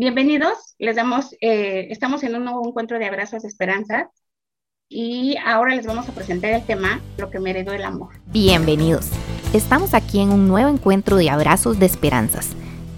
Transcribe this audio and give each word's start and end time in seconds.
Bienvenidos, 0.00 0.76
les 0.78 0.96
damos, 0.96 1.36
eh, 1.42 1.88
estamos 1.90 2.22
en 2.22 2.34
un 2.34 2.44
nuevo 2.44 2.66
encuentro 2.66 2.98
de 2.98 3.04
abrazos 3.04 3.42
de 3.42 3.48
esperanza 3.48 4.08
y 4.88 5.36
ahora 5.44 5.74
les 5.74 5.84
vamos 5.84 6.08
a 6.08 6.12
presentar 6.12 6.52
el 6.52 6.64
tema 6.64 7.02
Lo 7.18 7.28
que 7.28 7.38
me 7.38 7.50
heredó 7.50 7.74
el 7.74 7.84
amor. 7.84 8.14
Bienvenidos, 8.24 9.10
estamos 9.52 9.92
aquí 9.92 10.20
en 10.20 10.32
un 10.32 10.48
nuevo 10.48 10.70
encuentro 10.70 11.18
de 11.18 11.28
abrazos 11.28 11.78
de 11.78 11.84
esperanzas, 11.84 12.48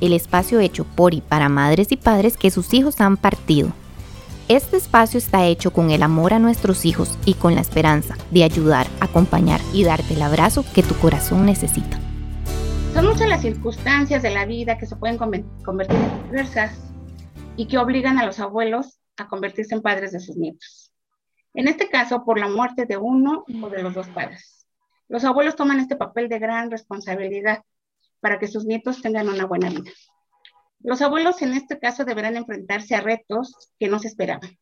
el 0.00 0.12
espacio 0.12 0.60
hecho 0.60 0.84
por 0.84 1.12
y 1.12 1.22
para 1.22 1.48
madres 1.48 1.90
y 1.90 1.96
padres 1.96 2.36
que 2.36 2.52
sus 2.52 2.72
hijos 2.72 3.00
han 3.00 3.16
partido. 3.16 3.72
Este 4.46 4.76
espacio 4.76 5.18
está 5.18 5.44
hecho 5.44 5.72
con 5.72 5.90
el 5.90 6.04
amor 6.04 6.32
a 6.32 6.38
nuestros 6.38 6.84
hijos 6.84 7.18
y 7.26 7.34
con 7.34 7.56
la 7.56 7.62
esperanza 7.62 8.16
de 8.30 8.44
ayudar, 8.44 8.86
acompañar 9.00 9.60
y 9.72 9.82
darte 9.82 10.14
el 10.14 10.22
abrazo 10.22 10.64
que 10.72 10.84
tu 10.84 10.94
corazón 10.94 11.46
necesita. 11.46 11.98
Son 12.94 13.06
muchas 13.06 13.28
las 13.28 13.42
circunstancias 13.42 14.22
de 14.22 14.30
la 14.30 14.46
vida 14.46 14.78
que 14.78 14.86
se 14.86 14.94
pueden 14.94 15.18
convertir 15.18 15.96
en 15.96 16.30
diversas 16.30 16.91
y 17.62 17.66
que 17.68 17.78
obligan 17.78 18.18
a 18.18 18.26
los 18.26 18.40
abuelos 18.40 18.98
a 19.16 19.28
convertirse 19.28 19.76
en 19.76 19.82
padres 19.82 20.10
de 20.10 20.18
sus 20.18 20.36
nietos. 20.36 20.92
En 21.54 21.68
este 21.68 21.88
caso, 21.88 22.24
por 22.24 22.40
la 22.40 22.48
muerte 22.48 22.86
de 22.86 22.96
uno 22.96 23.44
o 23.62 23.70
de 23.70 23.80
los 23.84 23.94
dos 23.94 24.08
padres. 24.08 24.66
Los 25.06 25.22
abuelos 25.22 25.54
toman 25.54 25.78
este 25.78 25.94
papel 25.94 26.28
de 26.28 26.40
gran 26.40 26.72
responsabilidad 26.72 27.62
para 28.18 28.40
que 28.40 28.48
sus 28.48 28.64
nietos 28.64 29.00
tengan 29.00 29.28
una 29.28 29.46
buena 29.46 29.70
vida. 29.70 29.92
Los 30.80 31.02
abuelos 31.02 31.40
en 31.40 31.52
este 31.52 31.78
caso 31.78 32.04
deberán 32.04 32.36
enfrentarse 32.36 32.96
a 32.96 33.00
retos 33.00 33.70
que 33.78 33.86
no 33.86 34.00
se 34.00 34.08
esperaban. 34.08 34.58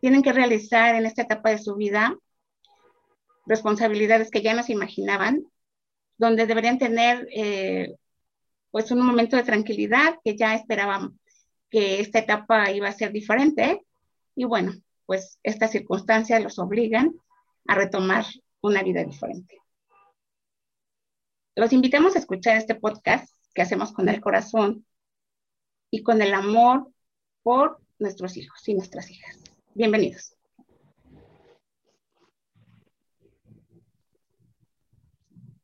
Tienen 0.00 0.22
que 0.22 0.32
realizar 0.32 0.94
en 0.94 1.04
esta 1.04 1.20
etapa 1.20 1.50
de 1.50 1.58
su 1.58 1.74
vida 1.74 2.16
responsabilidades 3.44 4.30
que 4.30 4.40
ya 4.40 4.54
no 4.54 4.62
se 4.62 4.72
imaginaban 4.72 5.44
donde 6.16 6.46
deberían 6.46 6.78
tener 6.78 7.28
eh, 7.36 7.96
pues 8.70 8.90
un 8.90 9.04
momento 9.04 9.36
de 9.36 9.42
tranquilidad 9.42 10.16
que 10.24 10.36
ya 10.36 10.54
esperaban 10.54 11.18
que 11.74 11.98
esta 11.98 12.20
etapa 12.20 12.70
iba 12.70 12.86
a 12.86 12.92
ser 12.92 13.10
diferente 13.10 13.84
y 14.36 14.44
bueno, 14.44 14.74
pues 15.06 15.40
estas 15.42 15.72
circunstancias 15.72 16.40
los 16.40 16.60
obligan 16.60 17.12
a 17.66 17.74
retomar 17.74 18.24
una 18.60 18.84
vida 18.84 19.02
diferente. 19.02 19.58
Los 21.56 21.72
invitamos 21.72 22.14
a 22.14 22.20
escuchar 22.20 22.58
este 22.58 22.76
podcast 22.76 23.28
que 23.52 23.62
hacemos 23.62 23.90
con 23.90 24.08
el 24.08 24.20
corazón 24.20 24.86
y 25.90 26.04
con 26.04 26.22
el 26.22 26.32
amor 26.32 26.92
por 27.42 27.80
nuestros 27.98 28.36
hijos 28.36 28.68
y 28.68 28.74
nuestras 28.74 29.10
hijas. 29.10 29.36
Bienvenidos. 29.74 30.36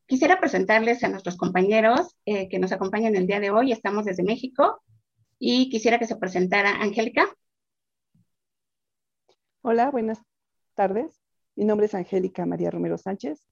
Quisiera 0.06 0.40
presentarles 0.40 1.04
a 1.04 1.08
nuestros 1.08 1.36
compañeros 1.36 2.16
eh, 2.24 2.48
que 2.48 2.58
nos 2.58 2.72
acompañan 2.72 3.14
el 3.14 3.28
día 3.28 3.38
de 3.38 3.52
hoy. 3.52 3.70
Estamos 3.70 4.06
desde 4.06 4.24
México 4.24 4.82
y 5.40 5.68
quisiera 5.70 5.98
que 5.98 6.06
se 6.06 6.14
presentara 6.14 6.80
Angélica. 6.80 7.26
Hola, 9.62 9.90
buenas 9.90 10.22
tardes. 10.74 11.20
Mi 11.56 11.64
nombre 11.64 11.86
es 11.86 11.94
Angélica 11.94 12.46
María 12.46 12.70
Romero 12.70 12.96
Sánchez. 12.96 13.44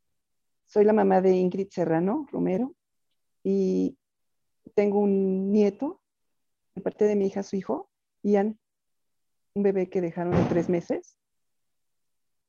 Soy 0.66 0.84
la 0.84 0.92
mamá 0.92 1.20
de 1.20 1.36
Ingrid 1.36 1.70
Serrano 1.70 2.28
Romero 2.30 2.76
y 3.42 3.98
tengo 4.76 5.00
un 5.00 5.50
nieto 5.50 6.00
de 6.76 6.82
parte 6.82 7.06
de 7.06 7.16
mi 7.16 7.26
hija, 7.26 7.42
su 7.42 7.56
hijo, 7.56 7.90
Ian, 8.22 8.60
un 9.54 9.64
bebé 9.64 9.90
que 9.90 10.00
dejaron 10.00 10.34
en 10.34 10.48
tres 10.48 10.68
meses 10.68 11.16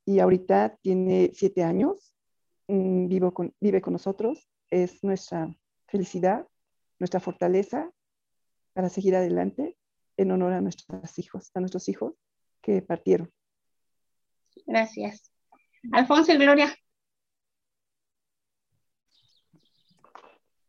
y 0.04 0.20
ahorita 0.20 0.76
tiene 0.80 1.32
siete 1.34 1.64
años 1.64 2.14
Mm, 2.70 3.08
vivo 3.08 3.34
con, 3.34 3.52
vive 3.58 3.80
con 3.80 3.94
nosotros, 3.94 4.48
es 4.70 5.02
nuestra 5.02 5.52
felicidad, 5.88 6.46
nuestra 7.00 7.18
fortaleza 7.18 7.90
para 8.72 8.88
seguir 8.88 9.14
adelante 9.14 9.76
en 10.16 10.30
honor 10.30 10.52
a 10.52 10.60
nuestros 10.60 11.18
hijos, 11.18 11.50
a 11.54 11.60
nuestros 11.60 11.88
hijos 11.88 12.14
que 12.60 12.82
partieron. 12.82 13.32
Gracias. 14.66 15.32
Alfonso 15.92 16.32
y 16.32 16.36
Gloria. 16.36 16.74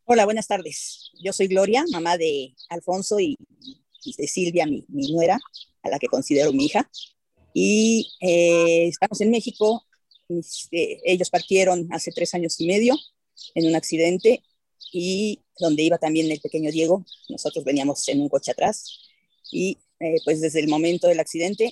Hola, 0.05 0.25
buenas 0.25 0.47
tardes. 0.47 1.11
Yo 1.23 1.33
soy 1.33 1.47
Gloria, 1.47 1.83
mamá 1.91 2.17
de 2.17 2.53
Alfonso 2.69 3.19
y, 3.19 3.37
de 4.17 4.27
Silvia, 4.27 4.65
mi, 4.65 4.85
nuera, 4.89 5.37
a 5.83 5.89
la 5.89 5.99
que 5.99 6.07
considero 6.07 6.51
mi 6.51 6.65
hija. 6.65 6.89
Y 7.53 8.13
eh, 8.21 8.87
estamos 8.87 9.21
en 9.21 9.31
México 9.31 9.85
eh, 10.71 11.01
ellos 11.03 11.29
partieron 11.29 11.87
hace 11.91 12.11
tres 12.11 12.33
años 12.33 12.59
y 12.59 12.67
medio 12.67 12.95
en 13.55 13.67
un 13.67 13.75
accidente 13.75 14.43
y 14.91 15.41
donde 15.57 15.83
iba 15.83 15.97
también 15.97 16.29
el 16.31 16.39
pequeño 16.39 16.71
Diego, 16.71 17.05
nosotros 17.29 17.63
veníamos 17.63 18.07
en 18.09 18.21
un 18.21 18.29
coche 18.29 18.51
atrás 18.51 18.99
y 19.51 19.77
eh, 19.99 20.17
pues 20.25 20.41
desde 20.41 20.59
el 20.59 20.67
momento 20.67 21.07
del 21.07 21.19
accidente 21.19 21.71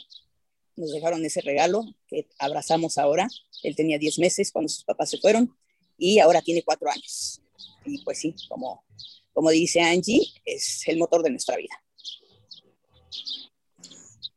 nos 0.75 0.91
dejaron 0.91 1.25
ese 1.25 1.41
regalo 1.41 1.83
que 2.07 2.27
abrazamos 2.39 2.97
ahora. 2.97 3.27
Él 3.63 3.75
tenía 3.75 3.97
10 3.97 4.19
meses 4.19 4.51
cuando 4.51 4.69
sus 4.69 4.83
papás 4.83 5.09
se 5.09 5.17
fueron 5.17 5.53
y 5.97 6.19
ahora 6.19 6.41
tiene 6.41 6.63
cuatro 6.63 6.89
años. 6.89 7.41
Y 7.85 8.01
pues 8.03 8.19
sí, 8.19 8.33
como, 8.47 8.85
como 9.33 9.49
dice 9.49 9.81
Angie, 9.81 10.21
es 10.45 10.87
el 10.87 10.97
motor 10.97 11.21
de 11.21 11.31
nuestra 11.31 11.57
vida. 11.57 11.83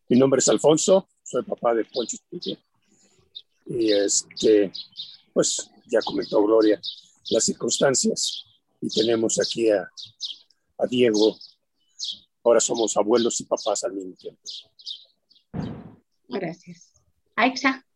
Mi 0.08 0.18
nombre 0.18 0.40
es 0.40 0.48
Alfonso, 0.48 1.08
soy 1.22 1.44
papá 1.44 1.74
de 1.74 1.84
Poncho 1.84 2.16
y 3.66 3.92
este, 3.92 4.72
pues 5.32 5.70
ya 5.90 6.00
comentó 6.04 6.42
Gloria 6.42 6.80
las 7.30 7.44
circunstancias 7.44 8.44
y 8.82 8.88
tenemos 8.88 9.38
aquí 9.40 9.70
a, 9.70 9.88
a 10.78 10.86
Diego. 10.86 11.38
Ahora 12.42 12.60
somos 12.60 12.96
abuelos 12.96 13.40
y 13.40 13.44
papás 13.44 13.84
al 13.84 13.92
mismo 13.92 14.14
tiempo. 14.14 14.42
Gracias. 16.28 16.92
Aixa. 17.36 17.86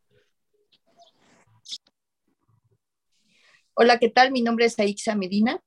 Hola, 3.75 3.99
¿qué 3.99 4.09
tal? 4.09 4.31
Mi 4.31 4.43
nombre 4.43 4.67
es 4.67 4.79
Aixa 4.79 5.17
Medina. 5.17 5.61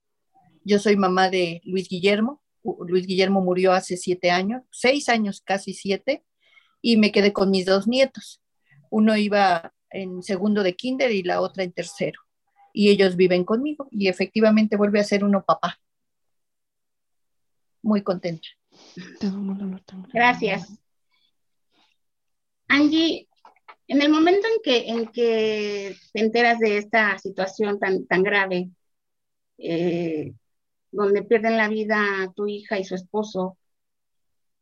Yo 0.63 0.79
soy 0.79 0.95
mamá 0.95 1.29
de 1.29 1.61
Luis 1.65 1.89
Guillermo. 1.89 2.41
Luis 2.87 3.05
Guillermo 3.05 3.41
murió 3.41 3.73
hace 3.73 3.97
siete 3.97 4.31
años, 4.31 4.63
seis 4.71 5.09
años, 5.09 5.41
casi 5.41 5.73
siete, 5.73 6.25
y 6.81 6.97
me 6.97 7.11
quedé 7.11 7.33
con 7.33 7.51
mis 7.51 7.65
dos 7.65 7.87
nietos. 7.87 8.41
Uno 8.89 9.17
iba 9.17 9.73
en 9.89 10.23
segundo 10.23 10.63
de 10.63 10.75
kinder 10.75 11.11
y 11.11 11.23
la 11.23 11.41
otra 11.41 11.63
en 11.63 11.73
tercero. 11.73 12.21
Y 12.73 12.89
ellos 12.89 13.15
viven 13.15 13.43
conmigo 13.43 13.87
y 13.91 14.07
efectivamente 14.07 14.77
vuelve 14.77 14.99
a 14.99 15.03
ser 15.03 15.23
uno 15.23 15.43
papá. 15.43 15.79
Muy 17.81 18.03
contenta. 18.03 18.47
Gracias. 20.13 20.79
Angie, 22.67 23.27
en 23.87 24.01
el 24.01 24.09
momento 24.09 24.47
en 24.47 24.61
que, 24.63 24.89
en 24.89 25.07
que 25.07 25.95
te 26.13 26.21
enteras 26.21 26.59
de 26.59 26.77
esta 26.77 27.17
situación 27.17 27.79
tan, 27.79 28.05
tan 28.05 28.21
grave, 28.21 28.69
eh, 29.57 30.33
donde 30.91 31.23
pierden 31.23 31.57
la 31.57 31.67
vida 31.67 32.31
tu 32.35 32.47
hija 32.47 32.77
y 32.79 32.83
su 32.83 32.95
esposo, 32.95 33.57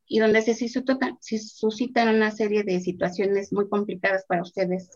y 0.07 0.19
donde 0.19 0.41
se 0.41 0.55
suscitan 0.55 2.15
una 2.15 2.31
serie 2.31 2.63
de 2.63 2.79
situaciones 2.79 3.51
muy 3.51 3.67
complicadas 3.67 4.23
para 4.25 4.41
ustedes, 4.41 4.89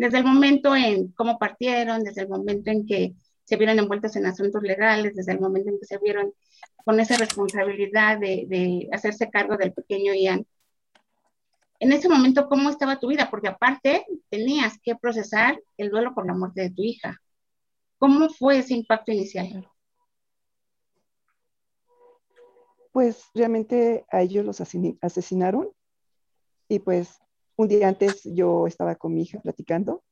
desde 0.00 0.16
el 0.16 0.24
momento 0.24 0.74
en 0.74 1.12
cómo 1.12 1.38
partieron, 1.38 2.02
desde 2.02 2.22
el 2.22 2.28
momento 2.30 2.70
en 2.70 2.86
que 2.86 3.12
se 3.44 3.56
vieron 3.56 3.78
envueltos 3.78 4.16
en 4.16 4.24
asuntos 4.24 4.62
legales, 4.62 5.14
desde 5.14 5.32
el 5.32 5.40
momento 5.40 5.68
en 5.68 5.78
que 5.78 5.84
se 5.84 5.98
vieron 5.98 6.32
con 6.86 6.98
esa 7.00 7.18
responsabilidad 7.18 8.18
de, 8.18 8.88
hacerse 8.92 9.28
cargo 9.28 9.58
del 9.58 9.74
pequeño 9.74 10.14
Ian. 10.14 10.46
En 11.80 11.92
ese 11.92 12.08
momento, 12.08 12.48
¿cómo 12.48 12.70
estaba 12.70 12.98
tu 12.98 13.08
vida? 13.08 13.28
Porque 13.30 13.48
aparte 13.48 14.06
tenías 14.30 14.78
que 14.82 14.96
procesar 14.96 15.60
el 15.76 15.90
duelo 15.90 16.14
por 16.14 16.26
la 16.26 16.32
muerte 16.32 16.62
de 16.62 16.70
tu 16.70 16.82
hija. 16.82 17.20
¿Cómo 17.98 18.30
fue 18.30 18.60
ese 18.60 18.72
impacto 18.72 19.12
inicial? 19.12 19.68
Pues 22.90 23.22
realmente 23.34 24.06
a 24.10 24.22
ellos 24.22 24.46
los 24.46 24.62
asesinaron 24.62 25.68
y 26.68 26.78
pues 26.78 27.20
un 27.60 27.68
día 27.68 27.88
antes 27.88 28.22
yo 28.24 28.66
estaba 28.66 28.94
con 28.94 29.12
mi 29.12 29.22
hija 29.22 29.38
platicando 29.38 30.02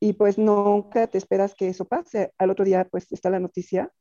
y 0.00 0.14
pues 0.14 0.36
nunca 0.36 1.06
te 1.06 1.16
esperas 1.16 1.54
que 1.54 1.68
eso 1.68 1.84
pase. 1.84 2.32
Al 2.38 2.50
otro 2.50 2.64
día 2.64 2.88
pues 2.90 3.06
está 3.12 3.30
la 3.30 3.38
noticia 3.38 3.92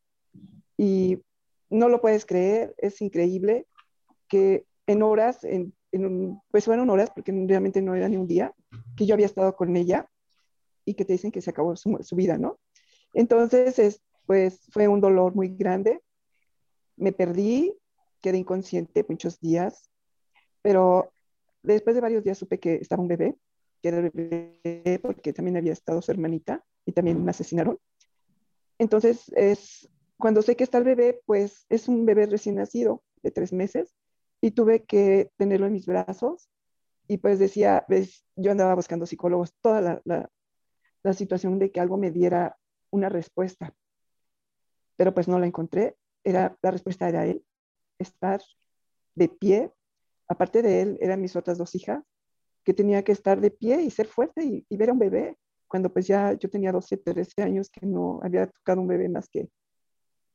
y 0.76 1.22
no 1.70 1.90
lo 1.90 2.02
puedes 2.02 2.26
creer, 2.26 2.74
es 2.80 3.02
increíble 3.02 3.68
que 4.28 4.66
en 4.88 5.04
horas, 5.04 5.44
en, 5.44 5.74
pues 6.50 6.66
fueron 6.66 6.90
horas 6.90 7.12
porque 7.14 7.32
realmente 7.48 7.84
no 7.84 7.94
era 7.94 8.10
ni 8.10 8.18
un 8.18 8.28
día, 8.28 8.52
que 8.98 9.06
yo 9.06 9.14
había 9.14 9.28
estado 9.28 9.56
con 9.56 9.76
ella 9.78 10.10
y 10.86 10.96
que 10.96 11.06
te 11.06 11.14
dicen 11.14 11.32
que 11.32 11.42
se 11.42 11.52
acabó 11.52 11.76
su, 11.76 12.16
vida, 12.16 12.40
¿no? 12.40 12.60
Entonces, 13.14 13.78
es, 13.78 14.02
pues 14.26 14.60
fue 14.72 14.88
un 14.88 15.02
dolor 15.02 15.36
muy 15.36 15.50
grande. 15.50 16.02
Me 16.98 17.12
perdí, 17.12 17.74
quedé 18.22 18.40
inconsciente 18.40 19.06
muchos 19.08 19.40
días, 19.40 19.90
pero 20.62 21.15
Después 21.66 21.96
de 21.96 22.02
varios 22.02 22.24
días 22.24 22.38
supe 22.38 22.60
que 22.60 22.76
estaba 22.76 23.02
un 23.02 23.08
bebé, 23.08 23.36
que 23.82 23.90
era 23.90 23.98
el 23.98 24.10
bebé 24.12 25.00
porque 25.02 25.34
también 25.34 25.58
había 25.58 25.74
estado 25.74 26.02
su 26.02 26.12
hermanita 26.12 26.64
y 26.86 26.92
también 26.92 27.24
me 27.24 27.32
asesinaron. 27.32 27.80
Entonces, 28.78 29.30
es, 29.36 29.90
cuando 30.18 30.42
sé 30.42 30.56
que 30.56 30.64
está 30.64 30.78
el 30.78 30.84
bebé, 30.84 31.22
pues 31.26 31.66
es 31.70 31.88
un 31.88 32.06
bebé 32.06 32.26
recién 32.26 32.56
nacido. 32.56 33.04
de 33.24 33.32
tres 33.32 33.52
meses 33.54 33.96
y 34.42 34.52
tuve 34.52 34.84
que 34.84 35.32
tenerlo 35.38 35.66
en 35.66 35.74
mis 35.74 35.88
brazos 35.88 36.50
y 37.08 37.18
pues 37.18 37.40
decía, 37.40 37.86
ves, 37.88 38.24
yo 38.36 38.52
andaba 38.52 38.76
buscando 38.76 39.08
psicólogos, 39.08 39.54
toda 39.62 39.82
la, 39.82 40.30
la, 41.04 41.14
situación 41.14 41.58
de 41.58 41.72
que 41.72 41.80
algo 41.80 41.98
me 41.98 42.12
diera 42.12 42.58
una 42.92 43.10
respuesta, 43.10 43.74
pero 44.98 45.14
pues 45.14 45.28
no 45.28 45.40
la 45.40 45.48
encontré, 45.48 45.98
era, 46.24 46.58
la 46.62 46.72
respuesta 46.72 47.10
era 47.10 47.26
él, 47.26 47.44
estar 48.00 48.42
de 49.16 49.30
pie, 49.30 49.72
aparte 50.28 50.62
de 50.62 50.82
él 50.82 50.98
eran 51.02 51.22
mis 51.22 51.36
otras 51.36 51.58
dos 51.58 51.76
hijas, 51.76 52.04
que 52.64 52.74
tenía 52.74 53.04
que 53.04 53.12
estar 53.12 53.40
de 53.40 53.52
pie 53.52 53.82
y 53.82 53.92
ser 53.92 54.08
fuerte 54.08 54.66
y, 54.68 54.78
ver 54.78 54.90
a 54.90 54.94
un 54.94 55.00
bebé, 55.00 55.38
cuando 55.68 55.92
pues 55.92 56.08
ya 56.08 56.34
yo 56.34 56.50
tenía 56.50 56.72
12, 56.72 56.98
13 56.98 57.44
años 57.44 57.70
que 57.70 57.86
no 57.86 58.20
había 58.24 58.48
tocado 58.48 58.82
un 58.82 58.88
bebé 58.88 59.10
más 59.10 59.30
que 59.30 59.50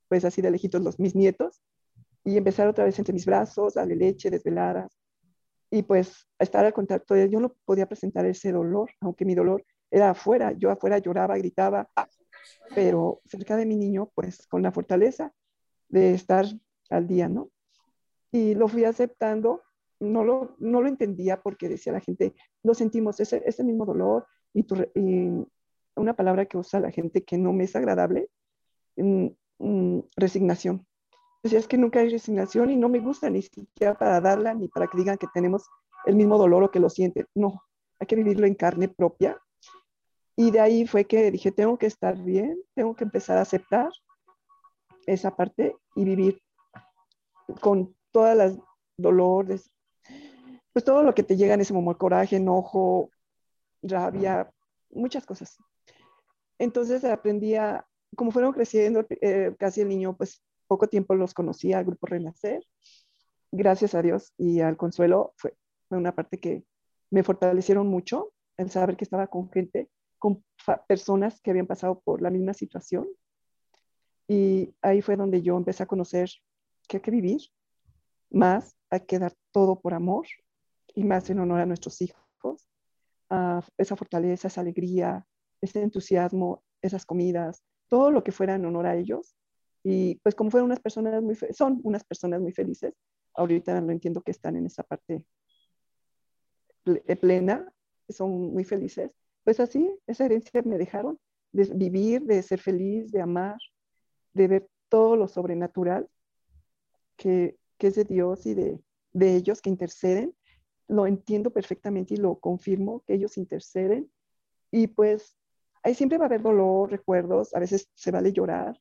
pues 0.09 0.25
así 0.25 0.43
de 0.43 0.51
lejitos 0.51 0.83
los, 0.83 0.99
mis 0.99 1.15
nietos, 1.15 1.63
y 2.25 2.37
empezar 2.37 2.67
otra 2.69 2.85
vez 2.85 2.99
entre 2.99 3.15
mis 3.15 3.27
brazos, 3.27 3.75
darle 3.75 3.95
leche, 3.95 4.29
desveladas, 4.29 4.99
y 5.71 5.83
pues 5.83 6.27
estar 6.39 6.65
al 6.65 6.73
contacto 6.73 7.15
de 7.15 7.25
él, 7.25 7.31
yo 7.31 7.41
no 7.41 7.55
podía 7.65 7.87
presentar 7.87 8.27
ese 8.27 8.51
dolor, 8.51 8.91
aunque 9.01 9.25
mi 9.25 9.35
dolor 9.35 9.65
era 9.91 10.11
afuera, 10.11 10.53
yo 10.53 10.71
afuera 10.71 10.99
lloraba, 10.99 11.39
gritaba, 11.39 11.89
pero 12.75 13.21
cerca 13.25 13.57
de 13.57 13.67
mi 13.67 13.77
niño, 13.77 14.11
pues 14.15 14.47
con 14.49 14.63
la 14.63 14.73
fortaleza 14.73 15.33
de 15.89 16.15
estar 16.15 16.47
al 16.91 17.07
día, 17.07 17.29
¿no? 17.29 17.51
Y 18.33 18.55
lo 18.55 18.69
fui 18.69 18.85
aceptando, 18.85 19.63
no 20.01 20.25
lo, 20.25 20.57
no 20.59 20.81
lo 20.81 20.89
entendía 20.89 21.41
porque 21.41 21.69
decía 21.69 21.93
la 21.93 22.01
gente, 22.01 22.35
lo 22.63 22.75
sentimos, 22.75 23.21
ese, 23.21 23.43
ese 23.47 23.65
mismo 23.65 23.85
dolor, 23.85 24.27
y, 24.53 24.67
una 25.97 26.15
palabra 26.15 26.47
que 26.47 26.57
usa 26.57 26.81
la 26.81 26.91
gente 26.91 27.25
que 27.25 27.37
no 27.37 27.53
me 27.53 27.65
es 27.65 27.77
agradable, 27.77 28.31
mm, 28.97 29.29
Mm, 29.61 30.01
resignación. 30.17 30.87
Decía, 31.43 31.59
es 31.59 31.69
que 31.69 31.77
nunca 31.77 32.01
hay 32.01 32.09
resignación 32.09 32.71
y 32.71 32.77
no 32.77 32.89
me 32.89 32.99
gusta 32.99 33.29
ni 33.29 33.43
siquiera 33.43 33.95
para 33.95 34.21
darla 34.21 34.55
ni 34.55 34.69
para 34.69 34.87
que 34.87 34.97
digan 34.97 35.19
que 35.19 35.27
tenemos 35.35 35.69
el 36.07 36.17
mismo 36.17 36.39
dolor 36.39 36.65
o 36.65 36.71
que 36.71 36.81
lo 36.81 36.89
sienten. 36.89 37.27
No, 37.35 37.63
hay 37.99 38.07
que 38.07 38.17
vivirlo 38.17 38.47
en 38.47 38.55
carne 38.55 38.89
propia. 38.89 39.39
Y 40.35 40.51
de 40.51 40.61
ahí 40.61 40.87
fue 40.87 41.05
que 41.05 41.31
dije, 41.31 41.53
tengo 41.53 41.77
que 41.77 41.87
estar 41.87 42.17
bien, 42.17 42.59
tengo 42.75 42.97
que 42.97 43.05
empezar 43.05 43.37
a 43.37 43.43
aceptar 43.43 43.91
esa 45.07 45.37
parte 45.37 45.77
y 45.95 46.05
vivir 46.05 46.43
con 47.61 47.95
todas 48.13 48.37
las 48.37 48.59
dolores, 48.97 49.71
pues 50.73 50.85
todo 50.85 51.03
lo 51.03 51.15
que 51.15 51.23
te 51.23 51.37
llega 51.37 51.55
en 51.55 51.61
ese 51.61 51.73
momento, 51.73 51.99
coraje, 51.99 52.37
enojo, 52.37 53.11
rabia, 53.83 54.51
muchas 54.91 55.27
cosas. 55.27 55.57
Entonces 56.59 57.05
aprendí 57.05 57.55
a, 57.57 57.87
como 58.17 58.31
fueron 58.31 58.53
creciendo, 58.53 59.05
eh, 59.09 59.55
casi 59.59 59.81
el 59.81 59.89
niño, 59.89 60.17
pues 60.17 60.43
poco 60.67 60.89
tiempo 60.89 61.15
los 61.15 61.35
conocía 61.35 61.79
al 61.79 61.85
grupo 61.85 62.07
Renacer. 62.07 62.65
Gracias 63.51 63.95
a 63.95 64.03
Dios 64.03 64.33
y 64.37 64.61
al 64.61 64.77
consuelo 64.77 65.33
fue, 65.37 65.55
fue 65.89 65.99
una 65.99 66.15
parte 66.15 66.39
que 66.39 66.65
me 67.11 67.25
fortalecieron 67.25 67.89
mucho, 67.89 68.33
el 68.57 68.71
saber 68.71 68.97
que 68.97 69.05
estaba 69.05 69.27
con 69.27 69.51
gente, 69.51 69.89
con 70.19 70.45
personas 70.87 71.41
que 71.41 71.51
habían 71.51 71.67
pasado 71.67 72.01
por 72.01 72.23
la 72.23 72.31
misma 72.31 72.55
situación. 72.55 73.09
Y 74.29 74.73
ahí 74.83 75.03
fue 75.03 75.17
donde 75.17 75.43
yo 75.43 75.57
empecé 75.57 75.83
a 75.83 75.87
conocer 75.87 76.31
que 76.87 76.99
hay 76.99 77.01
que 77.01 77.11
vivir 77.11 77.41
más, 78.31 78.77
hay 78.91 79.01
que 79.01 79.19
dar 79.19 79.35
todo 79.51 79.81
por 79.81 79.95
amor 79.95 80.27
y 80.95 81.05
más 81.05 81.29
en 81.31 81.41
honor 81.41 81.61
a 81.61 81.67
nuestros 81.67 82.01
hijos. 82.03 82.69
Uh, 83.31 83.61
esa 83.79 83.95
fortaleza, 83.95 84.49
esa 84.49 84.61
alegría, 84.61 85.25
ese 85.61 85.83
entusiasmo, 85.83 86.65
esas 86.83 87.07
comidas, 87.07 87.63
todo 87.89 88.11
lo 88.11 88.25
que 88.25 88.33
fuera 88.33 88.55
en 88.55 88.65
honor 88.65 88.87
a 88.87 88.97
ellos. 88.97 89.37
Y 89.85 90.17
pues 90.17 90.35
como 90.35 90.51
fueron 90.51 90.67
unas 90.67 90.81
personas 90.81 91.23
muy, 91.23 91.37
son 91.53 91.81
unas 91.85 92.05
personas 92.05 92.41
muy 92.41 92.53
felices, 92.53 92.95
ahorita 93.35 93.81
no 93.81 93.93
entiendo 93.93 94.23
que 94.23 94.33
están 94.33 94.57
en 94.57 94.67
esa 94.67 94.83
parte 94.83 95.25
eh, 96.87 97.17
plena, 97.17 97.73
son 98.09 98.53
muy 98.53 98.65
felices. 98.65 99.11
Pues 99.45 99.61
así, 99.61 99.91
esa 100.07 100.25
herencia 100.25 100.63
me 100.63 100.77
dejaron 100.77 101.19
de 101.53 101.65
vivir, 101.75 102.23
de 102.23 102.43
ser 102.43 102.61
feliz, 102.61 103.11
de 103.11 103.21
amar, 103.21 103.59
de 104.35 104.49
ver 104.49 104.69
todo 104.89 105.17
lo 105.17 105.29
sobrenatural 105.29 106.09
que, 107.17 107.57
que 107.79 107.89
es 107.89 107.95
de 107.95 108.05
Dios 108.05 108.47
y 108.47 108.55
de, 108.55 108.81
de 109.13 109.37
ellos 109.37 109.61
que 109.61 109.71
interceden. 109.71 110.35
Lo 110.91 111.07
entiendo 111.07 111.51
perfectamente 111.51 112.15
y 112.15 112.17
lo 112.17 112.41
confirmo, 112.41 113.05
que 113.07 113.15
ellos 113.15 113.39
interceden. 113.39 114.11
Y 114.73 114.89
pues 114.89 115.37
ahí 115.85 115.95
siempre 115.95 116.19
va 116.19 116.25
a 116.25 116.27
haber 116.27 116.43
dolor, 116.43 116.91
recuerdos, 116.91 117.55
a 117.55 117.61
veces 117.61 117.89
se 117.95 118.11
vale 118.11 118.33
llorar, 118.33 118.81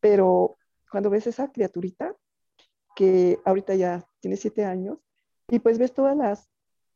pero 0.00 0.58
cuando 0.90 1.10
ves 1.10 1.26
esa 1.28 1.50
criaturita 1.52 2.16
que 2.96 3.38
ahorita 3.44 3.74
ya 3.76 4.04
tiene 4.20 4.36
siete 4.36 4.64
años 4.64 4.98
y 5.48 5.60
pues 5.60 5.78
ves 5.78 5.94
todas 5.94 6.16
las, 6.16 6.50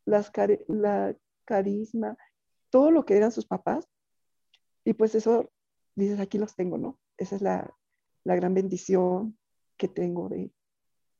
las 0.05 0.31
la 0.67 1.15
carisma, 1.45 2.17
todo 2.69 2.91
lo 2.91 3.05
que 3.05 3.17
eran 3.17 3.31
sus 3.31 3.45
papás 3.45 3.87
y 4.83 4.93
pues 4.93 5.15
eso 5.15 5.49
dices, 5.95 6.19
aquí 6.19 6.37
los 6.37 6.55
tengo, 6.55 6.77
¿no? 6.77 6.99
Esa 7.17 7.35
es 7.35 7.41
la, 7.41 7.73
la 8.23 8.35
gran 8.35 8.53
bendición 8.53 9.37
que 9.77 9.87
tengo 9.87 10.29
de, 10.29 10.51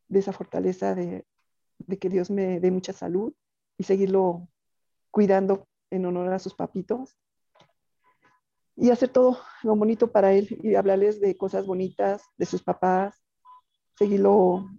de 0.08 0.20
esa 0.20 0.34
fortaleza 0.34 0.96
de, 0.96 1.26
de 1.80 1.98
que 1.98 2.10
Dios 2.10 2.30
me 2.30 2.60
dé 2.60 2.72
mucha 2.72 2.94
salud 2.94 3.34
y 3.78 3.84
seguirlo 3.84 4.48
cuidando 5.12 5.68
en 5.90 6.06
honor 6.06 6.32
a 6.34 6.40
sus 6.40 6.54
papitos 6.54 7.18
y 8.76 8.92
hacer 8.92 9.10
todo 9.10 9.40
lo 9.64 9.76
bonito 9.76 10.12
para 10.12 10.34
él 10.34 10.58
y 10.64 10.76
hablarles 10.76 11.20
de 11.20 11.36
cosas 11.36 11.66
bonitas, 11.66 12.24
de 12.38 12.46
sus 12.46 12.64
papás, 12.64 13.22
seguirlo 13.98 14.70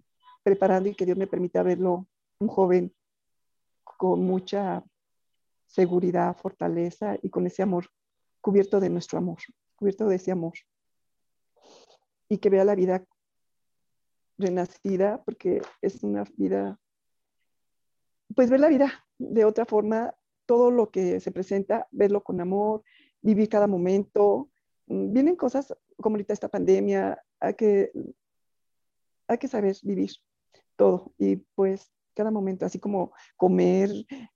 preparando 0.42 0.88
y 0.88 0.94
que 0.94 1.04
Dios 1.04 1.18
me 1.18 1.26
permita 1.26 1.62
verlo 1.62 2.06
un 2.38 2.48
joven 2.48 2.94
con 3.84 4.24
mucha 4.24 4.82
seguridad, 5.66 6.36
fortaleza 6.36 7.16
y 7.22 7.28
con 7.28 7.46
ese 7.46 7.62
amor, 7.62 7.90
cubierto 8.40 8.80
de 8.80 8.88
nuestro 8.88 9.18
amor, 9.18 9.38
cubierto 9.76 10.08
de 10.08 10.16
ese 10.16 10.32
amor. 10.32 10.54
Y 12.28 12.38
que 12.38 12.48
vea 12.48 12.64
la 12.64 12.74
vida 12.74 13.04
renacida, 14.38 15.22
porque 15.24 15.60
es 15.82 16.02
una 16.02 16.24
vida, 16.36 16.78
pues 18.34 18.50
ver 18.50 18.60
la 18.60 18.68
vida 18.68 19.04
de 19.18 19.44
otra 19.44 19.66
forma, 19.66 20.14
todo 20.46 20.70
lo 20.70 20.90
que 20.90 21.20
se 21.20 21.32
presenta, 21.32 21.86
verlo 21.90 22.22
con 22.22 22.40
amor, 22.40 22.82
vivir 23.22 23.48
cada 23.48 23.66
momento. 23.66 24.50
Mm, 24.86 25.12
vienen 25.12 25.36
cosas 25.36 25.74
como 25.96 26.14
ahorita 26.14 26.32
esta 26.32 26.48
pandemia, 26.48 27.22
hay 27.38 27.54
que, 27.54 27.92
hay 29.28 29.38
que 29.38 29.48
saber 29.48 29.76
vivir 29.82 30.10
todo 30.76 31.12
y 31.18 31.36
pues 31.36 31.92
cada 32.14 32.30
momento, 32.30 32.66
así 32.66 32.78
como 32.78 33.12
comer, 33.36 33.90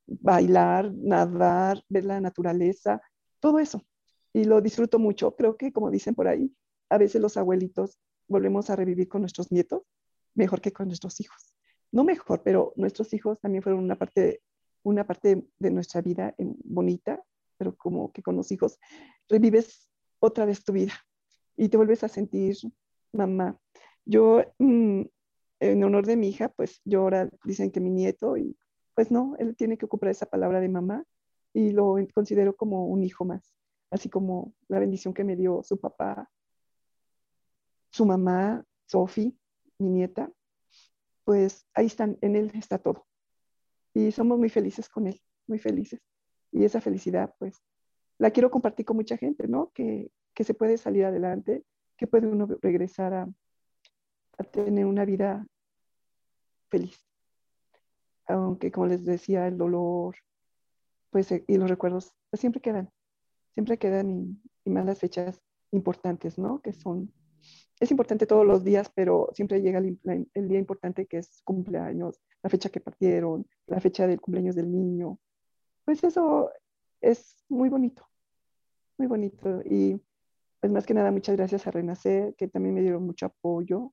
bailar, 0.07 0.93
nadar, 0.95 1.83
ver 1.89 2.05
la 2.05 2.21
naturaleza, 2.21 3.01
todo 3.41 3.59
eso. 3.59 3.83
Y 4.33 4.45
lo 4.45 4.61
disfruto 4.61 4.99
mucho. 4.99 5.35
Creo 5.37 5.57
que, 5.57 5.73
como 5.73 5.91
dicen 5.91 6.15
por 6.15 6.29
ahí, 6.29 6.55
a 6.89 6.99
veces 6.99 7.21
los 7.21 7.37
abuelitos 7.37 7.99
volvemos 8.27 8.71
a 8.71 8.77
revivir 8.77 9.09
con 9.09 9.21
nuestros 9.21 9.53
nietos 9.53 9.83
mejor 10.35 10.61
que 10.61 10.73
con 10.73 10.87
nuestros 10.87 11.21
hijos. 11.21 11.54
No 11.95 12.05
mejor, 12.05 12.43
pero 12.43 12.73
nuestros 12.77 13.13
hijos 13.15 13.41
también 13.41 13.63
fueron 13.63 13.83
una 13.83 13.97
parte, 13.97 14.43
una 14.83 15.07
parte 15.07 15.47
de 15.59 15.71
nuestra 15.71 16.03
vida 16.03 16.35
bonita 16.65 17.23
pero 17.57 17.77
como 17.77 18.13
que 18.13 18.23
con 18.23 18.37
los 18.37 18.51
hijos 18.53 18.79
revives 19.29 19.91
otra 20.19 20.45
vez 20.45 20.65
tu 20.65 20.73
vida 20.73 20.93
y 21.57 21.69
te 21.69 21.77
vuelves 21.77 22.05
a 22.05 22.09
sentir 22.09 22.57
mamá. 23.13 23.59
Yo, 24.05 24.43
mm, 24.59 25.03
en 25.61 25.85
honor 25.85 26.07
de 26.07 26.17
mi 26.17 26.29
hija, 26.29 26.49
pues 26.49 26.81
yo 26.85 27.03
ahora 27.03 27.31
dicen 27.45 27.71
que 27.71 27.81
mi 27.81 27.91
nieto, 27.91 28.37
y 28.37 28.57
pues 28.95 29.11
no, 29.11 29.35
él 29.39 29.57
tiene 29.57 29.79
que 29.79 29.87
ocupar 29.87 30.11
esa 30.11 30.27
palabra 30.27 30.61
de 30.61 30.69
mamá 30.69 31.05
y 31.53 31.71
lo 31.71 31.97
considero 32.13 32.57
como 32.57 32.87
un 32.87 33.03
hijo 33.03 33.25
más, 33.25 33.55
así 33.91 34.09
como 34.09 34.53
la 34.69 34.79
bendición 34.79 35.15
que 35.15 35.25
me 35.25 35.37
dio 35.37 35.63
su 35.63 35.79
papá, 35.79 36.31
su 37.91 38.05
mamá, 38.05 38.65
Sophie, 38.87 39.33
mi 39.79 39.89
nieta, 39.89 40.31
pues 41.25 41.67
ahí 41.75 41.87
están, 41.87 42.19
en 42.21 42.37
él 42.37 42.51
está 42.55 42.79
todo. 42.79 43.07
Y 43.95 44.13
somos 44.13 44.39
muy 44.39 44.49
felices 44.49 44.89
con 44.89 45.07
él, 45.07 45.21
muy 45.47 45.59
felices 45.59 46.01
y 46.55 46.65
esa 46.65 46.81
felicidad, 46.81 47.35
pues, 47.39 47.61
la 48.17 48.31
quiero 48.31 48.49
compartir 48.49 48.87
con 48.87 48.97
mucha 48.97 49.17
gente, 49.17 49.49
¿no? 49.49 49.73
Que, 49.75 50.13
que 50.35 50.45
se 50.45 50.55
puede 50.55 50.79
salir 50.79 51.05
adelante, 51.05 51.65
que 51.97 52.07
puede 52.07 52.29
uno 52.29 52.47
regresar 52.63 53.13
a, 53.13 53.29
a 54.39 54.45
tener 54.45 54.87
una 54.87 55.05
vida 55.05 55.45
feliz. 56.71 57.05
Aunque, 58.29 58.71
como 58.71 58.87
les 58.87 59.05
decía, 59.05 59.49
el 59.49 59.59
dolor, 59.59 60.15
pues, 61.11 61.33
eh, 61.33 61.45
y 61.49 61.57
los 61.57 61.69
recuerdos, 61.69 62.15
pues 62.31 62.41
siempre 62.41 62.63
quedan, 62.63 62.89
siempre 63.55 63.77
quedan 63.77 64.11
y, 64.13 64.41
y 64.65 64.71
más 64.71 64.87
las 64.87 65.01
fechas 65.01 65.43
importantes, 65.73 66.39
¿no? 66.39 66.61
Que 66.63 66.73
son, 66.73 67.13
es 67.85 67.91
importante 67.91 68.27
todos 68.27 68.47
los 68.47 68.65
días, 68.65 68.91
pero 68.95 69.31
siempre 69.33 69.61
llega 69.61 69.79
el, 69.79 70.49
día 70.49 70.59
importante 70.59 71.07
que 71.07 71.19
es 71.19 71.43
cumpleaños, 71.45 72.21
la 72.43 72.51
fecha 72.51 72.69
que 72.69 72.81
partieron, 72.81 73.47
la 73.67 73.81
fecha 73.81 74.07
del 74.07 74.21
cumpleaños 74.21 74.57
del 74.57 74.71
niño, 74.71 75.19
pues 75.85 76.03
eso 76.03 76.51
es 77.01 77.45
muy 77.49 77.69
bonito, 77.69 78.09
muy 78.97 79.07
bonito. 79.07 79.61
Y 79.65 80.01
pues 80.61 80.73
más 80.73 80.87
que 80.87 80.95
nada, 80.95 81.11
muchas 81.11 81.37
gracias 81.37 81.67
a 81.67 81.71
Renacer, 81.71 82.35
que 82.37 82.49
también 82.49 82.75
me 82.75 82.81
dieron 82.81 83.05
mucho 83.05 83.27
apoyo. 83.27 83.93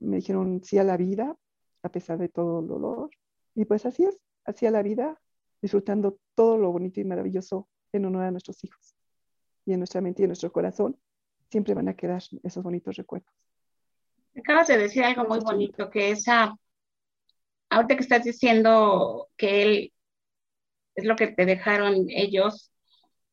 Me 0.00 0.16
dijeron 0.16 0.62
sí 0.64 0.78
a 0.78 0.84
la 0.84 0.96
vida, 0.96 1.36
a 1.82 1.88
pesar 1.90 2.18
de 2.18 2.28
todo 2.28 2.60
el 2.60 2.66
dolor. 2.66 3.10
Y 3.54 3.64
pues 3.66 3.86
así 3.86 4.04
es, 4.04 4.18
hacia 4.44 4.72
la 4.72 4.82
vida, 4.82 5.20
disfrutando 5.60 6.18
todo 6.34 6.58
lo 6.58 6.72
bonito 6.72 7.00
y 7.00 7.04
maravilloso 7.04 7.68
en 7.92 8.06
honor 8.06 8.24
a 8.24 8.30
nuestros 8.32 8.64
hijos. 8.64 8.96
Y 9.64 9.74
en 9.74 9.78
nuestra 9.78 10.00
mente 10.00 10.22
y 10.22 10.24
en 10.24 10.30
nuestro 10.30 10.50
corazón 10.50 10.98
siempre 11.52 11.74
van 11.74 11.88
a 11.88 11.94
quedar 11.94 12.22
esos 12.42 12.62
bonitos 12.64 12.96
recuerdos. 12.96 13.30
Acabas 14.34 14.68
de 14.68 14.78
decir 14.78 15.04
algo 15.04 15.24
muy 15.24 15.40
bonito, 15.40 15.90
que 15.90 16.10
esa, 16.10 16.56
ahorita 17.68 17.96
que 17.96 18.02
estás 18.02 18.24
diciendo 18.24 19.28
que 19.36 19.62
él 19.62 19.92
es 20.94 21.04
lo 21.04 21.14
que 21.14 21.28
te 21.28 21.44
dejaron 21.44 22.06
ellos, 22.08 22.72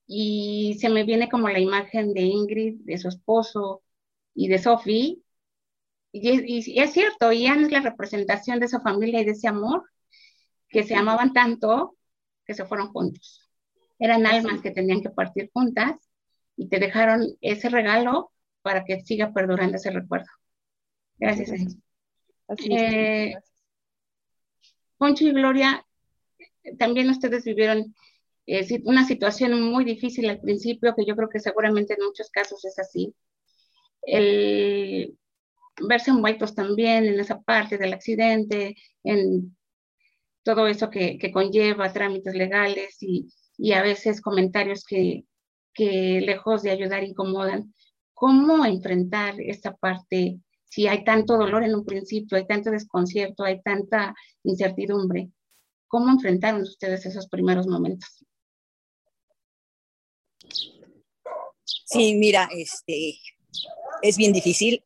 y 0.05 0.77
se 0.79 0.89
me 0.89 1.03
viene 1.03 1.29
como 1.29 1.47
la 1.49 1.59
imagen 1.59 2.13
de 2.13 2.21
Ingrid, 2.21 2.81
de 2.81 2.97
su 2.97 3.07
esposo 3.07 3.81
y 4.33 4.49
de 4.49 4.59
Sophie, 4.59 5.21
y, 6.11 6.79
es 6.79 6.91
cierto, 6.91 7.31
Ian 7.31 7.65
es 7.65 7.71
la 7.71 7.81
representación 7.81 8.59
de 8.59 8.65
esa 8.65 8.81
familia 8.81 9.21
y 9.21 9.25
de 9.25 9.31
ese 9.31 9.47
amor, 9.47 9.89
que 10.67 10.83
se 10.83 10.95
amaban 10.95 11.33
tanto 11.33 11.95
que 12.45 12.53
se 12.53 12.65
fueron 12.65 12.91
juntos. 12.91 13.47
Eran 13.99 14.25
almas 14.25 14.61
que 14.61 14.71
tenían 14.71 15.01
que 15.01 15.09
partir 15.09 15.51
juntas 15.53 16.08
y 16.59 16.67
te 16.67 16.77
dejaron 16.77 17.37
ese 17.39 17.69
regalo 17.69 18.33
para 18.61 18.83
que 18.83 18.99
siga 18.99 19.31
perdurando 19.33 19.77
ese 19.77 19.91
recuerdo. 19.91 20.27
Gracias. 21.17 21.77
Eh, 22.69 23.33
Poncho 24.97 25.25
y 25.25 25.31
Gloria, 25.31 25.85
también 26.77 27.09
ustedes 27.09 27.45
vivieron 27.45 27.95
eh, 28.45 28.81
una 28.83 29.07
situación 29.07 29.61
muy 29.61 29.85
difícil 29.85 30.29
al 30.29 30.41
principio, 30.41 30.93
que 30.95 31.05
yo 31.05 31.15
creo 31.15 31.29
que 31.29 31.39
seguramente 31.39 31.93
en 31.93 32.05
muchos 32.05 32.29
casos 32.29 32.65
es 32.65 32.77
así. 32.77 33.15
El 34.01 35.17
verse 35.87 36.11
envueltos 36.11 36.55
también 36.55 37.05
en 37.05 37.21
esa 37.21 37.39
parte 37.39 37.77
del 37.77 37.93
accidente, 37.93 38.75
en 39.05 39.55
todo 40.43 40.67
eso 40.67 40.89
que, 40.89 41.17
que 41.17 41.31
conlleva 41.31 41.93
trámites 41.93 42.35
legales 42.35 42.97
y, 42.99 43.29
y, 43.57 43.71
a 43.71 43.81
veces 43.81 44.19
comentarios 44.19 44.83
que, 44.83 45.23
que 45.73 46.21
lejos 46.21 46.63
de 46.63 46.71
ayudar 46.71 47.03
incomodan. 47.03 47.73
¿Cómo 48.13 48.65
enfrentar 48.65 49.39
esta 49.39 49.75
parte 49.75 50.39
si 50.65 50.88
hay 50.88 51.03
tanto 51.03 51.38
dolor 51.38 51.63
en 51.63 51.75
un 51.75 51.85
principio, 51.85 52.38
hay 52.38 52.45
tanto 52.45 52.69
desconcierto, 52.69 53.43
hay 53.43 53.61
tanta 53.61 54.13
incertidumbre? 54.43 55.29
¿Cómo 55.88 56.09
enfrentaron 56.11 56.61
ustedes 56.61 57.05
esos 57.05 57.27
primeros 57.27 57.67
momentos? 57.67 58.23
Sí, 61.85 62.13
mira, 62.13 62.47
este, 62.55 63.15
es 64.01 64.17
bien 64.17 64.31
difícil 64.31 64.83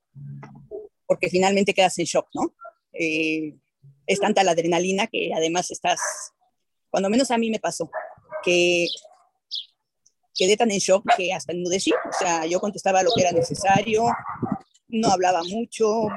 porque 1.06 1.30
finalmente 1.30 1.74
quedas 1.74 1.98
en 2.00 2.06
shock, 2.06 2.28
¿no? 2.34 2.56
Eh, 2.94 3.56
es 4.08 4.20
tanta 4.20 4.44
la 4.44 4.52
adrenalina 4.52 5.08
que 5.08 5.32
además 5.36 5.72
estás, 5.72 6.00
cuando 6.90 7.10
menos 7.10 7.32
a 7.32 7.38
mí 7.38 7.50
me 7.50 7.60
pasó, 7.60 7.90
que 8.44 8.88
quedé 10.44 10.58
tan 10.58 10.72
en 10.72 10.80
shock 10.80 11.06
que 11.16 11.32
hasta 11.34 11.54
enmudecí, 11.54 11.92
o 11.92 12.14
sea, 12.18 12.46
yo 12.46 12.60
contestaba 12.60 13.02
lo 13.02 13.12
que 13.16 13.22
era 13.22 13.32
necesario, 13.32 14.06
no 14.90 15.10
hablaba 15.10 15.42
mucho, 15.44 16.08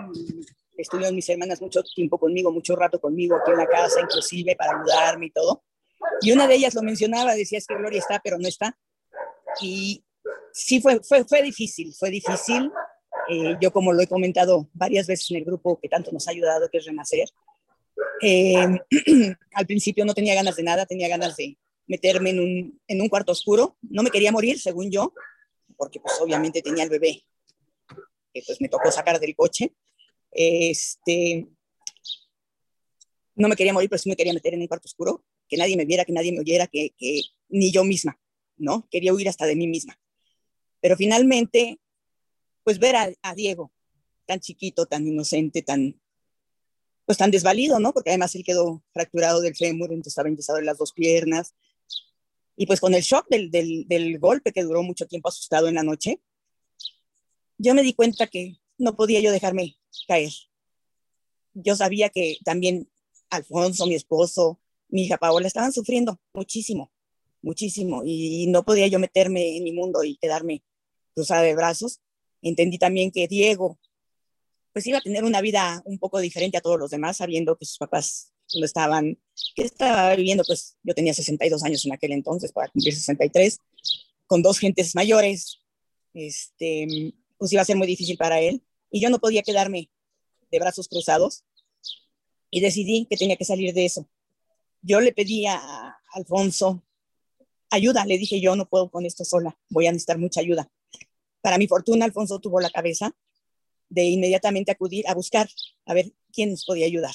estuvieron 0.76 1.14
mis 1.14 1.28
hermanas 1.28 1.60
mucho 1.62 1.82
tiempo 1.94 2.18
conmigo, 2.18 2.50
mucho 2.50 2.74
rato 2.74 3.00
conmigo 3.00 3.36
aquí 3.36 3.52
en 3.52 3.58
la 3.58 3.68
casa, 3.68 4.00
inclusive 4.00 4.56
para 4.56 4.78
ayudarme 4.78 5.26
y 5.26 5.30
todo. 5.30 5.62
Y 6.22 6.32
una 6.32 6.48
de 6.48 6.56
ellas 6.56 6.74
lo 6.74 6.82
mencionaba, 6.82 7.34
decía, 7.34 7.58
es 7.58 7.66
que 7.66 7.76
Gloria 7.76 8.00
está, 8.00 8.20
pero 8.22 8.36
no 8.38 8.48
está. 8.48 8.76
Y 9.60 10.04
sí 10.52 10.80
fue, 10.80 11.00
fue, 11.02 11.24
fue 11.24 11.42
difícil, 11.42 11.94
fue 11.94 12.10
difícil. 12.10 12.70
Eh, 13.28 13.56
yo 13.60 13.72
como 13.72 13.92
lo 13.92 14.02
he 14.02 14.06
comentado 14.06 14.68
varias 14.72 15.06
veces 15.06 15.30
en 15.30 15.38
el 15.38 15.44
grupo 15.44 15.78
que 15.80 15.88
tanto 15.88 16.10
nos 16.12 16.26
ha 16.26 16.32
ayudado, 16.32 16.68
que 16.68 16.78
es 16.78 16.84
Renacer, 16.84 17.28
eh, 18.22 18.78
al 19.54 19.66
principio 19.66 20.04
no 20.04 20.14
tenía 20.14 20.34
ganas 20.34 20.56
de 20.56 20.62
nada, 20.62 20.84
tenía 20.84 21.08
ganas 21.08 21.36
de 21.36 21.56
meterme 21.86 22.30
en 22.30 22.40
un, 22.40 22.80
en 22.86 23.00
un 23.00 23.08
cuarto 23.08 23.32
oscuro. 23.32 23.76
No 23.82 24.02
me 24.02 24.10
quería 24.10 24.32
morir, 24.32 24.58
según 24.58 24.90
yo, 24.90 25.12
porque 25.76 26.00
pues 26.00 26.14
obviamente 26.20 26.62
tenía 26.62 26.84
el 26.84 26.90
bebé, 26.90 27.24
que 28.32 28.42
pues 28.46 28.60
me 28.60 28.68
tocó 28.68 28.90
sacar 28.90 29.20
del 29.20 29.34
coche. 29.34 29.74
Este, 30.30 31.46
no 33.34 33.48
me 33.48 33.56
quería 33.56 33.72
morir, 33.72 33.88
pero 33.88 34.00
sí 34.00 34.08
me 34.08 34.16
quería 34.16 34.32
meter 34.32 34.54
en 34.54 34.60
un 34.60 34.66
cuarto 34.66 34.86
oscuro, 34.86 35.24
que 35.48 35.56
nadie 35.56 35.76
me 35.76 35.84
viera, 35.84 36.04
que 36.04 36.12
nadie 36.12 36.32
me 36.32 36.40
oyera, 36.40 36.66
que, 36.66 36.94
que 36.98 37.22
ni 37.48 37.70
yo 37.70 37.84
misma, 37.84 38.18
¿no? 38.56 38.88
Quería 38.90 39.14
huir 39.14 39.28
hasta 39.28 39.46
de 39.46 39.56
mí 39.56 39.66
misma. 39.66 39.98
Pero 40.80 40.96
finalmente 40.96 41.80
pues 42.66 42.80
ver 42.80 42.96
a, 42.96 43.34
Diego 43.36 43.72
tan 44.26 44.40
chiquito, 44.40 44.86
tan 44.86 45.06
inocente, 45.06 45.62
tan, 45.62 46.00
pues 47.04 47.16
tan 47.16 47.30
desvalido, 47.30 47.78
¿no? 47.78 47.92
Porque 47.92 48.10
además 48.10 48.34
él 48.34 48.42
quedó 48.42 48.82
fracturado 48.92 49.40
del 49.40 49.54
fémur, 49.54 49.90
entonces 49.90 50.10
estaba 50.10 50.28
enyesado 50.28 50.58
en 50.58 50.66
las 50.66 50.76
dos 50.76 50.92
piernas. 50.92 51.54
Y 52.56 52.66
pues 52.66 52.80
con 52.80 52.94
el 52.94 53.02
shock 53.02 53.28
del, 53.28 53.50
del, 53.50 54.18
golpe 54.18 54.52
que 54.52 54.62
duró 54.62 54.82
mucho 54.82 55.06
tiempo 55.06 55.28
asustado 55.28 55.68
en 55.68 55.74
la 55.74 55.82
noche, 55.82 56.20
yo 57.58 57.74
me 57.74 57.82
di 57.82 57.92
cuenta 57.92 58.26
que 58.26 58.56
no 58.78 58.96
podía 58.96 59.20
yo 59.20 59.30
dejarme 59.30 59.76
caer. 60.08 60.32
Yo 61.54 61.76
sabía 61.76 62.08
que 62.08 62.38
también 62.44 62.88
Alfonso, 63.30 63.86
mi 63.86 63.94
esposo, 63.94 64.60
mi 64.88 65.04
hija 65.04 65.18
Paola 65.18 65.46
estaban 65.46 65.72
sufriendo 65.72 66.20
muchísimo, 66.32 66.90
muchísimo, 67.42 68.02
y 68.04 68.46
no 68.48 68.64
podía 68.64 68.86
yo 68.86 68.98
meterme 68.98 69.56
en 69.56 69.64
mi 69.64 69.72
mundo 69.72 70.04
y 70.04 70.16
quedarme 70.16 70.62
cruzada 71.14 71.42
de 71.42 71.54
brazos 71.54 72.00
entendí 72.48 72.78
también 72.78 73.10
que 73.10 73.28
Diego 73.28 73.78
pues 74.72 74.86
iba 74.86 74.98
a 74.98 75.02
tener 75.02 75.24
una 75.24 75.40
vida 75.40 75.82
un 75.86 75.98
poco 75.98 76.18
diferente 76.18 76.58
a 76.58 76.60
todos 76.60 76.78
los 76.78 76.90
demás, 76.90 77.16
sabiendo 77.16 77.56
que 77.56 77.64
sus 77.64 77.78
papás 77.78 78.34
no 78.54 78.64
estaban, 78.64 79.18
que 79.54 79.62
estaba 79.62 80.14
viviendo, 80.14 80.44
pues 80.46 80.76
yo 80.82 80.94
tenía 80.94 81.14
62 81.14 81.62
años 81.64 81.84
en 81.84 81.92
aquel 81.92 82.12
entonces, 82.12 82.52
para 82.52 82.68
cumplir 82.68 82.94
63, 82.94 83.58
con 84.26 84.42
dos 84.42 84.58
gentes 84.58 84.94
mayores, 84.94 85.60
este, 86.14 87.14
pues 87.38 87.52
iba 87.52 87.62
a 87.62 87.66
ser 87.66 87.76
muy 87.76 87.86
difícil 87.86 88.16
para 88.16 88.40
él, 88.40 88.62
y 88.90 89.00
yo 89.00 89.10
no 89.10 89.18
podía 89.18 89.42
quedarme 89.42 89.90
de 90.50 90.58
brazos 90.58 90.88
cruzados, 90.88 91.44
y 92.50 92.60
decidí 92.60 93.06
que 93.10 93.16
tenía 93.16 93.36
que 93.36 93.44
salir 93.44 93.74
de 93.74 93.84
eso. 93.84 94.08
Yo 94.82 95.00
le 95.00 95.12
pedí 95.12 95.46
a 95.46 95.96
Alfonso 96.12 96.82
ayuda, 97.70 98.04
le 98.06 98.18
dije 98.18 98.40
yo 98.40 98.56
no 98.56 98.68
puedo 98.68 98.90
con 98.90 99.04
esto 99.04 99.24
sola, 99.24 99.58
voy 99.68 99.86
a 99.86 99.92
necesitar 99.92 100.18
mucha 100.18 100.40
ayuda. 100.40 100.70
Para 101.40 101.58
mi 101.58 101.66
fortuna, 101.66 102.04
Alfonso 102.04 102.38
tuvo 102.38 102.60
la 102.60 102.70
cabeza 102.70 103.14
de 103.88 104.04
inmediatamente 104.04 104.72
acudir 104.72 105.06
a 105.08 105.14
buscar 105.14 105.48
a 105.84 105.94
ver 105.94 106.12
quién 106.32 106.50
nos 106.50 106.64
podía 106.64 106.86
ayudar. 106.86 107.14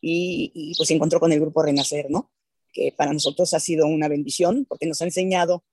Y, 0.00 0.74
pues 0.76 0.88
se 0.88 0.94
encontró 0.94 1.20
con 1.20 1.32
el 1.32 1.40
grupo 1.40 1.62
Renacer, 1.62 2.10
¿no? 2.10 2.30
Que 2.72 2.92
para 2.96 3.12
nosotros 3.12 3.52
ha 3.54 3.60
sido 3.60 3.86
una 3.86 4.08
bendición 4.08 4.64
porque 4.64 4.86
nos 4.86 5.00
ha 5.02 5.04
enseñado 5.04 5.64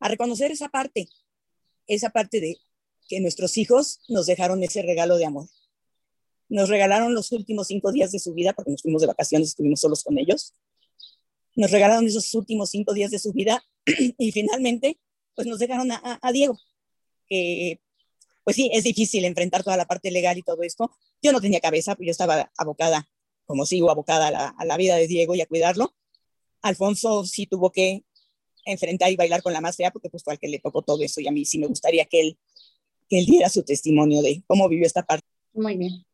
a 0.00 0.08
reconocer 0.08 0.50
esa 0.50 0.68
parte, 0.68 1.08
esa 1.86 2.10
parte 2.10 2.40
de 2.40 2.56
que 3.08 3.20
nuestros 3.20 3.56
hijos 3.56 4.00
nos 4.08 4.26
dejaron 4.26 4.62
ese 4.62 4.82
regalo 4.82 5.16
de 5.16 5.26
amor. 5.26 5.48
Nos 6.48 6.68
regalaron 6.68 7.14
los 7.14 7.32
últimos 7.32 7.66
cinco 7.66 7.92
días 7.92 8.12
de 8.12 8.18
su 8.18 8.34
vida 8.34 8.52
porque 8.52 8.70
nos 8.70 8.82
fuimos 8.82 9.02
de 9.02 9.08
vacaciones, 9.08 9.48
estuvimos 9.48 9.80
solos 9.80 10.02
con 10.04 10.18
ellos. 10.18 10.54
Nos 11.56 11.70
regalaron 11.70 12.06
esos 12.06 12.32
últimos 12.34 12.70
cinco 12.70 12.94
días 12.94 13.10
de 13.10 13.18
su 13.18 13.32
vida 13.32 13.62
y 14.18 14.32
finalmente 14.32 14.98
pues 15.34 15.46
nos 15.46 15.58
dejaron 15.58 15.92
a, 15.92 16.18
a 16.20 16.32
Diego, 16.32 16.58
pues 18.48 18.56
sí, 18.56 18.70
es 18.72 18.84
difícil 18.84 19.24
enfrentar 19.26 19.62
toda 19.62 19.76
la 19.76 19.86
parte 19.86 20.10
legal 20.10 20.38
y 20.38 20.42
todo 20.42 20.62
esto. 20.62 20.90
Yo 21.22 21.32
no 21.32 21.40
tenía 21.40 21.60
cabeza, 21.60 21.94
pues 21.94 22.06
yo 22.06 22.10
estaba 22.12 22.50
abocada, 22.56 23.06
como 23.48 23.64
sigo 23.64 23.90
abocada 23.90 24.28
a 24.28 24.30
la, 24.30 24.48
a 24.48 24.64
la 24.66 24.76
vida 24.76 24.96
de 24.96 25.08
Diego 25.08 25.34
y 25.34 25.40
a 25.40 25.46
cuidarlo. 25.46 25.94
Alfonso 26.60 27.24
sí 27.24 27.46
tuvo 27.46 27.72
que 27.72 28.04
enfrentar 28.66 29.10
y 29.10 29.16
bailar 29.16 29.42
con 29.42 29.54
la 29.54 29.62
más 29.62 29.76
fea 29.76 29.90
porque 29.90 30.10
pues 30.10 30.22
fue 30.22 30.34
al 30.34 30.38
que 30.38 30.48
le 30.48 30.58
tocó 30.58 30.82
todo 30.82 31.02
eso 31.02 31.20
y 31.22 31.26
a 31.26 31.32
mí 31.32 31.46
sí 31.46 31.58
me 31.58 31.66
gustaría 31.66 32.04
que 32.04 32.20
él, 32.20 32.38
que 33.08 33.20
él 33.20 33.24
diera 33.24 33.48
su 33.48 33.62
testimonio 33.64 34.20
de 34.20 34.42
cómo 34.46 34.68
vivió 34.68 34.86
esta 34.86 35.02
parte. 35.02 35.26
Muy 35.54 35.78
bien. 35.78 36.04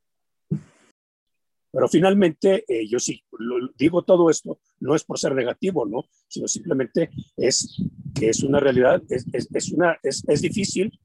Pero 1.73 1.89
finalmente, 1.89 2.65
eh, 2.69 2.87
yo 2.89 3.01
sí 3.01 3.21
digo 3.77 4.03
todo 4.03 4.31
esto, 4.31 4.61
no 4.79 4.95
es 4.95 5.03
por 5.03 5.19
ser 5.19 5.35
negativo, 5.35 5.85
¿no? 5.85 6.05
Sino 6.29 6.47
simplemente 6.47 7.11
es 7.37 7.83
que 8.15 8.29
es 8.29 8.45
una 8.45 8.61
realidad, 8.61 9.03
es, 9.09 9.27
es, 9.33 9.49
es 9.53 9.73
una, 9.73 9.99
es, 10.05 10.23
es, 10.29 10.41
difícil, 10.41 11.01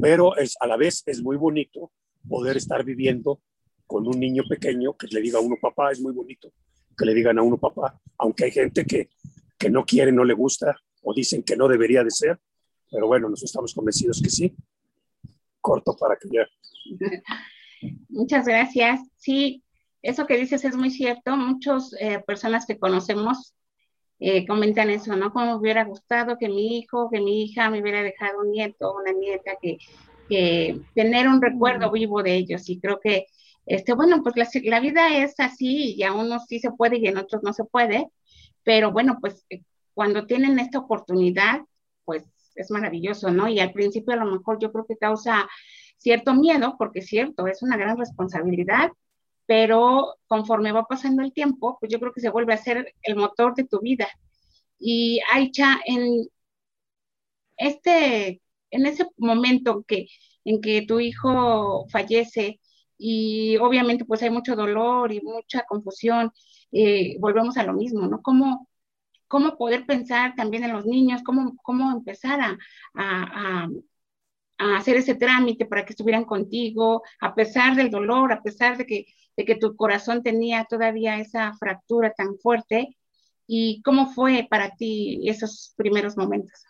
pero 0.00 0.34
es, 0.38 0.56
a 0.60 0.66
la 0.66 0.78
vez 0.78 1.02
es 1.04 1.22
muy 1.22 1.36
bonito 1.36 1.92
poder 2.26 2.56
estar 2.56 2.84
viviendo 2.84 3.42
con 3.92 4.08
un 4.08 4.18
niño 4.18 4.42
pequeño 4.48 4.96
que 4.96 5.06
le 5.08 5.20
diga 5.20 5.38
a 5.38 5.42
uno 5.42 5.56
papá, 5.60 5.92
es 5.92 6.00
muy 6.00 6.14
bonito 6.14 6.50
que 6.96 7.04
le 7.04 7.12
digan 7.12 7.38
a 7.38 7.42
uno 7.42 7.58
papá, 7.58 8.00
aunque 8.16 8.44
hay 8.44 8.50
gente 8.50 8.86
que, 8.86 9.10
que 9.58 9.68
no 9.68 9.84
quiere, 9.84 10.12
no 10.12 10.24
le 10.24 10.32
gusta 10.32 10.74
o 11.02 11.12
dicen 11.12 11.42
que 11.42 11.56
no 11.56 11.68
debería 11.68 12.02
de 12.02 12.10
ser, 12.10 12.40
pero 12.90 13.06
bueno, 13.06 13.28
nosotros 13.28 13.50
estamos 13.50 13.74
convencidos 13.74 14.22
que 14.22 14.30
sí. 14.30 14.54
Corto 15.60 15.94
para 15.96 16.16
que 16.16 16.28
ya. 16.32 16.48
Muchas 18.08 18.46
gracias. 18.46 19.00
Sí, 19.16 19.62
eso 20.00 20.26
que 20.26 20.38
dices 20.38 20.64
es 20.64 20.76
muy 20.76 20.90
cierto. 20.90 21.36
Muchas 21.36 21.94
eh, 22.00 22.22
personas 22.26 22.66
que 22.66 22.78
conocemos 22.78 23.54
eh, 24.20 24.46
comentan 24.46 24.90
eso, 24.90 25.16
¿no? 25.16 25.32
Como 25.32 25.46
me 25.46 25.54
hubiera 25.56 25.84
gustado 25.84 26.38
que 26.38 26.48
mi 26.48 26.78
hijo, 26.78 27.10
que 27.10 27.20
mi 27.20 27.44
hija 27.44 27.68
me 27.70 27.82
hubiera 27.82 28.02
dejado 28.02 28.40
un 28.40 28.52
nieto, 28.52 28.94
una 28.94 29.12
nieta, 29.12 29.52
que, 29.60 29.78
que 30.28 30.80
tener 30.94 31.28
un 31.28 31.42
recuerdo 31.42 31.90
vivo 31.90 32.22
de 32.22 32.36
ellos. 32.36 32.68
Y 32.68 32.80
creo 32.80 33.00
que 33.00 33.26
este, 33.66 33.94
bueno, 33.94 34.22
pues 34.22 34.34
la, 34.64 34.80
vida 34.80 35.16
es 35.16 35.38
así 35.38 35.94
y 35.94 36.02
a 36.02 36.12
unos 36.12 36.46
sí 36.46 36.58
se 36.58 36.72
puede 36.72 36.98
y 36.98 37.06
en 37.06 37.18
otros 37.18 37.42
no 37.42 37.52
se 37.52 37.64
puede, 37.64 38.08
pero 38.64 38.92
bueno, 38.92 39.18
pues 39.20 39.44
eh, 39.50 39.62
cuando 39.94 40.26
tienen 40.26 40.58
esta 40.58 40.78
oportunidad, 40.78 41.60
pues 42.04 42.24
es 42.54 42.70
maravilloso, 42.70 43.30
¿no? 43.30 43.48
Y 43.48 43.60
al 43.60 43.72
principio 43.72 44.14
a 44.14 44.24
lo 44.24 44.26
mejor 44.26 44.58
yo 44.60 44.72
creo 44.72 44.86
que 44.86 44.96
causa 44.96 45.48
cierto 45.96 46.34
miedo, 46.34 46.76
porque 46.78 47.00
es 47.00 47.06
cierto, 47.06 47.46
es 47.46 47.62
una 47.62 47.76
gran 47.76 47.96
responsabilidad, 47.96 48.90
pero 49.46 50.16
conforme 50.26 50.72
va 50.72 50.84
pasando 50.84 51.22
el 51.22 51.32
tiempo, 51.32 51.76
pues 51.80 51.92
yo 51.92 52.00
creo 52.00 52.12
que 52.12 52.20
se 52.20 52.30
vuelve 52.30 52.54
a 52.54 52.58
ser 52.58 52.94
el 53.02 53.16
motor 53.16 53.54
de 53.54 53.64
tu 53.64 53.80
vida. 53.80 54.08
Y 54.78 55.20
Aicha, 55.32 55.80
en 55.86 56.26
este, 57.56 58.42
en 58.70 58.86
ese 58.86 59.06
momento 59.16 59.84
que, 59.86 60.08
en 60.44 60.60
que 60.60 60.82
tu 60.82 61.00
hijo 61.00 61.86
fallece 61.90 62.60
y 63.04 63.56
obviamente 63.56 64.04
pues 64.04 64.22
hay 64.22 64.30
mucho 64.30 64.54
dolor 64.54 65.12
y 65.12 65.20
mucha 65.20 65.64
confusión, 65.64 66.32
eh, 66.70 67.16
volvemos 67.18 67.56
a 67.56 67.64
lo 67.64 67.72
mismo, 67.72 68.06
¿no? 68.06 68.22
¿Cómo, 68.22 68.68
cómo 69.26 69.56
poder 69.56 69.86
pensar 69.86 70.36
también 70.36 70.62
en 70.62 70.72
los 70.72 70.86
niños, 70.86 71.22
cómo, 71.24 71.56
cómo 71.64 71.90
empezar 71.90 72.40
a, 72.40 72.56
a, 72.94 73.68
a, 74.58 74.76
hacer 74.76 74.96
ese 74.98 75.16
trámite 75.16 75.66
para 75.66 75.84
que 75.84 75.94
estuvieran 75.94 76.24
contigo, 76.24 77.02
a 77.20 77.34
pesar 77.34 77.74
del 77.74 77.90
dolor, 77.90 78.32
a 78.32 78.40
pesar 78.40 78.76
de 78.76 78.86
que, 78.86 79.06
de 79.36 79.44
que 79.44 79.56
tu 79.56 79.74
corazón 79.74 80.22
tenía 80.22 80.64
todavía 80.70 81.18
esa 81.18 81.54
fractura 81.54 82.12
tan 82.16 82.38
fuerte. 82.38 82.96
¿Y 83.48 83.82
cómo 83.82 84.12
fue 84.12 84.46
para 84.48 84.70
ti 84.76 85.28
esos 85.28 85.74
primeros 85.76 86.16
momentos? 86.16 86.64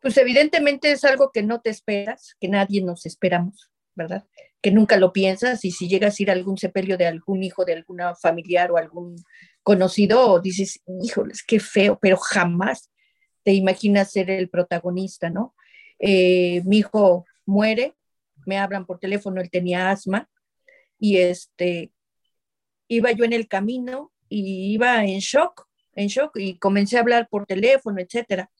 Pues 0.00 0.16
evidentemente 0.16 0.90
es 0.90 1.04
algo 1.04 1.30
que 1.32 1.42
no 1.42 1.60
te 1.60 1.68
esperas, 1.68 2.34
que 2.40 2.48
nadie 2.48 2.82
nos 2.82 3.04
esperamos, 3.04 3.70
¿verdad? 3.94 4.24
Que 4.62 4.70
nunca 4.70 4.96
lo 4.96 5.12
piensas 5.12 5.64
y 5.64 5.70
si 5.70 5.88
llegas 5.88 6.18
a 6.18 6.22
ir 6.22 6.30
a 6.30 6.34
algún 6.34 6.58
sepelio 6.58 6.98
de 6.98 7.06
algún 7.06 7.42
hijo, 7.42 7.64
de 7.64 7.74
alguna 7.74 8.14
familiar 8.14 8.70
o 8.70 8.76
algún 8.76 9.16
conocido, 9.62 10.40
dices, 10.40 10.80
híjoles, 11.02 11.42
qué 11.42 11.60
feo, 11.60 11.98
pero 12.00 12.16
jamás 12.16 12.90
te 13.42 13.52
imaginas 13.52 14.12
ser 14.12 14.30
el 14.30 14.50
protagonista, 14.50 15.30
¿no? 15.30 15.54
Eh, 15.98 16.62
mi 16.64 16.78
hijo 16.78 17.26
muere, 17.46 17.94
me 18.46 18.58
hablan 18.58 18.86
por 18.86 18.98
teléfono, 18.98 19.40
él 19.40 19.50
tenía 19.50 19.90
asma 19.90 20.28
y 20.98 21.18
este, 21.18 21.92
iba 22.88 23.12
yo 23.12 23.24
en 23.24 23.32
el 23.32 23.48
camino 23.48 24.12
y 24.28 24.72
iba 24.72 25.04
en 25.04 25.18
shock, 25.18 25.66
en 25.94 26.08
shock 26.08 26.36
y 26.36 26.58
comencé 26.58 26.96
a 26.96 27.00
hablar 27.00 27.28
por 27.28 27.46
teléfono, 27.46 28.00
etcétera. 28.00 28.50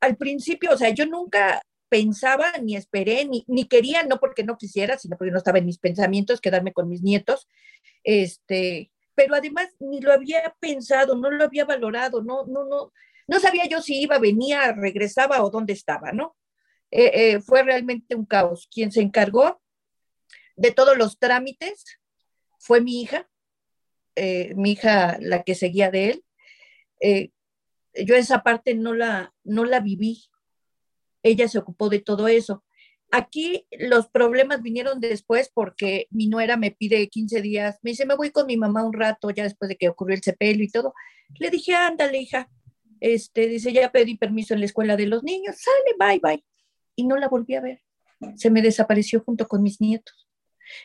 Al 0.00 0.16
principio, 0.16 0.72
o 0.72 0.76
sea, 0.76 0.90
yo 0.90 1.06
nunca 1.06 1.60
pensaba, 1.90 2.52
ni 2.62 2.76
esperé, 2.76 3.26
ni, 3.26 3.44
ni, 3.48 3.66
quería, 3.66 4.04
no 4.04 4.18
porque 4.18 4.44
no 4.44 4.56
quisiera, 4.56 4.96
sino 4.96 5.18
porque 5.18 5.32
no 5.32 5.38
estaba 5.38 5.58
en 5.58 5.66
mis 5.66 5.78
pensamientos, 5.78 6.40
quedarme 6.40 6.72
con 6.72 6.88
mis 6.88 7.02
nietos. 7.02 7.48
Este, 8.04 8.90
pero 9.14 9.34
además 9.34 9.68
ni 9.80 10.00
lo 10.00 10.12
había 10.12 10.54
pensado, 10.60 11.16
no 11.16 11.30
lo 11.30 11.44
había 11.44 11.66
valorado, 11.66 12.22
no, 12.22 12.46
no, 12.46 12.64
no, 12.64 12.92
no 13.26 13.40
sabía 13.40 13.66
yo 13.66 13.82
si 13.82 14.00
iba, 14.00 14.18
venía, 14.18 14.72
regresaba 14.72 15.42
o 15.42 15.50
dónde 15.50 15.74
estaba, 15.74 16.12
¿no? 16.12 16.36
Eh, 16.90 17.10
eh, 17.14 17.40
fue 17.40 17.62
realmente 17.62 18.14
un 18.14 18.24
caos. 18.24 18.68
Quien 18.72 18.90
se 18.92 19.02
encargó 19.02 19.60
de 20.56 20.72
todos 20.72 20.96
los 20.96 21.18
trámites 21.18 22.00
fue 22.58 22.80
mi 22.80 23.02
hija, 23.02 23.28
eh, 24.16 24.54
mi 24.56 24.72
hija 24.72 25.18
la 25.20 25.42
que 25.42 25.54
seguía 25.54 25.90
de 25.90 26.10
él. 26.10 27.32
yo 27.94 28.14
esa 28.14 28.42
parte 28.42 28.74
no 28.74 28.94
la, 28.94 29.34
no 29.44 29.64
la 29.64 29.80
viví, 29.80 30.29
ella 31.22 31.48
se 31.48 31.58
ocupó 31.58 31.88
de 31.88 32.00
todo 32.00 32.28
eso. 32.28 32.64
Aquí 33.12 33.66
los 33.72 34.08
problemas 34.08 34.62
vinieron 34.62 35.00
después 35.00 35.50
porque 35.52 36.06
mi 36.10 36.28
nuera 36.28 36.56
me 36.56 36.70
pide 36.70 37.08
15 37.08 37.42
días, 37.42 37.78
me 37.82 37.90
dice, 37.90 38.06
me 38.06 38.14
voy 38.14 38.30
con 38.30 38.46
mi 38.46 38.56
mamá 38.56 38.84
un 38.84 38.92
rato, 38.92 39.30
ya 39.30 39.42
después 39.42 39.68
de 39.68 39.76
que 39.76 39.88
ocurrió 39.88 40.14
el 40.16 40.22
sepelio 40.22 40.64
y 40.64 40.70
todo. 40.70 40.94
Le 41.38 41.50
dije, 41.50 41.74
ándale, 41.74 42.18
hija. 42.18 42.48
Este, 43.00 43.48
dice, 43.48 43.72
ya 43.72 43.90
pedí 43.90 44.16
permiso 44.16 44.54
en 44.54 44.60
la 44.60 44.66
escuela 44.66 44.96
de 44.96 45.06
los 45.06 45.24
niños, 45.24 45.56
sale, 45.58 45.96
bye, 45.98 46.20
bye. 46.22 46.44
Y 46.94 47.04
no 47.04 47.16
la 47.16 47.28
volví 47.28 47.54
a 47.54 47.60
ver. 47.60 47.82
Se 48.36 48.50
me 48.50 48.62
desapareció 48.62 49.22
junto 49.24 49.48
con 49.48 49.62
mis 49.62 49.80
nietos. 49.80 50.28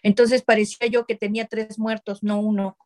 Entonces 0.02 0.41
parecía 0.41 0.88
yo 0.88 1.06
que 1.06 1.15
tenía 1.15 1.45
tres 1.45 1.78
muertos, 1.78 2.24
no 2.24 2.39
uno, 2.39 2.78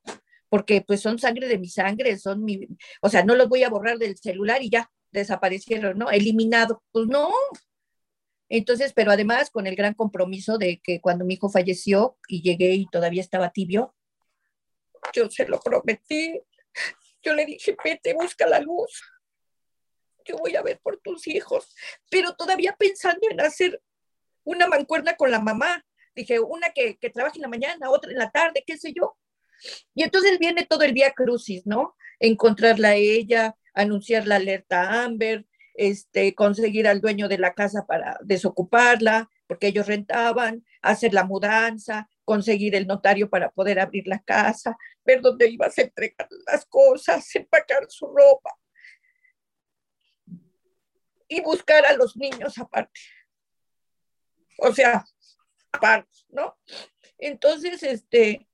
porque 0.49 0.81
pues 0.81 1.01
son 1.01 1.19
sangre 1.19 1.47
de 1.47 1.57
mi 1.57 1.69
sangre, 1.69 2.17
son 2.17 2.43
mi, 2.43 2.67
o 3.01 3.09
sea, 3.09 3.23
no 3.23 3.35
los 3.35 3.47
voy 3.47 3.63
a 3.63 3.69
borrar 3.69 3.97
del 3.97 4.17
celular 4.17 4.61
y 4.61 4.69
ya, 4.69 4.91
desaparecieron, 5.11 5.97
¿no? 5.97 6.09
Eliminado. 6.09 6.83
Pues 6.91 7.07
no. 7.07 7.31
Entonces, 8.49 8.93
pero 8.93 9.11
además 9.11 9.51
con 9.51 9.67
el 9.67 9.75
gran 9.75 9.93
compromiso 9.93 10.57
de 10.57 10.81
que 10.83 10.99
cuando 11.01 11.23
mi 11.23 11.35
hijo 11.35 11.49
falleció 11.49 12.17
y 12.27 12.41
llegué 12.41 12.73
y 12.73 12.87
todavía 12.87 13.21
estaba 13.21 13.51
tibio, 13.51 13.95
yo 15.13 15.29
se 15.29 15.47
lo 15.47 15.59
prometí. 15.59 16.41
Yo 17.21 17.33
le 17.33 17.45
dije, 17.45 17.75
vete, 17.83 18.13
busca 18.13 18.47
la 18.47 18.59
luz. 18.59 19.03
Yo 20.25 20.37
voy 20.37 20.55
a 20.55 20.61
ver 20.61 20.79
por 20.81 20.97
tus 20.97 21.27
hijos. 21.27 21.75
Pero 22.09 22.33
todavía 22.35 22.75
pensando 22.77 23.27
en 23.29 23.41
hacer 23.41 23.81
una 24.43 24.67
mancuerna 24.67 25.15
con 25.15 25.31
la 25.31 25.39
mamá. 25.39 25.85
Dije, 26.15 26.39
una 26.39 26.69
que, 26.71 26.97
trabaje 27.13 27.37
en 27.37 27.43
la 27.43 27.47
mañana, 27.47 27.89
otra 27.89 28.11
en 28.11 28.17
la 28.17 28.31
tarde, 28.31 28.63
qué 28.65 28.77
sé 28.77 28.93
yo. 28.93 29.17
Y 29.93 30.03
entonces 30.03 30.39
viene 30.39 30.65
todo 30.65 30.83
el 30.83 30.93
día 30.93 31.11
crucis, 31.11 31.65
¿no? 31.65 31.95
Encontrarla 32.19 32.89
a 32.89 32.95
ella, 32.95 33.55
anunciar 33.73 34.27
la 34.27 34.35
alerta 34.35 35.03
Amber, 35.03 35.45
este, 35.75 36.35
conseguir 36.35 36.87
al 36.87 37.01
dueño 37.01 37.27
de 37.27 37.37
la 37.37 37.53
casa 37.53 37.85
para 37.85 38.19
desocuparla, 38.21 39.29
porque 39.47 39.67
ellos 39.67 39.87
rentaban, 39.87 40.65
hacer 40.81 41.13
la 41.13 41.23
mudanza, 41.23 42.09
conseguir 42.25 42.75
el 42.75 42.85
notario 42.85 43.29
para 43.29 43.49
poder 43.49 43.79
abrir 43.79 44.05
la 44.07 44.19
casa, 44.19 44.77
ver 45.05 45.21
dónde 45.21 45.47
ibas 45.47 45.77
a 45.77 45.83
entregar 45.83 46.27
las 46.45 46.65
cosas, 46.65 47.35
empacar 47.35 47.85
su 47.89 48.07
ropa 48.07 48.55
y 51.27 51.41
buscar 51.41 51.85
a 51.85 51.93
los 51.93 52.17
niños 52.17 52.57
aparte. 52.57 52.99
O 54.57 54.73
sea, 54.73 55.05
aparte, 55.71 56.17
¿no? 56.29 56.57
Entonces, 57.17 57.83
este, 57.83 58.48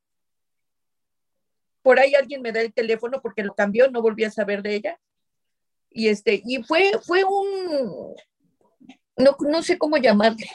por 1.85 1.99
ahí 1.99 2.15
alguien 2.15 2.41
me 2.41 2.51
da 2.51 2.61
el 2.61 2.73
teléfono 2.73 3.21
porque 3.21 3.43
lo 3.43 3.53
cambió, 3.53 3.91
no 3.91 4.01
volví 4.01 4.23
a 4.23 4.31
saber 4.31 4.63
de 4.63 4.73
ella. 4.73 4.99
Y 5.91 6.07
este, 6.07 6.41
y 6.43 6.63
fue, 6.63 6.93
fue 7.05 7.23
un, 7.23 8.15
no, 9.17 9.37
no 9.39 9.61
sé 9.61 9.77
cómo 9.77 9.97
llamarle, 9.97 10.49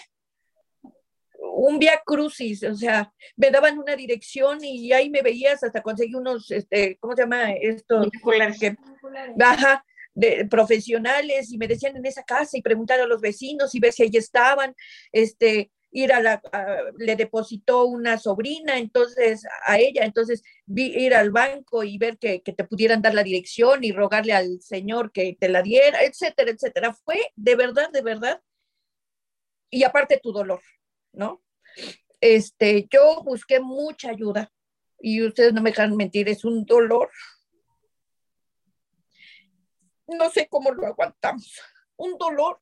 un 1.53 1.79
via 1.79 2.03
crucis, 2.05 2.65
o 2.65 2.75
sea, 2.75 3.13
me 3.37 3.53
daban 3.53 3.79
una 3.79 3.95
dirección 3.95 4.59
y 4.65 4.93
ahí 4.93 5.09
me 5.09 5.23
veías 5.23 5.63
hasta 5.63 5.83
conseguí 5.83 6.17
unos, 6.17 6.51
este, 6.51 6.99
¿cómo 6.99 7.15
se 7.15 7.23
llama 7.23 7.53
esto? 7.53 8.11
Que, 8.59 8.77
baja, 9.37 9.85
de 10.13 10.49
profesionales 10.51 11.53
y 11.53 11.59
me 11.59 11.69
decían 11.69 11.97
en 11.97 12.07
esa 12.07 12.25
casa 12.25 12.59
y 12.59 12.63
preguntar 12.63 12.99
a 12.99 13.07
los 13.07 13.21
vecinos 13.21 13.73
y 13.73 13.79
ver 13.79 13.93
si 13.93 14.03
ahí 14.03 14.11
estaban, 14.15 14.75
este, 15.13 15.71
ir 15.93 16.13
a 16.13 16.21
la, 16.21 16.43
le 16.99 17.17
depositó 17.17 17.85
una 17.85 18.19
sobrina, 18.19 18.79
entonces 18.79 19.45
a 19.67 19.79
ella, 19.79 20.05
entonces 20.05 20.43
ir 20.67 21.15
al 21.15 21.31
banco 21.31 21.83
y 21.83 21.99
ver 21.99 22.19
que, 22.19 22.43
que, 22.43 22.53
te 22.53 22.65
pudieran 22.65 23.03
dar 23.03 23.15
la 23.15 23.23
dirección 23.23 23.83
y 23.83 23.93
rogarle 23.93 24.33
al 24.33 24.61
señor 24.61 25.11
que 25.13 25.37
te 25.39 25.49
la 25.49 25.63
diera, 25.63 26.05
etcétera, 26.05 26.51
etcétera. 26.51 26.95
Fue 26.95 27.33
de 27.35 27.57
verdad, 27.57 27.91
de 27.91 28.03
verdad. 28.03 28.41
Y 29.69 29.85
aparte 29.85 30.21
tu 30.23 30.33
dolor, 30.33 30.63
¿no? 31.13 31.43
Este, 32.21 32.87
yo 32.91 33.23
busqué 33.25 33.61
mucha 33.61 34.11
ayuda 34.11 34.53
y 35.01 35.25
ustedes 35.25 35.53
no 35.53 35.63
me 35.63 35.71
dejan 35.71 35.97
mentir, 35.97 36.29
es 36.29 36.45
un 36.45 36.65
dolor. 36.65 37.11
No 40.07 40.29
sé 40.31 40.49
cómo 40.49 40.73
lo 40.73 40.87
aguantamos. 40.87 41.61
Un 41.97 42.19
dolor 42.19 42.61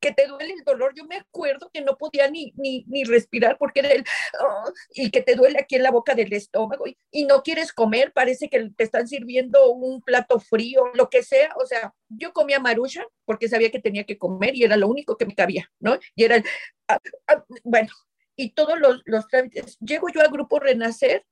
que 0.00 0.12
te 0.12 0.26
duele 0.26 0.54
el 0.54 0.64
dolor. 0.64 0.94
Yo 0.96 1.04
me 1.04 1.16
acuerdo 1.16 1.70
que 1.72 1.82
no 1.82 1.96
podía 1.96 2.30
ni, 2.30 2.52
ni, 2.56 2.84
ni 2.88 3.04
respirar 3.04 3.58
porque 3.58 3.80
era 3.80 3.90
el, 3.90 4.04
oh, 4.40 4.72
y 4.94 5.10
que 5.10 5.22
te 5.22 5.34
duele 5.34 5.58
aquí 5.60 5.76
en 5.76 5.82
la 5.82 5.90
boca 5.90 6.14
del 6.14 6.32
estómago 6.32 6.86
y, 6.86 6.96
y, 7.10 7.24
no 7.24 7.42
quieres 7.42 7.72
comer, 7.72 8.12
parece 8.12 8.48
que 8.48 8.70
te 8.76 8.84
están 8.84 9.08
sirviendo 9.08 9.70
un 9.72 10.02
plato 10.02 10.40
frío, 10.40 10.90
lo 10.94 11.10
que 11.10 11.22
sea. 11.22 11.52
O 11.62 11.66
sea, 11.66 11.94
yo 12.08 12.32
comía 12.32 12.58
marucha 12.58 13.04
porque 13.24 13.48
sabía 13.48 13.70
que 13.70 13.80
tenía 13.80 14.04
que 14.04 14.18
comer 14.18 14.56
y 14.56 14.64
era 14.64 14.76
lo 14.76 14.88
único 14.88 15.16
que 15.16 15.26
me 15.26 15.34
cabía, 15.34 15.70
¿no? 15.78 15.98
Y 16.14 16.24
era 16.24 16.42
ah, 16.88 16.98
ah, 17.28 17.44
bueno, 17.64 17.90
y 18.36 18.52
todos 18.52 18.78
los, 18.78 19.02
los 19.04 19.28
trámites. 19.28 19.78
Llego 19.80 20.08
yo 20.08 20.20
al 20.20 20.30
Grupo 20.30 20.58
Renacer 20.58 21.24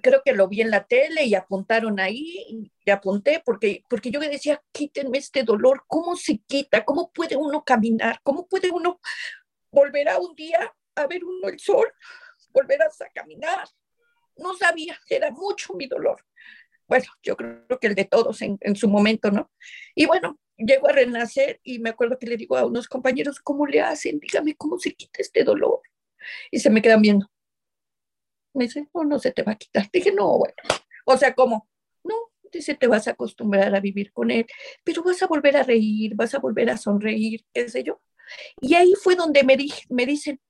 creo 0.00 0.22
que 0.24 0.32
lo 0.32 0.48
vi 0.48 0.60
en 0.60 0.70
la 0.70 0.84
tele 0.84 1.24
y 1.24 1.34
apuntaron 1.34 2.00
ahí, 2.00 2.70
y 2.84 2.90
apunté 2.90 3.42
porque, 3.44 3.84
porque 3.88 4.10
yo 4.10 4.20
decía, 4.20 4.62
quítenme 4.72 5.18
este 5.18 5.42
dolor, 5.42 5.84
¿cómo 5.86 6.16
se 6.16 6.38
quita? 6.46 6.84
¿Cómo 6.84 7.10
puede 7.12 7.36
uno 7.36 7.64
caminar? 7.64 8.20
¿Cómo 8.22 8.46
puede 8.46 8.70
uno 8.70 9.00
volver 9.70 10.08
a 10.08 10.18
un 10.18 10.34
día 10.34 10.74
a 10.94 11.06
ver 11.06 11.24
uno 11.24 11.48
el 11.48 11.58
sol? 11.58 11.86
Volver 12.50 12.82
a 12.82 12.88
caminar. 13.12 13.68
No 14.36 14.54
sabía, 14.56 14.98
era 15.08 15.30
mucho 15.30 15.74
mi 15.74 15.86
dolor. 15.86 16.24
Bueno, 16.86 17.06
yo 17.22 17.36
creo 17.36 17.78
que 17.80 17.86
el 17.88 17.94
de 17.94 18.06
todos 18.06 18.40
en, 18.42 18.56
en 18.60 18.74
su 18.74 18.88
momento, 18.88 19.30
¿no? 19.30 19.50
Y 19.94 20.06
bueno, 20.06 20.38
llego 20.56 20.88
a 20.88 20.92
renacer 20.92 21.60
y 21.62 21.78
me 21.78 21.90
acuerdo 21.90 22.18
que 22.18 22.26
le 22.26 22.36
digo 22.36 22.56
a 22.56 22.66
unos 22.66 22.88
compañeros, 22.88 23.40
¿cómo 23.40 23.66
le 23.66 23.80
hacen? 23.80 24.18
Dígame 24.18 24.56
cómo 24.56 24.78
se 24.78 24.94
quita 24.94 25.20
este 25.20 25.44
dolor. 25.44 25.80
Y 26.50 26.60
se 26.60 26.70
me 26.70 26.82
quedan 26.82 27.02
viendo. 27.02 27.30
Me 28.54 28.64
dice, 28.64 28.88
no, 28.94 29.04
no 29.04 29.18
se 29.18 29.32
te 29.32 29.42
va 29.42 29.52
a 29.52 29.56
quitar. 29.56 29.88
Dije, 29.92 30.12
no, 30.12 30.38
bueno. 30.38 30.54
O 31.06 31.16
sea, 31.16 31.34
¿cómo? 31.34 31.68
No, 32.04 32.14
dice, 32.52 32.74
te 32.74 32.86
vas 32.86 33.08
a 33.08 33.12
acostumbrar 33.12 33.74
a 33.74 33.80
vivir 33.80 34.12
con 34.12 34.30
él, 34.30 34.46
pero 34.84 35.02
vas 35.02 35.22
a 35.22 35.26
volver 35.26 35.56
a 35.56 35.62
reír, 35.62 36.14
vas 36.14 36.34
a 36.34 36.38
volver 36.38 36.70
a 36.70 36.76
sonreír, 36.76 37.44
qué 37.52 37.68
sé 37.68 37.82
yo. 37.82 38.00
Y 38.60 38.74
ahí 38.74 38.92
fue 39.02 39.16
donde 39.16 39.42
me, 39.42 39.56
me 39.88 40.06
dicen, 40.06 40.40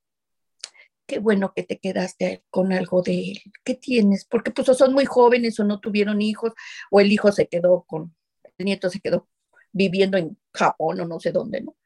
qué 1.07 1.19
bueno 1.21 1.53
que 1.55 1.63
te 1.63 1.79
quedaste 1.79 2.45
con 2.51 2.73
algo 2.73 3.03
de 3.03 3.31
él. 3.31 3.43
¿Qué 3.65 3.75
tienes? 3.75 4.25
Porque 4.27 4.51
pues 4.51 4.69
o 4.69 4.75
son 4.75 4.93
muy 4.93 5.07
jóvenes 5.07 5.59
o 5.59 5.65
no 5.65 5.81
tuvieron 5.81 6.21
hijos, 6.21 6.53
o 6.91 7.01
el 7.01 7.11
hijo 7.13 7.33
se 7.33 7.49
quedó 7.49 7.85
con, 7.87 8.15
el 8.59 8.67
nieto 8.67 8.91
se 8.91 9.01
quedó 9.01 9.29
viviendo 9.73 10.19
en 10.19 10.39
Japón 10.53 11.01
o 11.01 11.07
no 11.07 11.21
sé 11.21 11.33
dónde, 11.33 11.63
¿no? 11.63 11.77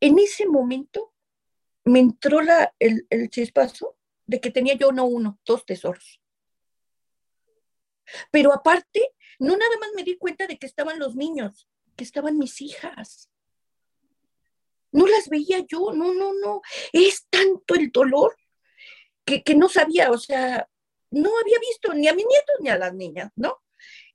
En 0.00 0.18
ese 0.18 0.46
momento 0.46 1.12
me 1.84 2.00
entró 2.00 2.40
la, 2.40 2.74
el, 2.78 3.06
el 3.10 3.28
chispazo 3.30 3.96
de 4.30 4.40
que 4.40 4.52
tenía 4.52 4.74
yo 4.74 4.92
no 4.92 5.06
uno, 5.06 5.40
dos 5.44 5.66
tesoros. 5.66 6.22
Pero 8.30 8.52
aparte, 8.52 9.12
no 9.40 9.56
nada 9.56 9.76
más 9.80 9.90
me 9.96 10.04
di 10.04 10.16
cuenta 10.16 10.46
de 10.46 10.56
que 10.56 10.66
estaban 10.66 11.00
los 11.00 11.16
niños, 11.16 11.68
que 11.96 12.04
estaban 12.04 12.38
mis 12.38 12.60
hijas. 12.60 13.28
No 14.92 15.06
las 15.08 15.28
veía 15.28 15.64
yo, 15.66 15.92
no, 15.92 16.14
no, 16.14 16.32
no. 16.32 16.62
Es 16.92 17.26
tanto 17.28 17.74
el 17.74 17.90
dolor 17.90 18.36
que, 19.24 19.54
no 19.56 19.68
sabía, 19.68 20.10
o 20.12 20.18
sea, 20.18 20.68
no 21.10 21.30
había 21.38 21.58
visto 21.58 21.92
ni 21.92 22.06
a 22.06 22.14
mis 22.14 22.26
nietos 22.26 22.56
ni 22.60 22.68
a 22.68 22.78
las 22.78 22.94
niñas, 22.94 23.32
¿no? 23.34 23.58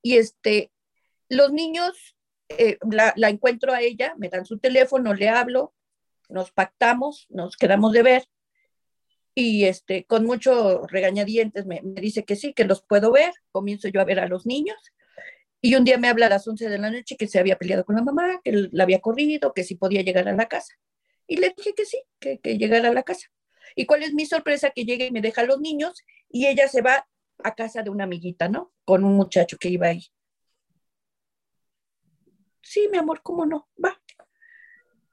Y 0.02 0.18
este, 0.18 0.72
los 1.28 1.52
niños, 1.52 2.18
eh, 2.50 2.78
la, 2.90 3.30
encuentro 3.30 3.74
a 3.74 3.82
ella, 3.82 4.14
me 4.18 4.30
dan 4.30 4.46
su 4.46 4.60
teléfono, 4.60 5.14
le 5.14 5.28
hablo, 5.28 5.74
nos 6.30 6.52
pactamos, 6.52 7.28
nos 7.30 7.58
quedamos 7.58 7.92
de 7.92 8.04
ver 8.04 8.28
y 9.36 9.66
este, 9.66 10.06
con 10.06 10.26
mucho 10.26 10.88
regañadientes 10.88 11.66
me, 11.66 11.82
dice 11.84 12.24
que 12.24 12.38
sí, 12.38 12.54
que 12.54 12.64
los 12.64 12.82
puedo 12.82 13.12
ver, 13.12 13.34
comienzo 13.52 13.90
yo 13.90 14.02
a 14.02 14.06
ver 14.06 14.20
a 14.20 14.28
los 14.28 14.46
niños, 14.46 14.78
y 15.62 15.76
un 15.76 15.84
día 15.84 15.98
me 15.98 16.08
habla 16.08 16.28
a 16.28 16.30
las 16.30 16.48
11 16.48 16.70
de 16.70 16.78
la 16.78 16.90
noche 16.90 17.18
que 17.18 17.28
se 17.28 17.40
había 17.40 17.58
peleado 17.58 17.86
con 17.86 17.96
la 17.96 18.04
mamá, 18.04 18.40
que 18.44 18.70
la 18.72 18.84
había 18.84 19.02
corrido, 19.02 19.54
que 19.54 19.64
si 19.64 19.76
podía 19.76 20.04
llegar 20.04 20.28
a 20.28 20.34
la 20.34 20.48
casa. 20.48 20.76
Y 21.28 21.38
le 21.38 21.54
dije 21.58 21.74
que 21.76 21.86
sí, 21.86 22.02
que, 22.20 22.40
que 22.40 22.58
llegara 22.58 22.90
a 22.90 22.94
la 22.94 23.04
casa. 23.04 23.28
¿Y 23.76 23.86
cuál 23.86 24.04
es 24.04 24.14
mi 24.14 24.26
sorpresa? 24.26 24.70
Que 24.70 24.86
llegue 24.86 25.08
y 25.08 25.12
me 25.12 25.22
deja 25.22 25.42
a 25.42 25.46
los 25.46 25.60
niños 25.60 26.04
y 26.30 26.46
ella 26.46 26.68
se 26.68 26.82
va 26.82 27.08
a 27.44 27.56
casa 27.56 27.82
de 27.82 27.90
una 27.90 28.04
amiguita, 28.04 28.48
¿no? 28.48 28.74
Con 28.86 29.04
un 29.04 29.16
muchacho 29.16 29.58
que 29.58 29.70
iba 29.70 29.88
ahí. 29.88 30.06
Sí, 32.62 32.88
mi 32.92 32.98
amor, 32.98 33.22
¿cómo 33.24 33.46
no? 33.46 33.68
Va. 33.84 34.00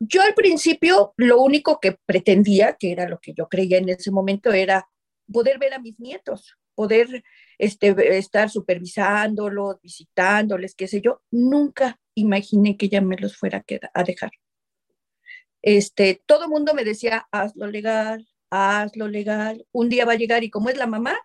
Yo 0.04 0.20
al 0.20 0.34
principio 0.34 1.14
lo 1.16 1.40
único 1.40 1.78
que 1.78 1.96
pretendía, 2.04 2.74
que 2.74 2.90
era 2.90 3.08
lo 3.08 3.20
que 3.20 3.34
yo 3.34 3.48
creía 3.48 3.78
en 3.78 3.88
ese 3.88 4.10
momento, 4.10 4.52
era 4.52 4.88
poder 5.32 5.60
ver 5.60 5.74
a 5.74 5.78
mis 5.78 6.00
nietos, 6.00 6.56
poder 6.74 7.22
este, 7.56 8.18
estar 8.18 8.50
supervisándolos, 8.50 9.80
visitándoles, 9.80 10.74
qué 10.74 10.88
sé 10.88 11.00
yo. 11.00 11.22
Nunca 11.30 12.00
imaginé 12.16 12.76
que 12.76 12.86
ella 12.86 13.00
me 13.00 13.16
los 13.16 13.36
fuera 13.36 13.64
a 13.94 14.02
dejar. 14.02 14.32
Este, 15.62 16.20
todo 16.26 16.46
el 16.46 16.50
mundo 16.50 16.74
me 16.74 16.82
decía, 16.82 17.28
hazlo 17.30 17.68
legal, 17.68 18.26
hazlo 18.50 19.06
legal. 19.06 19.68
Un 19.70 19.88
día 19.88 20.04
va 20.04 20.14
a 20.14 20.16
llegar 20.16 20.42
y 20.42 20.50
como 20.50 20.68
es 20.68 20.76
la 20.76 20.88
mamá, 20.88 21.16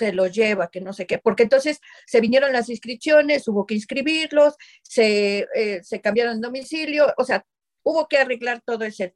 se 0.00 0.12
lo 0.12 0.26
lleva, 0.26 0.70
que 0.70 0.80
no 0.80 0.92
sé 0.92 1.06
qué, 1.06 1.18
porque 1.18 1.44
entonces 1.44 1.80
se 2.06 2.20
vinieron 2.20 2.52
las 2.52 2.68
inscripciones, 2.68 3.46
hubo 3.48 3.66
que 3.66 3.74
inscribirlos, 3.74 4.54
se, 4.82 5.46
eh, 5.54 5.82
se 5.84 6.00
cambiaron 6.00 6.34
el 6.34 6.40
domicilio, 6.40 7.12
o 7.18 7.24
sea, 7.24 7.44
hubo 7.82 8.08
que 8.08 8.18
arreglar 8.18 8.62
todo 8.62 8.84
ese 8.84 9.14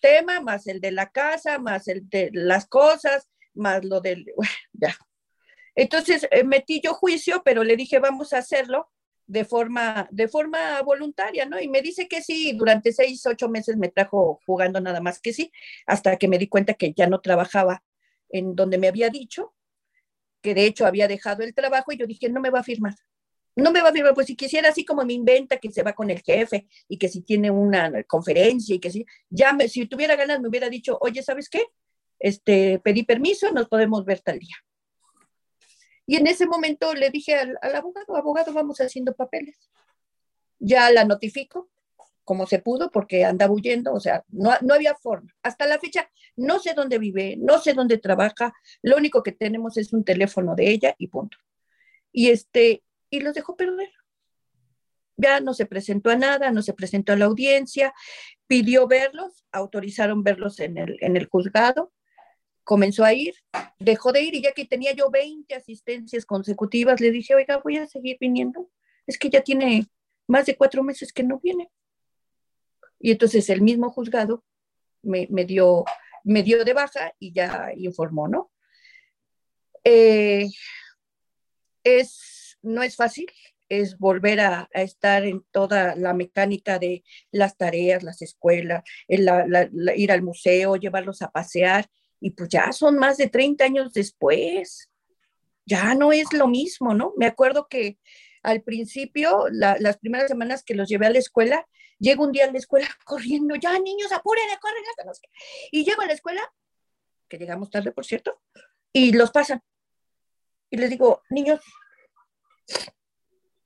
tema, 0.00 0.40
más 0.40 0.66
el 0.66 0.80
de 0.80 0.92
la 0.92 1.10
casa, 1.10 1.58
más 1.58 1.88
el 1.88 2.08
de 2.08 2.30
las 2.32 2.66
cosas, 2.66 3.28
más 3.54 3.84
lo 3.84 4.00
del, 4.00 4.24
ya. 4.72 4.96
Entonces 5.74 6.26
eh, 6.30 6.44
metí 6.44 6.80
yo 6.82 6.94
juicio, 6.94 7.42
pero 7.44 7.62
le 7.62 7.76
dije, 7.76 7.98
vamos 7.98 8.32
a 8.32 8.38
hacerlo 8.38 8.90
de 9.26 9.44
forma, 9.44 10.08
de 10.10 10.28
forma 10.28 10.80
voluntaria, 10.82 11.44
¿no? 11.46 11.60
Y 11.60 11.68
me 11.68 11.82
dice 11.82 12.08
que 12.08 12.22
sí, 12.22 12.54
durante 12.56 12.92
seis, 12.92 13.26
ocho 13.26 13.48
meses 13.48 13.76
me 13.76 13.90
trajo 13.90 14.40
jugando 14.46 14.80
nada 14.80 15.00
más 15.00 15.20
que 15.20 15.32
sí, 15.34 15.52
hasta 15.86 16.16
que 16.16 16.28
me 16.28 16.38
di 16.38 16.48
cuenta 16.48 16.74
que 16.74 16.94
ya 16.94 17.06
no 17.06 17.20
trabajaba 17.20 17.82
en 18.30 18.54
donde 18.54 18.78
me 18.78 18.88
había 18.88 19.10
dicho, 19.10 19.55
que 20.46 20.54
de 20.54 20.64
hecho 20.64 20.86
había 20.86 21.08
dejado 21.08 21.42
el 21.42 21.52
trabajo 21.52 21.90
y 21.90 21.96
yo 21.96 22.06
dije, 22.06 22.28
no 22.28 22.40
me 22.40 22.50
va 22.50 22.60
a 22.60 22.62
firmar. 22.62 22.94
No 23.56 23.72
me 23.72 23.82
va 23.82 23.88
a 23.88 23.92
firmar, 23.92 24.14
pues 24.14 24.28
si 24.28 24.36
quisiera 24.36 24.68
así 24.68 24.84
como 24.84 25.04
me 25.04 25.12
inventa 25.12 25.56
que 25.56 25.72
se 25.72 25.82
va 25.82 25.92
con 25.92 26.08
el 26.08 26.22
jefe 26.22 26.68
y 26.86 26.98
que 26.98 27.08
si 27.08 27.22
tiene 27.22 27.50
una 27.50 28.04
conferencia 28.04 28.76
y 28.76 28.78
que 28.78 28.92
si, 28.92 29.04
ya 29.28 29.52
me, 29.52 29.68
si 29.68 29.86
tuviera 29.86 30.14
ganas 30.14 30.40
me 30.40 30.46
hubiera 30.46 30.68
dicho, 30.68 30.98
oye, 31.00 31.20
¿sabes 31.24 31.48
qué? 31.48 31.64
Este, 32.20 32.78
pedí 32.78 33.02
permiso, 33.02 33.50
nos 33.50 33.66
podemos 33.66 34.04
ver 34.04 34.20
tal 34.20 34.38
día. 34.38 34.54
Y 36.06 36.14
en 36.14 36.28
ese 36.28 36.46
momento 36.46 36.94
le 36.94 37.10
dije 37.10 37.34
al, 37.34 37.58
al 37.60 37.74
abogado, 37.74 38.14
abogado, 38.14 38.52
vamos 38.52 38.80
haciendo 38.80 39.16
papeles. 39.16 39.68
Ya 40.60 40.92
la 40.92 41.04
notifico, 41.04 41.68
como 42.26 42.46
se 42.46 42.58
pudo, 42.58 42.90
porque 42.90 43.24
andaba 43.24 43.54
huyendo, 43.54 43.92
o 43.94 44.00
sea, 44.00 44.24
no, 44.28 44.50
no, 44.60 44.74
había 44.74 44.96
forma. 44.96 45.32
Hasta 45.44 45.64
la 45.66 45.78
fecha, 45.78 46.10
no 46.34 46.58
sé 46.58 46.74
dónde 46.74 46.98
vive, 46.98 47.36
no 47.38 47.60
sé 47.60 47.72
dónde 47.72 47.98
trabaja, 47.98 48.52
lo 48.82 48.96
único 48.96 49.22
que 49.22 49.30
tenemos 49.30 49.76
es 49.76 49.92
un 49.92 50.04
teléfono 50.04 50.56
de 50.56 50.68
ella 50.68 50.96
y 50.98 51.06
punto. 51.06 51.38
Y, 52.10 52.30
este, 52.30 52.82
y 53.10 53.20
los 53.20 53.32
dejó 53.32 53.56
perder. 53.56 53.90
Ya 55.16 55.38
no 55.38 55.54
se 55.54 55.66
presentó 55.66 56.10
a 56.10 56.16
nada, 56.16 56.50
no 56.50 56.62
se 56.62 56.74
presentó 56.74 57.12
a 57.12 57.16
la 57.16 57.26
audiencia, 57.26 57.94
pidió 58.48 58.88
verlos, 58.88 59.44
autorizaron 59.52 60.24
verlos 60.24 60.58
en 60.58 60.78
el, 60.78 60.98
en 61.02 61.16
el 61.16 61.26
juzgado, 61.26 61.92
comenzó 62.64 63.04
a 63.04 63.14
ir, 63.14 63.34
dejó 63.78 64.10
de 64.10 64.22
ir 64.22 64.34
y 64.34 64.42
ya 64.42 64.50
que 64.50 64.64
tenía 64.64 64.92
yo 64.94 65.10
20 65.10 65.54
asistencias 65.54 66.26
consecutivas, 66.26 67.00
le 67.00 67.12
dije, 67.12 67.36
oiga, 67.36 67.58
voy 67.62 67.76
a 67.76 67.86
seguir 67.86 68.16
viniendo. 68.20 68.68
Es 69.06 69.16
que 69.16 69.30
ya 69.30 69.42
tiene 69.42 69.86
más 70.26 70.46
de 70.46 70.56
cuatro 70.56 70.82
meses 70.82 71.12
que 71.12 71.22
no 71.22 71.38
viene. 71.38 71.70
Y 72.98 73.12
entonces 73.12 73.48
el 73.50 73.62
mismo 73.62 73.90
juzgado 73.90 74.44
me, 75.02 75.26
dio, 75.44 75.84
me 76.24 76.42
dio 76.42 76.64
de 76.64 76.72
baja 76.72 77.12
y 77.18 77.32
ya 77.32 77.70
informó, 77.76 78.28
¿no? 78.28 78.50
Eh, 79.84 80.48
es, 81.84 82.58
no 82.62 82.82
es 82.82 82.96
fácil, 82.96 83.26
es 83.68 83.98
volver 83.98 84.40
a, 84.40 84.68
estar 84.72 85.24
en 85.24 85.44
toda 85.50 85.94
la 85.96 86.14
mecánica 86.14 86.78
de 86.78 87.04
las 87.30 87.56
tareas, 87.56 88.02
las 88.02 88.22
escuelas, 88.22 88.82
ir 89.08 90.12
al 90.12 90.22
museo, 90.22 90.76
llevarlos 90.76 91.22
a 91.22 91.30
pasear, 91.30 91.88
y 92.20 92.30
pues 92.30 92.48
ya 92.48 92.72
son 92.72 92.98
más 92.98 93.16
de 93.16 93.28
30 93.28 93.64
años 93.64 93.92
después, 93.92 94.90
ya 95.64 95.94
no 95.94 96.12
es 96.12 96.32
lo 96.32 96.48
mismo, 96.48 96.94
¿no? 96.94 97.12
Me 97.16 97.26
acuerdo 97.26 97.66
que 97.68 97.98
al 98.42 98.62
principio, 98.62 99.46
las 99.50 99.98
primeras 99.98 100.28
semanas 100.28 100.62
que 100.62 100.74
los 100.74 100.88
llevé 100.88 101.06
a 101.06 101.10
la 101.10 101.18
escuela, 101.18 101.66
llego 101.98 102.24
un 102.24 102.32
día 102.32 102.44
a 102.44 102.52
la 102.52 102.58
escuela 102.58 102.88
corriendo, 103.04 103.54
ya 103.56 103.78
niños, 103.78 104.12
apúrenle, 104.12 104.58
corren, 104.60 104.82
no 105.04 105.14
sé. 105.14 105.28
Y 105.70 105.84
llego 105.84 106.02
a 106.02 106.06
la 106.06 106.12
escuela, 106.12 106.42
que 107.28 107.38
llegamos 107.38 107.70
tarde, 107.70 107.92
por 107.92 108.04
cierto, 108.04 108.40
y 108.92 109.12
los 109.12 109.30
pasan. 109.30 109.62
Y 110.70 110.76
les 110.76 110.90
digo, 110.90 111.22
niños, 111.30 111.60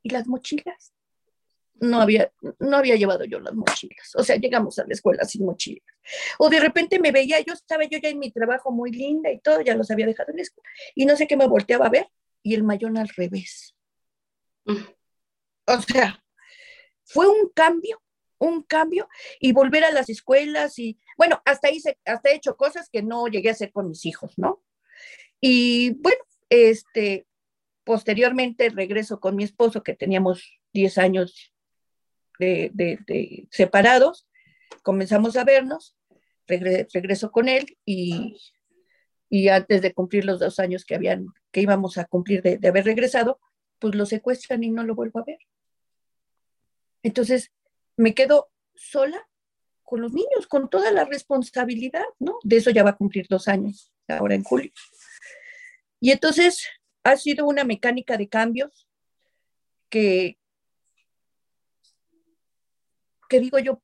¿y 0.03 0.11
las 0.11 0.27
mochilas? 0.27 0.93
No 1.75 2.03
había, 2.03 2.31
no 2.59 2.77
había 2.77 2.97
llevado 2.97 3.25
yo 3.25 3.41
las 3.41 3.55
mochilas. 3.55 4.15
O 4.15 4.23
sea, 4.23 4.37
llegamos 4.37 4.79
a 4.79 4.87
la 4.87 4.93
escuela 4.93 5.25
sin 5.25 5.47
mochilas. 5.47 5.87
O 6.39 6.51
de 6.51 6.61
repente 6.61 6.99
me 6.99 7.11
veía, 7.11 7.41
yo 7.41 7.55
estaba 7.55 7.85
yo 7.85 7.99
ya 7.99 8.11
en 8.11 8.19
mi 8.19 8.31
trabajo 8.31 8.71
muy 8.71 8.93
linda 8.93 9.31
y 9.31 9.41
todo, 9.41 9.63
ya 9.63 9.75
los 9.75 9.91
había 9.91 10.07
dejado 10.07 10.31
en 10.31 10.37
la 10.37 10.43
escuela. 10.43 10.69
Y 10.95 11.07
no 11.07 11.17
sé 11.17 11.27
qué 11.27 11.39
me 11.39 11.47
volteaba 11.47 11.87
a 11.87 11.91
ver 11.91 12.11
y 12.43 12.55
el 12.55 12.65
mayón 12.65 12.99
al 12.99 13.09
revés. 13.09 13.75
O 14.67 15.81
sea, 15.81 16.23
fue 17.05 17.27
un 17.27 17.49
cambio, 17.55 18.03
un 18.41 18.63
cambio 18.63 19.09
y 19.39 19.53
volver 19.53 19.85
a 19.85 19.93
las 19.93 20.09
escuelas 20.09 20.79
y 20.79 20.99
bueno, 21.17 21.41
hasta 21.45 21.69
ahí 21.69 21.81
hasta 22.05 22.31
he 22.31 22.35
hecho 22.35 22.57
cosas 22.57 22.89
que 22.91 23.03
no 23.03 23.29
llegué 23.29 23.51
a 23.51 23.53
hacer 23.53 23.71
con 23.71 23.89
mis 23.89 24.07
hijos, 24.07 24.33
¿no? 24.37 24.63
Y 25.41 25.91
bueno, 26.01 26.23
este, 26.49 27.27
posteriormente 27.85 28.71
regreso 28.71 29.21
con 29.21 29.37
mi 29.37 29.45
esposo, 29.45 29.83
que 29.83 29.95
teníamos 29.95 30.61
10 30.73 30.99
años 30.99 31.53
de, 32.39 32.71
de, 32.73 33.47
separados, 33.51 34.27
comenzamos 34.83 35.37
a 35.37 35.45
vernos, 35.45 35.97
regreso 36.47 37.31
con 37.31 37.49
él 37.49 37.77
y, 37.85 38.39
y, 39.29 39.49
antes 39.49 39.83
de 39.83 39.93
cumplir 39.93 40.25
los 40.25 40.41
dos 40.41 40.59
años 40.59 40.85
que, 40.85 40.95
habían, 40.95 41.27
que 41.53 41.61
íbamos 41.61 41.99
a 41.99 42.07
cumplir 42.07 42.43
de, 42.43 42.57
de 42.57 42.69
haber 42.69 42.87
regresado, 42.87 43.39
pues 43.79 43.95
lo 43.95 44.07
secuestran 44.07 44.65
y 44.65 44.71
no 44.71 44.83
lo 44.83 44.95
vuelvo 44.95 45.21
a 45.21 45.25
ver. 45.25 45.39
Entonces, 47.03 47.53
me 48.01 48.15
quedo 48.15 48.51
sola 48.75 49.29
con 49.83 50.01
los 50.01 50.13
niños, 50.13 50.47
con 50.49 50.71
toda 50.71 50.91
la 50.91 51.05
responsabilidad, 51.05 52.05
¿no? 52.19 52.39
De 52.43 52.57
eso 52.57 52.71
ya 52.71 52.83
va 52.83 52.91
a 52.91 52.97
cumplir 52.97 53.27
dos 53.29 53.47
años, 53.47 53.93
ahora 54.09 54.35
en 54.35 54.43
julio. 54.43 54.73
Y 56.01 56.11
entonces 56.11 56.67
ha 57.03 57.17
sido 57.17 57.47
una 57.47 57.65
mecánica 57.65 58.17
de 58.17 58.29
cambios 58.29 58.89
que, 59.91 60.39
que 63.29 63.41
digo 63.41 63.59
yo, 63.59 63.83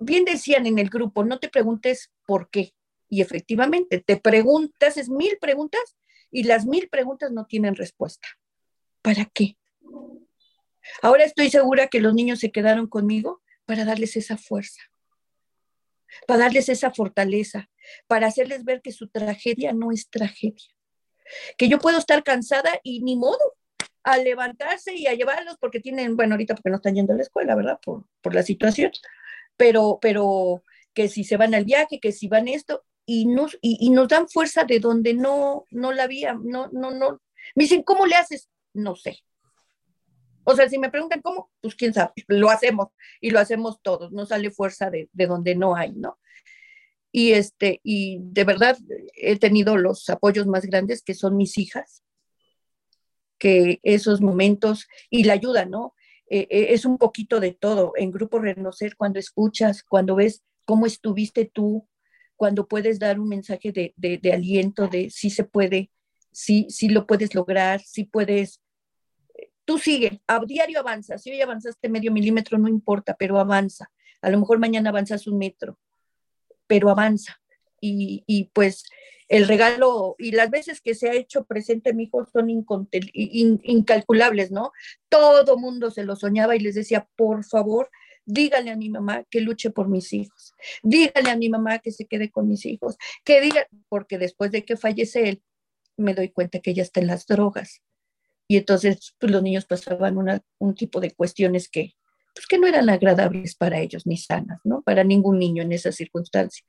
bien 0.00 0.24
decían 0.24 0.66
en 0.66 0.78
el 0.78 0.88
grupo, 0.88 1.24
no 1.24 1.38
te 1.38 1.48
preguntes 1.48 2.10
por 2.26 2.50
qué. 2.50 2.74
Y 3.08 3.20
efectivamente, 3.22 4.00
te 4.00 4.16
preguntas, 4.16 4.96
es 4.96 5.08
mil 5.08 5.38
preguntas 5.40 5.96
y 6.30 6.42
las 6.42 6.66
mil 6.66 6.88
preguntas 6.88 7.30
no 7.30 7.46
tienen 7.46 7.76
respuesta. 7.76 8.26
¿Para 9.00 9.26
qué? 9.26 9.56
Ahora 11.02 11.24
estoy 11.24 11.50
segura 11.50 11.88
que 11.88 12.00
los 12.00 12.14
niños 12.14 12.40
se 12.40 12.50
quedaron 12.50 12.86
conmigo 12.86 13.42
para 13.64 13.84
darles 13.84 14.16
esa 14.16 14.36
fuerza, 14.36 14.80
para 16.26 16.40
darles 16.40 16.68
esa 16.68 16.90
fortaleza, 16.90 17.68
para 18.06 18.26
hacerles 18.26 18.64
ver 18.64 18.82
que 18.82 18.92
su 18.92 19.08
tragedia 19.08 19.72
no 19.72 19.92
es 19.92 20.08
tragedia, 20.08 20.68
que 21.56 21.68
yo 21.68 21.78
puedo 21.78 21.98
estar 21.98 22.22
cansada 22.22 22.80
y 22.82 23.02
ni 23.02 23.16
modo 23.16 23.56
a 24.02 24.16
levantarse 24.16 24.94
y 24.94 25.06
a 25.06 25.14
llevarlos 25.14 25.56
porque 25.60 25.80
tienen, 25.80 26.16
bueno, 26.16 26.34
ahorita 26.34 26.54
porque 26.54 26.70
no 26.70 26.76
están 26.76 26.94
yendo 26.94 27.12
a 27.12 27.16
la 27.16 27.22
escuela, 27.22 27.54
¿verdad? 27.54 27.78
Por, 27.84 28.04
por 28.22 28.34
la 28.34 28.42
situación, 28.42 28.90
pero, 29.56 29.98
pero 30.00 30.62
que 30.94 31.08
si 31.08 31.24
se 31.24 31.36
van 31.36 31.54
al 31.54 31.64
viaje, 31.64 32.00
que 32.00 32.12
si 32.12 32.28
van 32.28 32.48
esto, 32.48 32.84
y 33.10 33.24
nos, 33.24 33.56
y, 33.62 33.88
nos 33.88 34.06
dan 34.08 34.28
fuerza 34.28 34.64
de 34.64 34.80
donde 34.80 35.14
no, 35.14 35.64
no 35.70 35.92
la 35.92 36.02
había, 36.02 36.34
no, 36.34 36.68
no, 36.72 36.90
no. 36.90 37.22
Me 37.54 37.64
dicen, 37.64 37.82
¿cómo 37.82 38.04
le 38.04 38.16
haces? 38.16 38.50
No 38.74 38.96
sé. 38.96 39.20
O 40.50 40.56
sea, 40.56 40.66
si 40.66 40.78
me 40.78 40.90
preguntan 40.90 41.20
cómo, 41.20 41.50
pues 41.60 41.74
quién 41.74 41.92
sabe, 41.92 42.12
lo 42.26 42.48
hacemos 42.48 42.88
y 43.20 43.30
lo 43.30 43.38
hacemos 43.38 43.82
todos, 43.82 44.12
no 44.12 44.24
sale 44.24 44.50
fuerza 44.50 44.88
de, 44.88 45.10
de 45.12 45.26
donde 45.26 45.54
no 45.54 45.76
hay, 45.76 45.92
¿no? 45.92 46.18
Y, 47.12 47.32
este, 47.32 47.80
y 47.82 48.18
de 48.22 48.44
verdad 48.44 48.78
he 49.14 49.38
tenido 49.38 49.76
los 49.76 50.08
apoyos 50.08 50.46
más 50.46 50.64
grandes 50.64 51.02
que 51.02 51.12
son 51.12 51.36
mis 51.36 51.58
hijas, 51.58 52.02
que 53.36 53.78
esos 53.82 54.22
momentos 54.22 54.88
y 55.10 55.24
la 55.24 55.34
ayuda, 55.34 55.66
¿no? 55.66 55.94
Eh, 56.30 56.46
eh, 56.50 56.66
es 56.70 56.86
un 56.86 56.96
poquito 56.96 57.40
de 57.40 57.52
todo. 57.52 57.92
En 57.96 58.10
Grupo 58.10 58.38
Renocer, 58.38 58.96
cuando 58.96 59.18
escuchas, 59.18 59.82
cuando 59.82 60.16
ves 60.16 60.42
cómo 60.64 60.86
estuviste 60.86 61.44
tú, 61.44 61.86
cuando 62.36 62.68
puedes 62.68 62.98
dar 62.98 63.20
un 63.20 63.28
mensaje 63.28 63.70
de, 63.70 64.32
aliento, 64.32 64.88
de 64.88 65.10
si 65.10 65.28
se 65.28 65.44
puede, 65.44 65.90
si, 66.32 66.70
si 66.70 66.88
lo 66.88 67.06
puedes 67.06 67.34
lograr, 67.34 67.82
si 67.82 68.04
puedes, 68.04 68.62
tú 69.68 69.78
sigue, 69.78 70.22
a 70.26 70.40
diario 70.46 70.80
avanza, 70.80 71.18
si 71.18 71.30
hoy 71.30 71.42
avanzaste 71.42 71.90
medio 71.90 72.10
milímetro, 72.10 72.56
no 72.56 72.68
importa, 72.68 73.14
pero 73.18 73.38
avanza. 73.38 73.90
A 74.22 74.30
lo 74.30 74.38
mejor 74.38 74.58
mañana 74.58 74.88
avanzas 74.88 75.26
un 75.26 75.36
metro, 75.36 75.78
pero 76.66 76.88
avanza. 76.88 77.38
Y, 77.78 78.50
pues 78.54 78.84
el 79.28 79.46
regalo 79.46 80.16
y 80.18 80.32
las 80.32 80.48
veces 80.48 80.80
que 80.80 80.94
se 80.94 81.10
ha 81.10 81.12
hecho 81.12 81.44
presente 81.44 81.92
mi 81.92 82.04
hijo 82.04 82.24
son 82.32 82.48
incalculables, 82.48 84.50
¿no? 84.50 84.72
Todo 85.10 85.58
mundo 85.58 85.90
se 85.90 86.02
lo 86.02 86.16
soñaba 86.16 86.56
y 86.56 86.60
les 86.60 86.74
decía, 86.74 87.06
por 87.14 87.44
favor, 87.44 87.90
dígale 88.24 88.70
a 88.70 88.76
mi 88.76 88.88
mamá 88.88 89.24
que 89.30 89.42
luche 89.42 89.68
por 89.68 89.88
mis 89.88 90.14
hijos, 90.14 90.54
dígale 90.82 91.30
a 91.30 91.36
mi 91.36 91.50
mamá 91.50 91.80
que 91.80 91.92
se 91.92 92.06
quede 92.06 92.30
con 92.30 92.48
mis 92.48 92.64
hijos, 92.64 92.96
que 93.22 93.42
diga, 93.42 93.66
porque 93.90 94.16
después 94.16 94.50
de 94.50 94.64
que 94.64 94.78
fallece 94.78 95.28
él, 95.28 95.42
me 95.98 96.14
doy 96.14 96.30
cuenta 96.30 96.60
que 96.60 96.70
ella 96.70 96.84
está 96.84 97.00
en 97.00 97.08
las 97.08 97.26
drogas. 97.26 97.82
Y 98.48 98.56
entonces 98.56 99.14
pues, 99.18 99.30
los 99.30 99.42
niños 99.42 99.66
pasaban 99.66 100.16
un 100.58 100.74
tipo 100.74 101.00
de 101.00 101.12
cuestiones 101.12 101.68
que, 101.68 101.94
pues, 102.34 102.46
que 102.46 102.58
no 102.58 102.66
eran 102.66 102.88
agradables 102.88 103.54
para 103.54 103.78
ellos 103.78 104.06
ni 104.06 104.16
sanas, 104.16 104.58
¿no? 104.64 104.82
Para 104.82 105.04
ningún 105.04 105.38
niño 105.38 105.62
en 105.62 105.72
esa 105.72 105.92
circunstancia. 105.92 106.64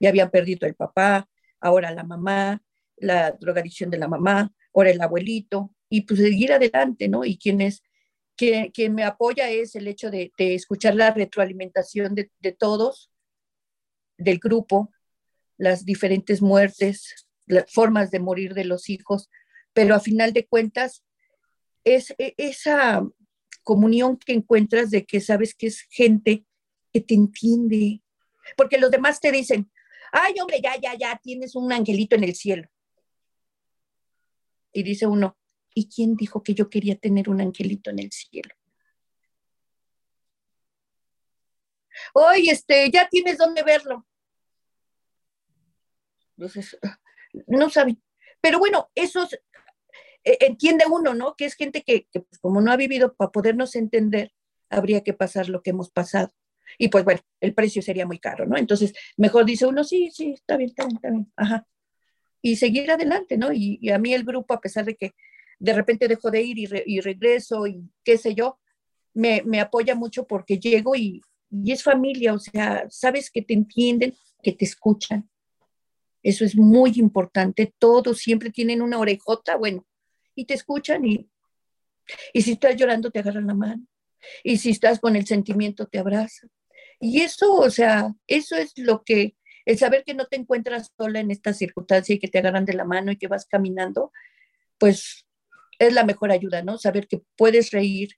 Ya 0.00 0.08
habían 0.08 0.30
perdido 0.30 0.66
el 0.66 0.74
papá, 0.74 1.28
ahora 1.60 1.92
la 1.92 2.02
mamá, 2.02 2.62
la 2.96 3.32
drogadicción 3.32 3.90
de 3.90 3.98
la 3.98 4.08
mamá, 4.08 4.52
ahora 4.74 4.90
el 4.90 5.00
abuelito, 5.00 5.74
y 5.90 6.02
pues 6.02 6.20
seguir 6.20 6.52
adelante, 6.52 7.08
¿no? 7.08 7.24
Y 7.24 7.38
quienes 7.38 7.82
que, 8.36 8.88
me 8.90 9.04
apoya 9.04 9.50
es 9.50 9.74
el 9.74 9.88
hecho 9.88 10.10
de, 10.10 10.32
escuchar 10.38 10.94
la 10.94 11.10
retroalimentación 11.10 12.14
de, 12.14 12.52
todos, 12.52 13.10
del 14.16 14.38
grupo, 14.38 14.92
las 15.56 15.84
diferentes 15.84 16.40
muertes, 16.40 17.28
las 17.46 17.70
formas 17.72 18.10
de 18.10 18.20
morir 18.20 18.54
de 18.54 18.64
los 18.64 18.88
hijos, 18.88 19.28
pero 19.72 19.94
a 19.94 20.00
final 20.00 20.32
de 20.32 20.46
cuentas 20.46 21.02
es 21.84 22.14
e, 22.18 22.34
esa 22.36 23.06
comunión 23.62 24.16
que 24.16 24.32
encuentras 24.32 24.90
de 24.90 25.04
que 25.04 25.20
sabes 25.20 25.54
que 25.54 25.66
es 25.68 25.82
gente 25.90 26.44
que 26.92 27.00
te 27.00 27.14
entiende, 27.14 28.02
porque 28.56 28.78
los 28.78 28.90
demás 28.90 29.20
te 29.20 29.30
dicen, 29.30 29.70
ay 30.12 30.34
hombre, 30.40 30.60
ya, 30.62 30.76
ya, 30.80 30.94
ya, 30.94 31.20
tienes 31.22 31.54
un 31.54 31.72
angelito 31.72 32.16
en 32.16 32.24
el 32.24 32.34
cielo. 32.34 32.68
Y 34.72 34.82
dice 34.82 35.06
uno, 35.06 35.38
¿Y 35.78 35.88
quién 35.88 36.16
dijo 36.16 36.42
que 36.42 36.54
yo 36.54 36.68
quería 36.68 36.96
tener 36.96 37.30
un 37.30 37.40
angelito 37.40 37.90
en 37.90 38.00
el 38.00 38.10
cielo? 38.10 38.52
Hoy, 42.14 42.48
este, 42.48 42.90
ya 42.90 43.08
tienes 43.08 43.38
dónde 43.38 43.62
verlo. 43.62 44.04
Entonces, 46.36 46.76
no 47.46 47.70
saben. 47.70 48.02
Pero 48.40 48.58
bueno, 48.58 48.90
eso 48.96 49.22
eh, 49.30 49.40
entiende 50.40 50.84
uno, 50.90 51.14
¿no? 51.14 51.34
Que 51.36 51.44
es 51.44 51.54
gente 51.54 51.82
que, 51.82 52.08
pues, 52.12 52.38
como 52.40 52.60
no 52.60 52.72
ha 52.72 52.76
vivido 52.76 53.14
para 53.14 53.30
podernos 53.30 53.74
entender, 53.76 54.32
habría 54.70 55.02
que 55.02 55.14
pasar 55.14 55.48
lo 55.48 55.62
que 55.62 55.70
hemos 55.70 55.90
pasado. 55.90 56.30
Y 56.76 56.88
pues 56.88 57.02
bueno, 57.02 57.20
el 57.40 57.54
precio 57.54 57.80
sería 57.80 58.06
muy 58.06 58.18
caro, 58.18 58.44
¿no? 58.46 58.58
Entonces, 58.58 58.92
mejor 59.16 59.46
dice 59.46 59.66
uno, 59.66 59.84
sí, 59.84 60.10
sí, 60.12 60.32
está 60.32 60.56
bien, 60.56 60.70
está 60.70 60.84
bien, 60.84 60.96
está 60.96 61.10
bien. 61.10 61.32
Ajá. 61.36 61.66
Y 62.42 62.56
seguir 62.56 62.90
adelante, 62.90 63.36
¿no? 63.36 63.52
y 63.52 63.90
a 63.90 63.98
mí 63.98 64.14
el 64.14 64.24
grupo, 64.24 64.54
a 64.54 64.60
pesar 64.60 64.84
de 64.84 64.94
que 64.94 65.14
de 65.58 65.72
repente 65.72 66.08
dejo 66.08 66.30
de 66.30 66.42
ir 66.42 66.58
y, 66.58 67.00
regreso 67.00 67.66
y 67.66 67.90
qué 68.04 68.16
sé 68.16 68.34
yo, 68.34 68.58
me, 69.14 69.42
apoya 69.60 69.94
mucho 69.94 70.26
porque 70.26 70.58
llego 70.58 70.94
y, 70.94 71.20
es 71.64 71.82
familia, 71.82 72.34
o 72.34 72.38
sea, 72.38 72.86
sabes 72.90 73.30
que 73.30 73.42
te 73.42 73.54
entienden, 73.54 74.14
que 74.42 74.52
te 74.52 74.66
escuchan. 74.66 75.28
Eso 76.22 76.44
es 76.44 76.56
muy 76.56 76.92
importante. 76.96 77.72
Todos 77.78 78.18
siempre 78.18 78.50
tienen 78.50 78.82
una 78.82 78.98
orejota, 78.98 79.56
bueno, 79.56 79.86
y 80.38 80.44
te 80.44 80.54
escuchan 80.54 81.04
y, 81.04 81.28
y 82.32 82.42
si 82.42 82.52
estás 82.52 82.76
llorando 82.76 83.10
te 83.10 83.18
agarran 83.18 83.48
la 83.48 83.54
mano. 83.54 83.84
Y 84.44 84.58
si 84.58 84.70
estás 84.70 85.00
con 85.00 85.16
el 85.16 85.26
sentimiento 85.26 85.86
te 85.86 85.98
abrazan. 85.98 86.48
Y 87.00 87.22
eso, 87.22 87.54
o 87.54 87.70
sea, 87.70 88.14
eso 88.28 88.54
es 88.54 88.72
lo 88.76 89.02
que, 89.02 89.36
el 89.64 89.78
saber 89.78 90.04
que 90.04 90.14
no 90.14 90.26
te 90.26 90.36
encuentras 90.36 90.92
sola 90.96 91.18
en 91.18 91.32
esta 91.32 91.52
circunstancia 91.52 92.14
y 92.14 92.20
que 92.20 92.28
te 92.28 92.38
agarran 92.38 92.64
de 92.64 92.74
la 92.74 92.84
mano 92.84 93.10
y 93.10 93.16
que 93.16 93.26
vas 93.26 93.46
caminando, 93.46 94.12
pues 94.78 95.26
es 95.80 95.92
la 95.92 96.04
mejor 96.04 96.30
ayuda, 96.30 96.62
¿no? 96.62 96.78
Saber 96.78 97.08
que 97.08 97.22
puedes 97.36 97.72
reír, 97.72 98.10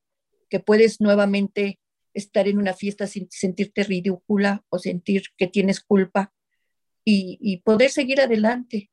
que 0.51 0.61
puedes 0.61 1.01
nuevamente 1.01 1.79
estar 2.13 2.49
en 2.49 2.59
una 2.59 2.75
fiesta 2.75 3.07
sin 3.07 3.31
sentirte 3.31 3.83
ridícula 3.83 4.63
o 4.69 4.79
sentir 4.79 5.23
que 5.39 5.47
tienes 5.47 5.81
culpa 5.81 6.35
y, 7.03 7.63
poder 7.65 7.91
seguir 7.91 8.21
adelante. 8.21 8.91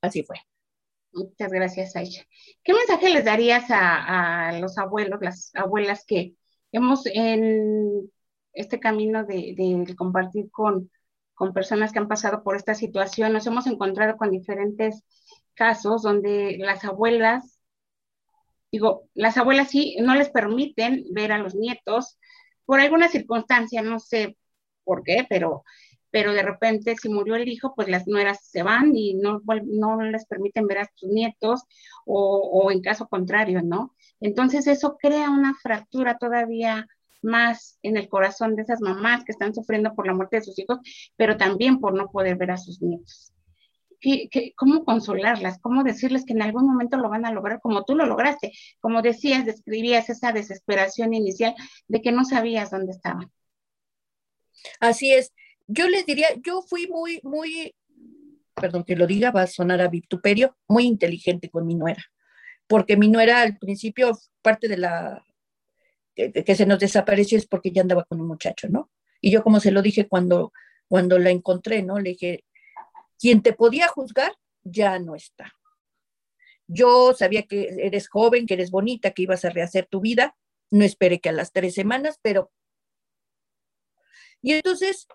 Así 0.00 0.22
fue. 0.24 0.36
Muchas 1.16 1.50
gracias, 1.50 1.96
Aisha. 1.96 2.24
¿Qué 2.62 2.74
mensaje 2.74 3.08
les 3.08 3.24
darías 3.24 3.64
a, 3.70 4.52
los 4.60 4.76
abuelos, 4.76 5.18
las 5.22 5.50
abuelas 5.54 6.04
que 6.06 6.34
hemos 6.72 7.06
en 7.06 8.10
este 8.52 8.78
camino 8.78 9.24
de, 9.24 9.94
compartir 9.96 10.50
con 10.50 10.90
personas 11.54 11.92
que 11.92 12.00
han 12.00 12.08
pasado 12.08 12.42
por 12.42 12.54
esta 12.54 12.74
situación? 12.74 13.32
Nos 13.32 13.46
hemos 13.46 13.66
encontrado 13.66 14.18
con 14.18 14.30
diferentes 14.30 15.04
casos 15.54 16.02
donde 16.02 16.58
las 16.58 16.84
abuelas, 16.84 17.60
digo, 18.70 19.08
las 19.14 19.38
abuelas 19.38 19.70
sí 19.70 19.96
no 20.00 20.14
les 20.16 20.28
permiten 20.28 21.06
ver 21.12 21.32
a 21.32 21.38
los 21.38 21.54
nietos 21.54 22.18
por 22.66 22.78
alguna 22.80 23.08
circunstancia, 23.08 23.80
no 23.80 24.00
sé 24.00 24.36
por 24.84 25.02
qué, 25.02 25.24
pero, 25.30 25.64
pero 26.16 26.32
de 26.32 26.42
repente 26.42 26.96
si 26.96 27.10
murió 27.10 27.34
el 27.34 27.46
hijo, 27.46 27.74
pues 27.74 27.88
las 27.88 28.06
nueras 28.06 28.42
se 28.48 28.62
van 28.62 28.96
y 28.96 29.12
no, 29.12 29.42
no 29.66 30.00
les 30.00 30.24
permiten 30.24 30.66
ver 30.66 30.78
a 30.78 30.90
sus 30.94 31.10
nietos 31.10 31.64
o, 32.06 32.38
o 32.38 32.70
en 32.70 32.80
caso 32.80 33.06
contrario, 33.06 33.60
¿no? 33.60 33.94
Entonces 34.18 34.66
eso 34.66 34.96
crea 34.96 35.28
una 35.28 35.52
fractura 35.62 36.16
todavía 36.16 36.86
más 37.20 37.78
en 37.82 37.98
el 37.98 38.08
corazón 38.08 38.56
de 38.56 38.62
esas 38.62 38.80
mamás 38.80 39.24
que 39.24 39.32
están 39.32 39.54
sufriendo 39.54 39.94
por 39.94 40.06
la 40.06 40.14
muerte 40.14 40.36
de 40.36 40.44
sus 40.44 40.58
hijos, 40.58 40.78
pero 41.16 41.36
también 41.36 41.80
por 41.80 41.92
no 41.92 42.10
poder 42.10 42.36
ver 42.36 42.52
a 42.52 42.56
sus 42.56 42.80
nietos 42.80 43.34
cómo 44.56 44.84
consolarlas? 44.84 45.58
¿Cómo 45.60 45.82
decirles 45.82 46.24
que 46.24 46.34
en 46.34 46.42
algún 46.42 46.66
momento 46.66 46.96
lo 46.96 47.08
van 47.08 47.26
a 47.26 47.32
lograr 47.32 47.60
como 47.60 47.84
tú 47.84 47.96
lo 47.96 48.06
lograste? 48.06 48.52
Como 48.80 49.02
decías, 49.02 49.44
describías 49.44 50.08
esa 50.08 50.32
desesperación 50.32 51.12
inicial 51.12 51.54
de 51.88 52.00
que 52.00 52.12
no 52.12 52.24
sabías 52.24 52.70
dónde 52.70 52.92
estaban. 52.92 53.32
Así 54.80 55.12
es. 55.12 55.32
Yo 55.66 55.88
les 55.88 56.06
diría, 56.06 56.28
yo 56.42 56.62
fui 56.62 56.86
muy, 56.86 57.20
muy, 57.22 57.74
perdón 58.54 58.84
que 58.84 58.96
lo 58.96 59.06
diga, 59.06 59.30
va 59.30 59.42
a 59.42 59.46
sonar 59.46 59.80
a 59.80 59.88
vituperio, 59.88 60.56
muy 60.68 60.84
inteligente 60.84 61.50
con 61.50 61.66
mi 61.66 61.74
nuera, 61.74 62.04
porque 62.66 62.96
mi 62.96 63.08
nuera 63.08 63.42
al 63.42 63.58
principio, 63.58 64.18
parte 64.42 64.68
de 64.68 64.76
la 64.76 65.24
que, 66.16 66.54
se 66.54 66.66
nos 66.66 66.78
desapareció 66.78 67.36
es 67.36 67.46
porque 67.46 67.70
ya 67.70 67.82
andaba 67.82 68.04
con 68.04 68.20
un 68.20 68.26
muchacho, 68.26 68.68
¿no? 68.68 68.90
Y 69.20 69.30
yo 69.30 69.42
como 69.42 69.60
se 69.60 69.70
lo 69.70 69.82
dije 69.82 70.08
cuando, 70.08 70.52
cuando 70.88 71.18
la 71.18 71.30
encontré, 71.30 71.82
¿no? 71.82 71.98
Le 71.98 72.10
dije, 72.10 72.44
quien 73.18 73.42
te 73.42 73.52
podía 73.52 73.88
juzgar 73.88 74.32
ya 74.62 74.98
no 74.98 75.14
está. 75.14 75.52
Yo 76.66 77.12
sabía 77.14 77.42
que 77.42 77.68
eres 77.78 78.08
joven, 78.08 78.46
que 78.46 78.54
eres 78.54 78.70
bonita, 78.70 79.12
que 79.12 79.22
ibas 79.22 79.44
a 79.44 79.50
rehacer 79.50 79.86
tu 79.86 80.00
vida 80.00 80.36
No 80.70 80.84
esperé 80.84 81.20
que 81.20 81.28
a 81.28 81.32
las 81.32 81.52
tres 81.52 81.74
semanas, 81.74 82.18
pero... 82.22 82.50
Y 84.42 84.52
entonces 84.52 85.06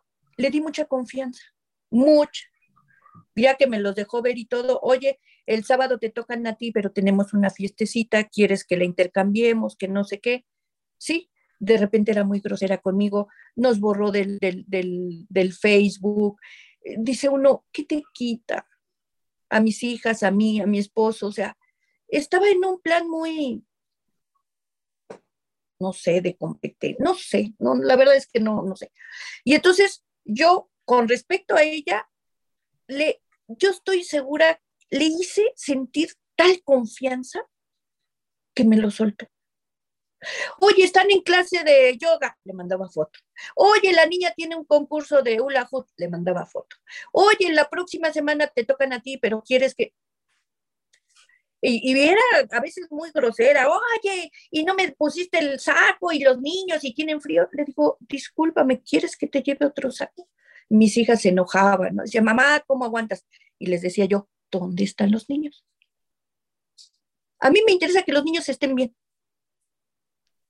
le 0.42 0.50
di 0.50 0.62
mucha 0.62 0.86
confianza, 0.86 1.44
mucha. 1.90 2.44
Ya 3.36 3.56
que 3.56 3.68
me 3.68 3.80
los 3.80 3.96
dejó 3.96 4.22
ver 4.22 4.38
y 4.38 4.46
todo, 4.46 4.80
oye, 4.82 5.20
el 5.46 5.64
sábado 5.64 6.00
te 6.00 6.10
tocan 6.10 6.46
a 6.48 6.56
ti, 6.56 6.72
pero 6.72 6.92
tenemos 6.92 7.34
una 7.34 7.50
fiestecita, 7.50 8.26
quieres 8.26 8.66
que 8.66 8.78
la 8.78 8.84
intercambiemos, 8.84 9.76
que 9.76 9.88
no 9.88 10.04
sé 10.04 10.20
qué. 10.20 10.46
Sí, 10.98 11.30
de 11.60 11.78
repente 11.78 12.12
era 12.12 12.24
muy 12.24 12.40
grosera 12.40 12.80
conmigo, 12.80 13.28
nos 13.56 13.80
borró 13.80 14.12
del, 14.12 14.40
del, 14.40 15.54
Facebook. 15.54 16.40
Eh, 16.84 16.96
dice 16.98 17.30
uno, 17.30 17.66
¿qué 17.72 17.86
te 17.86 18.04
quita? 18.14 18.68
A 19.50 19.60
mis 19.60 19.84
hijas, 19.84 20.24
a 20.24 20.32
mí, 20.32 20.60
a 20.60 20.66
mi 20.66 20.80
esposo, 20.80 21.28
o 21.28 21.32
sea, 21.32 21.58
estaba 22.08 22.50
en 22.50 22.66
un 22.66 22.82
plan 22.82 23.08
muy, 23.08 23.64
no 25.80 25.94
sé, 25.94 26.22
de 26.22 26.36
competir, 26.36 26.98
no 27.00 27.16
sé, 27.16 27.54
no, 27.60 27.76
la 27.76 27.96
verdad 27.96 28.16
es 28.16 28.28
que 28.28 28.40
no, 28.40 28.64
no 28.64 28.76
sé. 28.76 28.92
Y 29.44 29.54
entonces 29.54 30.04
yo, 30.26 30.70
con 30.86 31.08
respecto 31.08 31.56
a 31.56 31.64
ella, 31.64 32.10
le, 32.88 33.22
yo 33.48 33.70
estoy 33.70 34.04
segura, 34.04 34.62
le 34.90 35.06
hice 35.06 35.52
sentir 35.56 36.14
tal 36.36 36.62
confianza 36.64 37.48
que 38.54 38.66
me 38.66 38.78
lo 38.78 38.92
soltó. 38.92 39.28
Oye, 40.60 40.84
están 40.84 41.10
en 41.10 41.22
clase 41.22 41.64
de 41.64 41.98
yoga, 41.98 42.38
le 42.44 42.54
mandaba 42.54 42.88
foto. 42.90 43.20
Oye, 43.56 43.92
la 43.92 44.06
niña 44.06 44.34
tiene 44.36 44.56
un 44.56 44.66
concurso 44.66 45.24
de 45.24 45.42
hula 45.42 45.68
hoop, 45.72 45.88
le 45.98 46.10
mandaba 46.10 46.46
foto. 46.46 46.76
Oye, 47.12 47.52
la 47.52 47.70
próxima 47.70 48.14
semana 48.14 48.48
te 48.48 48.64
tocan 48.64 48.94
a 48.94 49.02
ti, 49.02 49.18
pero 49.18 49.42
quieres 49.42 49.74
que 49.74 49.94
y, 51.62 51.92
y, 51.92 52.00
era 52.00 52.20
a 52.52 52.60
veces 52.60 52.88
muy 52.90 53.12
grosera, 53.12 53.68
oye, 53.70 54.32
y 54.50 54.64
no 54.64 54.74
me 54.74 54.92
pusiste 54.94 55.38
el 55.38 55.60
saco 55.60 56.12
y 56.12 56.20
los 56.20 56.42
niños 56.42 56.84
y 56.84 56.94
tienen 56.94 57.22
frío. 57.22 57.48
Le 57.52 57.66
digo, 57.66 57.98
discúlpame, 58.02 58.82
¿quieres 58.82 59.16
que 59.16 59.28
te 59.28 59.44
lleve 59.44 59.68
otro 59.68 59.92
saco? 59.92 60.28
Mis 60.70 60.98
hijas 60.98 61.22
se 61.22 61.30
enojaban, 61.30 61.96
¿no? 61.96 62.04
Decía, 62.04 62.22
mamá, 62.22 62.62
¿cómo 62.66 62.86
aguantas? 62.86 63.26
Y 63.60 63.68
les 63.68 63.82
decía 63.82 64.06
yo, 64.06 64.28
¿dónde 64.50 64.84
están 64.84 65.12
los 65.12 65.30
niños? 65.30 65.64
A 67.40 67.52
mí 67.52 67.60
me 67.66 67.74
interesa 67.74 68.04
que 68.04 68.14
los 68.14 68.24
niños 68.24 68.48
estén 68.50 68.76
bien. 68.76 68.96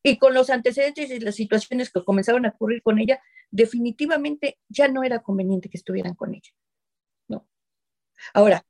Y 0.04 0.18
con 0.18 0.34
los 0.34 0.50
antecedentes 0.50 1.10
y 1.12 1.20
las 1.20 1.36
situaciones 1.36 1.92
que 1.92 2.04
comenzaron 2.04 2.46
a 2.46 2.50
ocurrir 2.50 2.82
con 2.82 3.00
ella, 3.00 3.22
definitivamente 3.50 4.60
ya 4.68 4.88
no 4.88 5.04
era 5.04 5.20
conveniente 5.20 5.70
que 5.70 5.78
estuvieran 5.78 6.16
con 6.16 6.34
ella. 6.34 6.52
No. 7.28 7.48
Ahora, 8.34 8.66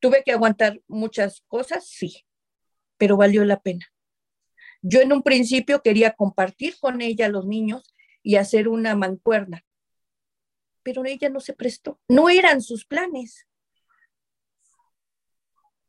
¿Tuve 0.00 0.22
que 0.24 0.32
aguantar 0.32 0.80
muchas 0.86 1.42
cosas? 1.48 1.86
Sí, 1.88 2.24
pero 2.96 3.16
valió 3.16 3.44
la 3.44 3.60
pena. 3.60 3.86
Yo 4.82 5.00
en 5.00 5.12
un 5.12 5.22
principio 5.22 5.82
quería 5.82 6.14
compartir 6.14 6.76
con 6.78 7.00
ella 7.00 7.28
los 7.28 7.46
niños 7.46 7.94
y 8.22 8.36
hacer 8.36 8.68
una 8.68 8.94
mancuerna, 8.94 9.64
pero 10.82 11.04
ella 11.04 11.28
no 11.28 11.40
se 11.40 11.52
prestó. 11.52 12.00
No 12.08 12.28
eran 12.28 12.62
sus 12.62 12.84
planes. 12.84 13.46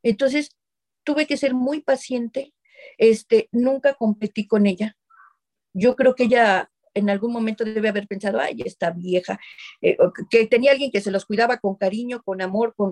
Entonces, 0.01 0.49
tuve 1.03 1.27
que 1.27 1.37
ser 1.37 1.53
muy 1.53 1.81
paciente. 1.81 2.53
Este, 2.97 3.49
nunca 3.51 3.93
competí 3.93 4.47
con 4.47 4.65
ella. 4.65 4.97
Yo 5.73 5.95
creo 5.95 6.15
que 6.15 6.23
ella 6.23 6.71
en 6.93 7.09
algún 7.09 7.31
momento 7.31 7.63
debe 7.63 7.89
haber 7.89 8.07
pensado, 8.07 8.39
ay, 8.39 8.61
esta 8.65 8.91
vieja, 8.91 9.39
eh, 9.81 9.97
que 10.29 10.47
tenía 10.47 10.71
alguien 10.71 10.91
que 10.91 11.01
se 11.01 11.11
los 11.11 11.25
cuidaba 11.25 11.57
con 11.57 11.75
cariño, 11.75 12.23
con 12.23 12.41
amor, 12.41 12.73
con 12.75 12.91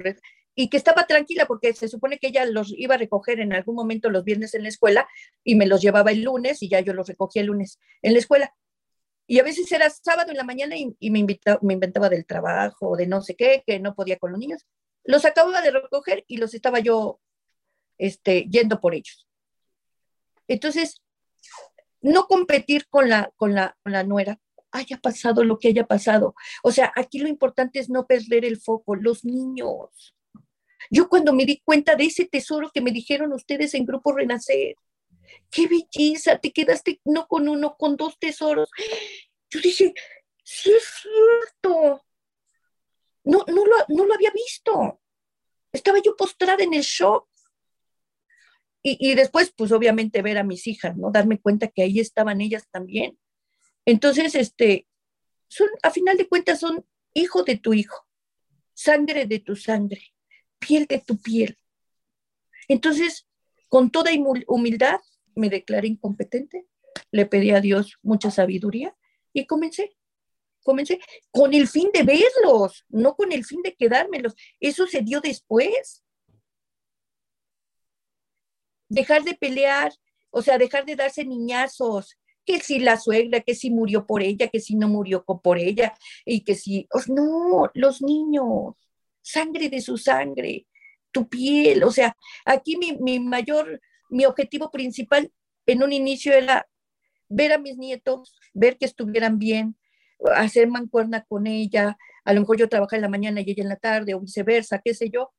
y 0.59 0.69
que 0.69 0.77
estaba 0.77 1.05
tranquila 1.05 1.45
porque 1.45 1.71
se 1.73 1.87
supone 1.87 2.17
que 2.17 2.29
ella 2.29 2.43
los 2.45 2.73
iba 2.75 2.95
a 2.95 2.97
recoger 2.97 3.39
en 3.39 3.53
algún 3.53 3.75
momento 3.75 4.09
los 4.09 4.23
viernes 4.23 4.55
en 4.55 4.63
la 4.63 4.69
escuela 4.69 5.07
y 5.43 5.53
me 5.53 5.67
los 5.67 5.83
llevaba 5.83 6.11
el 6.11 6.23
lunes 6.23 6.63
y 6.63 6.67
ya 6.67 6.79
yo 6.79 6.93
los 6.93 7.07
recogía 7.07 7.43
el 7.43 7.49
lunes 7.49 7.79
en 8.01 8.13
la 8.13 8.19
escuela. 8.19 8.55
Y 9.27 9.37
a 9.37 9.43
veces 9.43 9.71
era 9.71 9.87
sábado 9.91 10.31
en 10.31 10.37
la 10.37 10.43
mañana 10.43 10.75
y, 10.75 11.11
me, 11.11 11.19
invitaba, 11.19 11.59
me 11.61 11.75
inventaba 11.75 12.09
del 12.09 12.25
trabajo, 12.25 12.97
de 12.97 13.05
no 13.05 13.21
sé 13.21 13.35
qué, 13.35 13.63
que 13.67 13.79
no 13.79 13.93
podía 13.93 14.17
con 14.17 14.31
los 14.31 14.39
niños. 14.39 14.65
Los 15.03 15.25
acababa 15.25 15.61
de 15.61 15.69
recoger 15.69 16.25
y 16.27 16.37
los 16.37 16.55
estaba 16.55 16.79
yo 16.79 17.19
este, 17.99 18.47
yendo 18.49 18.81
por 18.81 18.95
ellos. 18.95 19.27
Entonces, 20.47 21.03
no 22.01 22.25
competir 22.25 22.87
con 22.89 23.09
la, 23.09 23.31
con 23.35 23.53
la, 23.53 23.77
con 23.83 23.91
la 23.91 24.03
nuera, 24.03 24.39
haya 24.71 24.97
pasado 24.97 25.43
lo 25.43 25.59
que 25.59 25.67
haya 25.67 25.85
pasado. 25.85 26.33
O 26.63 26.71
sea, 26.71 26.91
aquí 26.95 27.19
lo 27.19 27.27
importante 27.27 27.77
es 27.77 27.91
no 27.91 28.07
perder 28.07 28.43
el 28.43 28.57
foco, 28.57 28.95
los 28.95 29.23
niños. 29.23 30.16
Yo 30.89 31.09
cuando 31.09 31.33
me 31.33 31.45
di 31.45 31.61
cuenta 31.63 31.95
de 31.95 32.05
ese 32.05 32.25
tesoro 32.25 32.71
que 32.73 32.81
me 32.81 32.91
dijeron 32.91 33.33
ustedes 33.33 33.73
en 33.73 33.85
Grupo 33.85 34.13
Renacer, 34.13 34.75
qué 35.49 35.67
belleza, 35.67 36.39
te 36.39 36.51
quedaste 36.51 37.01
no 37.05 37.27
con 37.27 37.47
uno, 37.49 37.75
con 37.77 37.97
dos 37.97 38.17
tesoros. 38.19 38.69
Yo 39.49 39.59
dije, 39.61 39.93
sí 40.43 40.71
es 40.71 40.83
cierto. 41.01 42.05
No, 43.23 43.43
no, 43.47 43.65
lo, 43.65 43.75
no 43.89 44.05
lo 44.05 44.13
había 44.13 44.31
visto. 44.31 45.01
Estaba 45.71 45.99
yo 46.03 46.15
postrada 46.15 46.63
en 46.63 46.73
el 46.73 46.83
shock. 46.83 47.27
Y, 48.83 48.97
y, 49.11 49.15
después, 49.15 49.51
pues 49.55 49.73
obviamente 49.73 50.21
ver 50.21 50.37
a 50.37 50.43
mis 50.43 50.65
hijas, 50.67 50.95
¿no? 50.95 51.11
Darme 51.11 51.41
cuenta 51.41 51.67
que 51.67 51.81
ahí 51.81 51.99
estaban 51.99 52.39
ellas 52.39 52.69
también. 52.71 53.17
Entonces, 53.85 54.33
este, 54.35 54.87
son, 55.49 55.67
a 55.83 55.91
final 55.91 56.15
de 56.15 56.27
cuentas, 56.27 56.61
son 56.61 56.85
hijo 57.13 57.43
de 57.43 57.57
tu 57.57 57.73
hijo, 57.73 58.07
sangre 58.73 59.25
de 59.25 59.39
tu 59.39 59.57
sangre 59.57 60.13
piel 60.59 60.85
de 60.85 60.99
tu 60.99 61.17
piel. 61.17 61.57
Entonces, 62.67 63.27
con 63.67 63.91
toda 63.91 64.11
humildad, 64.47 64.99
me 65.35 65.49
declaré 65.49 65.87
incompetente, 65.87 66.67
le 67.11 67.25
pedí 67.25 67.51
a 67.51 67.61
Dios 67.61 67.97
mucha 68.01 68.31
sabiduría 68.31 68.95
y 69.33 69.45
comencé. 69.45 69.95
Comencé 70.63 70.99
con 71.31 71.53
el 71.53 71.67
fin 71.67 71.89
de 71.93 72.03
verlos, 72.03 72.85
no 72.89 73.15
con 73.15 73.31
el 73.31 73.45
fin 73.45 73.61
de 73.61 73.75
quedármelos. 73.75 74.35
Eso 74.59 74.85
se 74.85 75.01
dio 75.01 75.21
después. 75.21 76.03
Dejar 78.89 79.23
de 79.23 79.33
pelear, 79.33 79.93
o 80.29 80.41
sea, 80.41 80.57
dejar 80.57 80.85
de 80.85 80.95
darse 80.95 81.23
niñazos, 81.23 82.17
que 82.45 82.59
si 82.59 82.79
la 82.79 82.97
suegra, 82.97 83.41
que 83.41 83.55
si 83.55 83.69
murió 83.69 84.05
por 84.05 84.23
ella, 84.23 84.47
que 84.47 84.61
si 84.61 84.75
no 84.75 84.87
murió 84.87 85.23
por 85.23 85.57
ella, 85.57 85.93
y 86.25 86.41
que 86.41 86.55
si, 86.55 86.87
no, 87.07 87.69
los 87.73 88.01
niños, 88.01 88.75
sangre 89.27 89.69
de 89.69 89.81
su 89.81 89.97
sangre, 89.97 90.65
tu 91.11 91.27
piel. 91.27 91.83
O 91.83 91.91
sea, 91.91 92.15
aquí 92.45 92.77
mi, 92.77 93.19
mayor, 93.19 93.81
mi 94.09 94.25
objetivo 94.25 94.71
principal 94.71 95.31
en 95.65 95.83
un 95.83 95.91
inicio 95.91 96.33
era 96.33 96.67
ver 97.29 97.51
a 97.53 97.57
mis 97.57 97.77
nietos, 97.77 98.35
ver 98.53 98.77
que 98.77 98.85
estuvieran 98.85 99.37
bien, 99.37 99.77
hacer 100.35 100.67
mancuerna 100.67 101.25
con 101.27 101.45
ella, 101.45 101.97
a 102.23 102.33
lo 102.33 102.41
mejor 102.41 102.57
yo 102.57 102.69
trabajaba 102.69 102.97
en 102.97 103.01
la 103.03 103.09
mañana 103.09 103.41
y 103.41 103.51
ella 103.51 103.63
en 103.63 103.69
la 103.69 103.75
tarde 103.75 104.13
o 104.13 104.21
viceversa, 104.21 104.81
qué 104.83 104.93
sé 104.93 105.09
yo, 105.09 105.33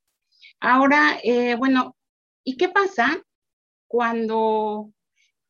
Ahora, 0.61 1.18
eh, 1.22 1.57
bueno, 1.57 1.97
¿y 2.45 2.57
qué 2.57 2.68
pasa 2.68 3.22
cuando 3.89 4.93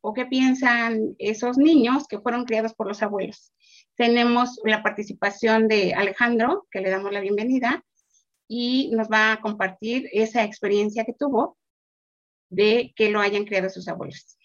o 0.06 0.12
qué 0.12 0.26
piensan 0.26 1.16
esos 1.18 1.56
niños 1.56 2.06
que 2.06 2.18
fueron 2.18 2.44
criados 2.44 2.74
por 2.74 2.86
los 2.86 3.02
abuelos. 3.02 3.54
Tenemos 3.96 4.60
la 4.62 4.82
participación 4.82 5.66
de 5.66 5.94
Alejandro, 5.94 6.66
que 6.70 6.82
le 6.82 6.90
damos 6.90 7.10
la 7.10 7.20
bienvenida, 7.20 7.82
y 8.46 8.90
nos 8.92 9.08
va 9.08 9.32
a 9.32 9.40
compartir 9.40 10.10
esa 10.12 10.44
experiencia 10.44 11.06
que 11.06 11.14
tuvo 11.14 11.56
de 12.50 12.92
que 12.94 13.08
lo 13.08 13.20
hayan 13.20 13.46
criado 13.46 13.70
sus 13.70 13.88
abuelos. 13.88 14.36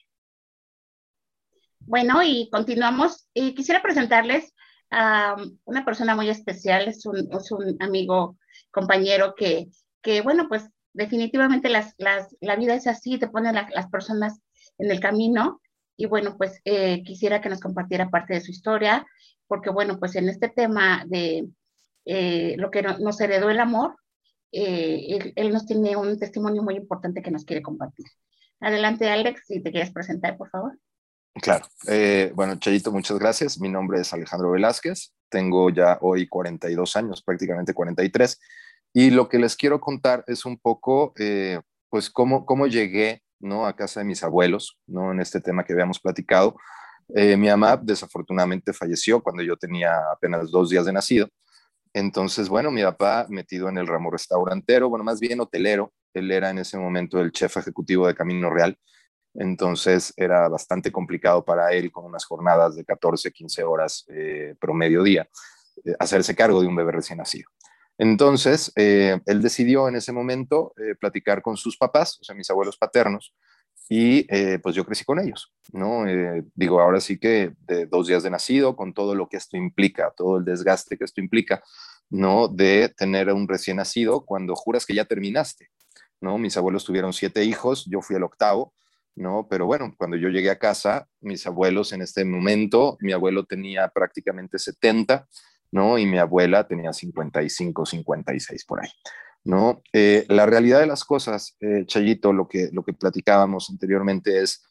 Bueno, 1.90 2.22
y 2.22 2.48
continuamos. 2.52 3.28
Y 3.34 3.56
quisiera 3.56 3.82
presentarles 3.82 4.54
a 4.92 5.36
una 5.66 5.84
persona 5.84 6.16
muy 6.16 6.30
especial, 6.30 6.88
es 6.88 7.04
un, 7.08 7.78
amigo, 7.80 8.38
compañero 8.70 9.34
que, 9.36 9.70
que, 10.04 10.22
bueno, 10.22 10.48
pues 10.48 10.70
definitivamente 10.94 11.68
las, 11.68 11.96
la 11.98 12.56
vida 12.58 12.76
es 12.76 12.86
así, 12.86 13.18
te 13.18 13.28
ponen 13.28 13.56
las 13.56 13.90
personas 13.90 14.40
en 14.78 14.92
el 14.92 15.00
camino. 15.00 15.62
Y 15.98 16.06
bueno, 16.06 16.38
pues 16.38 16.62
eh, 16.64 17.02
quisiera 17.04 17.42
que 17.42 17.50
nos 17.50 17.60
compartiera 17.60 18.12
parte 18.12 18.36
de 18.36 18.42
su 18.42 18.52
historia, 18.52 19.04
porque 19.48 19.72
bueno, 19.72 19.98
pues 19.98 20.16
en 20.16 20.30
este 20.30 20.50
tema 20.50 21.04
de 21.08 21.50
eh, 22.06 22.54
lo 22.60 22.70
que 22.70 22.84
nos 22.84 23.20
heredó 23.20 23.50
el 23.50 23.60
amor, 23.60 23.96
eh, 24.52 25.34
él, 25.36 25.52
nos 25.52 25.66
tiene 25.66 25.96
un 25.96 26.20
testimonio 26.20 26.62
muy 26.62 26.76
importante 26.76 27.24
que 27.24 27.32
nos 27.32 27.46
quiere 27.46 27.64
compartir. 27.64 28.06
Adelante, 28.60 29.10
Alex, 29.10 29.42
si 29.48 29.64
te 29.64 29.72
quieres 29.72 29.92
presentar, 29.92 30.38
por 30.38 30.52
favor. 30.52 30.78
Claro. 31.36 31.66
bueno, 32.36 32.56
Chayito, 32.60 32.92
muchas 32.92 33.18
gracias. 33.18 33.60
Mi 33.60 33.70
nombre 33.70 34.02
es 34.02 34.14
Alejandro 34.14 34.52
Velázquez. 34.52 35.14
Tengo 35.30 35.70
ya 35.70 35.98
hoy 36.02 36.28
42 36.28 36.96
años, 36.96 37.22
prácticamente 37.22 37.74
43. 37.74 38.40
Y 38.94 39.12
lo 39.12 39.30
que 39.30 39.40
les 39.40 39.56
quiero 39.56 39.80
contar 39.80 40.24
es 40.28 40.46
un 40.46 40.58
poco, 40.58 41.14
pues, 41.90 42.10
cómo, 42.10 42.46
cómo 42.46 42.68
llegué 42.68 43.24
¿no? 43.40 43.66
A 43.66 43.76
casa 43.76 44.02
de 44.02 44.06
mis 44.06 44.24
abuelos, 44.24 44.78
¿no? 44.88 45.12
En 45.12 45.20
este 45.20 45.40
tema 45.42 45.64
que 45.64 45.74
habíamos 45.74 46.00
platicado. 46.00 46.58
Eh, 47.16 47.38
mi 47.38 47.48
mamá 47.48 47.78
desafortunadamente 47.78 48.74
falleció 48.74 49.22
cuando 49.22 49.42
yo 49.42 49.58
tenía 49.58 49.98
apenas 50.12 50.52
dos 50.52 50.70
días 50.70 50.86
de 50.86 50.94
nacido. 50.94 51.30
Entonces, 51.94 52.50
bueno, 52.50 52.70
mi 52.70 52.84
papá 52.84 53.26
metido 53.30 53.68
en 53.70 53.78
el 53.78 53.88
ramo 53.88 54.12
restaurantero, 54.12 54.90
bueno, 54.90 55.04
más 55.04 55.20
bien 55.20 55.40
hotelero, 55.40 55.92
él 56.14 56.32
era 56.32 56.52
en 56.52 56.60
ese 56.60 56.78
momento 56.78 57.20
el 57.20 57.32
chef 57.32 57.58
ejecutivo 57.58 58.06
de 58.06 58.14
Camino 58.16 58.52
Real, 58.52 58.78
entonces 59.34 60.14
era 60.18 60.48
bastante 60.48 60.92
complicado 60.92 61.44
para 61.46 61.72
él 61.74 61.92
con 61.92 62.06
unas 62.06 62.26
jornadas 62.26 62.76
de 62.76 62.86
14, 62.86 63.32
15 63.32 63.64
horas 63.64 64.06
eh, 64.10 64.56
promedio 64.60 65.04
día, 65.04 65.30
eh, 65.86 65.96
hacerse 66.00 66.36
cargo 66.36 66.62
de 66.62 66.68
un 66.68 66.76
bebé 66.76 66.92
recién 66.92 67.18
nacido. 67.18 67.50
Entonces, 67.98 68.72
eh, 68.76 69.20
él 69.26 69.42
decidió 69.42 69.88
en 69.88 69.96
ese 69.96 70.12
momento 70.12 70.74
eh, 70.78 70.96
platicar 70.96 71.42
con 71.42 71.58
sus 71.58 71.78
papás, 71.78 72.18
o 72.22 72.24
sea, 72.24 72.36
mis 72.36 72.50
abuelos 72.50 72.78
paternos, 72.78 73.34
y 73.92 74.28
pues 74.60 74.76
yo 74.76 74.86
crecí 74.86 75.04
con 75.04 75.20
ellos, 75.20 75.52
¿no? 75.72 76.06
digo, 76.54 76.80
ahora 76.80 77.00
sí 77.00 77.18
que 77.18 77.54
de 77.62 77.88
dos 77.88 78.06
días 78.06 78.22
de 78.22 78.30
nacido, 78.30 78.76
con 78.76 78.94
todo 78.94 79.16
lo 79.16 79.28
que 79.28 79.38
esto 79.38 79.58
implica, 79.58 80.14
todo 80.16 80.38
el 80.38 80.46
desgaste 80.46 80.96
que 80.96 81.06
esto 81.06 81.22
implica, 81.22 81.64
¿no? 82.08 82.48
De 82.48 82.90
tener 82.96 83.34
un 83.34 83.48
recién 83.48 83.78
nacido 83.78 84.26
cuando 84.26 84.56
juras 84.56 84.86
que 84.86 84.94
ya 84.94 85.06
terminaste, 85.06 85.72
¿no? 86.22 86.38
Mis 86.38 86.56
abuelos 86.56 86.86
tuvieron 86.86 87.14
siete 87.14 87.44
hijos, 87.46 87.88
yo 87.90 88.04
fui 88.04 88.16
el 88.16 88.22
octavo, 88.22 88.76
¿no? 89.20 89.48
Pero 89.50 89.66
bueno, 89.66 89.94
cuando 89.98 90.16
yo 90.16 90.30
llegué 90.30 90.50
a 90.50 90.58
casa, 90.58 91.08
mis 91.20 91.46
abuelos 91.46 91.92
en 91.92 92.02
este 92.02 92.24
momento, 92.24 92.98
mi 93.02 93.12
abuelo 93.12 93.44
tenía 93.46 93.90
prácticamente 93.90 94.58
70, 94.58 95.28
¿no? 95.72 95.98
Y 95.98 96.06
mi 96.06 96.18
abuela 96.18 96.68
tenía 96.68 96.94
55, 96.94 97.86
56 97.86 98.66
por 98.66 98.82
ahí, 98.82 98.90
¿no? 99.44 99.84
Eh, 99.92 100.26
la 100.30 100.46
realidad 100.46 100.80
de 100.80 100.88
las 100.88 101.04
cosas, 101.04 101.58
eh, 101.60 101.84
Chayito, 101.86 102.32
lo 102.32 102.48
que, 102.48 102.70
lo 102.72 102.84
que 102.84 102.94
platicábamos 102.94 103.70
anteriormente 103.70 104.42
es, 104.42 104.64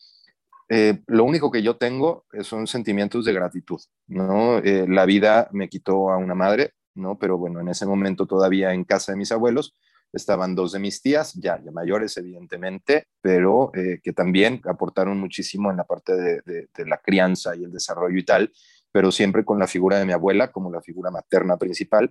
eh, 0.70 1.02
lo 1.06 1.24
único 1.24 1.50
que 1.50 1.62
yo 1.62 1.76
tengo 1.76 2.24
son 2.40 2.66
sentimientos 2.66 3.26
de 3.26 3.32
gratitud, 3.32 3.80
¿no? 4.06 4.60
la 4.60 5.06
vida 5.06 5.48
me 5.52 5.68
quitó 5.70 6.10
a 6.10 6.18
una 6.18 6.34
madre, 6.34 6.72
¿no? 6.94 7.18
Pero 7.18 7.38
bueno, 7.38 7.60
en 7.60 7.68
ese 7.68 7.86
momento 7.86 8.26
todavía 8.26 8.74
en 8.74 8.84
casa 8.84 9.12
de 9.12 9.18
mis 9.18 9.32
abuelos 9.32 9.74
estaban 10.12 10.54
dos 10.54 10.72
de 10.72 10.78
mis 10.78 11.00
tías, 11.02 11.34
ya, 11.34 11.62
ya 11.62 11.70
mayores 11.70 12.16
evidentemente, 12.16 13.06
pero 13.20 13.70
que 13.72 14.12
también 14.12 14.60
aportaron 14.64 15.18
muchísimo 15.18 15.70
en 15.70 15.76
la 15.76 15.84
parte 15.84 16.14
de, 16.14 16.42
de 16.44 16.86
la 16.86 16.98
crianza 16.98 17.54
y 17.54 17.64
el 17.64 17.72
desarrollo 17.72 18.16
y 18.16 18.24
tal, 18.24 18.52
pero 18.90 19.12
siempre 19.12 19.44
con 19.44 19.58
la 19.58 19.66
figura 19.66 19.98
de 19.98 20.06
mi 20.06 20.12
abuela 20.12 20.50
como 20.50 20.70
la 20.70 20.80
figura 20.80 21.10
materna 21.10 21.56
principal 21.56 22.10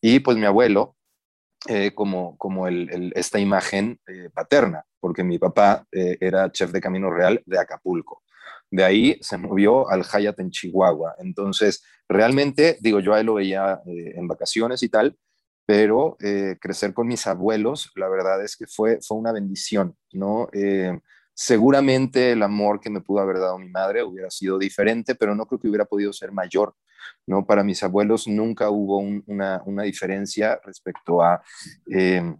y 0.00 0.20
pues 0.20 0.36
mi 0.36 0.44
abuelo 0.44 0.96
eh, 1.66 1.92
como, 1.92 2.38
como 2.38 2.68
el, 2.68 3.12
esta 3.16 3.40
imagen 3.40 3.98
eh, 4.06 4.30
paterna, 4.32 4.84
porque 5.00 5.24
mi 5.24 5.38
papá 5.40 5.84
eh, 5.90 6.16
era 6.20 6.52
chef 6.52 6.70
de 6.70 6.80
Camino 6.80 7.10
Real 7.10 7.42
de 7.46 7.58
Acapulco. 7.58 8.22
De 8.70 8.84
ahí 8.84 9.18
se 9.22 9.38
movió 9.38 9.90
al 9.90 10.04
Hyatt 10.04 10.38
en 10.38 10.50
Chihuahua. 10.50 11.16
Entonces, 11.18 11.82
realmente, 12.08 12.78
digo, 12.80 13.00
yo 13.00 13.14
a 13.14 13.20
él 13.20 13.26
lo 13.26 13.34
veía 13.34 13.80
en 13.86 14.28
vacaciones 14.28 14.82
y 14.84 14.88
tal, 14.88 15.16
pero 15.70 16.16
crecer 16.60 16.94
con 16.94 17.06
mis 17.06 17.26
abuelos, 17.26 17.92
la 17.94 18.08
verdad 18.08 18.42
es 18.42 18.56
que 18.56 18.66
fue, 18.66 19.00
fue 19.02 19.18
una 19.18 19.32
bendición, 19.32 19.94
¿no? 20.12 20.48
Seguramente 21.34 22.32
el 22.32 22.42
amor 22.42 22.80
que 22.80 22.90
me 22.90 23.00
pudo 23.00 23.20
haber 23.20 23.38
dado 23.38 23.58
mi 23.58 23.68
madre 23.68 24.02
hubiera 24.02 24.28
sido 24.28 24.58
diferente, 24.58 25.14
pero 25.14 25.36
no 25.36 25.46
creo 25.46 25.60
que 25.60 25.68
hubiera 25.68 25.84
podido 25.84 26.12
ser 26.12 26.32
mayor. 26.32 26.74
¿no? 27.26 27.46
Para 27.46 27.62
mis 27.62 27.80
abuelos 27.84 28.26
nunca 28.26 28.70
hubo 28.70 28.98
una, 28.98 29.82
diferencia 29.84 30.60
respecto 30.64 31.22
a 31.22 31.40
eh, 31.94 32.34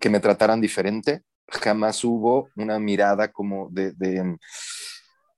que 0.00 0.10
me 0.10 0.18
trataran 0.18 0.60
diferente. 0.60 1.22
Jamás 1.46 2.02
hubo 2.02 2.48
una 2.56 2.80
mirada 2.80 3.30
como 3.30 3.68
de, 3.70 4.36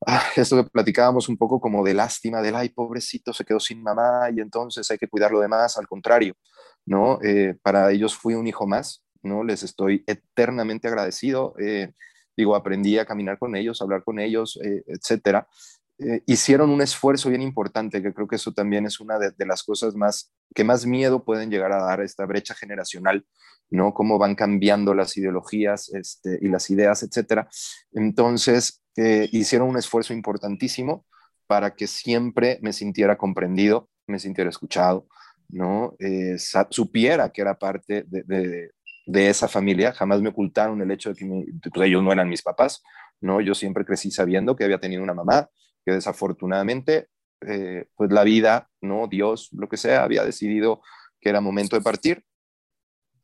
ah, 0.07 0.23
esto 0.37 0.63
que 0.63 0.71
platicábamos 0.71 1.29
un 1.29 1.37
poco 1.37 1.61
como 1.61 1.85
de 1.85 1.95
lástima, 1.95 2.43
del 2.43 2.55
ay, 2.57 2.71
pobrecito, 2.71 3.33
se 3.33 3.45
quedó 3.45 3.61
sin 3.61 3.83
mamá 3.83 4.29
y 4.35 4.41
entonces 4.41 4.91
hay 4.91 4.99
que 4.99 5.09
cuidarlo 5.09 5.41
de 5.41 5.49
más. 5.49 5.79
Al 5.79 5.87
contrario, 5.87 6.35
¿no? 6.87 7.19
Eh, 7.23 7.57
para 7.63 7.91
ellos 7.93 8.15
fui 8.17 8.35
un 8.35 8.47
hijo 8.47 8.67
más, 8.67 9.05
¿no? 9.23 9.45
Les 9.45 9.63
estoy 9.63 10.05
eternamente 10.07 10.89
agradecido. 10.89 11.55
Eh, 11.59 11.93
digo, 12.37 12.57
aprendí 12.57 12.99
a 12.99 13.07
caminar 13.07 13.39
con 13.39 13.57
ellos, 13.57 13.81
a 13.81 13.85
hablar 13.85 14.05
con 14.05 14.19
ellos, 14.19 14.59
eh, 14.63 14.83
etcétera. 14.87 15.49
Eh, 15.99 16.23
hicieron 16.27 16.71
un 16.71 16.83
esfuerzo 16.83 17.29
bien 17.29 17.43
importante, 17.43 18.03
que 18.03 18.13
creo 18.13 18.27
que 18.27 18.37
eso 18.37 18.53
también 18.53 18.85
es 18.85 18.99
una 18.99 19.19
de, 19.19 19.33
las 19.47 19.63
cosas 19.63 19.95
más 19.95 20.33
que 20.55 20.65
más 20.65 20.87
miedo 20.87 21.25
pueden 21.25 21.51
llegar 21.51 21.73
a 21.73 21.83
dar 21.83 22.01
esta 22.01 22.27
brecha 22.27 22.55
generacional, 22.55 23.25
¿no? 23.71 23.95
Cómo 23.95 24.19
van 24.19 24.35
cambiando 24.35 24.95
las 24.95 25.17
ideologías 25.17 25.93
este, 25.95 26.39
y 26.41 26.49
las 26.49 26.69
ideas, 26.71 27.03
etcétera. 27.03 27.49
Entonces, 27.93 28.83
eh, 28.97 29.29
hicieron 29.33 29.69
un 29.69 29.77
esfuerzo 29.77 30.13
importantísimo 30.15 31.07
para 31.47 31.75
que 31.75 31.87
siempre 31.87 32.59
me 32.63 32.73
sintiera 32.73 33.17
comprendido, 33.17 33.89
me 34.07 34.19
sintiera 34.19 34.51
escuchado, 34.51 35.07
¿no? 35.49 35.97
supiera 36.71 37.31
que 37.31 37.43
era 37.43 37.59
parte 37.59 38.05
de, 38.09 38.71
de 39.07 39.29
esa 39.29 39.49
familia, 39.49 39.93
jamás 39.93 40.21
me 40.21 40.31
ocultaron 40.31 40.81
el 40.81 40.91
hecho 40.91 41.11
de 41.11 41.17
que 41.17 41.71
pues, 41.73 41.87
ellos 41.87 42.03
no 42.03 42.13
eran 42.13 42.29
mis 42.29 42.43
papás, 42.43 42.83
¿no? 43.21 43.41
Yo 43.41 43.55
siempre 43.55 43.85
crecí 43.85 44.11
sabiendo 44.11 44.57
que 44.57 44.65
había 44.65 44.81
tenido 44.81 45.03
una 45.03 45.15
mamá 45.15 45.49
que 45.85 45.93
desafortunadamente, 45.93 47.09
eh, 47.47 47.87
pues 47.95 48.11
la 48.11 48.25
vida, 48.25 48.71
¿no? 48.81 49.07
Dios, 49.09 49.51
lo 49.53 49.69
que 49.69 49.77
sea, 49.77 50.05
había 50.05 50.25
decidido 50.25 50.83
que 51.21 51.31
era 51.31 51.41
momento 51.41 51.77
de 51.77 51.83
partir. 51.83 52.25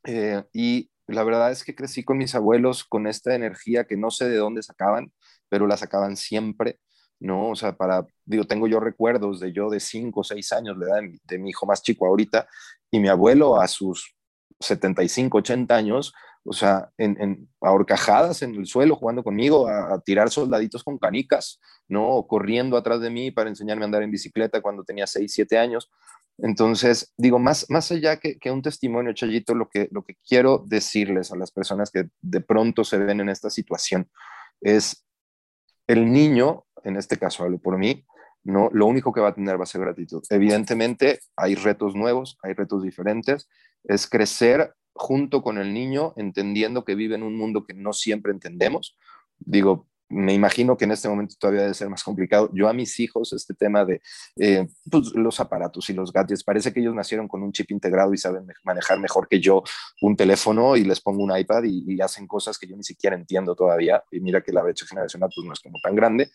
Eh, 0.03 0.43
y 0.53 0.91
la 1.07 1.23
verdad 1.23 1.51
es 1.51 1.63
que 1.63 1.75
crecí 1.75 2.03
con 2.03 2.17
mis 2.17 2.35
abuelos 2.35 2.83
con 2.83 3.07
esta 3.07 3.35
energía 3.35 3.85
que 3.85 3.97
no 3.97 4.11
sé 4.11 4.29
de 4.29 4.37
dónde 4.37 4.63
sacaban, 4.63 5.11
pero 5.49 5.67
la 5.67 5.77
sacaban 5.77 6.15
siempre, 6.15 6.79
¿no? 7.19 7.49
O 7.49 7.55
sea, 7.55 7.75
para, 7.75 8.05
digo, 8.25 8.45
tengo 8.45 8.67
yo 8.67 8.79
recuerdos 8.79 9.39
de 9.39 9.53
yo 9.53 9.69
de 9.69 9.79
5 9.79 10.19
o 10.21 10.23
6 10.23 10.53
años, 10.53 10.77
la 10.77 10.85
edad 10.85 11.01
de 11.01 11.19
de 11.23 11.39
mi 11.39 11.49
hijo 11.49 11.65
más 11.65 11.83
chico 11.83 12.07
ahorita, 12.07 12.47
y 12.89 12.99
mi 12.99 13.09
abuelo 13.09 13.59
a 13.59 13.67
sus 13.67 14.15
75, 14.59 15.39
80 15.39 15.75
años, 15.75 16.13
o 16.43 16.53
sea, 16.53 16.89
en, 16.97 17.21
en 17.21 17.49
ahorcajadas 17.61 18.41
en 18.41 18.55
el 18.55 18.65
suelo 18.65 18.95
jugando 18.95 19.23
conmigo, 19.23 19.67
a, 19.67 19.99
tirar 20.01 20.29
soldaditos 20.29 20.83
con 20.83 20.97
canicas, 20.97 21.59
¿no? 21.87 22.25
corriendo 22.27 22.77
atrás 22.77 23.01
de 23.01 23.09
mí 23.09 23.31
para 23.31 23.49
enseñarme 23.49 23.83
a 23.83 23.85
andar 23.85 24.03
en 24.03 24.11
bicicleta 24.11 24.61
cuando 24.61 24.83
tenía 24.83 25.07
6, 25.07 25.31
7 25.31 25.57
años. 25.57 25.91
Entonces, 26.37 27.13
digo, 27.17 27.37
más, 27.37 27.69
más 27.69 27.91
allá 27.91 28.17
que, 28.17 28.39
que, 28.39 28.49
un 28.49 28.63
testimonio, 28.63 29.13
Chayito, 29.13 29.53
lo 29.53 29.69
que, 29.69 29.87
lo 29.91 30.03
que 30.03 30.15
quiero 30.27 30.63
decirles 30.65 31.31
a 31.31 31.35
las 31.35 31.51
personas 31.51 31.91
que 31.91 32.09
de 32.21 32.41
pronto 32.41 32.83
se 32.83 32.97
ven 32.97 33.19
en 33.19 33.29
esta 33.29 33.49
situación 33.49 34.09
es 34.61 35.05
el 35.87 36.11
niño, 36.11 36.65
en 36.83 36.95
este 36.95 37.17
caso 37.17 37.43
hablo 37.43 37.59
por 37.59 37.77
mí, 37.77 38.05
no, 38.43 38.69
lo 38.73 38.87
único 38.87 39.13
que 39.13 39.21
va 39.21 39.29
a 39.29 39.35
tener 39.35 39.59
va 39.59 39.63
a 39.63 39.67
ser 39.67 39.81
gratitud. 39.81 40.23
Evidentemente 40.29 41.19
hay 41.35 41.53
retos 41.53 41.95
nuevos, 41.95 42.37
hay 42.41 42.53
retos 42.53 42.81
diferentes, 42.81 43.47
es 43.83 44.07
crecer 44.07 44.73
junto 44.93 45.41
con 45.41 45.57
el 45.57 45.73
niño, 45.73 46.13
entendiendo 46.17 46.85
que 46.85 46.95
vive 46.95 47.15
en 47.15 47.23
un 47.23 47.37
mundo 47.37 47.63
que 47.65 47.73
no 47.73 47.93
siempre 47.93 48.31
entendemos. 48.31 48.97
Digo, 49.39 49.87
me 50.11 50.33
imagino 50.33 50.75
que 50.77 50.85
en 50.85 50.91
este 50.91 51.07
momento 51.07 51.35
todavía 51.39 51.61
debe 51.61 51.73
ser 51.73 51.89
más 51.89 52.03
complicado. 52.03 52.49
Yo 52.53 52.67
a 52.67 52.73
mis 52.73 52.99
hijos, 52.99 53.31
este 53.31 53.53
tema 53.53 53.85
de 53.85 54.01
eh, 54.35 54.67
pues, 54.89 55.13
los 55.15 55.39
aparatos 55.39 55.89
y 55.89 55.93
los 55.93 56.11
gadgets, 56.11 56.43
parece 56.43 56.73
que 56.73 56.81
ellos 56.81 56.93
nacieron 56.93 57.27
con 57.27 57.41
un 57.41 57.53
chip 57.53 57.71
integrado 57.71 58.13
y 58.13 58.17
saben 58.17 58.45
manejar 58.63 58.99
mejor 58.99 59.27
que 59.29 59.39
yo 59.39 59.63
un 60.01 60.17
teléfono 60.17 60.75
y 60.75 60.83
les 60.83 60.99
pongo 60.99 61.23
un 61.23 61.35
iPad 61.35 61.63
y, 61.63 62.01
hacen 62.01 62.27
cosas 62.27 62.57
que 62.57 62.67
yo 62.67 62.75
ni 62.75 62.83
siquiera 62.83 63.15
entiendo 63.15 63.55
todavía. 63.55 64.03
Y 64.11 64.19
mira 64.19 64.41
que 64.41 64.51
la 64.51 64.63
brecha 64.63 64.85
generacional 64.85 65.29
pues, 65.33 65.47
no 65.47 65.53
es 65.53 65.59
como 65.61 65.79
tan 65.81 65.95
grande 65.95 66.29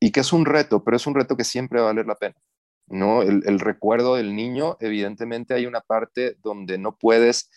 y 0.00 0.10
que 0.10 0.20
es 0.20 0.32
un 0.32 0.44
reto, 0.44 0.82
pero 0.82 0.96
es 0.96 1.06
un 1.06 1.14
reto 1.14 1.36
que 1.36 1.44
siempre 1.44 1.80
va 1.80 1.86
a 1.86 1.92
valer 1.92 2.06
la 2.06 2.16
pena. 2.16 2.34
¿no? 2.88 3.22
El, 3.22 3.42
el 3.46 3.60
recuerdo 3.60 4.16
del 4.16 4.34
niño, 4.34 4.76
evidentemente 4.80 5.54
hay 5.54 5.66
una 5.66 5.80
parte 5.80 6.36
donde 6.42 6.78
no 6.78 6.96
puedes 6.96 7.50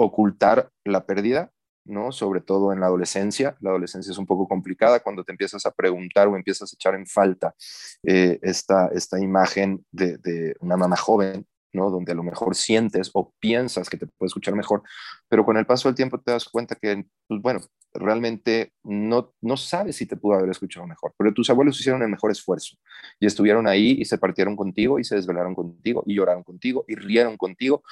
ocultar 0.00 0.70
la 0.84 1.04
pérdida, 1.04 1.52
¿no? 1.84 2.10
Sobre 2.10 2.40
todo 2.40 2.72
en 2.72 2.80
la 2.80 2.86
adolescencia. 2.86 3.56
La 3.60 3.70
adolescencia 3.70 4.10
es 4.10 4.18
un 4.18 4.26
poco 4.26 4.48
complicada 4.48 5.00
cuando 5.00 5.24
te 5.24 5.32
empiezas 5.32 5.66
a 5.66 5.70
preguntar 5.70 6.28
o 6.28 6.36
empiezas 6.36 6.72
a 6.72 6.74
echar 6.74 6.94
en 6.94 7.06
falta 7.06 7.54
eh, 8.02 8.38
esta, 8.42 8.88
esta 8.88 9.20
imagen 9.20 9.84
de, 9.92 10.54
una 10.60 10.76
mamá 10.76 10.96
joven, 10.96 11.46
¿no? 11.72 11.90
Donde 11.90 12.12
a 12.12 12.14
lo 12.14 12.22
mejor 12.22 12.56
sientes 12.56 13.10
o 13.12 13.32
piensas 13.38 13.90
que 13.90 13.98
te 13.98 14.06
puede 14.06 14.28
escuchar 14.28 14.54
mejor, 14.54 14.82
pero 15.28 15.44
con 15.44 15.56
el 15.58 15.66
paso 15.66 15.88
del 15.88 15.96
tiempo 15.96 16.18
te 16.18 16.32
das 16.32 16.46
cuenta 16.46 16.74
que, 16.74 17.04
pues 17.28 17.42
bueno, 17.42 17.60
realmente 17.92 18.72
no, 18.82 19.34
no 19.42 19.56
sabes 19.56 19.96
si 19.96 20.06
te 20.06 20.16
pudo 20.16 20.34
haber 20.34 20.50
escuchado 20.50 20.86
mejor, 20.86 21.12
pero 21.18 21.34
tus 21.34 21.50
abuelos 21.50 21.78
hicieron 21.78 22.02
el 22.02 22.08
mejor 22.08 22.30
esfuerzo 22.30 22.76
y 23.18 23.26
estuvieron 23.26 23.66
ahí 23.66 23.96
y 23.98 24.04
se 24.06 24.16
partieron 24.16 24.56
contigo 24.56 24.98
y 24.98 25.04
se 25.04 25.16
desvelaron 25.16 25.54
contigo 25.54 26.02
y 26.06 26.14
lloraron 26.14 26.42
contigo 26.42 26.84
y 26.88 26.94
rieron 26.94 27.36
contigo 27.36 27.82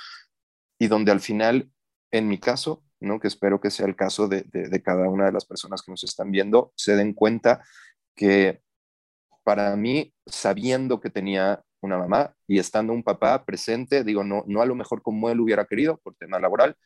y 0.78 0.86
donde 0.86 1.10
al 1.12 1.20
final, 1.20 1.70
en 2.10 2.28
mi 2.28 2.38
caso, 2.38 2.82
¿no? 3.00 3.20
que 3.20 3.28
espero 3.28 3.60
que 3.60 3.70
sea 3.70 3.86
el 3.86 3.96
caso 3.96 4.28
de, 4.28 4.44
cada 4.84 5.08
una 5.08 5.26
de 5.26 5.32
las 5.32 5.44
personas 5.44 5.82
que 5.82 5.90
nos 5.92 6.04
están 6.04 6.30
viendo, 6.30 6.72
se 6.76 6.96
den 6.96 7.12
cuenta 7.12 7.62
que 8.14 8.60
para 9.44 9.74
mí, 9.76 10.12
sabiendo 10.26 11.00
que 11.00 11.10
tenía 11.10 11.62
una 11.80 11.98
mamá 11.98 12.34
y 12.46 12.58
estando 12.58 12.92
un 12.92 13.02
papá 13.02 13.44
presente, 13.44 14.04
digo, 14.04 14.24
no, 14.24 14.44
no 14.46 14.60
a 14.62 14.66
lo 14.66 14.74
mejor 14.74 15.02
como 15.02 15.30
él 15.30 15.40
hubiera 15.40 15.64
querido 15.64 15.98
por 15.98 16.14
tema 16.16 16.38
laboral, 16.38 16.76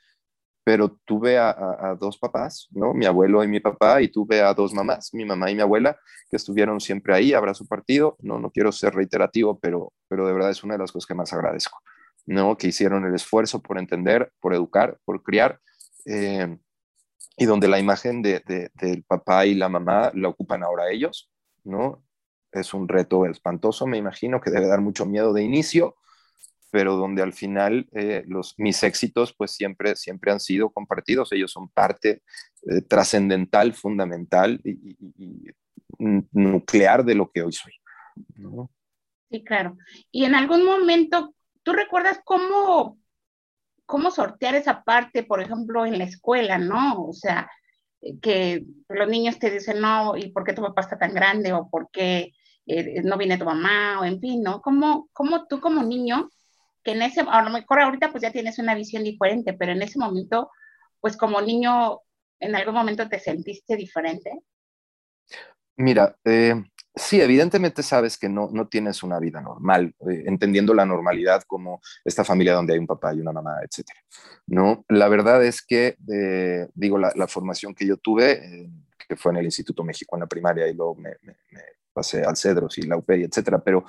pero 0.65 0.97
tuve 1.05 1.39
a, 1.39 1.97
dos 1.99 2.19
papás, 2.19 2.69
¿no? 2.71 2.95
Mi 2.95 3.07
abuelo 3.07 3.43
y 3.43 3.49
mi 3.49 3.61
papá, 3.61 4.01
y 4.01 4.09
tuve 4.09 4.41
a 4.43 4.55
dos 4.55 4.73
mamás, 4.73 5.13
mi 5.13 5.25
mamá 5.25 5.51
y 5.51 5.57
mi 5.57 5.63
abuela, 5.63 5.99
que 6.31 6.37
estuvieron 6.37 6.81
siempre 6.81 7.15
ahí, 7.15 7.33
abrazo 7.33 7.67
partido, 7.67 8.17
no, 8.21 8.39
no 8.39 8.51
quiero 8.51 8.71
ser 8.71 8.95
reiterativo, 8.95 9.59
pero, 9.59 9.93
pero 10.09 10.27
de 10.27 10.33
verdad 10.33 10.51
es 10.51 10.63
una 10.63 10.75
de 10.75 10.79
las 10.79 10.93
cosas 10.93 11.07
que 11.07 11.15
más 11.15 11.33
agradezco, 11.33 11.79
¿no? 12.27 12.57
Que 12.57 12.69
hicieron 12.69 13.05
el 13.05 13.15
esfuerzo 13.15 13.63
por 13.63 13.79
entender, 13.79 14.33
por 14.41 14.55
educar, 14.55 14.99
por 15.05 15.23
criar, 15.23 15.61
eh, 16.07 16.57
y 17.37 17.45
donde 17.45 17.69
la 17.69 17.79
imagen 17.79 18.23
de, 18.23 18.71
del 18.75 19.05
papá 19.05 19.47
y 19.47 19.55
la 19.55 19.69
mamá 19.69 20.13
la 20.15 20.29
ocupan 20.29 20.63
ahora 20.63 20.91
ellos, 20.91 21.31
¿no? 21.65 22.05
Es 22.53 22.75
un 22.75 22.89
reto 22.89 23.25
espantoso, 23.27 23.87
me 23.87 23.97
imagino, 23.97 24.41
que 24.41 24.51
debe 24.51 24.67
dar 24.67 24.81
mucho 24.81 25.07
miedo 25.07 25.33
de 25.33 25.43
inicio, 25.43 25.97
pero 26.71 26.97
donde 26.97 27.23
al 27.23 27.33
final 27.33 27.89
eh, 27.93 28.25
los, 28.27 28.55
mis 28.59 28.83
éxitos 28.83 29.35
pues 29.37 29.53
siempre, 29.53 29.97
siempre 29.97 30.33
han 30.33 30.41
sido 30.41 30.71
compartidos, 30.71 31.33
ellos 31.33 31.53
son 31.53 31.69
parte 31.69 32.23
eh, 32.71 32.83
trascendental, 32.83 33.75
fundamental 33.75 34.61
y, 34.65 34.97
nuclear 35.99 37.05
de 37.05 37.15
lo 37.15 37.31
que 37.31 37.43
hoy 37.43 37.53
soy. 37.53 37.73
Sí, 39.31 39.45
claro. 39.45 39.77
Y 40.11 40.25
en 40.25 40.35
algún 40.35 40.65
momento, 40.65 41.35
¿tú 41.63 41.73
recuerdas 41.73 42.21
cómo 42.25 42.99
cómo 43.93 44.11
sortear 44.11 44.55
esa 44.55 44.85
parte, 44.85 45.23
por 45.23 45.43
ejemplo, 45.43 45.85
en 45.85 45.99
la 45.99 46.05
escuela, 46.05 46.57
¿no? 46.57 47.05
O 47.05 47.13
sea, 47.13 47.51
que 48.23 48.65
los 48.89 49.09
niños 49.09 49.39
te 49.39 49.51
dicen, 49.51 49.81
no, 49.83 50.17
¿y 50.17 50.31
por 50.31 50.45
qué 50.45 50.55
tu 50.55 50.63
papá 50.63 50.81
está 50.81 50.99
tan 50.99 51.13
grande? 51.13 51.53
O 51.53 51.69
por 51.69 51.91
qué 51.91 52.33
eh, 52.67 53.03
no 53.03 53.19
viene 53.19 53.37
tu 53.37 53.45
mamá, 53.45 54.01
o 54.01 54.05
en 54.05 54.19
fin, 54.19 54.43
¿no? 54.43 54.63
¿Cómo, 54.63 55.11
cómo 55.13 55.47
tú 55.47 55.61
como 55.61 55.83
niño, 55.83 56.31
que 56.83 56.93
en 56.93 57.03
ese, 57.03 57.21
a 57.21 57.43
lo 57.43 57.51
mejor 57.51 57.81
ahorita 57.81 58.11
pues 58.11 58.23
ya 58.23 58.33
tienes 58.33 58.59
una 58.59 58.75
visión 58.75 59.05
diferente, 59.05 59.53
pero 59.53 59.73
en 59.73 59.83
ese 59.83 59.99
momento, 59.99 60.51
pues 61.01 61.17
como 61.19 61.43
niño, 61.43 62.01
¿en 62.41 62.57
algún 62.57 62.75
momento 62.75 63.09
te 63.11 63.19
sentiste 63.19 63.77
diferente? 63.77 64.33
Mira, 65.77 66.17
eh, 66.25 66.55
Sí, 66.95 67.21
evidentemente 67.23 67.83
sabes 67.83 68.19
que 68.19 68.29
no, 68.29 68.51
no 68.53 68.69
tienes 68.69 69.03
una 69.03 69.19
vida 69.19 69.41
normal, 69.41 69.95
eh, 70.11 70.25
entendiendo 70.27 70.75
la 70.75 70.85
normalidad 70.85 71.43
como 71.47 71.81
esta 72.05 72.23
familia 72.23 72.53
donde 72.53 72.75
hay 72.75 72.79
un 72.79 72.87
papá 72.87 73.15
y 73.15 73.21
una 73.21 73.33
mamá, 73.33 73.57
etc. 73.63 73.89
¿no? 74.47 74.85
La 74.89 75.09
verdad 75.09 75.43
es 75.43 75.63
que, 75.63 75.97
eh, 76.13 76.69
digo, 76.75 76.99
la, 76.99 77.27
formación 77.29 77.75
que 77.75 77.87
yo 77.87 77.97
tuve, 77.97 78.33
eh, 78.33 78.71
que 79.09 79.17
fue 79.17 79.33
en 79.33 79.39
el 79.39 79.47
Instituto 79.47 79.83
México 79.85 80.17
en 80.17 80.21
la 80.21 80.27
primaria 80.27 80.69
y 80.69 80.75
luego 80.75 80.95
me, 80.97 81.13
pasé 81.95 82.25
al 82.25 82.37
Cedros 82.37 82.77
y 82.77 82.83
la 82.83 82.99
UPEI, 82.99 83.25
etc. 83.25 83.57
Pero 83.65 83.85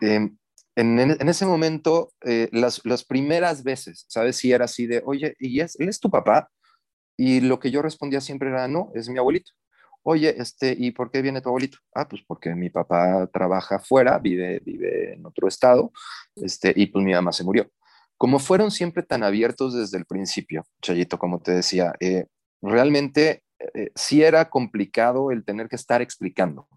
em, 0.00 0.36
en, 0.74 0.98
en, 0.98 1.28
ese 1.28 1.46
momento, 1.46 2.12
las, 2.50 2.84
las, 2.84 3.04
primeras 3.04 3.62
veces, 3.62 4.04
¿sabes? 4.08 4.36
Si 4.36 4.52
era 4.52 4.64
así 4.64 4.86
de, 4.86 5.00
oye, 5.06 5.36
¿y 5.38 5.60
es, 5.60 5.78
él 5.78 5.88
es 5.88 6.00
tu 6.00 6.10
papá? 6.10 6.50
Y 7.16 7.40
lo 7.40 7.60
que 7.60 7.70
yo 7.70 7.82
respondía 7.82 8.20
siempre 8.20 8.48
era, 8.48 8.66
no, 8.66 8.90
es 8.94 9.08
mi 9.08 9.18
abuelito 9.18 9.52
oye, 10.02 10.34
este, 10.38 10.74
¿y 10.78 10.90
por 10.90 11.10
qué 11.10 11.22
viene 11.22 11.40
tu 11.40 11.48
abuelito? 11.48 11.78
Ah, 11.94 12.08
pues 12.08 12.22
porque 12.26 12.54
mi 12.54 12.70
papá 12.70 13.28
trabaja 13.32 13.78
fuera, 13.78 14.18
vive, 14.18 14.60
vive 14.64 15.14
en 15.14 15.26
otro 15.26 15.48
estado, 15.48 15.92
este, 16.36 16.72
y 16.74 16.86
pues 16.86 17.04
mi 17.04 17.12
mamá 17.12 17.32
se 17.32 17.44
murió. 17.44 17.70
Como 18.16 18.38
fueron 18.38 18.70
siempre 18.70 19.02
tan 19.02 19.22
abiertos 19.22 19.74
desde 19.74 19.98
el 19.98 20.06
principio, 20.06 20.64
Chayito, 20.80 21.18
como 21.18 21.40
te 21.40 21.52
decía, 21.52 21.92
eh, 22.00 22.26
realmente 22.60 23.42
eh, 23.74 23.90
sí 23.94 24.22
era 24.22 24.48
complicado 24.48 25.30
el 25.30 25.44
tener 25.44 25.68
que 25.68 25.76
estar 25.76 26.02
explicando, 26.02 26.68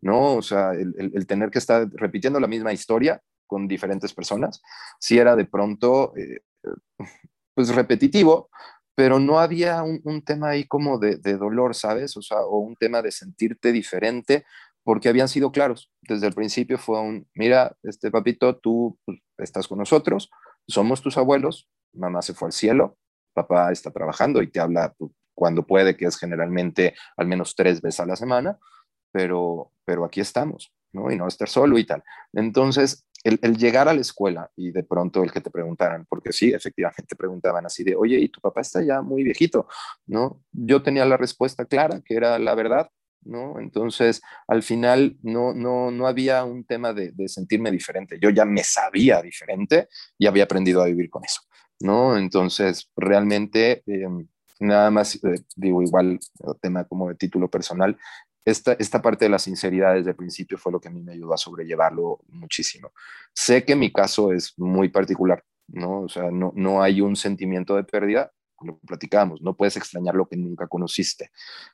¿no? 0.00 0.34
O 0.34 0.42
sea, 0.42 0.72
el, 0.72 1.26
tener 1.26 1.50
que 1.50 1.58
estar 1.58 1.88
repitiendo 1.92 2.40
la 2.40 2.46
misma 2.46 2.72
historia 2.72 3.20
con 3.46 3.68
diferentes 3.68 4.12
personas, 4.12 4.62
sí 4.98 5.18
era 5.18 5.36
de 5.36 5.44
pronto, 5.44 6.14
eh, 6.16 6.40
pues 7.54 7.74
repetitivo, 7.74 8.50
pero 8.96 9.20
no 9.20 9.38
había 9.38 9.82
un, 9.82 10.22
tema 10.24 10.48
ahí 10.48 10.64
como 10.66 10.98
de, 10.98 11.18
dolor, 11.36 11.74
¿sabes? 11.74 12.16
O 12.16 12.22
sea, 12.22 12.40
o 12.40 12.60
un 12.60 12.76
tema 12.76 13.02
de 13.02 13.12
sentirte 13.12 13.70
diferente, 13.70 14.46
porque 14.82 15.10
habían 15.10 15.28
sido 15.28 15.52
claros. 15.52 15.92
Desde 16.00 16.26
el 16.26 16.32
principio 16.32 16.78
fue 16.78 16.98
un, 17.00 17.28
mira, 17.34 17.76
este 17.82 18.10
papito, 18.10 18.56
tú 18.56 18.98
pues, 19.04 19.18
estás 19.36 19.68
con 19.68 19.78
nosotros, 19.78 20.30
somos 20.66 21.02
tus 21.02 21.18
abuelos, 21.18 21.68
mamá 21.92 22.22
se 22.22 22.32
fue 22.32 22.48
al 22.48 22.52
cielo, 22.52 22.96
papá 23.34 23.70
está 23.70 23.90
trabajando 23.90 24.40
y 24.40 24.50
te 24.50 24.60
habla 24.60 24.94
pues, 24.96 25.12
cuando 25.34 25.66
puede, 25.66 25.94
que 25.94 26.06
es 26.06 26.16
generalmente 26.16 26.94
al 27.18 27.26
menos 27.26 27.54
tres 27.54 27.82
veces 27.82 28.00
a 28.00 28.06
la 28.06 28.16
semana, 28.16 28.58
pero, 29.12 29.72
pero 29.84 30.06
aquí 30.06 30.22
estamos, 30.22 30.72
¿no? 30.92 31.12
Y 31.12 31.16
no 31.16 31.28
estar 31.28 31.50
solo 31.50 31.76
y 31.76 31.84
tal. 31.84 32.02
Entonces, 32.32 33.04
el, 33.24 33.56
llegar 33.56 33.88
a 33.88 33.94
la 33.94 34.00
escuela 34.00 34.50
y 34.56 34.70
de 34.70 34.82
pronto 34.82 35.22
el 35.22 35.32
que 35.32 35.40
te 35.40 35.50
preguntaran, 35.50 36.06
porque 36.08 36.32
sí, 36.32 36.52
efectivamente 36.52 37.16
preguntaban 37.16 37.66
así 37.66 37.84
de, 37.84 37.96
oye, 37.96 38.18
¿y 38.18 38.28
tu 38.28 38.40
papá 38.40 38.60
está 38.60 38.82
ya 38.82 39.02
muy 39.02 39.22
viejito? 39.22 39.66
¿No? 40.06 40.42
Yo 40.52 40.82
tenía 40.82 41.04
la 41.04 41.16
respuesta 41.16 41.64
clara, 41.64 42.00
que 42.04 42.14
era 42.14 42.38
la 42.38 42.54
verdad, 42.54 42.90
¿no? 43.26 43.58
Entonces, 43.58 44.22
al 44.46 44.62
final 44.62 45.16
no, 45.22 45.52
no, 45.52 45.90
no 45.90 46.06
había 46.06 46.44
un 46.44 46.64
tema 46.64 46.92
de, 46.92 47.12
sentirme 47.28 47.70
diferente. 47.70 48.18
Yo 48.20 48.30
ya 48.30 48.44
me 48.44 48.62
sabía 48.62 49.20
diferente 49.20 49.88
y 50.18 50.26
había 50.26 50.44
aprendido 50.44 50.82
a 50.82 50.86
vivir 50.86 51.10
con 51.10 51.24
eso, 51.24 51.42
¿no? 51.80 52.16
Entonces, 52.16 52.90
realmente, 52.96 53.82
em, 53.86 54.26
nada 54.60 54.90
más, 54.90 55.16
eh, 55.16 55.42
digo, 55.56 55.82
igual, 55.82 56.18
tema 56.60 56.84
como 56.84 57.08
de 57.08 57.16
título 57.16 57.50
personal, 57.50 57.98
esta, 58.46 58.74
esta 58.74 59.02
parte 59.02 59.24
de 59.24 59.28
la 59.28 59.40
sinceridad 59.40 59.94
desde 59.94 60.10
el 60.10 60.16
principio 60.16 60.56
fue 60.56 60.70
lo 60.70 60.80
que 60.80 60.88
a 60.88 60.92
mí 60.92 61.02
me 61.02 61.12
ayudó 61.12 61.34
a 61.34 61.36
sobrellevarlo 61.36 62.20
muchísimo. 62.28 62.92
Sé 63.34 63.64
que 63.64 63.74
mi 63.74 63.92
caso 63.92 64.32
es 64.32 64.54
muy 64.56 64.88
particular, 64.88 65.44
¿no? 65.66 66.02
O 66.02 66.08
sea, 66.08 66.30
no, 66.30 66.52
no 66.54 66.80
hay 66.80 67.00
un 67.00 67.16
sentimiento 67.16 67.74
de 67.74 67.82
pérdida, 67.82 68.32
lo 68.62 68.78
platicamos, 68.78 69.42
no 69.42 69.54
puedes 69.54 69.76
extrañar 69.76 70.14
lo 70.14 70.28
que 70.28 70.36
nunca 70.36 70.68
conociste. 70.68 71.30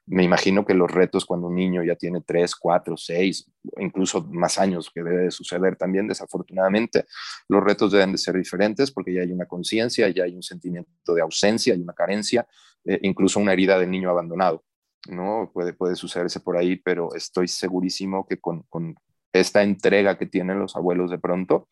Me 0.07 0.25
imagino 0.25 0.64
que 0.64 0.73
los 0.73 0.91
retos 0.91 1.27
cuando 1.27 1.49
un 1.49 1.55
niño 1.55 1.85
ya 1.85 1.95
tiene 1.95 2.23
tres, 2.23 2.57
cuatro, 2.57 2.97
seis, 2.97 3.51
incluso 3.79 4.25
más 4.25 4.59
años, 4.59 4.91
que 4.93 5.03
debe 5.03 5.25
de 5.25 5.31
suceder 5.31 5.77
también, 5.77 6.09
desafortunadamente, 6.09 7.05
los 7.49 7.62
retos 7.62 7.93
deben 7.93 8.12
de 8.12 8.18
ser 8.18 8.37
diferentes 8.37 8.91
porque 8.91 9.12
ya 9.12 9.20
hay 9.20 9.31
una 9.31 9.45
conciencia, 9.45 10.09
ya 10.09 10.25
hay 10.25 10.35
un 10.35 10.43
sentimiento 10.43 11.14
de 11.14 11.20
ausencia, 11.20 11.75
hay 11.75 11.83
una 11.83 11.93
carencia, 11.93 12.47
eh, 12.85 12.99
incluso 13.03 13.39
una 13.39 13.53
herida 13.53 13.79
del 13.79 13.91
niño 13.91 14.09
abandonado. 14.09 14.64
¿No? 15.09 15.51
Puede, 15.53 15.97
sucederse 15.97 16.41
por 16.41 16.57
ahí, 16.57 16.77
pero 16.77 17.15
estoy 17.15 17.49
segurísimo 17.49 18.27
que 18.27 18.39
con, 18.39 18.63
con 18.65 18.95
esta 19.33 19.63
entrega 19.63 20.19
que 20.19 20.27
tienen 20.27 20.59
los 20.59 20.77
abuelos 20.77 21.11
de 21.11 21.19
pronto, 21.19 21.69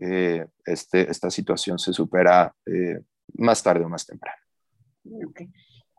eh, 0.00 0.46
este, 0.64 1.10
esta 1.10 1.30
situación 1.30 1.78
se 1.78 1.92
supera 1.92 2.54
eh, 2.66 3.00
más 3.34 3.62
tarde 3.62 3.84
o 3.84 3.88
más 3.88 4.06
temprano. 4.06 4.40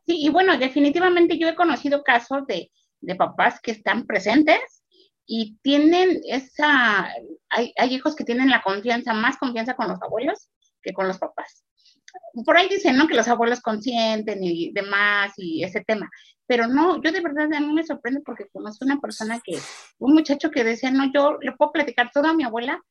Sí, 0.05 0.23
y 0.23 0.29
bueno, 0.29 0.57
definitivamente 0.57 1.37
yo 1.37 1.47
he 1.47 1.55
conocido 1.55 2.03
casos 2.03 2.45
de, 2.47 2.71
de 3.01 3.15
papás 3.15 3.59
que 3.61 3.71
están 3.71 4.05
presentes 4.05 4.83
y 5.25 5.57
tienen 5.61 6.21
esa, 6.27 7.07
hay, 7.49 7.73
hay, 7.77 7.93
hijos 7.93 8.15
que 8.15 8.23
tienen 8.23 8.49
la 8.49 8.61
confianza, 8.61 9.13
más 9.13 9.37
confianza 9.37 9.75
con 9.75 9.87
los 9.87 10.01
abuelos 10.01 10.49
que 10.81 10.93
con 10.93 11.07
los 11.07 11.19
papás. 11.19 11.63
Por 12.45 12.57
ahí 12.57 12.67
dicen, 12.69 12.97
¿no? 12.97 13.07
Que 13.07 13.15
los 13.15 13.27
abuelos 13.27 13.61
consienten 13.61 14.43
y 14.43 14.71
demás 14.71 15.33
y 15.37 15.63
ese 15.63 15.81
tema. 15.81 16.09
Pero 16.47 16.67
no, 16.67 17.01
yo 17.01 17.11
de 17.11 17.21
verdad 17.21 17.51
a 17.53 17.59
mí 17.59 17.73
me 17.73 17.85
sorprende 17.85 18.21
porque 18.25 18.47
conozco 18.51 18.85
una 18.85 18.99
persona 18.99 19.39
que, 19.43 19.59
un 19.99 20.13
muchacho 20.13 20.51
que 20.51 20.63
decía, 20.63 20.91
no, 20.91 21.11
yo 21.13 21.37
le 21.41 21.51
puedo 21.53 21.71
platicar 21.71 22.11
todo 22.13 22.27
a 22.27 22.33
mi 22.33 22.43
abuela 22.43 22.81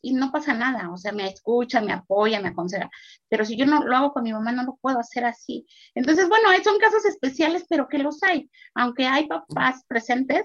y 0.00 0.12
no 0.12 0.30
pasa 0.30 0.54
nada, 0.54 0.90
o 0.90 0.96
sea, 0.96 1.12
me 1.12 1.26
escucha, 1.26 1.80
me 1.80 1.92
apoya, 1.92 2.40
me 2.40 2.48
aconseja, 2.48 2.88
pero 3.28 3.44
si 3.44 3.56
yo 3.56 3.66
no 3.66 3.84
lo 3.84 3.96
hago 3.96 4.12
con 4.12 4.22
mi 4.22 4.32
mamá, 4.32 4.52
no 4.52 4.62
lo 4.62 4.78
puedo 4.80 4.98
hacer 5.00 5.24
así. 5.24 5.66
Entonces, 5.94 6.28
bueno, 6.28 6.48
son 6.62 6.78
casos 6.78 7.04
especiales, 7.04 7.66
pero 7.68 7.88
que 7.88 7.98
los 7.98 8.22
hay, 8.22 8.48
aunque 8.74 9.06
hay 9.06 9.26
papás 9.26 9.84
presentes, 9.88 10.44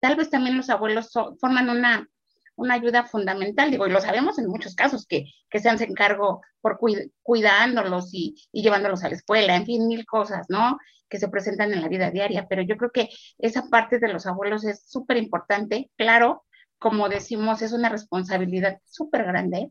tal 0.00 0.16
vez 0.16 0.30
también 0.30 0.56
los 0.56 0.70
abuelos 0.70 1.10
forman 1.40 1.68
una, 1.68 2.08
una 2.56 2.74
ayuda 2.74 3.04
fundamental, 3.04 3.70
digo, 3.70 3.86
y 3.86 3.90
lo 3.90 4.00
sabemos 4.00 4.38
en 4.38 4.48
muchos 4.48 4.74
casos, 4.74 5.06
que, 5.06 5.26
que 5.48 5.60
se 5.60 5.68
hacen 5.68 5.94
cargo 5.94 6.42
por 6.60 6.78
cuidándolos 7.22 8.12
y, 8.12 8.34
y, 8.52 8.62
llevándolos 8.62 9.04
a 9.04 9.08
la 9.08 9.14
escuela, 9.14 9.54
en 9.54 9.66
fin, 9.66 9.86
mil 9.86 10.04
cosas, 10.06 10.46
¿no? 10.48 10.78
Que 11.08 11.18
se 11.18 11.28
presentan 11.28 11.72
en 11.72 11.82
la 11.82 11.88
vida 11.88 12.10
diaria, 12.10 12.46
pero 12.48 12.62
yo 12.62 12.76
creo 12.76 12.90
que 12.90 13.08
esa 13.38 13.68
parte 13.68 13.98
de 13.98 14.08
los 14.08 14.26
abuelos 14.26 14.64
es 14.64 14.84
súper 14.88 15.18
importante, 15.18 15.90
claro, 15.96 16.44
como 16.78 17.08
decimos, 17.08 17.62
es 17.62 17.72
una 17.72 17.88
responsabilidad 17.88 18.78
súper 18.84 19.24
grande, 19.24 19.70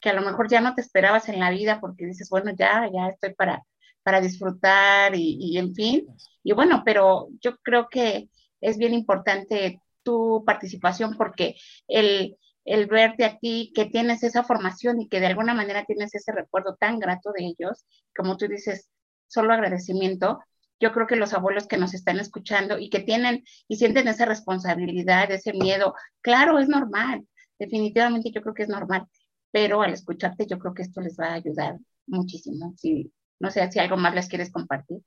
que 0.00 0.10
a 0.10 0.14
lo 0.14 0.22
mejor 0.22 0.48
ya 0.48 0.60
no 0.60 0.74
te 0.74 0.80
esperabas 0.80 1.28
en 1.28 1.40
la 1.40 1.50
vida 1.50 1.80
porque 1.80 2.06
dices, 2.06 2.30
bueno, 2.30 2.52
ya, 2.56 2.88
ya 2.92 3.08
estoy 3.08 3.34
para, 3.34 3.64
para 4.02 4.20
disfrutar 4.20 5.14
y, 5.14 5.36
y 5.40 5.58
en 5.58 5.74
fin, 5.74 6.06
y 6.42 6.52
bueno, 6.52 6.82
pero 6.84 7.28
yo 7.40 7.56
creo 7.58 7.88
que 7.88 8.30
es 8.60 8.78
bien 8.78 8.94
importante 8.94 9.80
tu 10.02 10.44
participación 10.44 11.16
porque 11.16 11.56
el, 11.88 12.36
el 12.64 12.86
verte 12.86 13.24
a 13.24 13.38
ti, 13.38 13.72
que 13.74 13.86
tienes 13.86 14.22
esa 14.22 14.44
formación 14.44 15.00
y 15.00 15.08
que 15.08 15.20
de 15.20 15.26
alguna 15.26 15.54
manera 15.54 15.84
tienes 15.84 16.14
ese 16.14 16.32
recuerdo 16.32 16.76
tan 16.76 16.98
grato 16.98 17.32
de 17.36 17.44
ellos, 17.46 17.84
como 18.14 18.36
tú 18.36 18.46
dices, 18.48 18.88
solo 19.26 19.52
agradecimiento. 19.52 20.40
Yo 20.78 20.92
creo 20.92 21.06
que 21.06 21.16
los 21.16 21.34
abuelos 21.34 21.66
que 21.66 21.76
nos 21.76 21.94
están 21.94 22.18
escuchando 22.18 22.78
y 22.78 22.88
que 22.90 23.00
tienen 23.00 23.44
y 23.68 23.76
sienten 23.76 24.08
esa 24.08 24.24
responsabilidad, 24.24 25.30
ese 25.30 25.52
miedo, 25.52 25.94
claro, 26.22 26.58
es 26.58 26.68
normal, 26.68 27.26
definitivamente 27.58 28.30
yo 28.30 28.40
creo 28.40 28.54
que 28.54 28.62
es 28.62 28.68
normal, 28.68 29.06
pero 29.50 29.82
al 29.82 29.92
escucharte 29.92 30.46
yo 30.46 30.58
creo 30.58 30.74
que 30.74 30.82
esto 30.82 31.00
les 31.00 31.18
va 31.18 31.26
a 31.28 31.34
ayudar 31.34 31.78
muchísimo. 32.06 32.74
Si, 32.76 33.12
no 33.38 33.50
sé 33.50 33.70
si 33.70 33.78
algo 33.78 33.96
más 33.96 34.14
les 34.14 34.28
quieres 34.28 34.50
compartir. 34.50 35.02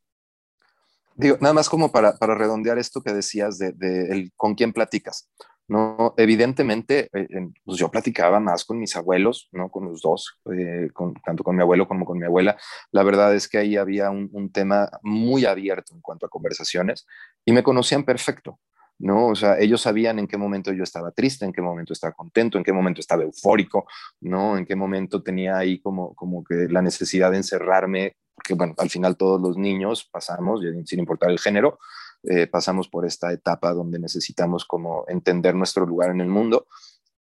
Digo, 1.16 1.38
nada 1.42 1.54
más 1.54 1.70
como 1.70 1.92
para, 1.92 2.18
para 2.18 2.36
redondear 2.36 2.78
esto 2.78 3.02
que 3.02 3.14
decías 3.14 3.58
de, 3.58 3.74
el, 4.10 4.32
con 4.36 4.56
quién 4.56 4.74
platicas. 4.74 5.30
¿no? 5.68 6.14
Evidentemente, 6.18 7.10
eh, 7.14 7.28
pues 7.64 7.78
yo 7.78 7.90
platicaba 7.90 8.40
más 8.40 8.66
con 8.66 8.80
mis 8.80 8.96
abuelos, 8.96 9.48
¿no? 9.52 9.70
Con 9.70 9.86
los 9.86 10.02
dos, 10.02 10.40
eh, 10.54 10.90
tanto 11.24 11.44
con 11.44 11.56
mi 11.56 11.62
abuelo 11.62 11.88
como 11.88 12.06
con 12.06 12.20
mi 12.20 12.26
abuela. 12.26 12.58
La 12.92 13.04
verdad 13.04 13.34
es 13.34 13.48
que 13.48 13.58
ahí 13.58 13.78
había 13.78 14.10
un, 14.10 14.30
un, 14.34 14.52
tema 14.52 14.90
muy 15.04 15.46
abierto 15.46 15.96
en 15.96 16.02
cuanto 16.02 16.26
a 16.26 16.30
conversaciones 16.30 17.08
y 17.46 17.54
me 17.54 17.64
conocían 17.64 18.04
perfecto, 18.04 18.60
¿no? 19.00 19.28
O 19.28 19.36
sea, 19.36 19.58
ellos 19.58 19.82
sabían 19.82 20.20
en 20.20 20.28
qué 20.28 20.38
momento 20.38 20.74
yo 20.74 20.84
estaba 20.84 21.12
triste, 21.12 21.46
en 21.46 21.54
qué 21.54 21.62
momento 21.62 21.94
estaba 21.94 22.14
contento, 22.14 22.58
en 22.58 22.64
qué 22.64 22.74
momento 22.74 23.00
estaba 23.00 23.24
eufórico, 23.24 23.86
¿no? 24.22 24.58
En 24.58 24.66
qué 24.66 24.76
momento 24.76 25.24
tenía 25.24 25.58
ahí 25.58 25.80
como, 25.80 26.14
como 26.14 26.44
que 26.44 26.68
la 26.70 26.82
necesidad 26.82 27.32
de 27.32 27.38
encerrarme 27.38 28.18
porque 28.36 28.54
bueno, 28.54 28.74
al 28.78 28.90
final 28.90 29.18
todos 29.18 29.42
los 29.42 29.58
niños 29.58 30.08
pasamos, 30.12 30.62
sin 30.86 31.00
importar 31.00 31.30
el 31.30 31.40
género, 31.40 31.80
eh, 32.24 32.48
pasamos 32.48 32.88
por 32.88 33.06
esta 33.06 33.32
etapa 33.32 33.74
donde 33.74 34.00
necesitamos 34.00 34.66
como 34.66 35.06
entender 35.08 35.56
nuestro 35.56 35.86
lugar 35.86 36.10
en 36.10 36.22
el 36.22 36.28
mundo 36.28 36.68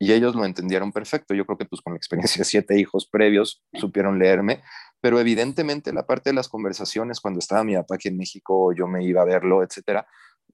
y 0.01 0.14
ellos 0.14 0.36
lo 0.36 0.45
entendieron 0.45 0.91
perfecto. 0.91 1.34
Yo 1.34 1.45
creo 1.45 1.57
que 1.57 1.66
pues 1.66 1.82
con 1.82 1.93
la 1.93 1.97
experiencia 1.97 2.39
de 2.39 2.45
siete 2.45 2.80
hijos 2.80 3.05
previos 3.05 3.64
supieron 3.74 4.18
leerme, 4.18 4.62
pero 4.99 5.20
evidentemente 5.20 5.93
la 5.93 6.05
parte 6.05 6.32
de 6.32 6.36
las 6.36 6.49
conversaciones 6.49 7.20
cuando 7.20 7.39
estaba 7.39 7.64
mi 7.64 7.76
papá 7.76 7.95
aquí 7.95 8.07
en 8.07 8.18
México, 8.18 8.74
yo 8.74 8.88
me 8.88 9.03
iba 9.03 9.22
a 9.22 9.26
verlo, 9.26 9.64
etcétera, 9.64 10.07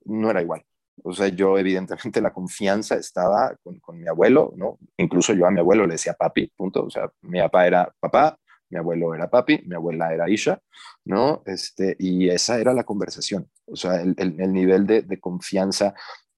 no 0.05 0.29
era 0.29 0.41
igual. 0.41 0.65
O 1.03 1.13
sea, 1.13 1.27
yo 1.27 1.57
evidentemente 1.57 2.21
la 2.21 2.33
confianza 2.33 2.95
estaba 2.95 3.55
con, 3.63 3.79
con, 3.79 3.99
mi 3.99 4.07
abuelo, 4.07 4.53
¿no? 4.57 4.79
Incluso 4.97 5.33
yo 5.33 5.45
a 5.45 5.51
mi 5.51 5.59
abuelo 5.59 5.85
le 5.85 5.93
decía 5.93 6.13
papi, 6.13 6.51
punto. 6.55 6.85
O 6.85 6.89
sea, 6.89 7.09
mi 7.21 7.39
papá 7.39 7.67
era 7.67 7.93
papá, 7.99 8.37
mi 8.69 8.77
abuelo 8.77 9.13
era 9.13 9.29
papi, 9.29 9.63
mi 9.65 9.75
abuela 9.75 10.13
era 10.13 10.29
Isha, 10.29 10.61
¿no? 11.05 11.43
Este, 11.45 11.95
y 11.99 12.29
esa 12.29 12.59
era 12.59 12.73
la 12.73 12.83
conversación, 12.83 13.49
o 13.65 13.75
sea, 13.75 14.01
el, 14.01 14.15
el, 14.17 14.39
el 14.39 14.53
nivel 14.53 14.85
de, 14.85 15.01
de, 15.01 15.19
confianza, 15.19 15.93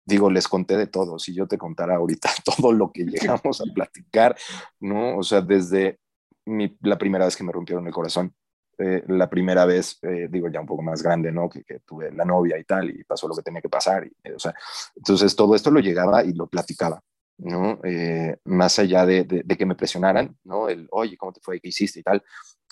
digo, 0.06 0.30
les 0.30 0.48
conté 0.48 0.78
de 0.78 0.88
todo, 0.88 1.20
si 1.20 1.34
yo 1.34 1.48
te 1.48 1.58
contara 1.58 1.96
ahorita 1.96 2.30
todo 2.58 2.72
lo 2.72 2.92
que 2.92 3.06
llegamos 3.06 3.62
a 3.62 3.66
platicar, 3.74 4.36
¿no? 4.80 5.18
O 5.18 5.24
sea, 5.24 5.42
desde 5.42 6.00
mi, 6.46 6.78
la 6.82 6.98
primera 6.98 7.26
vez 7.26 7.36
que 7.36 7.44
me 7.44 7.52
rompieron 7.52 7.86
el 7.88 7.94
corazón, 7.94 8.34
eh, 8.82 9.04
la 9.08 9.30
primera 9.30 9.66
vez, 9.66 10.00
eh, 10.04 10.30
digo, 10.32 10.48
ya 10.48 10.62
un 10.62 10.66
poco 10.66 10.82
más 10.82 11.04
grande, 11.04 11.34
¿no? 11.34 11.50
Que, 11.50 11.64
que, 11.66 11.80
tuve 11.80 12.14
la 12.14 12.24
novia 12.24 12.58
y 12.58 12.64
tal, 12.64 12.90
y 12.90 13.04
pasó 13.04 13.28
lo 13.28 13.36
que 13.36 13.42
tenía 13.42 13.62
que 13.62 13.68
pasar, 13.68 14.06
y, 14.06 14.12
eh, 14.24 14.34
o 14.34 14.40
sea, 14.40 14.54
entonces 14.96 15.36
todo 15.36 15.54
esto 15.54 15.70
lo 15.70 15.82
llegaba 15.82 16.24
y 16.24 16.34
lo 16.34 16.48
platicaba, 16.48 17.02
¿no? 17.40 17.80
Eh, 17.84 18.38
más 18.46 18.80
allá 18.80 19.06
de, 19.06 19.24
de, 19.24 19.58
que 19.58 19.66
me 19.66 19.76
presionaran, 19.76 20.38
¿no? 20.44 20.70
El, 20.70 20.88
oye, 20.92 21.18
¿cómo 21.18 21.34
te 21.34 21.42
fue? 21.42 21.60
¿Qué 21.60 21.70
hiciste? 21.70 22.02
Y 22.02 22.04
tal. 22.04 22.24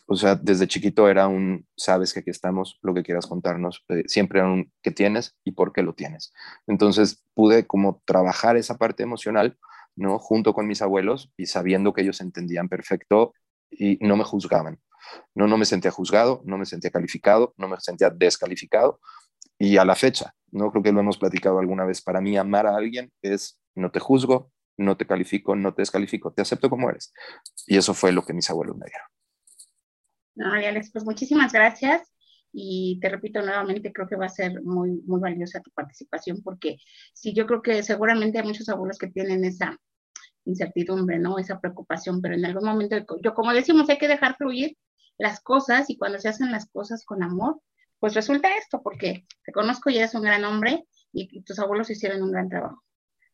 O 0.05 0.15
sea, 0.15 0.36
desde 0.36 0.68
chiquito 0.68 1.09
era 1.09 1.28
un, 1.28 1.68
sabes 1.76 2.13
que 2.13 2.22
aquí 2.22 2.30
estamos, 2.30 2.80
lo 2.82 2.93
que 2.93 3.03
quieras 3.03 3.28
contarnos, 3.28 3.84
eh, 3.89 4.03
siempre 4.07 4.39
era 4.39 4.47
un, 4.47 4.72
¿qué 4.82 4.91
tienes 4.91 5.36
y 5.43 5.51
por 5.51 5.74
qué 5.74 5.82
lo 5.84 5.93
tienes? 5.93 6.34
Entonces 6.65 7.24
pude 7.34 7.68
como 7.68 8.01
trabajar 8.05 8.55
esa 8.55 8.78
parte 8.78 9.03
emocional, 9.03 9.57
¿no? 9.95 10.20
Junto 10.20 10.53
con 10.53 10.68
mis 10.68 10.82
abuelos 10.82 11.32
y 11.38 11.47
sabiendo 11.47 11.93
que 11.93 12.01
ellos 12.01 12.22
entendían 12.22 12.70
perfecto 12.70 13.34
y 13.70 13.97
no 14.01 14.15
me 14.15 14.24
juzgaban. 14.24 14.80
No, 15.36 15.47
no 15.47 15.57
me 15.57 15.65
sentía 15.65 15.91
juzgado, 15.91 16.41
no 16.45 16.57
me 16.57 16.65
sentía 16.65 16.91
calificado, 16.91 17.53
no 17.57 17.68
me 17.68 17.80
sentía 17.80 18.09
descalificado. 18.09 18.99
Y 19.59 19.78
a 19.78 19.86
la 19.86 19.95
fecha, 19.95 20.36
no 20.51 20.72
creo 20.72 20.84
que 20.84 20.91
lo 20.91 20.99
hemos 20.99 21.18
platicado 21.18 21.59
alguna 21.59 21.86
vez, 21.86 22.01
para 22.01 22.22
mí 22.22 22.38
amar 22.38 22.68
a 22.68 22.76
alguien 22.76 23.11
es 23.22 23.59
no 23.76 23.91
te 23.91 23.99
juzgo, 23.99 24.51
no 24.78 24.95
te 24.95 25.05
califico, 25.05 25.55
no 25.55 25.73
te 25.73 25.82
descalifico, 25.82 26.32
te 26.32 26.41
acepto 26.41 26.69
como 26.69 26.89
eres. 26.89 27.13
Y 27.65 27.78
eso 27.78 27.93
fue 27.93 28.11
lo 28.11 28.23
que 28.23 28.34
mis 28.34 28.49
abuelos 28.49 28.78
me 28.78 28.86
dieron. 28.86 29.07
No, 30.36 30.53
Alex, 30.53 30.91
pues 30.91 31.03
muchísimas 31.03 31.51
gracias. 31.51 32.13
Y 32.53 32.99
te 33.01 33.09
repito 33.09 33.41
nuevamente, 33.41 33.91
creo 33.91 34.07
que 34.07 34.15
va 34.15 34.28
a 34.28 34.30
ser 34.30 34.63
muy, 34.63 35.01
muy 35.05 35.19
valiosa 35.19 35.61
tu 35.61 35.71
participación, 35.71 36.41
porque 36.43 36.78
sí, 37.13 37.34
yo 37.34 37.45
creo 37.45 37.61
que 37.61 37.84
seguramente 37.84 38.39
hay 38.39 38.45
muchos 38.45 38.69
abuelos 38.69 38.97
que 38.97 39.07
tienen 39.07 39.43
esa 39.43 39.78
incertidumbre, 40.45 41.19
¿no? 41.19 41.38
Esa 41.39 41.59
preocupación, 41.59 42.21
pero 42.21 42.36
en 42.36 42.45
algún 42.45 42.65
momento, 42.65 42.95
yo 43.21 43.34
como 43.34 43.53
decimos, 43.53 43.89
hay 43.89 43.97
que 43.97 44.07
dejar 44.07 44.38
fluir 44.38 44.78
las 45.17 45.41
cosas 45.41 45.89
y 45.89 45.97
cuando 45.97 46.19
se 46.19 46.30
hacen 46.30 46.51
las 46.51 46.69
cosas 46.69 47.03
con 47.03 47.21
amor, 47.21 47.61
pues 47.99 48.13
resulta 48.13 48.55
esto, 48.55 48.82
porque 48.82 49.25
te 49.43 49.51
conozco 49.51 49.89
y 49.89 49.97
eres 49.97 50.15
un 50.15 50.21
gran 50.21 50.45
hombre 50.45 50.86
y 51.11 51.41
tus 51.43 51.59
abuelos 51.59 51.89
hicieron 51.89 52.21
un 52.21 52.32
gran 52.32 52.47
trabajo. 52.47 52.84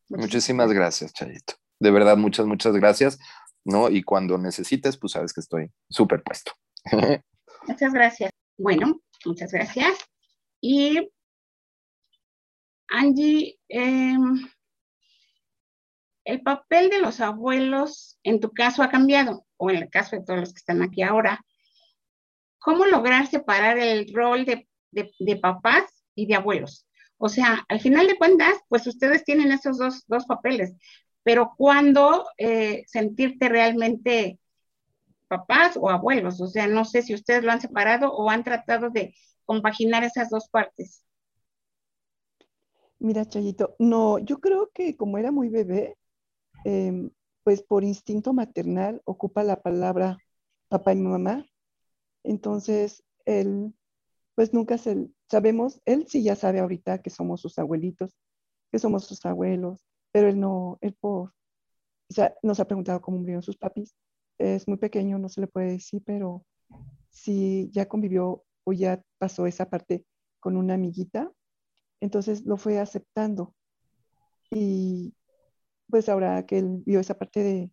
Muchísimas 0.08 0.72
gracias, 0.72 1.12
Chayito. 1.12 1.54
De 1.80 1.90
verdad, 1.90 2.16
muchas, 2.16 2.46
muchas 2.46 2.74
gracias. 2.74 3.18
¿no? 3.64 3.90
Y 3.90 4.02
cuando 4.02 4.38
necesites, 4.38 4.96
pues 4.96 5.12
sabes 5.12 5.32
que 5.32 5.40
estoy 5.40 5.70
súper 5.88 6.22
puesto. 6.22 6.52
muchas 7.66 7.92
gracias. 7.92 8.30
Bueno, 8.56 9.00
muchas 9.24 9.50
gracias. 9.50 9.98
Y 10.60 11.10
Angie, 12.88 13.58
eh, 13.68 14.16
el 16.24 16.42
papel 16.42 16.90
de 16.90 17.00
los 17.00 17.20
abuelos 17.20 18.18
en 18.22 18.40
tu 18.40 18.52
caso 18.52 18.82
ha 18.82 18.90
cambiado, 18.90 19.46
o 19.56 19.70
en 19.70 19.76
el 19.76 19.90
caso 19.90 20.16
de 20.16 20.24
todos 20.24 20.40
los 20.40 20.52
que 20.52 20.58
están 20.58 20.82
aquí 20.82 21.02
ahora. 21.02 21.44
¿Cómo 22.58 22.86
lograr 22.86 23.26
separar 23.26 23.78
el 23.78 24.10
rol 24.14 24.46
de, 24.46 24.68
de, 24.90 25.12
de 25.18 25.36
papás 25.36 26.04
y 26.14 26.26
de 26.26 26.36
abuelos? 26.36 26.86
O 27.18 27.28
sea, 27.28 27.64
al 27.68 27.80
final 27.80 28.06
de 28.06 28.16
cuentas, 28.16 28.54
pues 28.68 28.86
ustedes 28.86 29.24
tienen 29.24 29.52
esos 29.52 29.78
dos, 29.78 30.04
dos 30.06 30.26
papeles, 30.26 30.74
pero 31.22 31.54
¿cuándo 31.56 32.26
eh, 32.38 32.84
sentirte 32.86 33.48
realmente 33.48 34.38
papás 35.28 35.76
o 35.80 35.90
abuelos? 35.90 36.40
O 36.40 36.46
sea, 36.46 36.66
no 36.66 36.84
sé 36.84 37.02
si 37.02 37.14
ustedes 37.14 37.42
lo 37.44 37.52
han 37.52 37.60
separado 37.60 38.12
o 38.12 38.30
han 38.30 38.44
tratado 38.44 38.90
de 38.90 39.14
compaginar 39.44 40.04
esas 40.04 40.30
dos 40.30 40.48
partes. 40.48 41.04
Mira, 42.98 43.26
Chayito, 43.26 43.76
no, 43.78 44.18
yo 44.18 44.40
creo 44.40 44.70
que 44.72 44.96
como 44.96 45.18
era 45.18 45.30
muy 45.30 45.48
bebé, 45.48 45.96
eh, 46.64 47.10
pues 47.42 47.62
por 47.62 47.84
instinto 47.84 48.32
maternal 48.32 49.02
ocupa 49.04 49.42
la 49.42 49.60
palabra 49.60 50.18
papá 50.68 50.92
y 50.94 50.96
mamá. 50.96 51.46
Entonces, 52.22 53.04
él, 53.26 53.74
pues 54.34 54.54
nunca 54.54 54.78
se, 54.78 55.08
sabemos, 55.30 55.80
él 55.84 56.06
sí 56.08 56.22
ya 56.22 56.36
sabe 56.36 56.60
ahorita 56.60 57.02
que 57.02 57.10
somos 57.10 57.40
sus 57.40 57.58
abuelitos, 57.58 58.16
que 58.70 58.78
somos 58.78 59.04
sus 59.04 59.24
abuelos, 59.24 59.80
pero 60.12 60.28
él 60.28 60.38
no, 60.40 60.78
él 60.80 60.94
por, 61.00 61.30
o 62.10 62.14
sea, 62.14 62.34
nos 62.42 62.60
ha 62.60 62.66
preguntado 62.66 63.00
cómo 63.00 63.18
murieron 63.18 63.42
sus 63.42 63.56
papis. 63.56 63.94
Es 64.38 64.68
muy 64.68 64.78
pequeño, 64.78 65.18
no 65.18 65.28
se 65.28 65.40
le 65.40 65.46
puede 65.46 65.72
decir, 65.72 66.02
pero 66.04 66.44
si 67.10 67.70
ya 67.72 67.86
convivió 67.86 68.44
o 68.64 68.72
ya 68.72 69.02
pasó 69.18 69.46
esa 69.46 69.70
parte 69.70 70.04
con 70.40 70.56
una 70.56 70.74
amiguita, 70.74 71.32
entonces 72.00 72.44
lo 72.44 72.56
fue 72.56 72.78
aceptando. 72.78 73.54
Y 74.50 75.14
pues 75.88 76.08
ahora 76.08 76.44
que 76.46 76.58
él 76.58 76.82
vio 76.84 77.00
esa 77.00 77.18
parte 77.18 77.42
de, 77.42 77.70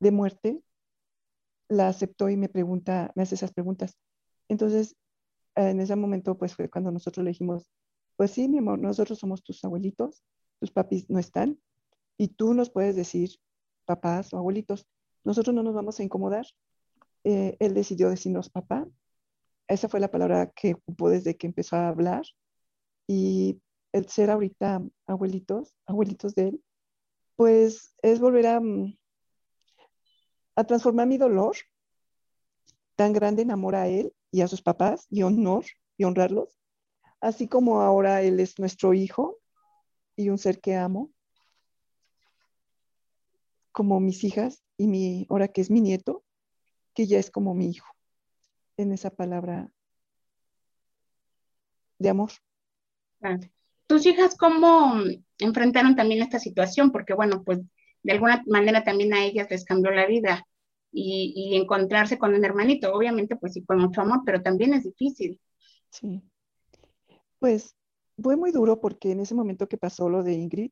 de 0.00 0.10
muerte, 0.10 0.62
la 1.68 1.88
aceptó 1.88 2.28
y 2.28 2.36
me 2.36 2.48
pregunta, 2.48 3.12
me 3.14 3.22
hace 3.22 3.36
esas 3.36 3.52
preguntas. 3.52 3.96
Entonces, 4.48 4.96
en 5.68 5.80
ese 5.80 5.96
momento, 5.96 6.36
pues 6.38 6.54
fue 6.54 6.70
cuando 6.70 6.90
nosotros 6.90 7.24
le 7.24 7.30
dijimos, 7.30 7.68
pues 8.16 8.32
sí, 8.32 8.48
mi 8.48 8.58
amor, 8.58 8.78
nosotros 8.78 9.18
somos 9.18 9.42
tus 9.42 9.64
abuelitos, 9.64 10.22
tus 10.58 10.70
papis 10.70 11.08
no 11.10 11.18
están, 11.18 11.58
y 12.16 12.28
tú 12.28 12.54
nos 12.54 12.70
puedes 12.70 12.96
decir 12.96 13.30
papás 13.84 14.32
o 14.32 14.38
abuelitos, 14.38 14.86
nosotros 15.24 15.54
no 15.54 15.62
nos 15.62 15.74
vamos 15.74 15.98
a 15.98 16.02
incomodar. 16.02 16.46
Eh, 17.24 17.56
él 17.60 17.74
decidió 17.74 18.08
decirnos 18.10 18.50
papá. 18.50 18.86
Esa 19.68 19.88
fue 19.88 20.00
la 20.00 20.10
palabra 20.10 20.50
que 20.50 20.74
ocupó 20.74 21.10
desde 21.10 21.36
que 21.36 21.46
empezó 21.46 21.76
a 21.76 21.88
hablar. 21.88 22.24
Y 23.06 23.60
el 23.92 24.06
ser 24.08 24.30
ahorita 24.30 24.82
abuelitos, 25.06 25.74
abuelitos 25.86 26.34
de 26.34 26.48
él, 26.48 26.64
pues 27.36 27.94
es 28.02 28.20
volver 28.20 28.46
a, 28.46 28.60
mm, 28.60 28.96
a 30.56 30.64
transformar 30.64 31.06
mi 31.06 31.18
dolor 31.18 31.56
tan 32.96 33.12
grande 33.12 33.42
en 33.42 33.50
amor 33.50 33.74
a 33.74 33.88
él 33.88 34.12
y 34.30 34.42
a 34.42 34.48
sus 34.48 34.62
papás 34.62 35.06
y 35.10 35.22
honor 35.22 35.64
y 35.96 36.04
honrarlos, 36.04 36.56
así 37.20 37.48
como 37.48 37.82
ahora 37.82 38.22
él 38.22 38.40
es 38.40 38.58
nuestro 38.58 38.94
hijo 38.94 39.38
y 40.16 40.28
un 40.28 40.38
ser 40.38 40.60
que 40.60 40.76
amo, 40.76 41.10
como 43.72 44.00
mis 44.00 44.24
hijas 44.24 44.62
y 44.76 44.86
mi, 44.86 45.26
ahora 45.30 45.48
que 45.48 45.60
es 45.60 45.70
mi 45.70 45.80
nieto, 45.80 46.24
que 46.94 47.06
ya 47.06 47.18
es 47.18 47.30
como 47.30 47.54
mi 47.54 47.70
hijo, 47.70 47.88
en 48.76 48.92
esa 48.92 49.10
palabra 49.10 49.72
de 51.98 52.08
amor. 52.08 52.30
¿Tus 53.86 54.06
hijas 54.06 54.36
cómo 54.36 54.94
enfrentaron 55.38 55.96
también 55.96 56.22
esta 56.22 56.38
situación? 56.38 56.90
Porque 56.90 57.14
bueno, 57.14 57.42
pues 57.44 57.60
de 58.02 58.12
alguna 58.12 58.42
manera 58.46 58.84
también 58.84 59.12
a 59.12 59.24
ellas 59.24 59.48
les 59.50 59.64
cambió 59.64 59.90
la 59.90 60.06
vida 60.06 60.46
y, 60.92 61.56
encontrarse 61.56 62.18
con 62.18 62.34
un 62.34 62.44
hermanito, 62.44 62.92
obviamente 62.94 63.36
pues 63.36 63.54
sí 63.54 63.64
con 63.64 63.78
mucho 63.78 64.00
amor, 64.00 64.22
pero 64.24 64.42
también 64.42 64.74
es 64.74 64.84
difícil. 64.84 65.40
Sí. 65.90 66.22
Pues 67.38 67.76
fue 68.22 68.36
muy 68.36 68.50
duro 68.52 68.80
porque 68.80 69.12
en 69.12 69.20
ese 69.20 69.34
momento 69.34 69.68
que 69.68 69.78
pasó 69.78 70.08
lo 70.08 70.22
de 70.22 70.34
Ingrid, 70.34 70.70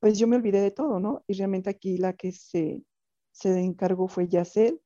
pues 0.00 0.18
yo 0.18 0.26
me 0.26 0.36
olvidé 0.36 0.60
de 0.60 0.70
todo, 0.70 1.00
¿no? 1.00 1.24
Y 1.26 1.34
realmente 1.34 1.70
aquí 1.70 1.98
la 1.98 2.12
que 2.12 2.32
se, 2.32 2.82
se 3.32 3.58
encargó 3.60 4.08
fue 4.08 4.28
Yacel. 4.28 4.80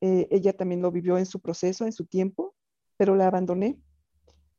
Eh, 0.00 0.28
ella 0.30 0.52
también 0.52 0.82
lo 0.82 0.90
vivió 0.90 1.18
en 1.18 1.26
su 1.26 1.40
proceso, 1.40 1.84
en 1.84 1.92
su 1.92 2.06
tiempo, 2.06 2.54
pero 2.96 3.16
la 3.16 3.26
abandoné. 3.26 3.78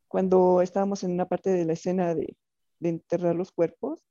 Cuando 0.07 0.61
estábamos 0.61 1.03
en 1.03 1.11
una 1.11 1.27
parte 1.27 1.49
de 1.49 1.65
la 1.65 1.73
escena 1.73 2.15
de, 2.15 2.35
de 2.79 2.89
enterrar 2.89 3.35
los 3.35 3.51
cuerpos, 3.51 4.03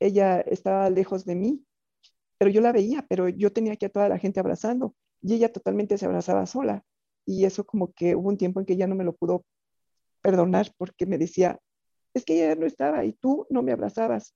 ella 0.00 0.40
estaba 0.40 0.88
lejos 0.90 1.24
de 1.24 1.34
mí, 1.34 1.64
pero 2.38 2.50
yo 2.50 2.60
la 2.60 2.72
veía, 2.72 3.04
pero 3.08 3.28
yo 3.28 3.52
tenía 3.52 3.72
aquí 3.72 3.86
a 3.86 3.90
toda 3.90 4.08
la 4.08 4.18
gente 4.18 4.40
abrazando 4.40 4.94
y 5.20 5.34
ella 5.34 5.52
totalmente 5.52 5.98
se 5.98 6.06
abrazaba 6.06 6.46
sola. 6.46 6.84
Y 7.26 7.44
eso 7.44 7.64
como 7.66 7.92
que 7.92 8.14
hubo 8.14 8.28
un 8.28 8.38
tiempo 8.38 8.60
en 8.60 8.66
que 8.66 8.74
ella 8.74 8.86
no 8.86 8.94
me 8.94 9.04
lo 9.04 9.14
pudo 9.14 9.44
perdonar 10.22 10.72
porque 10.78 11.04
me 11.04 11.18
decía, 11.18 11.60
es 12.14 12.24
que 12.24 12.36
ella 12.36 12.54
no 12.54 12.66
estaba 12.66 13.04
y 13.04 13.12
tú 13.12 13.46
no 13.50 13.62
me 13.62 13.72
abrazabas. 13.72 14.34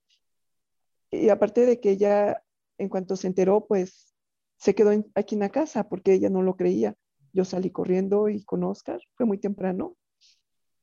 Y 1.11 1.29
aparte 1.29 1.65
de 1.65 1.79
que 1.79 1.91
ella, 1.91 2.43
en 2.77 2.89
cuanto 2.89 3.15
se 3.15 3.27
enteró, 3.27 3.65
pues 3.65 4.13
se 4.57 4.75
quedó 4.75 4.91
aquí 5.15 5.35
en 5.35 5.41
la 5.41 5.49
casa 5.49 5.87
porque 5.87 6.13
ella 6.13 6.29
no 6.29 6.41
lo 6.41 6.55
creía. 6.55 6.95
Yo 7.31 7.45
salí 7.45 7.71
corriendo 7.71 8.29
y 8.29 8.43
con 8.43 8.63
Oscar, 8.63 8.99
fue 9.15 9.25
muy 9.25 9.37
temprano. 9.37 9.95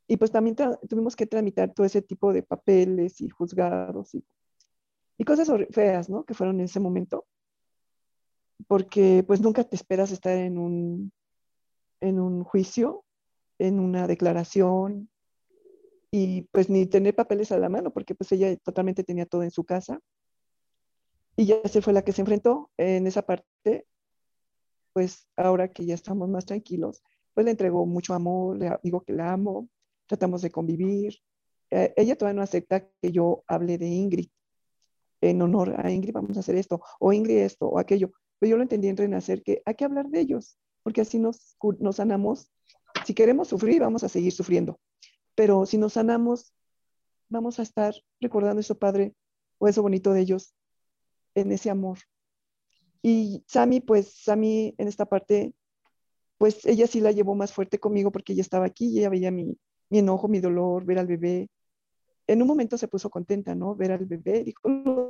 Y 0.09 0.16
pues 0.16 0.33
también 0.33 0.57
tuvimos 0.89 1.14
que 1.14 1.27
tramitar 1.27 1.73
todo 1.73 1.87
ese 1.87 2.03
tipo 2.03 2.33
de 2.33 2.43
papeles 2.43 3.21
y 3.21 3.29
juzgados 3.29 4.14
y, 4.14 4.25
y 5.21 5.25
cosas 5.25 5.51
feas, 5.71 6.09
¿no? 6.09 6.25
Que 6.25 6.33
fueron 6.33 6.61
en 6.61 6.64
ese 6.64 6.81
momento. 6.81 7.27
Porque 8.66 9.23
pues 9.27 9.43
nunca 9.43 9.64
te 9.64 9.77
esperas 9.77 10.12
estar 10.12 10.35
en 10.35 10.57
un, 10.57 11.12
en 12.01 12.18
un 12.18 12.43
juicio, 12.43 13.05
en 13.59 13.81
una 13.81 14.07
declaración, 14.07 15.11
y 16.11 16.49
pues 16.53 16.71
ni 16.71 16.87
tener 16.87 17.14
papeles 17.14 17.53
a 17.53 17.59
la 17.59 17.68
mano, 17.68 17.93
porque 17.93 18.14
pues 18.14 18.33
ella 18.33 18.57
totalmente 18.64 19.05
tenía 19.05 19.27
todo 19.27 19.43
en 19.43 19.51
su 19.51 19.62
casa. 19.62 20.01
Y 21.37 21.45
ya 21.45 21.61
se 21.68 21.83
fue 21.83 21.93
la 21.93 22.01
que 22.01 22.12
se 22.12 22.23
enfrentó 22.23 22.71
en 22.79 23.07
esa 23.07 23.21
parte, 23.21 23.87
pues 24.95 25.29
ahora 25.37 25.68
que 25.68 25.85
ya 25.85 25.97
estamos 25.97 26.31
más 26.31 26.47
tranquilos, 26.47 27.03
pues 27.35 27.45
le 27.45 27.51
entregó 27.51 27.85
mucho 27.85 28.14
amor, 28.14 28.57
le 28.57 28.71
digo 28.83 29.03
que 29.03 29.12
la 29.12 29.35
amo, 29.35 29.68
tratamos 30.07 30.41
de 30.41 30.51
convivir. 30.51 31.18
Eh, 31.68 31.93
ella 31.99 32.16
todavía 32.16 32.37
no 32.37 32.43
acepta 32.43 32.89
que 33.03 33.12
yo 33.12 33.45
hable 33.47 33.77
de 33.77 33.87
Ingrid, 33.87 34.31
en 35.21 35.43
honor 35.43 35.75
a 35.79 35.91
Ingrid 35.91 36.12
vamos 36.12 36.37
a 36.37 36.41
hacer 36.41 36.57
esto, 36.57 36.81
o 36.99 37.12
Ingrid 37.12 37.39
esto, 37.39 37.66
o 37.66 37.79
aquello. 37.79 38.12
Pero 38.39 38.51
yo 38.51 38.57
lo 38.57 38.62
entendí 38.62 38.89
en 38.89 38.97
Renacer 38.97 39.43
que 39.43 39.62
hay 39.64 39.75
que 39.75 39.85
hablar 39.85 40.09
de 40.09 40.21
ellos, 40.21 40.59
porque 40.83 41.03
así 41.03 41.18
nos, 41.18 41.57
nos 41.79 41.97
sanamos. 41.97 42.51
Si 43.05 43.14
queremos 43.14 43.49
sufrir, 43.49 43.81
vamos 43.81 44.03
a 44.05 44.09
seguir 44.09 44.33
sufriendo. 44.33 44.81
Pero 45.35 45.66
si 45.66 45.79
nos 45.79 45.95
sanamos, 45.95 46.55
vamos 47.29 47.59
a 47.59 47.62
estar 47.62 47.95
recordando 48.21 48.61
eso 48.61 48.79
padre 48.79 49.14
o 49.59 49.68
eso 49.68 49.83
bonito 49.83 50.12
de 50.12 50.21
ellos 50.21 50.55
en 51.35 51.53
ese 51.53 51.71
amor. 51.71 51.99
Y 53.03 53.45
Sami, 53.47 53.81
pues 53.81 54.12
Sami 54.12 54.75
en 54.79 54.89
esta 54.89 55.07
parte, 55.07 55.55
pues 56.39 56.64
ella 56.66 56.87
sí 56.87 57.01
la 57.01 57.12
llevó 57.12 57.35
más 57.35 57.53
fuerte 57.53 57.79
conmigo 57.79 58.11
porque 58.11 58.33
ella 58.33 58.43
estaba 58.43 58.66
aquí 58.66 58.89
y 58.89 58.99
ella 58.99 59.09
veía 59.09 59.31
mi, 59.31 59.57
mi 59.91 59.99
enojo, 59.99 60.29
mi 60.29 60.41
dolor, 60.41 60.85
ver 60.85 60.99
al 60.99 61.07
bebé. 61.07 61.49
En 62.27 62.43
un 62.43 62.49
momento 62.49 62.79
se 62.79 62.89
puso 62.89 63.11
contenta, 63.11 63.55
¿no? 63.55 63.75
Ver 63.75 63.93
al 63.93 64.07
bebé, 64.07 64.45
dijo, 64.45 65.09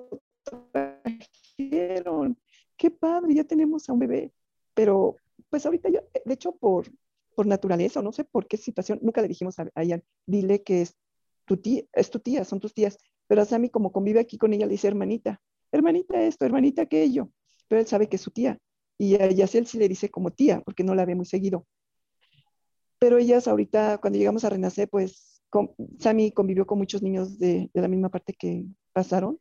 trajeron, 0.72 2.38
qué 2.76 2.90
padre, 2.90 3.34
ya 3.34 3.44
tenemos 3.44 3.88
a 3.88 3.92
un 3.92 3.98
bebé. 3.98 4.32
Pero 4.74 5.16
pues 5.48 5.66
ahorita 5.66 5.88
yo, 5.90 6.00
de 6.24 6.34
hecho 6.34 6.52
por, 6.52 6.86
por 7.34 7.46
naturaleza, 7.46 8.02
no 8.02 8.12
sé 8.12 8.24
por 8.24 8.46
qué 8.46 8.56
situación, 8.56 8.98
nunca 9.02 9.22
le 9.22 9.28
dijimos 9.28 9.58
a, 9.58 9.68
a 9.74 9.84
Ian, 9.84 10.02
dile 10.26 10.62
que 10.62 10.82
es 10.82 10.96
tu 11.44 11.56
tía, 11.56 11.82
es 11.92 12.10
tu 12.10 12.20
tía, 12.20 12.44
son 12.44 12.60
tus 12.60 12.74
tías. 12.74 12.98
Pero 13.26 13.42
a 13.42 13.44
Sammy, 13.44 13.70
como 13.70 13.92
convive 13.92 14.20
aquí 14.20 14.38
con 14.38 14.52
ella, 14.52 14.66
le 14.66 14.72
dice 14.72 14.88
hermanita, 14.88 15.40
hermanita 15.72 16.22
esto, 16.22 16.44
hermanita 16.44 16.82
aquello. 16.82 17.30
Pero 17.68 17.80
él 17.80 17.86
sabe 17.86 18.08
que 18.08 18.16
es 18.16 18.22
su 18.22 18.30
tía. 18.30 18.58
Y 18.98 19.14
a 19.14 19.30
Yacel 19.30 19.66
sí 19.66 19.78
le 19.78 19.88
dice 19.88 20.10
como 20.10 20.30
tía, 20.30 20.60
porque 20.60 20.84
no 20.84 20.94
la 20.94 21.04
ve 21.04 21.14
muy 21.14 21.26
seguido. 21.26 21.66
Pero 22.98 23.18
ellas 23.18 23.48
ahorita, 23.48 23.98
cuando 23.98 24.18
llegamos 24.18 24.44
a 24.44 24.50
Renacer, 24.50 24.88
pues 24.88 25.42
con, 25.48 25.72
Sammy 25.98 26.32
convivió 26.32 26.66
con 26.66 26.78
muchos 26.78 27.02
niños 27.02 27.38
de, 27.38 27.70
de 27.72 27.80
la 27.80 27.88
misma 27.88 28.10
parte 28.10 28.34
que 28.34 28.64
pasaron 28.92 29.38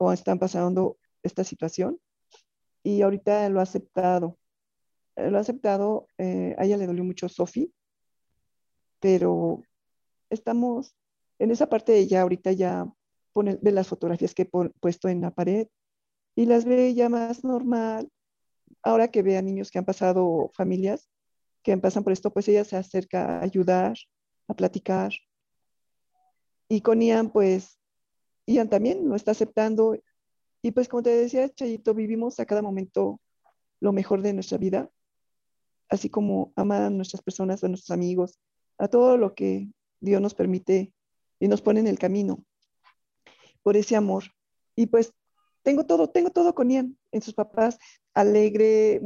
o 0.00 0.12
están 0.12 0.38
pasando 0.38 0.96
esta 1.22 1.44
situación. 1.44 2.00
Y 2.82 3.02
ahorita 3.02 3.48
lo 3.50 3.60
ha 3.60 3.64
aceptado 3.64 4.38
lo 5.16 5.36
ha 5.36 5.40
aceptado, 5.40 6.06
eh, 6.18 6.54
a 6.58 6.64
ella 6.64 6.76
le 6.76 6.86
dolió 6.86 7.04
mucho 7.04 7.28
Sofi, 7.28 7.72
pero 9.00 9.62
estamos 10.30 10.94
en 11.38 11.50
esa 11.50 11.68
parte 11.68 11.92
de 11.92 11.98
ella, 11.98 12.22
ahorita 12.22 12.52
ya 12.52 12.86
pone, 13.32 13.58
ve 13.60 13.72
las 13.72 13.88
fotografías 13.88 14.34
que 14.34 14.42
he 14.42 14.50
puesto 14.80 15.08
en 15.08 15.20
la 15.20 15.30
pared 15.30 15.68
y 16.36 16.46
las 16.46 16.64
ve 16.64 16.94
ya 16.94 17.08
más 17.08 17.44
normal. 17.44 18.08
Ahora 18.82 19.08
que 19.08 19.22
ve 19.22 19.36
a 19.36 19.42
niños 19.42 19.70
que 19.70 19.78
han 19.78 19.84
pasado 19.84 20.50
familias 20.54 21.08
que 21.62 21.76
pasan 21.76 22.04
por 22.04 22.12
esto, 22.12 22.32
pues 22.32 22.48
ella 22.48 22.64
se 22.64 22.76
acerca 22.76 23.38
a 23.38 23.42
ayudar, 23.42 23.96
a 24.48 24.54
platicar. 24.54 25.12
Y 26.68 26.80
con 26.80 27.02
Ian, 27.02 27.30
pues, 27.30 27.78
Ian 28.46 28.68
también 28.68 29.08
lo 29.08 29.16
está 29.16 29.32
aceptando. 29.32 29.96
Y 30.62 30.72
pues 30.72 30.88
como 30.88 31.02
te 31.02 31.10
decía, 31.10 31.48
Chayito, 31.48 31.94
vivimos 31.94 32.40
a 32.40 32.46
cada 32.46 32.62
momento 32.62 33.20
lo 33.80 33.92
mejor 33.92 34.22
de 34.22 34.32
nuestra 34.32 34.58
vida 34.58 34.90
así 35.90 36.08
como 36.08 36.52
amar 36.56 36.82
a 36.82 36.90
nuestras 36.90 37.20
personas, 37.20 37.62
a 37.62 37.68
nuestros 37.68 37.90
amigos, 37.90 38.38
a 38.78 38.88
todo 38.88 39.18
lo 39.18 39.34
que 39.34 39.68
Dios 40.00 40.22
nos 40.22 40.34
permite 40.34 40.94
y 41.40 41.48
nos 41.48 41.60
pone 41.60 41.80
en 41.80 41.88
el 41.88 41.98
camino 41.98 42.42
por 43.62 43.76
ese 43.76 43.96
amor. 43.96 44.24
Y 44.76 44.86
pues 44.86 45.12
tengo 45.62 45.84
todo, 45.84 46.08
tengo 46.08 46.30
todo 46.30 46.54
con 46.54 46.70
Ian, 46.70 46.96
en 47.10 47.20
sus 47.20 47.34
papás, 47.34 47.78
alegre, 48.14 49.00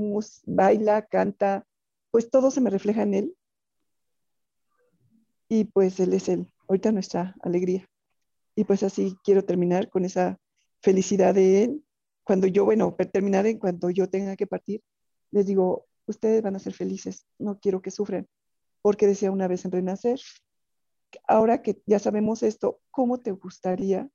baila, 0.44 1.06
canta, 1.06 1.66
pues 2.10 2.30
todo 2.30 2.50
se 2.50 2.60
me 2.60 2.70
refleja 2.70 3.02
en 3.02 3.14
él. 3.14 3.36
Y 5.48 5.64
pues 5.64 5.98
él 5.98 6.12
es 6.12 6.28
él, 6.28 6.52
ahorita 6.68 6.92
nuestra 6.92 7.34
alegría. 7.40 7.88
Y 8.54 8.64
pues 8.64 8.82
así 8.82 9.16
quiero 9.24 9.44
terminar 9.44 9.88
con 9.88 10.04
esa 10.04 10.38
felicidad 10.80 11.34
de 11.34 11.64
él. 11.64 11.84
Cuando 12.22 12.46
yo, 12.46 12.64
bueno, 12.64 12.94
terminar 13.12 13.46
en 13.46 13.58
cuanto 13.58 13.90
yo 13.90 14.08
tenga 14.08 14.36
que 14.36 14.46
partir, 14.46 14.82
les 15.30 15.46
digo, 15.46 15.86
ustedes 16.06 16.42
van 16.42 16.56
a 16.56 16.58
ser 16.58 16.72
felices, 16.72 17.26
no 17.38 17.58
quiero 17.58 17.82
que 17.82 17.90
sufran, 17.90 18.28
porque 18.82 19.06
decía 19.06 19.30
una 19.30 19.48
vez 19.48 19.64
en 19.64 19.72
Renacer, 19.72 20.20
ahora 21.26 21.62
que 21.62 21.82
ya 21.86 21.98
sabemos 21.98 22.42
esto, 22.42 22.80
¿cómo 22.90 23.20
te 23.20 23.32
gustaría 23.32 24.08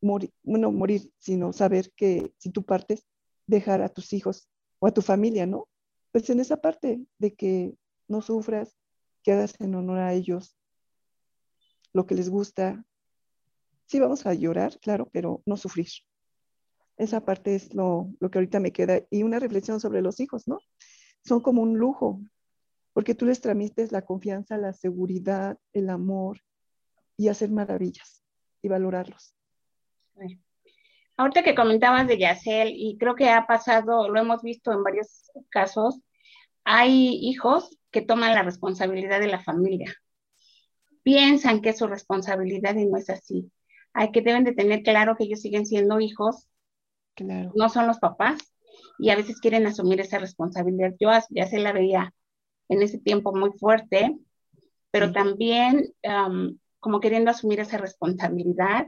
morir, 0.00 0.32
no 0.42 0.70
morir, 0.70 1.12
sino 1.18 1.52
saber 1.52 1.92
que 1.96 2.32
si 2.38 2.50
tú 2.50 2.64
partes, 2.64 3.06
dejar 3.46 3.82
a 3.82 3.88
tus 3.88 4.12
hijos 4.12 4.48
o 4.78 4.86
a 4.86 4.92
tu 4.92 5.02
familia, 5.02 5.46
¿no? 5.46 5.68
Pues 6.12 6.28
en 6.30 6.40
esa 6.40 6.56
parte 6.56 7.00
de 7.18 7.34
que 7.34 7.74
no 8.08 8.22
sufras, 8.22 8.76
que 9.22 9.32
hagas 9.32 9.54
en 9.60 9.74
honor 9.74 9.98
a 9.98 10.12
ellos 10.12 10.56
lo 11.92 12.06
que 12.06 12.14
les 12.14 12.28
gusta. 12.28 12.84
Sí 13.86 14.00
vamos 14.00 14.26
a 14.26 14.34
llorar, 14.34 14.78
claro, 14.80 15.08
pero 15.12 15.42
no 15.46 15.56
sufrir. 15.56 15.88
Esa 16.96 17.24
parte 17.24 17.54
es 17.54 17.74
lo, 17.74 18.10
lo 18.20 18.30
que 18.30 18.38
ahorita 18.38 18.60
me 18.60 18.72
queda. 18.72 19.00
Y 19.10 19.22
una 19.22 19.38
reflexión 19.38 19.80
sobre 19.80 20.02
los 20.02 20.20
hijos, 20.20 20.48
¿no? 20.48 20.58
Son 21.24 21.40
como 21.40 21.62
un 21.62 21.78
lujo, 21.78 22.20
porque 22.92 23.14
tú 23.14 23.26
les 23.26 23.40
transmites 23.40 23.92
la 23.92 24.02
confianza, 24.02 24.56
la 24.56 24.72
seguridad, 24.72 25.58
el 25.72 25.90
amor 25.90 26.40
y 27.16 27.28
hacer 27.28 27.50
maravillas 27.50 28.24
y 28.62 28.68
valorarlos. 28.68 29.34
Ahorita 31.18 31.42
que 31.42 31.54
comentabas 31.54 32.06
de 32.06 32.18
Yacel, 32.18 32.72
y 32.74 32.98
creo 32.98 33.14
que 33.14 33.30
ha 33.30 33.46
pasado, 33.46 34.08
lo 34.08 34.20
hemos 34.20 34.42
visto 34.42 34.72
en 34.72 34.82
varios 34.82 35.30
casos, 35.50 36.00
hay 36.64 37.18
hijos 37.22 37.78
que 37.90 38.02
toman 38.02 38.34
la 38.34 38.42
responsabilidad 38.42 39.20
de 39.20 39.28
la 39.28 39.42
familia. 39.42 39.94
Piensan 41.02 41.62
que 41.62 41.70
es 41.70 41.78
su 41.78 41.86
responsabilidad 41.86 42.74
y 42.74 42.86
no 42.86 42.98
es 42.98 43.08
así. 43.08 43.50
Hay 43.98 44.12
que 44.12 44.20
deben 44.20 44.44
de 44.44 44.52
tener 44.52 44.82
claro 44.82 45.16
que 45.16 45.24
ellos 45.24 45.40
siguen 45.40 45.64
siendo 45.64 46.00
hijos, 46.00 46.48
claro. 47.14 47.50
no 47.54 47.70
son 47.70 47.86
los 47.86 47.98
papás, 47.98 48.38
y 48.98 49.08
a 49.08 49.16
veces 49.16 49.40
quieren 49.40 49.66
asumir 49.66 50.00
esa 50.00 50.18
responsabilidad. 50.18 50.94
Yo 51.00 51.10
ya 51.30 51.46
se 51.46 51.58
la 51.58 51.72
veía 51.72 52.12
en 52.68 52.82
ese 52.82 52.98
tiempo 52.98 53.34
muy 53.34 53.52
fuerte, 53.58 54.14
pero 54.90 55.12
también 55.12 55.94
como 56.78 57.00
queriendo 57.00 57.30
asumir 57.30 57.60
esa 57.60 57.78
responsabilidad 57.78 58.86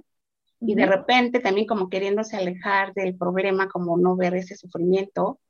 y 0.61 0.75
de 0.75 0.87
repente 0.87 1.41
también 1.41 1.67
como 1.67 1.89
queriéndose 1.89 2.37
alejar 2.37 2.93
del 2.93 3.17
problema, 3.17 3.69
como 3.69 3.97
no 3.97 4.15
ver 4.15 4.35
ese 4.35 4.57
sufrimiento. 4.57 5.41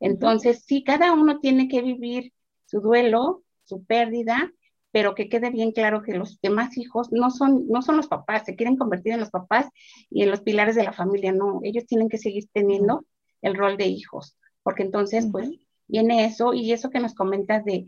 Entonces, 0.00 0.64
sí, 0.66 0.84
cada 0.84 1.12
uno 1.12 1.38
tiene 1.38 1.68
que 1.68 1.82
vivir 1.82 2.32
su 2.66 2.80
duelo, 2.80 3.42
su 3.64 3.84
pérdida, 3.84 4.50
pero 4.92 5.14
que 5.14 5.28
quede 5.28 5.50
bien 5.50 5.72
claro 5.72 6.02
que 6.02 6.12
los 6.12 6.40
demás 6.40 6.76
hijos 6.76 7.10
no 7.10 7.30
son, 7.30 7.66
no 7.68 7.82
son 7.82 7.96
los 7.96 8.06
papás, 8.06 8.44
se 8.44 8.54
quieren 8.54 8.76
convertir 8.76 9.14
en 9.14 9.20
los 9.20 9.30
papás 9.30 9.66
y 10.10 10.22
en 10.22 10.30
los 10.30 10.42
pilares 10.42 10.76
de 10.76 10.84
la 10.84 10.92
familia, 10.92 11.32
no, 11.32 11.60
ellos 11.64 11.86
tienen 11.86 12.08
que 12.08 12.18
seguir 12.18 12.48
teniendo 12.52 13.06
el 13.40 13.56
rol 13.56 13.76
de 13.76 13.86
hijos, 13.86 14.36
porque 14.62 14.82
entonces, 14.82 15.26
pues, 15.32 15.50
viene 15.88 16.26
eso 16.26 16.54
y 16.54 16.72
eso 16.72 16.90
que 16.90 17.00
nos 17.00 17.14
comentas 17.14 17.64
de, 17.64 17.86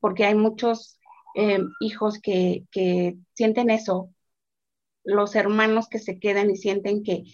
porque 0.00 0.24
hay 0.24 0.36
muchos 0.36 0.98
eh, 1.34 1.58
hijos 1.80 2.20
que, 2.20 2.64
que 2.70 3.16
sienten 3.34 3.68
eso, 3.68 4.10
los 5.02 5.34
hermanos 5.34 5.88
que 5.88 5.98
se 5.98 6.18
quedan 6.18 6.50
y 6.50 6.56
sienten 6.56 7.02
que, 7.02 7.24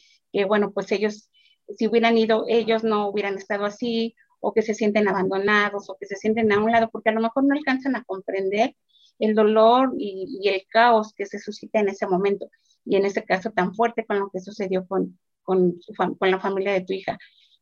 bueno, 0.47 0.73
pues 0.73 0.91
ellos, 0.93 1.31
si 1.77 1.87
hubieran 1.87 2.17
ido, 2.19 2.47
ellos 2.49 2.85
no 2.85 3.09
hubieran 3.09 3.37
estado 3.37 3.67
así, 3.67 4.15
o 4.41 4.55
que 4.55 4.63
se 4.63 4.75
sienten 4.75 5.09
abandonados, 5.09 5.91
o 5.91 5.97
que 6.01 6.07
se 6.07 6.17
sienten 6.17 6.51
a 6.53 6.59
un 6.59 6.73
lado, 6.73 6.89
porque 6.91 7.11
a 7.11 7.13
lo 7.13 7.21
mejor 7.21 7.45
no 7.45 7.55
alcanzan 7.55 7.95
a 7.95 8.05
comprender 8.05 8.75
el 9.21 9.35
dolor 9.35 9.95
y, 9.99 10.49
el 10.49 10.67
caos 10.69 11.13
que 11.15 11.27
se 11.27 11.39
suscita 11.39 11.79
en 11.81 11.89
ese 11.89 12.07
momento, 12.07 12.51
y 12.85 12.97
en 12.97 13.05
ese 13.05 13.25
caso 13.25 13.51
tan 13.53 13.75
fuerte 13.75 14.05
con 14.07 14.19
lo 14.19 14.31
que 14.31 14.41
sucedió 14.41 14.87
con, 14.87 15.19
con, 15.43 15.79
la 16.21 16.41
familia 16.41 16.73
de 16.73 16.81
tu 16.83 16.95
hija. 16.95 17.19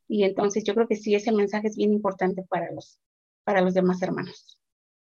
Y 0.07 0.25
entonces 0.25 0.65
yo 0.65 0.75
creo 0.75 0.89
que 0.89 0.97
sí, 0.97 1.15
ese 1.15 1.33
mensaje 1.33 1.69
es 1.69 1.77
bien 1.77 1.93
importante 1.93 2.45
para 2.49 2.73
los, 2.73 2.99
para 3.45 3.61
los 3.61 3.75
demás 3.75 4.01
hermanos. 4.01 4.59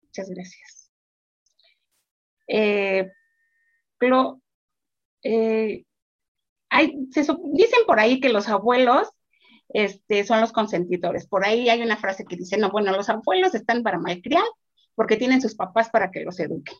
Muchas 0.03 0.29
gracias. 0.29 0.91
Eh, 2.47 3.09
eh, 5.23 5.85
hay, 6.69 6.93
dicen 6.97 7.79
por 7.87 7.99
ahí 7.99 8.19
que 8.19 8.29
los 8.29 8.49
abuelos 8.49 9.09
este, 9.69 10.25
son 10.25 10.41
los 10.41 10.51
consentidores. 10.51 11.27
Por 11.27 11.45
ahí 11.45 11.69
hay 11.69 11.81
una 11.81 11.97
frase 11.97 12.25
que 12.25 12.35
dice, 12.35 12.57
no, 12.57 12.71
bueno, 12.71 12.91
los 12.91 13.09
abuelos 13.09 13.55
están 13.55 13.83
para 13.83 13.99
malcriar 13.99 14.43
porque 15.01 15.17
tienen 15.17 15.41
sus 15.41 15.55
papás 15.55 15.89
para 15.89 16.11
que 16.11 16.23
los 16.23 16.39
eduquen. 16.39 16.77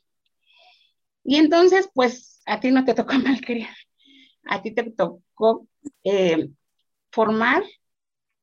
Y 1.24 1.38
entonces, 1.38 1.90
pues, 1.92 2.44
a 2.46 2.60
ti 2.60 2.70
no 2.70 2.86
te 2.86 2.94
tocó 2.94 3.14
malcriar, 3.14 3.76
a 4.46 4.62
ti 4.62 4.76
te 4.76 4.92
tocó 4.92 5.68
eh, 6.04 6.52
formar, 7.12 7.64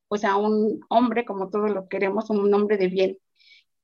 pues, 0.08 0.24
a 0.24 0.34
un 0.34 0.80
hombre, 0.88 1.24
como 1.24 1.48
todos 1.48 1.70
lo 1.70 1.88
queremos, 1.88 2.28
un 2.28 2.52
hombre 2.52 2.76
de 2.76 2.88
bien. 2.88 3.18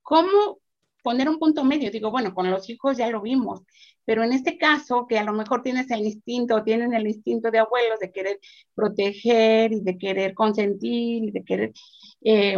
¿Cómo 0.01 0.59
poner 1.05 1.29
un 1.29 1.37
punto 1.37 1.63
medio. 1.63 1.91
Digo, 1.91 2.09
bueno, 2.09 2.33
con 2.33 2.49
los 2.49 2.67
hijos 2.67 2.97
ya 2.97 3.07
lo 3.11 3.21
vimos, 3.21 3.61
pero 4.05 4.23
en 4.23 4.33
este 4.33 4.57
caso, 4.57 5.05
que 5.07 5.19
a 5.19 5.23
lo 5.23 5.33
mejor 5.33 5.61
tienes 5.61 5.89
el 5.91 6.01
instinto, 6.01 6.63
tienen 6.63 6.95
el 6.95 7.05
instinto 7.07 7.51
de 7.51 7.59
abuelos 7.59 7.99
de 7.99 8.11
querer 8.11 8.39
proteger 8.73 9.71
y 9.71 9.81
de 9.81 9.97
querer 9.99 10.33
consentir 10.33 11.25
y 11.25 11.31
de 11.31 11.43
querer, 11.43 11.73
eh, 12.21 12.57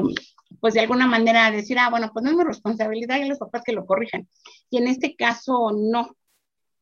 pues 0.61 0.73
de 0.75 0.79
alguna 0.79 1.07
manera 1.07 1.51
decir, 1.51 1.77
ah, 1.77 1.89
bueno, 1.89 2.09
pues 2.13 2.23
no 2.23 2.31
es 2.31 2.37
mi 2.37 2.43
responsabilidad 2.45 3.17
y 3.17 3.27
los 3.27 3.37
papás 3.37 3.63
que 3.65 3.73
lo 3.73 3.85
corrijan. 3.85 4.29
Y 4.69 4.77
en 4.77 4.87
este 4.87 5.15
caso, 5.15 5.71
no. 5.75 6.15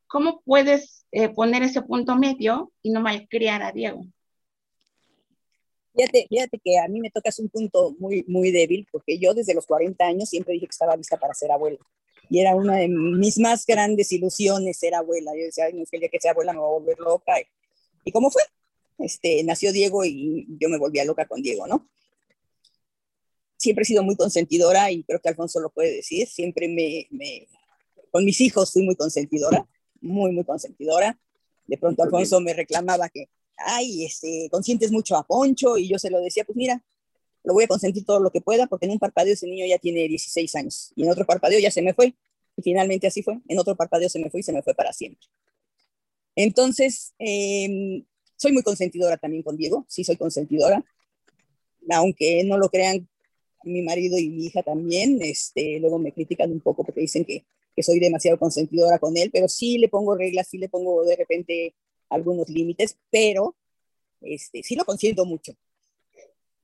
¿Cómo 0.07 0.41
puedes 0.45 1.07
eh, 1.11 1.29
poner 1.29 1.63
ese 1.63 1.81
punto 1.81 2.15
medio 2.15 2.71
y 2.83 2.91
no 2.91 3.01
malcriar 3.01 3.63
a 3.63 3.71
Diego? 3.71 4.05
Fíjate, 5.95 6.27
fíjate 6.29 6.59
que 6.63 6.77
a 6.77 6.87
mí 6.87 6.99
me 6.99 7.09
tocas 7.09 7.39
un 7.39 7.49
punto 7.49 7.95
muy, 7.99 8.25
muy 8.27 8.51
débil, 8.51 8.85
porque 8.91 9.17
yo 9.17 9.33
desde 9.33 9.53
los 9.53 9.65
40 9.65 10.03
años 10.05 10.29
siempre 10.29 10.53
dije 10.53 10.67
que 10.67 10.71
estaba 10.71 10.95
lista 10.95 11.17
para 11.17 11.33
ser 11.33 11.51
abuela. 11.51 11.77
Y 12.29 12.39
era 12.39 12.55
una 12.55 12.77
de 12.77 12.87
mis 12.87 13.37
más 13.39 13.65
grandes 13.65 14.11
ilusiones 14.11 14.77
ser 14.77 14.95
abuela. 14.95 15.31
Yo 15.35 15.45
decía, 15.45 15.65
Ay, 15.65 15.73
no 15.73 15.83
es 15.83 15.89
que 15.89 15.97
el 15.97 16.01
día 16.01 16.09
que 16.09 16.19
sea 16.19 16.31
abuela 16.31 16.53
me 16.53 16.59
voy 16.59 16.67
a 16.67 16.79
volver 16.79 16.99
loca. 16.99 17.33
¿Y 18.03 18.11
cómo 18.11 18.29
fue? 18.29 18.41
Este, 18.99 19.43
nació 19.43 19.71
Diego 19.71 20.03
y 20.03 20.47
yo 20.59 20.69
me 20.69 20.77
volvía 20.77 21.05
loca 21.05 21.27
con 21.27 21.41
Diego, 21.41 21.67
¿no? 21.67 21.87
Siempre 23.57 23.83
he 23.83 23.85
sido 23.85 24.03
muy 24.03 24.15
consentidora 24.15 24.91
y 24.91 25.03
creo 25.03 25.19
que 25.19 25.29
Alfonso 25.29 25.59
lo 25.59 25.69
puede 25.69 25.95
decir. 25.95 26.27
Siempre 26.27 26.67
me, 26.67 27.07
me 27.11 27.47
con 28.11 28.25
mis 28.25 28.39
hijos 28.41 28.71
fui 28.71 28.83
muy 28.83 28.95
consentidora, 28.95 29.67
muy, 30.01 30.31
muy 30.31 30.43
consentidora. 30.43 31.19
De 31.67 31.77
pronto 31.77 32.03
Alfonso 32.03 32.39
me 32.41 32.53
reclamaba 32.53 33.09
que 33.09 33.29
ay, 33.57 34.05
este, 34.05 34.47
consientes 34.51 34.91
mucho 34.91 35.15
a 35.15 35.25
Poncho, 35.25 35.77
y 35.77 35.87
yo 35.87 35.99
se 35.99 36.09
lo 36.09 36.19
decía, 36.21 36.43
pues 36.43 36.55
mira, 36.55 36.83
lo 37.43 37.53
voy 37.53 37.65
a 37.65 37.67
consentir 37.67 38.05
todo 38.05 38.19
lo 38.19 38.31
que 38.31 38.41
pueda, 38.41 38.67
porque 38.67 38.85
en 38.85 38.93
un 38.93 38.99
parpadeo 38.99 39.33
ese 39.33 39.47
niño 39.47 39.65
ya 39.65 39.77
tiene 39.77 40.07
16 40.07 40.55
años, 40.55 40.91
y 40.95 41.03
en 41.03 41.11
otro 41.11 41.25
parpadeo 41.25 41.59
ya 41.59 41.71
se 41.71 41.81
me 41.81 41.93
fue, 41.93 42.15
y 42.57 42.61
finalmente 42.61 43.07
así 43.07 43.21
fue, 43.23 43.39
en 43.47 43.59
otro 43.59 43.75
parpadeo 43.75 44.09
se 44.09 44.19
me 44.19 44.29
fue 44.29 44.39
y 44.39 44.43
se 44.43 44.53
me 44.53 44.61
fue 44.61 44.73
para 44.73 44.93
siempre. 44.93 45.27
Entonces, 46.35 47.13
em, 47.19 48.03
soy 48.35 48.51
muy 48.51 48.63
consentidora 48.63 49.17
también 49.17 49.43
con 49.43 49.55
Diego, 49.57 49.85
sí 49.87 50.03
soy 50.03 50.17
consentidora, 50.17 50.83
aunque 51.89 52.43
no 52.43 52.57
lo 52.57 52.69
crean 52.69 53.07
mi 53.63 53.81
marido 53.81 54.17
y 54.17 54.29
mi 54.29 54.45
hija 54.45 54.63
también, 54.63 55.19
este, 55.21 55.79
luego 55.79 55.99
me 55.99 56.11
critican 56.11 56.51
un 56.51 56.61
poco 56.61 56.83
porque 56.83 57.01
dicen 57.01 57.25
que, 57.25 57.45
que 57.75 57.83
soy 57.83 57.99
demasiado 57.99 58.37
consentidora 58.37 58.99
con 58.99 59.17
él, 59.17 59.29
pero 59.31 59.47
sí 59.47 59.77
le 59.77 59.89
pongo 59.89 60.15
reglas, 60.15 60.47
sí 60.47 60.57
le 60.57 60.69
pongo 60.69 61.03
de 61.03 61.15
repente 61.15 61.73
algunos 62.09 62.49
límites, 62.49 62.97
pero 63.09 63.55
este, 64.21 64.63
sí 64.63 64.75
lo 64.75 64.85
consiento 64.85 65.25
mucho. 65.25 65.55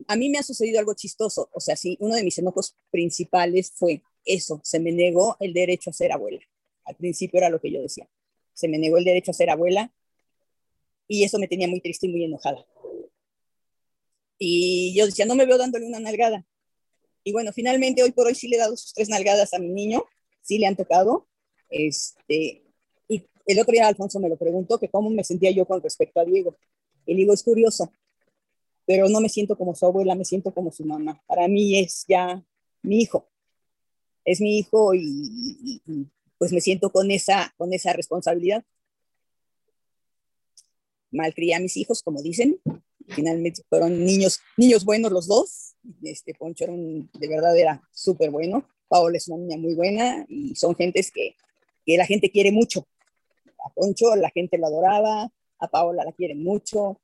A 0.08 0.16
mí 0.16 0.30
me 0.30 0.40
ha 0.40 0.44
sucedido 0.44 0.80
algo 0.80 0.94
chistoso, 0.96 1.50
o 1.54 1.60
sea, 1.60 1.76
sí, 1.76 1.98
uno 2.00 2.16
de 2.16 2.24
mis 2.24 2.38
enojos 2.40 2.76
principales 2.90 3.72
fue 3.76 4.02
eso, 4.26 4.60
se 4.64 4.80
me 4.80 4.92
negó 4.92 5.38
el 5.40 5.54
derecho 5.54 5.90
a 5.90 5.94
ser 5.94 6.12
abuela. 6.12 6.42
Al 6.86 6.96
principio 6.96 7.38
era 7.38 7.50
lo 7.50 7.62
que 7.62 7.72
yo 7.72 7.82
decía, 7.82 8.10
se 8.54 8.68
me 8.68 8.80
negó 8.80 8.98
el 8.98 9.04
derecho 9.04 9.32
a 9.32 9.36
ser 9.36 9.50
abuela 9.50 9.94
y 11.08 11.24
eso 11.24 11.38
me 11.40 11.48
tenía 11.48 11.68
muy 11.68 11.82
triste 11.82 12.08
y 12.08 12.10
muy 12.10 12.24
enojada. 12.24 12.66
Y 14.40 14.96
yo 14.96 15.06
decía, 15.06 15.26
no 15.26 15.36
me 15.36 15.46
veo 15.46 15.58
dándole 15.58 15.86
una 15.86 16.00
nalgada. 16.00 16.48
Y 17.24 17.32
bueno, 17.32 17.54
finalmente 17.54 18.02
hoy 18.02 18.12
por 18.12 18.26
hoy 18.26 18.34
sí 18.34 18.48
le 18.48 18.56
he 18.56 18.60
dado 18.60 18.76
sus 18.76 18.94
tres 18.94 19.10
nalgadas 19.10 19.54
a 19.54 19.60
mi 19.60 19.70
niño, 19.70 20.04
sí 20.42 20.58
le 20.58 20.66
han 20.66 20.76
tocado. 20.76 21.28
Este, 21.70 22.64
el 23.46 23.60
otro 23.60 23.72
día 23.72 23.88
Alfonso 23.88 24.20
me 24.20 24.30
lo 24.30 24.38
preguntó, 24.38 24.80
que 24.80 24.90
cómo 24.90 25.10
me 25.10 25.24
sentía 25.24 25.52
yo 25.52 25.66
con 25.66 25.82
respecto 25.82 26.20
a 26.20 26.26
Diego. 26.26 26.56
Y 27.06 27.16
digo, 27.16 27.34
es 27.34 27.44
curioso, 27.44 27.92
pero 28.86 29.08
no 29.10 29.22
me 29.22 29.30
siento 29.30 29.58
como 29.58 29.76
su 29.76 29.86
abuela, 29.86 30.16
me 30.16 30.26
siento 30.26 30.54
como 30.54 30.72
su 30.72 30.86
mamá. 30.86 31.22
Para 31.28 31.48
mí 31.48 31.80
es 31.80 32.06
ya 32.08 32.44
mi 32.82 33.02
hijo. 33.02 33.28
Es 34.26 34.40
mi 34.42 34.60
hijo 34.60 34.94
y, 34.94 35.82
pues 36.38 36.52
me 36.52 36.62
siento 36.62 36.92
con 36.92 37.10
esa, 37.12 37.54
con 37.58 37.74
esa 37.74 37.94
responsabilidad. 37.94 38.64
Malcrié 41.12 41.56
a 41.56 41.60
mis 41.60 41.78
hijos, 41.78 42.02
como 42.04 42.22
dicen. 42.22 42.60
Finalmente 43.08 43.64
fueron 43.68 44.04
niños, 44.06 44.40
niños 44.58 44.86
buenos 44.86 45.12
los 45.12 45.28
dos. 45.28 45.76
Este 46.04 46.34
Poncho 46.34 46.66
era 46.66 46.74
de 46.74 47.28
verdad 47.28 47.58
era 47.58 47.82
súper 47.92 48.30
bueno. 48.30 48.68
Paola 48.88 49.18
es 49.18 49.28
una 49.28 49.38
niña 49.38 49.58
muy 49.58 49.74
buena 49.74 50.26
y 50.30 50.56
son 50.56 50.76
gentes 50.76 51.12
que, 51.12 51.36
que 51.86 51.98
la 51.98 52.06
gente 52.06 52.30
quiere 52.30 52.52
mucho 52.52 52.88
a 53.66 53.70
Poncho 53.74 54.16
la 54.16 54.30
gente 54.30 54.58
lo 54.58 54.68
adoraba, 54.68 55.32
a 55.60 55.68
Paola 55.68 56.04
la 56.04 56.12
quiere 56.12 56.36
mucho. 56.36 57.00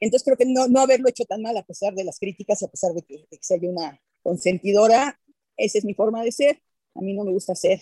Entonces 0.00 0.24
creo 0.24 0.36
que 0.36 0.46
no, 0.46 0.80
haberlo 0.80 1.08
hecho 1.08 1.24
tan 1.24 1.42
mal 1.42 1.56
a 1.56 1.64
pesar 1.64 1.94
de 1.94 2.04
las 2.04 2.18
críticas, 2.18 2.62
a 2.62 2.68
pesar 2.68 2.92
de 2.92 3.02
que, 3.02 3.26
de 3.30 3.38
que 3.38 3.42
sea 3.42 3.58
una 3.62 4.00
consentidora, 4.22 5.18
esa 5.56 5.78
es 5.78 5.84
mi 5.84 5.94
forma 5.94 6.22
de 6.22 6.32
ser. 6.32 6.62
A 6.94 7.00
mí 7.00 7.14
no 7.14 7.24
me 7.24 7.32
gusta 7.32 7.54
ser 7.54 7.80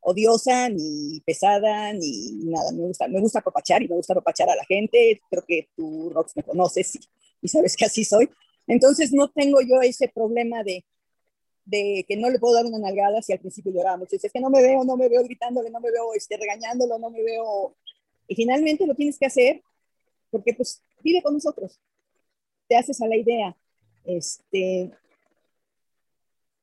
odiosa, 0.00 0.68
ni 0.68 1.20
pesada, 1.24 1.92
ni 1.92 2.32
nada. 2.44 2.72
Me 2.72 2.86
gusta, 2.86 3.08
me 3.08 3.20
gusta 3.20 3.42
y 3.80 3.88
me 3.88 3.96
gusta 3.96 4.12
apapachar 4.12 4.50
a 4.50 4.56
la 4.56 4.64
gente. 4.64 5.20
Creo 5.30 5.44
que 5.46 5.68
tú, 5.76 6.10
Rox, 6.10 6.36
me 6.36 6.42
conoces 6.42 6.96
y, 6.96 7.00
y 7.42 7.48
sabes 7.48 7.76
que 7.76 7.84
así 7.84 8.04
soy. 8.04 8.28
Entonces 8.66 9.12
no 9.12 9.28
tengo 9.28 9.60
yo 9.60 9.80
ese 9.80 10.08
problema 10.08 10.62
de, 10.62 10.84
de 11.64 12.04
que 12.08 12.16
no 12.16 12.30
le 12.30 12.38
puedo 12.38 12.54
dar 12.54 12.66
una 12.66 12.78
nalgada 12.78 13.22
si 13.22 13.32
al 13.32 13.38
principio 13.38 13.72
lloraba 13.72 13.96
mucho. 13.96 14.16
es 14.16 14.32
que 14.32 14.40
no 14.40 14.50
me 14.50 14.62
veo, 14.62 14.84
no 14.84 14.96
me 14.96 15.08
veo 15.08 15.22
gritándole, 15.22 15.70
no 15.70 15.80
me 15.80 15.90
veo 15.90 16.14
este, 16.14 16.36
regañándolo, 16.36 16.98
no 16.98 17.10
me 17.10 17.22
veo... 17.22 17.76
Y 18.26 18.34
finalmente 18.34 18.86
lo 18.86 18.94
tienes 18.94 19.18
que 19.18 19.26
hacer 19.26 19.62
porque 20.30 20.54
pues 20.54 20.82
vive 21.02 21.22
con 21.22 21.34
nosotros. 21.34 21.78
te 22.68 22.76
haces 22.76 23.00
a 23.02 23.06
la 23.06 23.16
idea. 23.16 23.56
Este, 24.04 24.90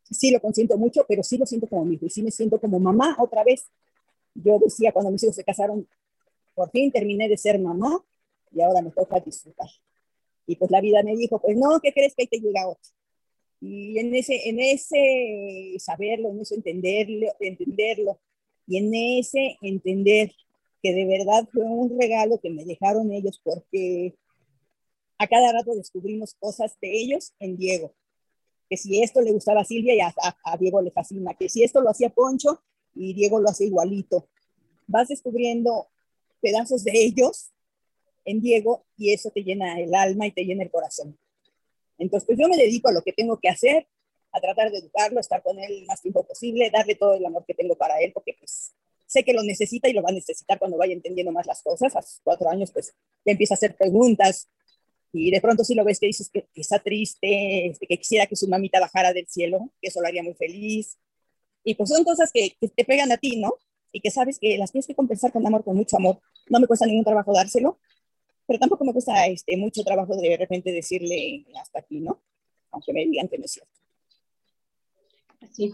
sí 0.09 0.31
lo 0.31 0.41
consiento 0.41 0.77
mucho, 0.77 1.05
pero 1.07 1.23
sí 1.23 1.37
lo 1.37 1.45
siento 1.45 1.67
como 1.67 1.85
mi 1.85 1.95
hijo 1.95 2.07
y 2.07 2.09
sí 2.09 2.23
me 2.23 2.31
siento 2.31 2.59
como 2.59 2.79
mamá 2.79 3.15
otra 3.19 3.43
vez. 3.43 3.69
Yo 4.33 4.59
decía 4.59 4.91
cuando 4.91 5.11
mis 5.11 5.23
hijos 5.23 5.35
se 5.35 5.43
casaron, 5.43 5.87
por 6.55 6.69
fin 6.71 6.91
terminé 6.91 7.29
de 7.29 7.37
ser 7.37 7.59
mamá 7.59 8.03
y 8.51 8.61
ahora 8.61 8.81
me 8.81 8.91
toca 8.91 9.19
disfrutar. 9.19 9.69
Y 10.47 10.55
pues 10.55 10.71
la 10.71 10.81
vida 10.81 11.03
me 11.03 11.15
dijo, 11.15 11.39
pues 11.39 11.55
no, 11.55 11.79
¿qué 11.79 11.93
crees 11.93 12.15
que 12.15 12.23
ahí 12.23 12.27
te 12.27 12.39
llega 12.39 12.67
otro? 12.67 12.91
Y 13.61 13.99
en 13.99 14.15
ese, 14.15 14.49
en 14.49 14.59
ese 14.59 15.75
saberlo, 15.79 16.29
en 16.29 16.41
eso 16.41 16.55
entenderlo, 16.55 17.27
entenderlo, 17.39 18.19
y 18.67 18.77
en 18.77 18.93
ese 19.19 19.57
entender 19.61 20.31
que 20.81 20.93
de 20.93 21.05
verdad 21.05 21.47
fue 21.51 21.63
un 21.63 21.99
regalo 21.99 22.39
que 22.39 22.49
me 22.49 22.63
dejaron 22.63 23.11
ellos 23.11 23.41
porque 23.43 24.15
a 25.17 25.27
cada 25.27 25.51
rato 25.51 25.75
descubrimos 25.75 26.35
cosas 26.35 26.77
de 26.81 26.97
ellos 26.97 27.33
en 27.39 27.57
Diego. 27.57 27.93
Que 28.69 28.77
si 28.77 29.01
esto 29.01 29.21
le 29.21 29.31
gustaba 29.31 29.61
a 29.61 29.65
Silvia 29.65 29.95
y 29.95 29.99
a, 29.99 30.13
a, 30.43 30.57
Diego 30.57 30.81
le 30.81 30.91
fascina, 30.91 31.33
que 31.33 31.49
si 31.49 31.63
esto 31.63 31.81
lo 31.81 31.89
hacía 31.89 32.09
Poncho 32.09 32.61
y 32.95 33.13
Diego 33.13 33.39
lo 33.39 33.49
hace 33.49 33.65
igualito. 33.65 34.29
Vas 34.87 35.09
descubriendo 35.09 35.87
pedazos 36.39 36.83
de 36.83 36.91
ellos 36.93 37.49
en 38.23 38.39
Diego 38.39 38.85
y 38.97 39.11
eso 39.11 39.31
te 39.31 39.43
llena 39.43 39.79
el 39.79 39.93
alma 39.93 40.27
y 40.27 40.31
te 40.31 40.45
llena 40.45 40.63
el 40.63 40.71
corazón. 40.71 41.17
Entonces, 41.99 42.25
pues 42.25 42.39
yo 42.39 42.47
me 42.47 42.57
dedico 42.57 42.89
a 42.89 42.93
lo 42.93 43.03
que 43.03 43.13
tengo 43.13 43.37
que 43.39 43.49
hacer, 43.49 43.87
a 44.31 44.39
tratar 44.41 44.71
de 44.71 44.79
educarlo, 44.79 45.19
estar 45.19 45.43
con 45.43 45.59
él 45.59 45.71
el 45.71 45.85
más 45.85 46.01
tiempo 46.01 46.25
posible, 46.25 46.69
darle 46.71 46.95
todo 46.95 47.13
el 47.13 47.25
amor 47.25 47.45
que 47.45 47.53
tengo 47.53 47.75
para 47.75 47.99
él, 47.99 48.11
porque 48.13 48.35
pues 48.39 48.73
sé 49.05 49.23
que 49.23 49.33
lo 49.33 49.43
necesita 49.43 49.89
y 49.89 49.93
lo 49.93 50.01
va 50.03 50.09
a 50.09 50.13
necesitar 50.13 50.59
cuando 50.59 50.77
vaya 50.77 50.93
entendiendo 50.93 51.31
más 51.31 51.45
las 51.45 51.61
cosas. 51.61 51.95
A 51.95 52.01
sus 52.01 52.21
cuatro 52.23 52.49
años, 52.49 52.71
pues 52.71 52.93
ya 53.25 53.31
empieza 53.31 53.53
a 53.53 53.57
hacer 53.57 53.75
preguntas 53.75 54.49
y 55.11 55.31
de 55.31 55.41
pronto 55.41 55.63
sí 55.63 55.73
lo 55.73 55.83
ves 55.83 55.99
que 55.99 56.05
dices 56.05 56.29
que, 56.29 56.47
está 56.55 56.79
triste, 56.79 57.67
este, 57.67 57.87
que 57.87 57.97
quisiera 57.97 58.27
que 58.27 58.35
su 58.35 58.47
mamita 58.47 58.79
bajara 58.79 59.11
del 59.11 59.27
cielo, 59.27 59.71
que 59.81 59.89
eso 59.89 60.01
lo 60.01 60.07
haría 60.07 60.23
muy 60.23 60.35
feliz. 60.35 60.97
Y 61.63 61.75
pues 61.75 61.89
son 61.89 62.03
cosas 62.03 62.31
que, 62.31 62.55
que 62.59 62.69
te 62.69 62.85
pegan 62.85 63.11
a 63.11 63.17
ti, 63.17 63.37
¿no? 63.37 63.55
Y 63.91 64.01
que 64.01 64.11
sabes 64.11 64.37
que 64.39 64.57
las 64.57 64.71
tienes 64.71 64.85
que 64.85 64.95
compensar 64.95 65.31
con 65.31 65.45
amor, 65.45 65.63
con 65.63 65.75
mucho 65.75 65.97
amor. 65.97 66.19
No 66.47 66.59
me 66.59 66.67
cuesta 66.67 66.85
ningún 66.85 67.03
trabajo 67.03 67.33
dárselo, 67.33 67.79
pero 68.49 68.57
tampoco 68.57 68.83
me 68.83 68.93
cuesta 68.93 69.27
este, 69.27 69.55
mucho 69.57 69.83
trabajo 69.83 70.15
de 70.15 70.35
repente 70.35 70.71
decirle 70.71 71.45
hasta 71.61 71.81
aquí, 71.81 71.99
¿no? 71.99 72.19
Aunque 72.71 72.93
me 72.93 73.05
digan 73.05 73.27
que 73.27 73.37
no 73.37 73.45
es 73.45 73.51
cierto. 73.51 73.79
Así. 75.39 75.71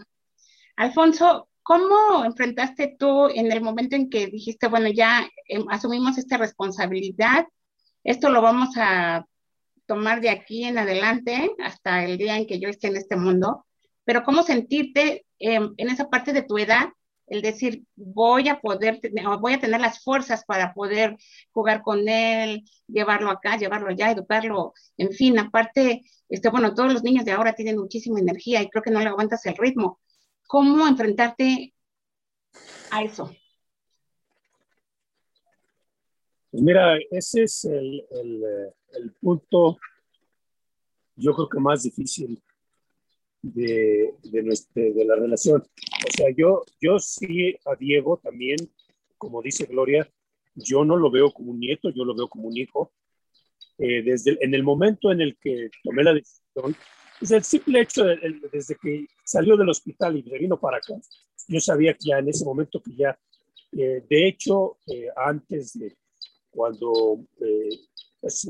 Alfonso, 0.76 1.48
¿cómo 1.62 2.22
enfrentaste 2.26 2.94
tú 2.98 3.28
en 3.28 3.50
el 3.50 3.62
momento 3.62 3.96
en 3.96 4.10
que 4.10 4.26
dijiste, 4.26 4.68
bueno, 4.68 4.90
ya 4.90 5.26
em, 5.48 5.64
asumimos 5.70 6.18
esta 6.18 6.36
responsabilidad, 6.36 7.46
esto 8.04 8.28
lo 8.28 8.42
vamos 8.42 8.68
a 8.76 9.24
tomar 9.86 10.20
de 10.20 10.28
aquí 10.28 10.64
en 10.64 10.76
adelante 10.76 11.50
hasta 11.64 12.04
el 12.04 12.18
día 12.18 12.36
en 12.36 12.46
que 12.46 12.60
yo 12.60 12.68
esté 12.68 12.88
en 12.88 12.96
este 12.96 13.16
mundo, 13.16 13.64
pero 14.04 14.22
cómo 14.22 14.42
sentirte 14.42 15.24
em, 15.38 15.72
en 15.78 15.88
esa 15.88 16.10
parte 16.10 16.34
de 16.34 16.42
tu 16.42 16.58
edad, 16.58 16.90
el 17.26 17.42
decir, 17.42 17.84
voy 17.96 18.48
a 18.48 18.60
poder, 18.60 19.00
voy 19.40 19.54
a 19.54 19.60
tener 19.60 19.80
las 19.80 20.02
fuerzas 20.02 20.44
para 20.44 20.72
poder 20.72 21.16
jugar 21.50 21.82
con 21.82 22.08
él, 22.08 22.64
llevarlo 22.86 23.30
acá, 23.30 23.56
llevarlo 23.56 23.88
allá, 23.88 24.10
educarlo, 24.10 24.74
en 24.96 25.12
fin, 25.12 25.38
aparte, 25.38 26.02
este, 26.28 26.48
bueno, 26.48 26.74
todos 26.74 26.92
los 26.92 27.02
niños 27.02 27.24
de 27.24 27.32
ahora 27.32 27.54
tienen 27.54 27.78
muchísima 27.78 28.20
energía 28.20 28.62
y 28.62 28.68
creo 28.68 28.82
que 28.82 28.90
no 28.90 29.00
le 29.00 29.08
aguantas 29.08 29.44
el 29.46 29.56
ritmo. 29.56 30.00
¿Cómo 30.46 30.86
enfrentarte 30.86 31.74
a 32.90 33.02
eso? 33.02 33.34
Pues 36.50 36.62
mira, 36.62 36.96
ese 37.10 37.42
es 37.42 37.64
el, 37.64 38.06
el, 38.10 38.44
el 38.92 39.12
punto, 39.20 39.78
yo 41.16 41.34
creo 41.34 41.48
que 41.48 41.58
más 41.58 41.82
difícil 41.82 42.40
de, 43.54 44.14
de, 44.24 44.42
nuestra, 44.42 44.82
de 44.82 45.04
la 45.04 45.16
relación. 45.16 45.62
O 45.62 46.10
sea, 46.16 46.28
yo, 46.36 46.64
yo 46.80 46.98
sí 46.98 47.56
a 47.64 47.74
Diego 47.76 48.18
también, 48.22 48.56
como 49.18 49.42
dice 49.42 49.66
Gloria, 49.66 50.08
yo 50.54 50.84
no 50.84 50.96
lo 50.96 51.10
veo 51.10 51.32
como 51.32 51.52
un 51.52 51.60
nieto, 51.60 51.90
yo 51.90 52.04
lo 52.04 52.14
veo 52.14 52.28
como 52.28 52.48
un 52.48 52.56
hijo. 52.56 52.92
Eh, 53.78 54.02
desde 54.02 54.38
en 54.42 54.54
el 54.54 54.62
momento 54.62 55.12
en 55.12 55.20
el 55.20 55.36
que 55.36 55.70
tomé 55.84 56.02
la 56.02 56.14
decisión, 56.14 56.74
pues 57.18 57.30
el 57.30 57.44
simple 57.44 57.82
hecho, 57.82 58.04
de, 58.04 58.18
desde 58.50 58.74
que 58.76 59.06
salió 59.24 59.56
del 59.56 59.68
hospital 59.68 60.16
y 60.16 60.22
me 60.22 60.38
vino 60.38 60.58
para 60.58 60.78
acá, 60.78 60.94
yo 61.48 61.60
sabía 61.60 61.92
que 61.92 62.08
ya 62.08 62.18
en 62.18 62.28
ese 62.28 62.44
momento 62.44 62.82
que 62.82 62.96
ya, 62.96 63.18
eh, 63.72 64.02
de 64.08 64.28
hecho, 64.28 64.78
eh, 64.86 65.08
antes 65.14 65.78
de 65.78 65.94
cuando 66.50 67.20
pues, 67.38 68.48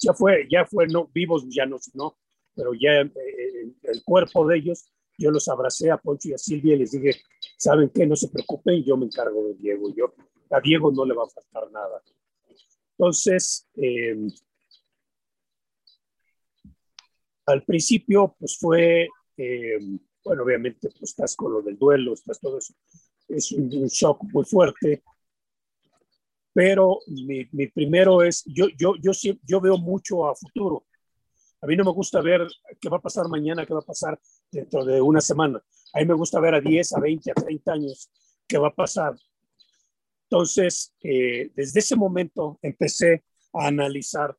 ya 0.00 0.12
fue, 0.12 0.48
ya 0.50 0.66
fue, 0.66 0.88
no, 0.88 1.08
vivos 1.14 1.44
ya 1.48 1.64
no, 1.64 1.78
no 1.94 2.16
pero 2.58 2.74
ya 2.74 2.90
el 3.00 4.02
cuerpo 4.04 4.44
de 4.48 4.58
ellos, 4.58 4.90
yo 5.16 5.30
los 5.30 5.46
abracé 5.48 5.92
a 5.92 5.96
Poncho 5.96 6.28
y 6.28 6.32
a 6.32 6.38
Silvia 6.38 6.74
y 6.74 6.78
les 6.78 6.90
dije, 6.90 7.12
¿saben 7.56 7.88
qué? 7.88 8.04
No 8.04 8.16
se 8.16 8.28
preocupen, 8.28 8.82
yo 8.82 8.96
me 8.96 9.06
encargo 9.06 9.44
de 9.46 9.54
Diego. 9.54 9.94
Yo, 9.94 10.12
a 10.50 10.60
Diego 10.60 10.90
no 10.90 11.04
le 11.04 11.14
va 11.14 11.22
a 11.22 11.28
faltar 11.28 11.70
nada. 11.70 12.02
Entonces, 12.96 13.68
em, 13.76 14.28
al 17.46 17.62
principio, 17.62 18.34
pues 18.40 18.58
fue, 18.58 19.08
em, 19.36 20.00
bueno, 20.24 20.42
obviamente, 20.42 20.88
pues 20.90 21.10
estás 21.10 21.36
con 21.36 21.52
lo 21.52 21.62
del 21.62 21.78
duelo, 21.78 22.14
estás 22.14 22.40
todo 22.40 22.58
eso. 22.58 22.74
Es 23.28 23.52
un, 23.52 23.68
shock 23.86 24.24
muy 24.32 24.44
fuerte. 24.44 25.04
Pero 26.52 26.98
mi, 27.06 27.46
mi, 27.52 27.68
primero 27.68 28.20
es, 28.24 28.42
yo, 28.46 28.66
yo, 28.76 28.96
yo, 29.00 29.12
yo 29.44 29.60
veo 29.60 29.78
mucho 29.78 30.28
a 30.28 30.34
futuro. 30.34 30.87
A 31.60 31.66
mí 31.66 31.76
no 31.76 31.84
me 31.84 31.92
gusta 31.92 32.20
ver 32.20 32.46
qué 32.80 32.88
va 32.88 32.98
a 32.98 33.02
pasar 33.02 33.28
mañana, 33.28 33.66
qué 33.66 33.74
va 33.74 33.80
a 33.80 33.86
pasar 33.86 34.18
dentro 34.50 34.84
de 34.84 35.00
una 35.00 35.20
semana. 35.20 35.62
A 35.92 35.98
mí 35.98 36.06
me 36.06 36.14
gusta 36.14 36.40
ver 36.40 36.54
a 36.54 36.60
10, 36.60 36.92
a 36.92 37.00
20, 37.00 37.30
a 37.30 37.34
30 37.34 37.72
años 37.72 38.10
qué 38.46 38.58
va 38.58 38.68
a 38.68 38.74
pasar. 38.74 39.14
Entonces, 40.30 40.94
eh, 41.02 41.50
desde 41.54 41.80
ese 41.80 41.96
momento 41.96 42.58
empecé 42.62 43.24
a 43.52 43.66
analizar 43.66 44.36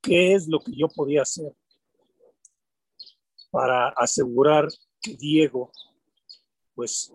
qué 0.00 0.34
es 0.34 0.48
lo 0.48 0.58
que 0.60 0.72
yo 0.74 0.88
podía 0.88 1.22
hacer 1.22 1.52
para 3.50 3.90
asegurar 3.90 4.68
que 5.00 5.14
Diego, 5.14 5.70
pues 6.74 7.12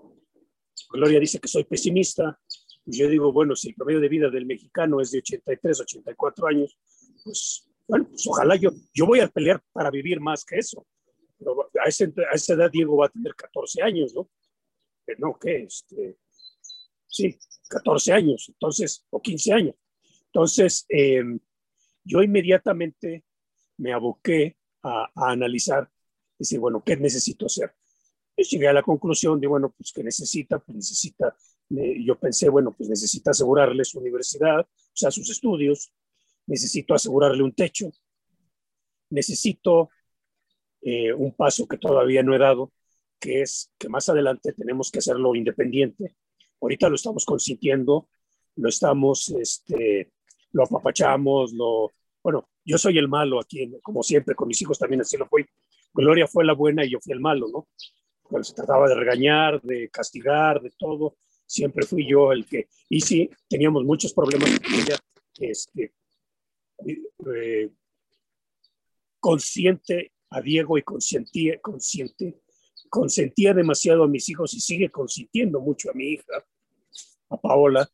Gloria 0.92 1.20
dice 1.20 1.40
que 1.40 1.48
soy 1.48 1.64
pesimista, 1.64 2.40
pues 2.86 2.98
yo 2.98 3.10
digo, 3.10 3.34
bueno, 3.34 3.56
si 3.56 3.70
el 3.70 3.76
promedio 3.76 4.00
de 4.00 4.08
vida 4.08 4.30
del 4.30 4.46
mexicano 4.46 5.02
es 5.02 5.12
de 5.12 5.20
83, 5.20 5.82
84 5.82 6.48
años, 6.48 6.78
pues 7.24 7.68
bueno, 7.88 8.08
pues 8.10 8.28
ojalá 8.28 8.56
yo, 8.56 8.72
yo 8.94 9.06
voy 9.06 9.22
a 9.22 9.28
pelear 9.28 9.64
para 9.72 9.90
vivir 9.90 10.20
más 10.20 10.44
que 10.44 10.58
eso. 10.58 10.86
Pero 11.38 11.70
a, 11.84 11.88
ese, 11.88 12.14
a 12.32 12.36
esa 12.36 12.54
edad 12.54 12.72
Diego 12.72 12.98
va 12.98 13.06
a 13.06 13.10
tener 13.10 13.36
14 13.36 13.82
años, 13.82 14.14
¿no? 14.14 14.30
Eh, 15.08 15.16
no, 15.18 15.38
¿qué? 15.40 15.64
Este, 15.64 16.18
sí, 17.08 17.38
14 17.70 18.14
años, 18.14 18.46
entonces, 18.50 19.06
o 19.10 19.22
15 19.22 19.54
años. 19.54 19.76
Entonces, 20.26 20.86
eh, 20.90 21.24
yo 22.04 22.22
inmediatamente 22.22 23.24
me 23.78 23.94
aboqué 23.94 24.58
a, 24.84 25.10
a, 25.16 25.32
analizar, 25.32 25.90
decir, 26.38 26.60
bueno, 26.60 26.84
¿qué 26.84 26.98
necesito 26.98 27.46
hacer? 27.46 27.74
Y 28.36 28.44
llegué 28.44 28.68
a 28.68 28.74
la 28.74 28.84
conclusión 28.84 29.40
de, 29.40 29.48
bueno, 29.48 29.74
pues 29.76 29.92
que 29.92 30.04
necesita, 30.04 30.60
pues 30.60 30.76
necesita, 30.76 31.36
eh, 31.76 32.04
yo 32.04 32.20
pensé, 32.20 32.50
bueno, 32.50 32.74
pues 32.76 32.90
necesita 32.90 33.32
asegurarle 33.32 33.84
su 33.84 34.00
universidad, 34.00 34.60
o 34.60 34.94
sea, 34.94 35.12
sus 35.12 35.30
estudios, 35.30 35.92
necesito 36.48 36.96
asegurarle 36.96 37.44
un 37.44 37.54
techo, 37.54 37.92
necesito 39.10 39.90
eh, 40.82 41.14
un 41.14 41.34
paso 41.34 41.68
que 41.68 41.78
todavía 41.78 42.24
no 42.24 42.34
he 42.34 42.40
dado, 42.40 42.72
que 43.20 43.42
es 43.42 43.72
que 43.78 43.90
más 43.90 44.10
adelante 44.10 44.54
tenemos 44.54 44.92
que 44.92 45.00
hacerlo 45.00 45.36
independiente. 45.36 46.16
Ahorita 46.62 46.90
lo 46.90 46.96
estamos 46.96 47.26
consintiendo, 47.26 48.10
lo 48.56 48.70
estamos, 48.70 49.30
este, 49.30 50.12
lo 50.52 50.64
apapachamos, 50.64 51.54
lo, 51.54 51.92
bueno, 52.24 52.50
yo 52.66 52.78
soy 52.78 52.98
el 52.98 53.08
malo 53.08 53.40
aquí, 53.40 53.72
como 53.82 54.04
siempre, 54.04 54.36
con 54.36 54.48
mis 54.48 54.62
hijos 54.62 54.80
también 54.80 55.02
así 55.02 55.18
lo 55.18 55.28
fui. 55.28 55.46
Gloria 55.94 56.28
fue 56.28 56.46
la 56.46 56.54
buena 56.54 56.86
y 56.86 56.92
yo 56.92 57.00
fui 57.00 57.14
el 57.14 57.20
malo, 57.20 57.48
¿no? 57.48 57.68
Cuando 58.22 58.44
se 58.44 58.54
trataba 58.54 58.88
de 58.88 58.96
regañar, 58.96 59.62
de 59.62 59.90
castigar, 59.90 60.62
de 60.62 60.72
todo, 60.78 61.16
siempre 61.46 61.86
fui 61.86 62.06
yo 62.06 62.32
el 62.32 62.46
que, 62.46 62.68
y 62.90 63.02
sí, 63.02 63.30
teníamos 63.48 63.84
muchos 63.84 64.14
problemas 64.14 64.50
este, 65.40 65.94
eh, 66.86 67.70
consciente 69.20 70.14
a 70.30 70.42
Diego 70.42 70.78
y 70.78 70.84
consentía, 70.84 71.60
consciente, 71.60 72.42
consentía 72.90 73.54
demasiado 73.54 74.04
a 74.04 74.08
mis 74.08 74.30
hijos 74.30 74.54
y 74.54 74.60
sigue 74.60 74.90
consintiendo 74.90 75.60
mucho 75.60 75.90
a 75.90 75.94
mi 75.94 76.10
hija, 76.10 76.46
a 77.30 77.38
Paola. 77.38 77.90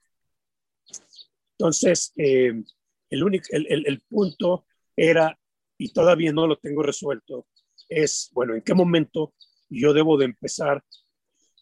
Entonces, 1.57 2.13
eh, 2.17 2.63
el, 3.09 3.23
único, 3.23 3.45
el, 3.51 3.67
el, 3.69 3.87
el 3.87 4.01
punto 4.01 4.65
era, 4.95 5.39
y 5.77 5.91
todavía 5.93 6.31
no 6.31 6.47
lo 6.47 6.57
tengo 6.57 6.83
resuelto, 6.83 7.47
es, 7.89 8.29
bueno, 8.33 8.55
¿en 8.55 8.61
qué 8.61 8.73
momento 8.73 9.33
yo 9.69 9.93
debo 9.93 10.17
de 10.17 10.25
empezar 10.25 10.83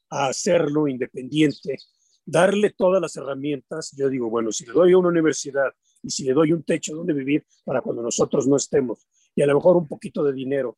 a 0.09 0.27
hacerlo 0.27 0.87
independiente, 0.87 1.77
darle 2.25 2.71
todas 2.71 3.01
las 3.01 3.15
herramientas? 3.15 3.91
Yo 3.97 4.09
digo, 4.09 4.29
bueno, 4.29 4.51
si 4.51 4.65
le 4.65 4.73
doy 4.73 4.93
a 4.93 4.97
una 4.97 5.09
universidad 5.09 5.73
y 6.03 6.09
si 6.09 6.23
le 6.23 6.33
doy 6.33 6.53
un 6.53 6.63
techo 6.63 6.95
donde 6.95 7.13
vivir 7.13 7.45
para 7.63 7.81
cuando 7.81 8.01
nosotros 8.01 8.47
no 8.47 8.55
estemos 8.55 9.07
y 9.35 9.41
a 9.41 9.45
lo 9.45 9.55
mejor 9.55 9.77
un 9.77 9.87
poquito 9.87 10.23
de 10.23 10.33
dinero, 10.33 10.77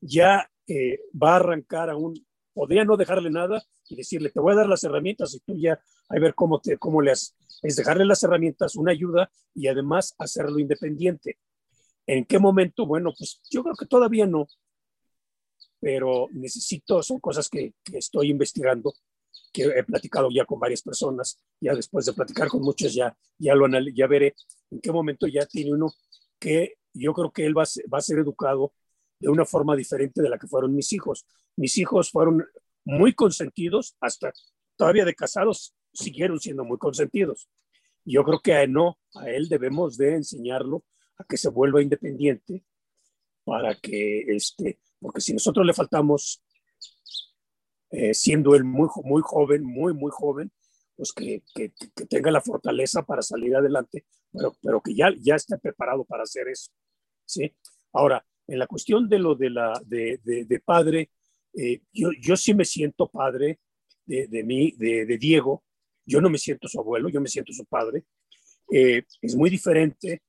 ya 0.00 0.48
eh, 0.66 1.00
va 1.20 1.32
a 1.32 1.36
arrancar 1.36 1.90
a 1.90 1.96
un, 1.96 2.14
podría 2.52 2.84
no 2.84 2.96
dejarle 2.96 3.30
nada 3.30 3.62
y 3.88 3.96
decirle, 3.96 4.30
te 4.30 4.40
voy 4.40 4.52
a 4.52 4.56
dar 4.56 4.68
las 4.68 4.84
herramientas 4.84 5.34
y 5.34 5.40
tú 5.40 5.56
ya 5.58 5.80
a 6.08 6.18
ver 6.18 6.34
cómo, 6.34 6.60
te, 6.60 6.78
cómo 6.78 7.02
le 7.02 7.12
haces. 7.12 7.34
Es 7.62 7.76
dejarle 7.76 8.04
las 8.04 8.22
herramientas, 8.22 8.76
una 8.76 8.92
ayuda 8.92 9.30
y 9.54 9.68
además 9.68 10.14
hacerlo 10.18 10.58
independiente. 10.58 11.38
¿En 12.06 12.24
qué 12.24 12.38
momento? 12.38 12.86
Bueno, 12.86 13.12
pues 13.16 13.40
yo 13.50 13.62
creo 13.62 13.74
que 13.74 13.86
todavía 13.86 14.26
no, 14.26 14.46
pero 15.80 16.28
necesito, 16.32 17.02
son 17.02 17.20
cosas 17.20 17.48
que, 17.48 17.74
que 17.82 17.98
estoy 17.98 18.30
investigando, 18.30 18.94
que 19.52 19.64
he 19.64 19.84
platicado 19.84 20.28
ya 20.30 20.44
con 20.44 20.58
varias 20.58 20.82
personas, 20.82 21.38
ya 21.60 21.74
después 21.74 22.06
de 22.06 22.12
platicar 22.12 22.48
con 22.48 22.62
muchos 22.62 22.92
ya, 22.94 23.16
ya, 23.38 23.54
lo, 23.54 23.66
ya 23.94 24.06
veré 24.06 24.34
en 24.70 24.80
qué 24.80 24.92
momento 24.92 25.26
ya 25.26 25.46
tiene 25.46 25.72
uno 25.72 25.92
que 26.38 26.74
yo 26.92 27.12
creo 27.12 27.32
que 27.32 27.46
él 27.46 27.56
va, 27.56 27.64
va 27.92 27.98
a 27.98 28.02
ser 28.02 28.18
educado 28.18 28.72
de 29.18 29.28
una 29.28 29.44
forma 29.44 29.76
diferente 29.76 30.22
de 30.22 30.28
la 30.28 30.38
que 30.38 30.46
fueron 30.46 30.74
mis 30.74 30.92
hijos. 30.92 31.26
Mis 31.56 31.78
hijos 31.78 32.10
fueron 32.10 32.44
muy 32.84 33.14
consentidos, 33.14 33.96
hasta 34.00 34.32
todavía 34.76 35.04
de 35.04 35.14
casados 35.14 35.74
siguieron 35.92 36.40
siendo 36.40 36.64
muy 36.64 36.78
consentidos. 36.78 37.48
Yo 38.04 38.22
creo 38.24 38.40
que 38.40 38.52
a 38.52 38.62
él 38.62 38.72
no, 38.72 38.98
a 39.14 39.30
él 39.30 39.48
debemos 39.48 39.96
de 39.96 40.16
enseñarlo 40.16 40.84
a 41.16 41.24
que 41.24 41.36
se 41.36 41.48
vuelva 41.48 41.82
independiente 41.82 42.64
para 43.44 43.74
que, 43.76 44.20
este, 44.28 44.80
porque 45.00 45.20
si 45.20 45.32
nosotros 45.32 45.64
le 45.64 45.72
faltamos, 45.72 46.42
eh, 47.94 48.14
siendo 48.14 48.54
él 48.54 48.64
muy, 48.64 48.88
muy 49.04 49.22
joven, 49.22 49.64
muy, 49.64 49.94
muy 49.94 50.10
joven, 50.12 50.50
pues 50.96 51.12
que, 51.12 51.42
que, 51.54 51.72
que, 51.72 52.06
tenga 52.06 52.30
la 52.30 52.40
fortaleza 52.40 53.02
para 53.02 53.22
salir 53.22 53.54
adelante, 53.56 54.04
pero, 54.32 54.56
pero 54.62 54.80
que 54.80 54.94
ya, 54.94 55.12
ya 55.20 55.36
esté 55.36 55.58
preparado 55.58 56.04
para 56.04 56.24
hacer 56.24 56.48
eso. 56.48 56.70
¿sí? 57.24 57.54
Ahora, 57.92 58.24
en 58.46 58.58
la 58.58 58.66
cuestión 58.66 59.08
de 59.08 59.18
lo 59.18 59.34
de, 59.34 59.50
la, 59.50 59.80
de, 59.86 60.18
de, 60.24 60.60
padre, 60.60 61.10
eh, 61.54 61.80
yo, 61.92 62.10
yo 62.20 62.36
sí 62.36 62.54
me 62.54 62.64
siento 62.64 63.08
padre 63.08 63.60
de, 64.04 64.26
de 64.26 64.42
mí, 64.42 64.72
de, 64.76 65.06
de, 65.06 65.18
Diego. 65.18 65.64
Yo 66.04 66.20
no 66.20 66.28
me 66.28 66.38
siento 66.38 66.68
su 66.68 66.80
abuelo, 66.80 67.08
yo 67.08 67.20
me 67.20 67.28
siento 67.28 67.52
su 67.52 67.64
padre. 67.64 68.04
Eh, 68.72 69.02
es 69.22 69.36
muy 69.36 69.50
diferente 69.50 70.22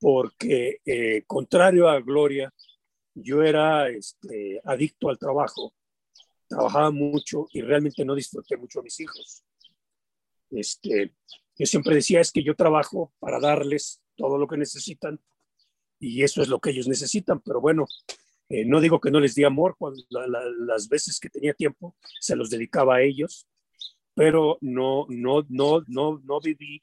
porque, 0.00 0.78
eh, 0.84 1.22
contrario 1.26 1.88
a 1.88 2.00
Gloria, 2.00 2.52
yo 3.14 3.42
era 3.42 3.88
este, 3.88 4.60
adicto 4.64 5.08
al 5.08 5.18
trabajo, 5.18 5.74
trabajaba 6.48 6.90
mucho 6.90 7.46
y 7.52 7.60
realmente 7.60 8.04
no 8.04 8.14
disfruté 8.14 8.56
mucho 8.56 8.80
a 8.80 8.82
mis 8.82 8.98
hijos. 9.00 9.44
Este, 10.50 11.14
yo 11.58 11.66
siempre 11.66 11.94
decía 11.94 12.20
es 12.20 12.30
que 12.30 12.42
yo 12.42 12.54
trabajo 12.54 13.12
para 13.18 13.40
darles 13.40 14.00
todo 14.16 14.38
lo 14.38 14.46
que 14.46 14.56
necesitan 14.56 15.20
y 15.98 16.22
eso 16.22 16.42
es 16.42 16.48
lo 16.48 16.60
que 16.60 16.70
ellos 16.70 16.88
necesitan, 16.88 17.40
pero 17.40 17.60
bueno, 17.60 17.86
eh, 18.48 18.64
no 18.64 18.80
digo 18.80 19.00
que 19.00 19.10
no 19.10 19.18
les 19.18 19.34
di 19.34 19.44
amor, 19.44 19.76
cuando 19.78 20.00
las 20.10 20.88
veces 20.88 21.18
que 21.18 21.30
tenía 21.30 21.54
tiempo 21.54 21.96
se 22.20 22.36
los 22.36 22.50
dedicaba 22.50 22.96
a 22.96 23.02
ellos, 23.02 23.46
pero 24.14 24.58
no, 24.60 25.06
no, 25.08 25.44
no, 25.48 25.82
no, 25.86 26.20
no 26.22 26.40
viví 26.40 26.82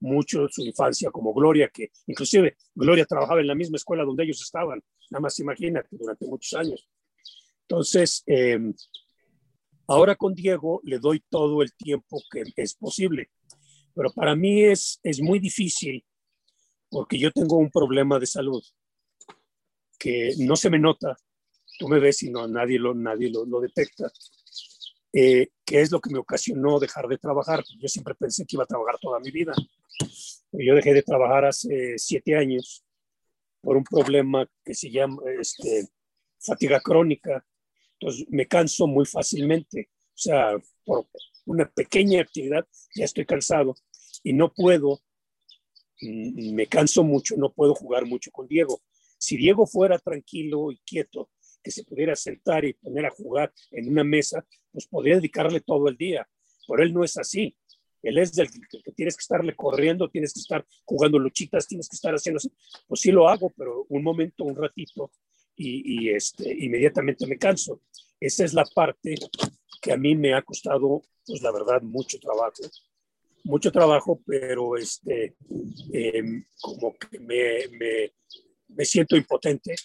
mucho 0.00 0.48
su 0.48 0.62
infancia 0.62 1.10
como 1.10 1.32
Gloria, 1.32 1.70
que 1.72 1.90
inclusive 2.06 2.56
Gloria 2.74 3.06
trabajaba 3.06 3.40
en 3.40 3.46
la 3.46 3.54
misma 3.54 3.76
escuela 3.76 4.04
donde 4.04 4.24
ellos 4.24 4.42
estaban, 4.42 4.82
nada 5.10 5.20
más 5.20 5.38
imagínate, 5.38 5.88
durante 5.92 6.26
muchos 6.26 6.52
años. 6.54 6.88
Entonces, 7.62 8.22
eh, 8.26 8.58
ahora 9.86 10.16
con 10.16 10.34
Diego 10.34 10.80
le 10.84 10.98
doy 10.98 11.22
todo 11.28 11.62
el 11.62 11.72
tiempo 11.74 12.22
que 12.30 12.44
es 12.56 12.74
posible, 12.74 13.30
pero 13.94 14.12
para 14.12 14.34
mí 14.34 14.62
es, 14.62 15.00
es 15.02 15.20
muy 15.20 15.38
difícil 15.38 16.04
porque 16.90 17.18
yo 17.18 17.30
tengo 17.32 17.56
un 17.56 17.70
problema 17.70 18.18
de 18.18 18.26
salud 18.26 18.62
que 19.98 20.34
no 20.38 20.54
se 20.56 20.70
me 20.70 20.78
nota, 20.78 21.16
tú 21.78 21.88
me 21.88 21.98
ves 21.98 22.22
y 22.22 22.30
no, 22.30 22.46
nadie 22.46 22.78
lo, 22.78 22.94
nadie 22.94 23.30
lo, 23.30 23.44
lo 23.44 23.60
detecta, 23.60 24.10
eh, 25.12 25.48
que 25.64 25.80
es 25.80 25.92
lo 25.92 26.00
que 26.00 26.10
me 26.10 26.18
ocasionó 26.18 26.80
dejar 26.80 27.06
de 27.06 27.18
trabajar. 27.18 27.64
Yo 27.78 27.88
siempre 27.88 28.14
pensé 28.14 28.44
que 28.44 28.56
iba 28.56 28.64
a 28.64 28.66
trabajar 28.66 28.98
toda 29.00 29.20
mi 29.20 29.30
vida. 29.30 29.54
Yo 30.52 30.74
dejé 30.74 30.92
de 30.92 31.02
trabajar 31.02 31.44
hace 31.44 31.94
siete 31.98 32.36
años 32.36 32.84
por 33.60 33.76
un 33.76 33.84
problema 33.84 34.48
que 34.64 34.74
se 34.74 34.90
llama 34.90 35.22
este, 35.40 35.88
fatiga 36.38 36.80
crónica. 36.80 37.46
Entonces 38.04 38.26
me 38.28 38.46
canso 38.46 38.86
muy 38.86 39.06
fácilmente. 39.06 39.88
O 40.08 40.16
sea, 40.16 40.58
por 40.84 41.06
una 41.46 41.70
pequeña 41.70 42.20
actividad 42.20 42.66
ya 42.94 43.06
estoy 43.06 43.24
cansado 43.24 43.74
y 44.22 44.34
no 44.34 44.52
puedo 44.52 45.00
me 46.02 46.66
canso 46.66 47.02
mucho, 47.02 47.34
no 47.38 47.54
puedo 47.54 47.74
jugar 47.74 48.04
mucho 48.04 48.30
con 48.30 48.46
Diego. 48.46 48.82
Si 49.16 49.38
Diego 49.38 49.66
fuera 49.66 49.98
tranquilo 49.98 50.70
y 50.70 50.76
quieto, 50.84 51.30
que 51.62 51.70
se 51.70 51.82
pudiera 51.82 52.14
sentar 52.14 52.66
y 52.66 52.74
poner 52.74 53.06
a 53.06 53.10
jugar 53.10 53.54
en 53.70 53.88
una 53.88 54.04
mesa, 54.04 54.44
pues 54.70 54.86
podría 54.86 55.14
dedicarle 55.14 55.60
todo 55.60 55.88
el 55.88 55.96
día. 55.96 56.28
Pero 56.68 56.82
él 56.82 56.92
no 56.92 57.04
es 57.04 57.16
así. 57.16 57.56
Él 58.02 58.18
es 58.18 58.34
del 58.34 58.50
que 58.50 58.92
tienes 58.92 59.16
que 59.16 59.22
estarle 59.22 59.56
corriendo, 59.56 60.10
tienes 60.10 60.34
que 60.34 60.40
estar 60.40 60.66
jugando 60.84 61.18
luchitas, 61.18 61.66
tienes 61.66 61.88
que 61.88 61.96
estar 61.96 62.12
haciendo 62.12 62.38
Pues 62.86 63.00
sí 63.00 63.10
lo 63.10 63.30
hago, 63.30 63.48
pero 63.56 63.86
un 63.88 64.02
momento, 64.02 64.44
un 64.44 64.56
ratito, 64.56 65.10
y, 65.56 66.10
este, 66.10 66.52
inmediatamente 66.64 67.26
me 67.26 67.38
canso. 67.38 67.82
Esa 68.20 68.44
es 68.44 68.54
la 68.54 68.64
parte 68.64 69.14
que 69.80 69.92
a 69.92 69.96
mí 69.96 70.16
me 70.16 70.34
ha 70.34 70.42
costado, 70.42 71.02
pues 71.26 71.42
la 71.42 71.52
verdad, 71.52 71.82
mucho 71.82 72.18
trabajo 72.18 72.62
mucho 73.44 73.70
trabajo, 73.70 74.20
pero 74.26 74.76
este, 74.76 75.36
em, 75.92 76.44
como 76.60 76.96
que 76.96 77.18
me, 77.18 78.10
me, 78.68 78.84
siento 78.84 79.16
impotente, 79.16 79.76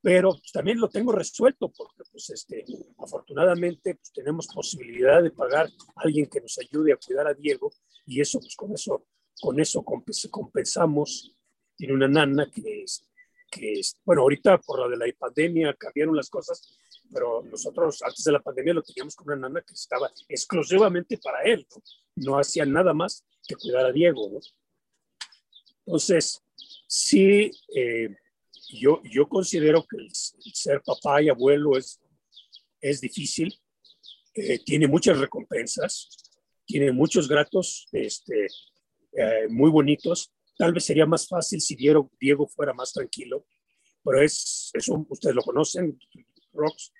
pero 0.00 0.40
también 0.52 0.80
lo 0.80 0.88
tengo 0.88 1.12
resuelto 1.12 1.70
porque 1.70 2.02
pues 2.10 2.30
este, 2.30 2.64
afortunadamente 2.98 3.94
pues, 3.94 4.12
tenemos 4.12 4.48
posibilidad 4.48 5.22
de 5.22 5.30
pagar 5.30 5.66
a 5.66 6.00
alguien 6.02 6.26
que 6.26 6.40
nos 6.40 6.58
ayude 6.58 6.92
a 6.92 6.96
cuidar 6.96 7.28
a 7.28 7.34
Diego 7.34 7.70
y 8.06 8.20
eso 8.20 8.40
pues 8.40 8.56
con 8.56 8.72
eso, 8.72 9.06
con 9.40 9.60
eso 9.60 9.84
compensamos. 9.84 11.36
Tiene 11.76 11.94
una 11.94 12.08
nana 12.08 12.50
que 12.50 12.82
es, 12.82 13.08
que 13.52 13.74
es, 13.74 13.96
bueno, 14.04 14.22
ahorita 14.22 14.58
por 14.58 14.80
la 14.80 14.88
de 14.88 14.96
la 14.96 15.12
pandemia 15.18 15.74
cambiaron 15.74 16.16
las 16.16 16.30
cosas, 16.30 16.74
pero 17.12 17.42
nosotros 17.42 18.02
antes 18.02 18.24
de 18.24 18.32
la 18.32 18.40
pandemia 18.40 18.74
lo 18.74 18.82
teníamos 18.82 19.14
con 19.14 19.26
una 19.28 19.48
nana 19.48 19.60
que 19.60 19.74
estaba 19.74 20.10
exclusivamente 20.28 21.18
para 21.18 21.42
él, 21.42 21.66
no, 22.16 22.38
hacía 22.38 22.64
nada 22.64 22.94
más 22.94 23.24
que 23.46 23.54
cuidar 23.56 23.86
a 23.86 23.92
Diego. 23.92 24.30
¿no? 24.32 24.40
Entonces, 25.84 26.42
sí, 26.86 27.50
eh, 27.76 28.16
yo, 28.70 29.02
yo 29.04 29.28
considero 29.28 29.84
que 29.84 29.98
el, 29.98 30.10
ser 30.14 30.80
papá 30.82 31.20
y 31.20 31.28
abuelo 31.28 31.76
es, 31.76 32.00
es 32.80 33.00
difícil, 33.00 33.54
eh, 34.34 34.58
tiene 34.64 34.86
muchas 34.88 35.18
recompensas, 35.18 36.08
tiene 36.64 36.90
muchos 36.90 37.28
gratos 37.28 37.86
este, 37.92 38.46
eh, 39.12 39.46
muy 39.50 39.70
bonitos. 39.70 40.32
Tal 40.62 40.72
vez 40.72 40.84
sería 40.84 41.06
más 41.06 41.26
fácil 41.26 41.60
si 41.60 41.74
Diego, 41.74 42.08
Diego 42.20 42.46
fuera 42.46 42.72
más 42.72 42.92
tranquilo, 42.92 43.46
pero 44.04 44.22
es, 44.22 44.70
es 44.72 44.86
un, 44.86 45.04
ustedes 45.10 45.34
lo 45.34 45.42
conocen, 45.42 45.98
Rox, 46.52 46.92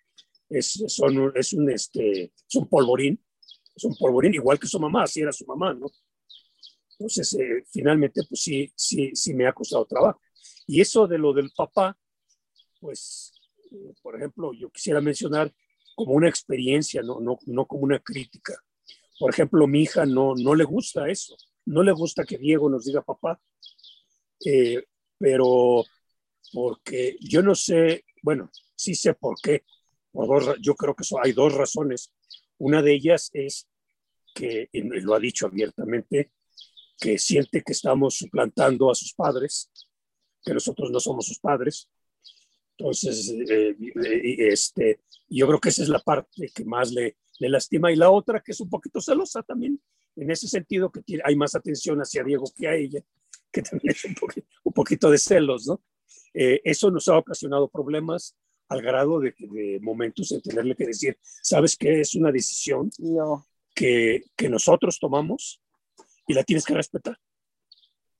es, 0.49 0.83
son, 0.89 1.33
es, 1.37 1.53
un, 1.53 1.71
este, 1.71 2.25
es 2.25 2.55
un 2.57 2.69
polvorín, 2.69 3.25
es 3.73 3.85
un 3.85 3.95
polvorín 3.97 4.35
igual 4.35 4.59
que 4.59 4.67
su 4.67 4.81
mamá, 4.81 5.05
así 5.05 5.21
era 5.21 5.31
su 5.31 5.47
mamá, 5.47 5.75
¿no? 5.75 5.87
Entonces, 6.99 7.35
eh, 7.35 7.63
finalmente, 7.71 8.23
pues 8.29 8.41
sí, 8.41 8.73
sí, 8.75 9.13
sí 9.15 9.33
me 9.33 9.47
ha 9.47 9.53
costado 9.53 9.87
trabajo. 9.87 10.21
Y 10.67 10.81
eso 10.81 11.07
de 11.07 11.19
lo 11.19 11.33
del 11.33 11.53
papá, 11.57 11.97
pues, 12.81 13.33
eh, 13.71 13.95
por 14.03 14.17
ejemplo, 14.17 14.53
yo 14.55 14.71
quisiera 14.71 15.01
mencionar 15.01 15.55
como 15.95 16.15
una 16.15 16.29
experiencia, 16.29 17.01
no, 17.01 17.21
no, 17.21 17.39
no 17.47 17.67
como 17.67 17.83
una 17.83 18.01
crítica. 18.01 18.55
Por 19.21 19.31
ejemplo, 19.31 19.69
mi 19.69 19.83
hija 19.83 20.05
no, 20.05 20.35
no 20.35 20.53
le 20.57 20.65
gusta 20.65 21.09
eso, 21.09 21.37
no 21.67 21.83
le 21.83 21.93
gusta 21.93 22.25
que 22.25 22.39
Diego 22.39 22.69
nos 22.69 22.85
diga 22.85 23.03
papá, 23.03 23.41
eh, 24.45 24.85
pero 25.19 25.85
porque 26.53 27.17
yo 27.21 27.43
no 27.43 27.55
sé, 27.55 28.05
bueno, 28.23 28.51
sí 28.75 28.95
sé 28.95 29.15
por 29.15 29.37
qué, 29.43 29.65
yo 30.61 30.75
creo 30.75 30.95
que 30.95 31.05
hay 31.23 31.33
dos 31.33 31.55
razones. 31.55 32.13
Una 32.59 32.83
de 32.83 32.95
ellas 32.95 33.31
es 33.33 33.69
que, 34.35 34.69
y 34.73 34.83
lo 34.83 35.15
ha 35.15 35.19
dicho 35.19 35.47
abiertamente, 35.47 36.33
que 36.99 37.19
siente 37.19 37.63
que 37.63 37.73
estamos 37.73 38.17
suplantando 38.17 38.91
a 38.91 38.95
sus 38.95 39.15
padres, 39.15 39.71
que 40.45 40.55
nosotros 40.55 40.91
no 40.91 41.01
somos 41.01 41.27
sus 41.27 41.39
padres. 41.39 41.89
Entonces, 42.77 43.31
eh, 43.31 43.77
eh, 44.05 44.49
este, 44.49 45.01
yo 45.29 45.47
creo 45.47 45.61
que 45.61 45.71
esa 45.71 45.83
es 45.83 45.89
la 45.89 46.01
parte 46.01 46.51
que 46.55 46.65
más 46.65 46.93
le, 46.93 47.17
le 47.39 47.49
lastima. 47.49 47.93
Y 47.93 47.97
la 47.97 48.11
otra, 48.11 48.41
que 48.41 48.53
es 48.53 48.61
un 48.61 48.71
poquito 48.71 49.01
celosa 49.01 49.43
también, 49.43 49.81
en 50.17 50.31
ese 50.31 50.49
sentido, 50.49 50.91
que 50.91 51.03
hay 51.25 51.37
más 51.37 51.55
atención 51.55 51.99
hacia 51.99 52.25
Diego 52.25 52.45
que 52.57 52.69
a 52.69 52.75
ella, 52.75 53.01
que 53.51 53.63
también 53.63 53.95
es 53.95 54.05
un 54.05 54.15
poquito, 54.15 54.47
un 54.65 54.73
poquito 54.73 55.11
de 55.11 55.19
celos, 55.19 55.67
¿no? 55.67 55.83
Eh, 56.35 56.61
eso 56.65 56.91
nos 56.91 57.09
ha 57.09 57.19
ocasionado 57.19 57.69
problemas 57.69 58.37
al 58.69 58.81
grado 58.81 59.21
de, 59.21 59.35
de 59.39 59.79
momentos 59.83 60.33
en 60.33 60.41
tenerle 60.41 60.75
que 60.75 60.87
decir, 60.87 61.19
¿sabes 61.21 61.77
qué? 61.77 62.01
Es 62.01 62.15
una 62.15 62.33
decisión 62.33 62.91
que, 63.75 64.23
que 64.35 64.49
nosotros 64.49 64.99
tomamos 64.99 65.61
y 66.27 66.35
la 66.35 66.45
tienes 66.45 66.65
que 66.65 66.75
respetar. 66.75 67.19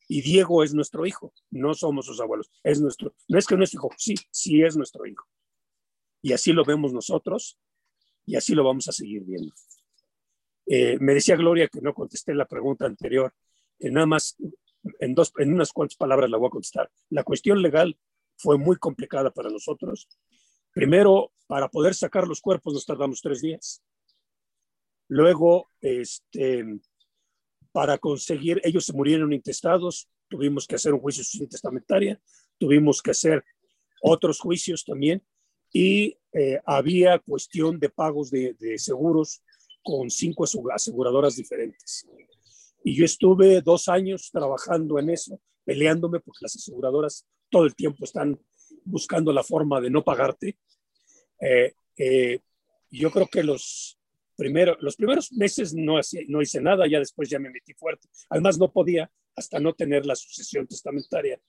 Y 0.09 0.21
Diego 0.21 0.63
es 0.63 0.75
nuestro 0.75 1.07
hijo, 1.07 1.33
no 1.51 1.73
somos 1.73 2.05
sus 2.05 2.21
abuelos, 2.21 2.51
es 2.63 2.81
nuestro, 2.81 3.15
no 3.29 3.39
es 3.39 3.47
que 3.47 3.57
nuestro 3.57 3.79
hijo, 3.79 3.91
sí, 3.97 4.15
sí 4.31 4.63
es 4.63 4.77
nuestro 4.77 5.07
hijo. 5.07 5.27
Y 6.21 6.35
así 6.35 6.53
lo 6.53 6.65
vemos 6.65 6.93
nosotros 6.93 7.59
y 8.27 8.37
así 8.37 8.55
lo 8.55 8.65
vamos 8.65 8.89
a 8.89 8.93
seguir 8.93 9.25
viendo. 9.25 9.55
Eh, 10.67 10.99
me 11.01 11.15
decía 11.15 11.37
Gloria 11.37 11.69
que 11.69 11.81
no 11.81 11.95
contesté 11.95 12.35
la 12.35 12.47
pregunta 12.47 12.87
anterior, 12.87 13.33
eh, 13.79 13.91
nada 13.91 14.07
más 14.07 14.37
en, 15.01 15.15
dos, 15.15 15.33
en 15.39 15.53
unas 15.53 15.73
cuantas 15.73 15.97
palabras 15.97 16.31
la 16.31 16.39
voy 16.39 16.49
a 16.49 16.51
contestar. 16.51 16.91
La 17.11 17.25
cuestión 17.25 17.63
legal 17.63 17.97
fue 18.37 18.59
muy 18.59 18.77
complicada 18.77 19.31
para 19.31 19.51
nosotros. 19.51 20.09
Primero, 20.73 21.33
para 21.47 21.69
poder 21.69 21.95
sacar 21.95 22.27
los 22.27 22.41
cuerpos 22.41 22.75
nos 22.75 22.87
tardamos 22.87 23.21
tres 23.21 23.43
días. 23.43 23.83
Luego, 25.09 25.69
este, 25.81 26.65
para 27.73 27.99
conseguir, 27.99 28.61
ellos 28.65 28.87
se 28.87 28.93
murieron 28.93 29.33
intestados, 29.33 30.09
tuvimos 30.29 30.67
que 30.67 30.77
hacer 30.77 30.95
un 30.95 31.01
juicio 31.01 31.25
sin 31.25 31.49
testamentaria, 31.49 32.21
tuvimos 32.59 33.03
que 33.03 33.11
hacer 33.11 33.45
otros 34.01 34.41
juicios 34.41 34.85
también 34.85 35.23
y 35.73 36.17
eh, 36.33 36.61
había 36.65 37.19
cuestión 37.19 37.79
de 37.79 37.91
pagos 37.91 38.31
de, 38.31 38.55
de 38.55 38.79
seguros 38.79 39.43
con 39.83 40.11
cinco 40.11 40.45
aseguradoras 40.73 41.37
diferentes. 41.37 42.07
Y 42.85 42.95
yo 42.95 43.05
estuve 43.05 43.61
dos 43.61 43.89
años 43.89 44.31
trabajando 44.33 44.99
en 44.99 45.11
eso, 45.11 45.41
peleándome 45.65 46.21
porque 46.21 46.41
las 46.43 46.57
aseguradoras 46.57 47.27
todo 47.51 47.65
el 47.65 47.75
tiempo 47.75 48.05
están 48.05 48.41
buscando 48.85 49.33
la 49.33 49.43
forma 49.43 49.81
de 49.81 49.91
no 49.91 50.03
pagarte. 50.03 50.59
Eh, 51.41 51.73
eh, 51.97 52.41
yo 52.91 53.11
creo 53.11 53.27
que 53.27 53.43
los, 53.43 53.99
primeros 54.37 54.77
los 54.81 54.97
primeros 54.97 55.33
meses 55.33 55.75
no, 55.75 56.01
no 56.29 56.43
hice 56.43 56.61
nada, 56.61 56.87
ya 56.89 56.99
después 56.99 57.29
ya 57.29 57.39
me 57.39 57.51
metí 57.51 57.75
fuerte. 57.75 58.09
Además 58.31 58.59
no 58.59 58.73
podía 58.73 59.11
hasta 59.37 59.59
no 59.61 59.75
tener 59.75 60.05
la 60.05 60.17
sucesión 60.17 60.67
testamentaria 60.67 61.41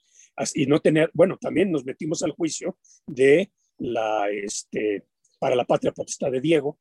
y 0.53 0.65
no 0.65 0.79
tener, 0.79 1.11
bueno, 1.13 1.37
también 1.39 1.71
nos 1.71 1.85
metimos 1.85 2.23
al 2.23 2.31
juicio 2.31 2.77
de 3.05 3.51
la, 3.77 4.29
este, 4.29 5.05
para 5.39 5.55
la 5.55 5.65
patria 5.65 5.91
potestad 5.91 6.31
de 6.31 6.41
Diego 6.41 6.79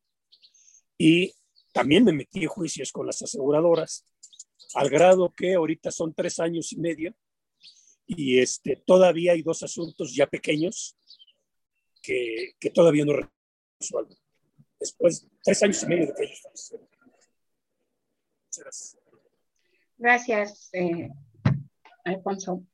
y 0.97 1.33
también 1.73 2.05
me 2.05 2.13
metí 2.13 2.43
en 2.43 2.49
juicios 2.49 2.93
con 2.93 3.07
las 3.07 3.23
aseguradoras 3.23 4.05
al 4.75 4.89
grado 4.89 5.33
que 5.33 5.55
ahorita 5.55 5.91
son 5.91 6.15
tres 6.15 6.39
años 6.39 6.73
y 6.73 6.77
medio 6.77 7.15
y 8.07 8.39
este, 8.39 8.77
todavía 8.87 9.33
hay 9.33 9.43
dos 9.43 9.63
asuntos 9.63 10.15
ya 10.15 10.27
pequeños 10.27 10.97
que, 12.03 12.55
que 12.59 12.71
todavía 12.71 13.05
no 13.05 13.15
resuelven. 13.81 14.19
Después, 14.79 15.29
tres 15.43 15.63
años 15.63 15.83
y 15.83 15.87
medio 15.87 16.07
de 16.07 16.15
que 16.15 16.25
ellos 16.25 16.75
Gracias. 18.55 18.99
Gracias, 19.97 20.69
eh, 20.73 21.09
Alfonso. 22.05 22.65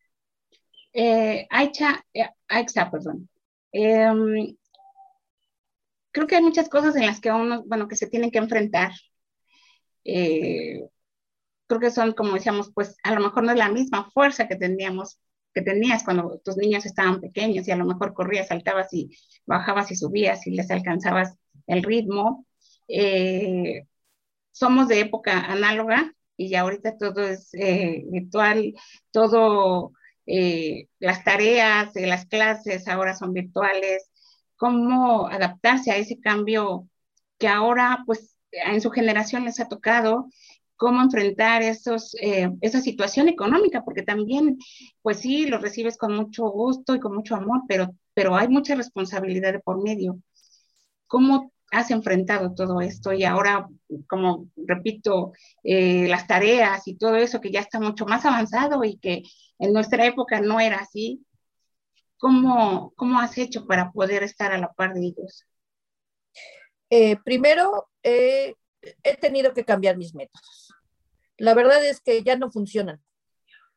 Eh, 0.92 1.46
Aicha, 1.50 2.04
eh, 2.12 2.28
Aixa, 2.48 2.90
perdón. 2.90 3.28
Em, 3.70 4.56
creo 6.18 6.26
que 6.26 6.36
hay 6.36 6.42
muchas 6.42 6.68
cosas 6.68 6.96
en 6.96 7.06
las 7.06 7.20
que 7.20 7.30
uno, 7.30 7.62
bueno, 7.64 7.86
que 7.86 7.94
se 7.94 8.08
tienen 8.08 8.32
que 8.32 8.38
enfrentar. 8.38 8.90
Eh, 10.04 10.82
creo 11.68 11.80
que 11.80 11.92
son, 11.92 12.12
como 12.12 12.34
decíamos, 12.34 12.72
pues 12.74 12.96
a 13.04 13.14
lo 13.14 13.20
mejor 13.20 13.44
no 13.44 13.52
es 13.52 13.58
la 13.58 13.68
misma 13.68 14.10
fuerza 14.10 14.48
que 14.48 14.56
teníamos, 14.56 15.20
que 15.54 15.62
tenías 15.62 16.02
cuando 16.02 16.40
tus 16.44 16.56
niños 16.56 16.86
estaban 16.86 17.20
pequeños 17.20 17.68
y 17.68 17.70
a 17.70 17.76
lo 17.76 17.84
mejor 17.84 18.14
corrías, 18.14 18.48
saltabas 18.48 18.92
y 18.92 19.16
bajabas 19.46 19.92
y 19.92 19.96
subías 19.96 20.44
y 20.48 20.50
les 20.50 20.68
alcanzabas 20.72 21.36
el 21.68 21.84
ritmo. 21.84 22.44
Eh, 22.88 23.84
somos 24.50 24.88
de 24.88 24.98
época 24.98 25.38
análoga 25.38 26.12
y 26.36 26.48
ya 26.48 26.62
ahorita 26.62 26.98
todo 26.98 27.22
es 27.28 27.54
eh, 27.54 28.02
virtual, 28.08 28.74
todo, 29.12 29.92
eh, 30.26 30.88
las 30.98 31.22
tareas 31.22 31.92
las 31.94 32.26
clases 32.26 32.88
ahora 32.88 33.14
son 33.14 33.32
virtuales. 33.32 34.10
¿Cómo 34.58 35.28
adaptarse 35.28 35.90
a 35.90 35.96
ese 35.96 36.20
cambio 36.20 36.86
que 37.38 37.48
ahora, 37.48 38.02
pues, 38.04 38.36
en 38.52 38.80
su 38.82 38.90
generación 38.90 39.44
les 39.44 39.60
ha 39.60 39.68
tocado 39.68 40.28
cómo 40.76 41.02
enfrentar 41.02 41.62
esos, 41.62 42.14
eh, 42.20 42.50
esa 42.60 42.80
situación 42.80 43.28
económica, 43.28 43.84
porque 43.84 44.02
también, 44.02 44.58
pues 45.02 45.18
sí, 45.20 45.46
lo 45.46 45.58
recibes 45.58 45.96
con 45.96 46.14
mucho 46.14 46.48
gusto 46.50 46.94
y 46.94 47.00
con 47.00 47.14
mucho 47.14 47.34
amor, 47.34 47.62
pero, 47.66 47.94
pero 48.14 48.36
hay 48.36 48.48
mucha 48.48 48.74
responsabilidad 48.76 49.52
de 49.52 49.60
por 49.60 49.82
medio. 49.82 50.20
¿Cómo 51.06 51.52
has 51.72 51.90
enfrentado 51.90 52.54
todo 52.54 52.80
esto? 52.80 53.12
Y 53.12 53.24
ahora, 53.24 53.68
como 54.08 54.48
repito, 54.56 55.32
eh, 55.64 56.06
las 56.08 56.26
tareas 56.26 56.86
y 56.86 56.94
todo 56.96 57.16
eso 57.16 57.40
que 57.40 57.50
ya 57.50 57.60
está 57.60 57.80
mucho 57.80 58.06
más 58.06 58.24
avanzado 58.24 58.84
y 58.84 58.98
que 58.98 59.22
en 59.58 59.72
nuestra 59.72 60.06
época 60.06 60.40
no 60.40 60.60
era 60.60 60.78
así, 60.78 61.24
¿cómo, 62.18 62.92
cómo 62.96 63.20
has 63.20 63.36
hecho 63.38 63.66
para 63.66 63.90
poder 63.92 64.22
estar 64.22 64.52
a 64.52 64.58
la 64.58 64.72
par 64.72 64.94
de 64.94 65.06
ellos? 65.06 65.46
Eh, 66.90 67.16
primero, 67.24 67.88
he 68.02 68.54
tenido 69.20 69.52
que 69.52 69.64
cambiar 69.64 69.96
mis 69.96 70.14
métodos 70.14 70.68
la 71.38 71.54
verdad 71.54 71.84
es 71.86 72.00
que 72.00 72.22
ya 72.22 72.36
no 72.36 72.50
funcionan. 72.50 73.00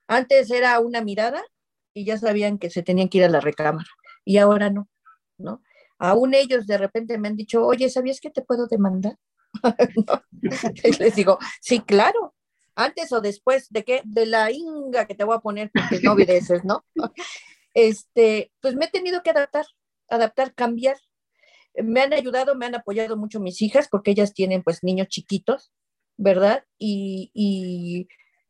Antes 0.07 0.51
era 0.51 0.79
una 0.79 1.01
mirada 1.01 1.41
y 1.93 2.05
ya 2.05 2.17
sabían 2.17 2.57
que 2.57 2.69
se 2.69 2.83
tenían 2.83 3.07
que 3.07 3.19
ir 3.19 3.23
a 3.23 3.29
la 3.29 3.39
recámara 3.39 3.87
y 4.25 4.37
ahora 4.37 4.69
no, 4.69 4.89
¿no? 5.37 5.61
Aún 5.97 6.33
ellos 6.33 6.65
de 6.65 6.77
repente 6.77 7.17
me 7.17 7.27
han 7.27 7.35
dicho, 7.35 7.65
oye, 7.65 7.89
¿sabías 7.89 8.19
que 8.19 8.31
te 8.31 8.41
puedo 8.41 8.67
demandar? 8.67 9.17
les 10.99 11.15
digo, 11.15 11.37
sí, 11.61 11.79
claro. 11.79 12.33
Antes 12.73 13.11
o 13.11 13.21
después 13.21 13.67
de 13.69 13.83
qué, 13.83 14.01
de 14.03 14.25
la 14.25 14.51
inga 14.51 15.05
que 15.05 15.13
te 15.13 15.23
voy 15.23 15.35
a 15.35 15.41
poner 15.41 15.69
porque 15.71 15.99
no 16.01 16.13
obedeces, 16.13 16.63
¿no? 16.63 16.83
Este, 17.73 18.51
pues 18.61 18.75
me 18.75 18.85
he 18.85 18.89
tenido 18.89 19.23
que 19.23 19.31
adaptar, 19.31 19.65
adaptar, 20.09 20.53
cambiar. 20.53 20.97
Me 21.75 22.01
han 22.01 22.13
ayudado, 22.13 22.55
me 22.55 22.65
han 22.65 22.75
apoyado 22.75 23.17
mucho 23.17 23.39
mis 23.39 23.61
hijas 23.61 23.87
porque 23.89 24.11
ellas 24.11 24.33
tienen 24.33 24.61
pues 24.63 24.83
niños 24.83 25.07
chiquitos 25.07 25.71
¿verdad? 26.21 26.63
Y, 26.77 28.07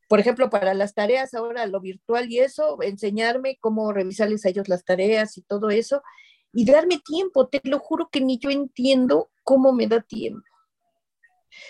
por 0.10 0.20
ejemplo, 0.20 0.50
para 0.50 0.74
las 0.74 0.94
tareas 0.94 1.34
ahora, 1.34 1.66
lo 1.68 1.80
virtual 1.80 2.30
y 2.30 2.40
eso, 2.40 2.78
enseñarme 2.82 3.58
cómo 3.62 3.94
revisarles 3.94 4.46
a 4.46 4.50
ellos 4.50 4.68
las 4.68 4.84
tareas 4.84 5.38
y 5.38 5.42
todo 5.42 5.70
eso, 5.70 6.04
y 6.54 6.66
darme 6.66 7.00
tiempo, 7.00 7.48
te 7.48 7.62
lo 7.64 7.80
juro 7.80 8.10
que 8.12 8.20
ni 8.20 8.38
yo 8.40 8.50
entiendo 8.50 9.32
cómo 9.44 9.72
me 9.72 9.88
da 9.88 10.02
tiempo. 10.02 10.46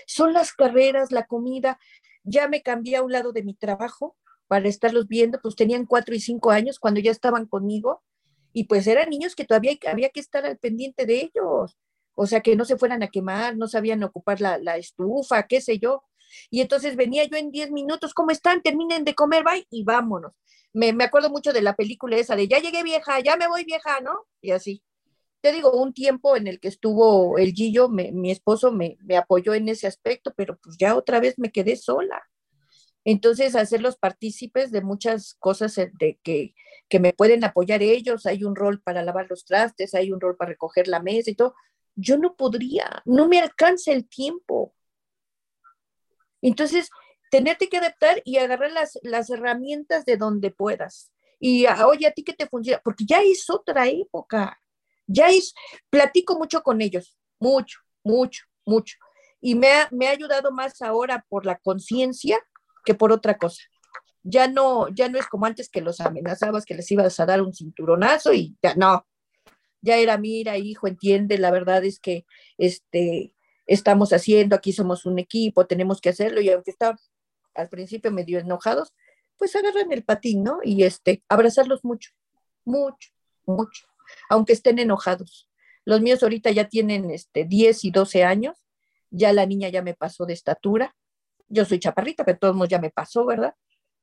Son 0.08 0.34
las 0.34 0.54
carreras, 0.54 1.12
la 1.12 1.28
comida, 1.28 1.80
ya 2.24 2.48
me 2.48 2.64
cambié 2.64 2.98
a 2.98 3.04
un 3.04 3.12
lado 3.12 3.32
de 3.32 3.44
mi 3.44 3.54
trabajo 3.54 4.18
para 4.52 4.68
estarlos 4.68 5.08
viendo, 5.08 5.40
pues 5.42 5.56
tenían 5.56 5.86
cuatro 5.86 6.14
y 6.14 6.20
cinco 6.20 6.52
años 6.52 6.78
cuando 6.78 7.00
ya 7.00 7.12
estaban 7.12 7.46
conmigo, 7.46 8.04
y 8.52 8.66
pues 8.66 8.86
eran 8.86 9.10
niños 9.10 9.34
que 9.34 9.46
todavía 9.46 9.78
había 9.88 10.10
que 10.10 10.20
estar 10.20 10.46
al 10.46 10.58
pendiente 10.58 11.06
de 11.06 11.22
ellos 11.22 11.78
o 12.16 12.28
sea, 12.28 12.42
que 12.42 12.56
no 12.56 12.66
se 12.66 12.78
fueran 12.78 13.04
a 13.04 13.08
quemar, 13.10 13.58
no 13.58 13.68
sabían 13.68 14.04
ocupar 14.04 14.42
la, 14.42 14.78
estufa, 14.78 15.48
qué 15.48 15.62
sé 15.62 15.80
yo. 15.80 16.04
Y 16.50 16.62
entonces 16.62 16.96
venía 16.96 17.26
yo 17.26 17.38
en 17.38 17.52
10 17.52 17.72
minutos, 17.72 18.14
¿cómo 18.14 18.32
están? 18.32 18.62
Terminen 18.62 19.04
de 19.04 19.16
comer, 19.16 19.44
bye, 19.44 19.66
y 19.70 19.84
vámonos. 19.84 20.34
Me, 20.74 20.92
acuerdo 21.04 21.30
mucho 21.30 21.52
de 21.52 21.62
la 21.62 21.76
película 21.76 22.18
esa 22.18 22.36
de 22.36 22.48
ya 22.48 22.60
llegué 22.60 22.84
vieja, 22.84 23.20
ya 23.20 23.36
me 23.38 23.48
voy 23.48 23.64
vieja, 23.66 24.00
¿no? 24.02 24.28
Y 24.42 24.52
así. 24.52 24.84
Te 25.42 25.52
digo, 25.52 25.72
un 25.72 25.94
tiempo 25.94 26.36
en 26.38 26.48
el 26.48 26.60
que 26.60 26.68
estuvo 26.68 27.38
el 27.40 27.54
Gillo, 27.54 27.90
mi 27.90 28.30
esposo 28.32 28.72
me, 28.72 28.98
me 29.02 29.18
apoyó 29.18 29.56
en 29.56 29.70
ese 29.70 29.88
aspecto, 29.88 30.34
pero 30.36 30.60
pues 30.60 30.78
ya 30.78 30.96
otra 30.96 31.20
vez 31.20 31.40
me 31.40 31.52
quedé 31.52 31.76
sola. 31.76 32.22
Entonces, 33.04 33.56
hacerlos 33.56 33.98
partícipes 33.98 34.72
de 34.72 34.82
muchas 34.82 35.36
cosas 35.36 35.76
de 35.76 36.20
que, 36.24 36.54
que 36.88 37.00
me 37.00 37.14
pueden 37.14 37.44
apoyar 37.44 37.82
ellos, 37.82 38.26
hay 38.26 38.44
un 38.44 38.56
rol 38.56 38.82
para 38.82 39.04
lavar 39.04 39.28
los 39.30 39.46
trastes, 39.46 39.96
hay 39.96 40.12
un 40.12 40.22
rol 40.22 40.38
para 40.38 40.50
recoger 40.50 40.88
la 40.88 41.02
mesa 41.02 41.32
y 41.32 41.36
todo, 41.36 41.56
yo 41.96 42.18
no 42.18 42.36
podría, 42.36 43.02
no 43.06 43.28
me 43.28 43.40
alcanza 43.40 43.92
el 43.92 44.08
tiempo. 44.08 44.76
Entonces, 46.42 46.90
tenerte 47.32 47.70
que 47.70 47.78
adaptar 47.78 48.22
y 48.24 48.38
agarrar 48.38 48.72
las, 48.72 49.00
las 49.04 49.30
herramientas 49.30 50.06
de 50.06 50.18
donde 50.18 50.52
puedas. 50.52 51.12
Y 51.40 51.66
ah, 51.66 51.88
oye, 51.88 52.06
a 52.06 52.12
ti 52.12 52.24
que 52.24 52.34
te 52.34 52.48
funciona, 52.48 52.82
porque 52.84 53.06
ya 53.06 53.22
es 53.22 53.50
otra 53.50 53.88
época, 53.88 54.62
ya 55.08 55.30
es, 55.30 55.54
platico 55.90 56.38
mucho 56.38 56.62
con 56.62 56.82
ellos, 56.82 57.18
mucho, 57.40 57.80
mucho, 58.04 58.44
mucho. 58.64 58.98
Y 59.40 59.56
me 59.56 59.72
ha, 59.74 59.90
me 59.92 60.08
ha 60.08 60.12
ayudado 60.12 60.52
más 60.52 60.82
ahora 60.84 61.26
por 61.30 61.48
la 61.48 61.58
conciencia 61.58 62.38
que 62.84 62.96
por 62.96 63.12
otra 63.12 63.38
cosa. 63.38 63.64
Ya 64.24 64.48
no, 64.48 64.88
ya 64.90 65.10
no 65.10 65.18
es 65.18 65.28
como 65.28 65.46
antes 65.46 65.70
que 65.70 65.82
los 65.82 66.00
amenazabas 66.00 66.66
que 66.66 66.76
les 66.76 66.92
ibas 66.92 67.20
a 67.20 67.26
dar 67.26 67.42
un 67.42 67.54
cinturonazo 67.54 68.34
y 68.34 68.56
ya 68.62 68.76
no, 68.76 69.06
ya 69.82 69.98
era, 69.98 70.18
mira, 70.18 70.58
hijo, 70.58 70.88
entiende, 70.88 71.38
la 71.38 71.52
verdad 71.52 71.84
es 71.84 72.00
que 72.00 72.26
este, 72.58 73.34
estamos 73.66 74.14
haciendo, 74.14 74.56
aquí 74.56 74.74
somos 74.74 75.06
un 75.06 75.20
equipo, 75.20 75.66
tenemos 75.66 76.02
que 76.02 76.10
hacerlo, 76.10 76.42
y 76.42 76.50
aunque 76.50 76.72
está 76.72 77.00
al 77.56 77.70
principio 77.70 78.12
medio 78.12 78.40
enojados, 78.40 78.94
pues 79.38 79.56
agarran 79.56 79.92
el 79.92 80.04
patín, 80.04 80.44
¿no? 80.44 80.60
Y 80.64 80.84
este, 80.84 81.24
abrazarlos 81.28 81.84
mucho, 81.84 82.12
mucho, 82.64 83.10
mucho, 83.46 83.88
aunque 84.30 84.54
estén 84.54 84.78
enojados. 84.78 85.50
Los 85.84 86.02
míos 86.02 86.22
ahorita 86.22 86.52
ya 86.52 86.70
tienen 86.70 87.10
este, 87.10 87.46
10 87.46 87.86
y 87.86 87.92
12 87.92 88.24
años, 88.24 88.68
ya 89.10 89.34
la 89.34 89.48
niña 89.48 89.70
ya 89.70 89.82
me 89.82 89.96
pasó 89.96 90.26
de 90.26 90.34
estatura, 90.34 90.96
yo 91.52 91.66
soy 91.66 91.80
chaparrita, 91.80 92.24
pero 92.24 92.40
todos 92.40 92.70
ya 92.70 92.80
me 92.80 92.90
pasó, 92.90 93.26
¿verdad? 93.26 93.56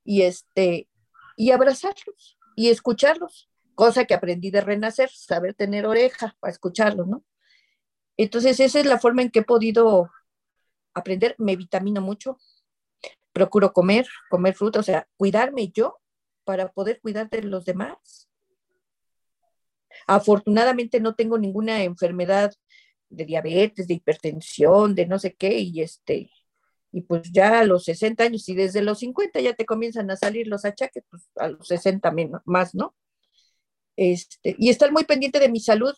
Y 0.05 0.23
este, 0.23 0.89
y 1.37 1.51
abrazarlos 1.51 2.39
y 2.57 2.69
escucharlos, 2.69 3.49
cosa 3.75 4.05
que 4.05 4.15
aprendí 4.15 4.51
de 4.51 4.61
renacer, 4.61 5.11
saber 5.11 5.55
tener 5.55 5.87
oreja 5.87 6.37
para 6.41 6.53
escucharlos, 6.53 7.07
¿no? 7.07 7.25
Entonces, 8.16 8.59
esa 8.59 8.81
es 8.81 8.87
la 8.87 8.99
forma 8.99 9.23
en 9.23 9.31
que 9.31 9.41
he 9.41 9.45
podido 9.45 10.11
aprender, 10.93 11.37
me 11.39 11.55
vitamino 11.55 12.01
mucho, 12.01 12.39
procuro 13.33 13.73
comer, 13.73 14.07
comer 14.29 14.55
fruta, 14.55 14.81
o 14.81 14.83
sea, 14.83 15.09
cuidarme 15.16 15.69
yo 15.69 16.01
para 16.45 16.73
poder 16.73 17.01
cuidar 17.01 17.31
de 17.31 17.43
los 17.43 17.65
demás. 17.65 18.29
Afortunadamente 20.07 21.01
no 21.01 21.15
tengo 21.15 21.39
ninguna 21.39 21.85
enfermedad 21.85 22.53
de 23.09 23.25
diabetes, 23.25 23.87
de 23.87 23.95
hipertensión, 23.95 24.95
de 24.95 25.07
no 25.07 25.19
sé 25.19 25.35
qué, 25.35 25.61
y 25.61 25.81
este, 25.81 26.31
y 26.93 27.02
pues 27.02 27.31
ya 27.32 27.60
a 27.60 27.65
los 27.65 27.85
60 27.85 28.24
años 28.24 28.48
y 28.48 28.55
desde 28.55 28.82
los 28.82 29.01
50 29.01 29.40
ya 29.40 29.55
te 29.55 29.66
comienzan 29.66 30.10
a 30.10 30.16
salir 30.16 30.47
los 30.47 30.65
achaques, 30.65 31.05
pues 31.10 31.28
a 31.36 31.48
los 31.48 31.66
60 31.66 32.10
menos, 32.10 32.43
más, 32.44 32.74
¿no? 32.74 32.94
Este, 33.97 34.55
y 34.59 34.70
estar 34.70 34.93
muy 34.93 35.05
pendiente 35.05 35.40
de 35.40 35.48
mi 35.48 35.60
salud 35.60 35.94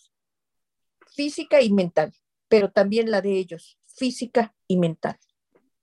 física 1.14 1.60
y 1.60 1.72
mental, 1.72 2.12
pero 2.48 2.70
también 2.70 3.10
la 3.10 3.20
de 3.20 3.32
ellos, 3.32 3.78
física 3.86 4.54
y 4.66 4.78
mental, 4.78 5.18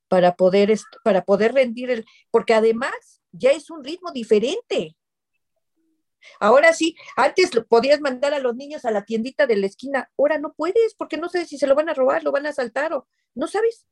para 0.07 0.35
poder, 0.35 0.75
para 1.03 1.23
poder 1.23 1.53
rendir 1.53 1.91
el, 1.91 2.05
porque 2.31 2.53
además 2.53 3.21
ya 3.31 3.51
es 3.51 3.69
un 3.69 3.83
ritmo 3.83 4.11
diferente. 4.11 4.97
Ahora 6.39 6.73
sí, 6.73 6.95
antes 7.15 7.51
podías 7.69 8.01
mandar 8.01 8.33
a 8.33 8.39
los 8.39 8.55
niños 8.55 8.83
a 8.85 8.91
la 8.91 9.05
tiendita 9.05 9.47
de 9.47 9.55
la 9.55 9.67
esquina, 9.67 10.09
ahora 10.17 10.39
no 10.39 10.53
puedes 10.53 10.95
porque 10.95 11.17
no 11.17 11.29
sabes 11.29 11.49
si 11.49 11.57
se 11.57 11.67
lo 11.67 11.75
van 11.75 11.89
a 11.89 11.93
robar, 11.93 12.23
lo 12.23 12.31
van 12.31 12.45
a 12.45 12.49
asaltar 12.49 12.93
o 12.93 13.07
no 13.35 13.47
sabes. 13.47 13.85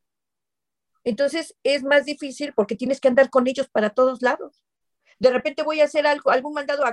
Entonces 1.05 1.55
es 1.63 1.83
más 1.83 2.03
difícil 2.03 2.53
porque 2.53 2.75
tienes 2.75 2.99
que 2.99 3.07
andar 3.07 3.29
con 3.29 3.47
ellos 3.47 3.69
para 3.69 3.91
todos 3.91 4.23
lados. 4.23 4.65
De 5.19 5.29
repente 5.29 5.63
voy 5.63 5.79
a 5.79 5.85
hacer 5.85 6.05
algo, 6.07 6.31
algún 6.31 6.53
mandado 6.53 6.83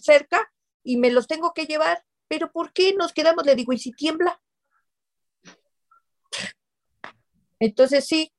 cerca 0.00 0.50
y 0.82 0.96
me 0.96 1.12
los 1.12 1.28
tengo 1.28 1.52
que 1.52 1.66
llevar, 1.66 2.02
pero 2.28 2.50
¿por 2.50 2.72
qué 2.72 2.94
nos 2.94 3.12
quedamos? 3.12 3.44
Le 3.44 3.54
digo, 3.54 3.72
¿y 3.74 3.78
si 3.78 3.92
tiembla? 3.92 4.40
Entonces 7.60 8.06
sí, 8.06 8.32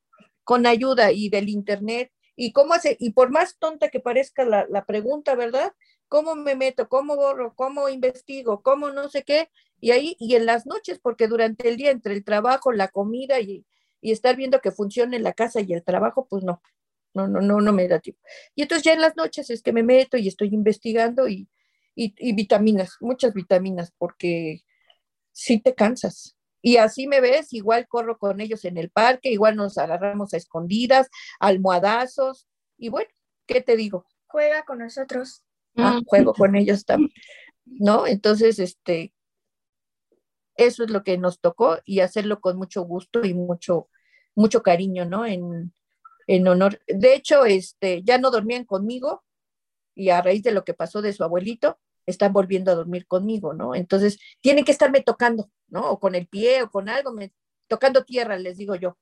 con 0.44 0.65
ayuda 0.65 1.11
y 1.11 1.30
del 1.30 1.48
internet 1.48 2.11
y 2.35 2.52
cómo 2.52 2.73
hace, 2.73 2.98
y 2.99 3.11
por 3.11 3.30
más 3.30 3.57
tonta 3.60 3.90
que 3.90 3.99
parezca 3.99 4.44
la, 4.44 4.65
la 4.68 4.84
pregunta, 4.85 5.35
¿verdad? 5.35 5.73
¿Cómo 6.07 6.35
me 6.35 6.56
meto? 6.56 6.90
¿Cómo 6.90 7.15
borro? 7.15 7.53
¿Cómo 7.56 7.88
investigo? 7.88 8.64
¿Cómo 8.64 8.90
no 8.90 9.10
sé 9.10 9.23
qué? 9.23 9.52
Y 9.80 9.91
ahí, 9.91 10.15
y 10.19 10.35
en 10.35 10.48
las 10.48 10.65
noches, 10.65 10.99
porque 10.99 11.27
durante 11.27 11.69
el 11.69 11.77
día, 11.77 11.91
entre 11.91 12.15
el 12.15 12.23
trabajo, 12.23 12.72
la 12.72 12.88
comida 12.88 13.40
y, 13.40 13.64
y 14.03 14.11
estar 14.11 14.35
viendo 14.35 14.59
que 14.59 14.71
funcione 14.71 15.17
la 15.19 15.34
casa 15.34 15.61
y 15.61 15.73
el 15.73 15.84
trabajo, 15.84 16.27
pues 16.30 16.43
no, 16.43 16.61
no, 17.13 17.27
no, 17.27 17.41
no, 17.41 17.61
no 17.61 17.71
me 17.71 17.88
da 17.88 17.99
tiempo. 17.99 18.21
Y 18.53 18.63
entonces 18.63 18.84
ya 18.84 18.93
en 18.93 19.01
las 19.01 19.15
noches 19.15 19.49
es 19.49 19.63
que 19.63 19.71
me 19.71 19.81
meto 19.81 20.17
y 20.17 20.27
estoy 20.27 20.49
investigando 20.49 21.27
y, 21.27 21.47
y, 21.95 22.13
y 22.17 22.34
vitaminas, 22.34 22.97
muchas 22.99 23.34
vitaminas, 23.34 23.93
porque 23.97 24.61
sí 25.31 25.59
te 25.59 25.73
cansas. 25.73 26.35
Y 26.61 26.77
así 26.77 27.07
me 27.07 27.21
ves, 27.21 27.53
igual 27.53 27.88
corro 27.88 28.17
con 28.17 28.41
ellos 28.41 28.65
en 28.65 28.77
el 28.77 28.89
parque, 28.89 29.31
igual 29.31 29.55
nos 29.55 29.77
agarramos 29.77 30.34
a 30.34 30.38
escondidas, 30.38 31.09
almohadazos, 31.39 32.47
y 32.77 32.89
bueno, 32.89 33.09
¿qué 33.47 33.61
te 33.61 33.77
digo? 33.77 34.05
Juega 34.27 34.63
con 34.65 34.80
nosotros. 34.80 35.43
Ah, 35.75 35.99
juego 36.05 36.34
con 36.34 36.55
ellos 36.55 36.85
también, 36.85 37.11
¿no? 37.65 38.05
Entonces, 38.05 38.59
este, 38.59 39.11
eso 40.55 40.84
es 40.84 40.91
lo 40.91 41.03
que 41.03 41.17
nos 41.17 41.39
tocó 41.39 41.80
y 41.85 42.01
hacerlo 42.01 42.39
con 42.41 42.57
mucho 42.57 42.84
gusto 42.84 43.25
y 43.25 43.34
mucho, 43.34 43.89
mucho 44.35 44.64
cariño, 44.64 45.05
¿no? 45.05 45.26
En, 45.26 45.73
en 46.27 46.47
honor. 46.47 46.80
De 46.88 47.15
hecho, 47.15 47.45
este, 47.45 48.01
ya 48.03 48.18
no 48.18 48.31
dormían 48.31 48.65
conmigo 48.65 49.23
y 49.95 50.10
a 50.10 50.22
raíz 50.22 50.43
de 50.43 50.51
lo 50.51 50.64
que 50.64 50.73
pasó 50.73 51.01
de 51.01 51.14
su 51.14 51.23
abuelito, 51.23 51.80
están 52.05 52.34
volviendo 52.34 52.72
a 52.72 52.76
dormir 52.76 53.07
conmigo, 53.07 53.53
¿no? 53.53 53.76
Entonces, 53.76 54.19
tienen 54.41 54.65
que 54.65 54.72
estarme 54.72 55.01
tocando, 55.01 55.49
¿no? 55.68 55.89
O 55.89 55.99
con 55.99 56.15
el 56.15 56.27
pie 56.27 56.64
o 56.64 56.69
con 56.69 56.89
algo, 56.89 57.14
me, 57.14 57.31
tocando 57.68 58.03
tierra, 58.03 58.38
les 58.38 58.57
digo 58.57 58.76
yo. 58.76 58.97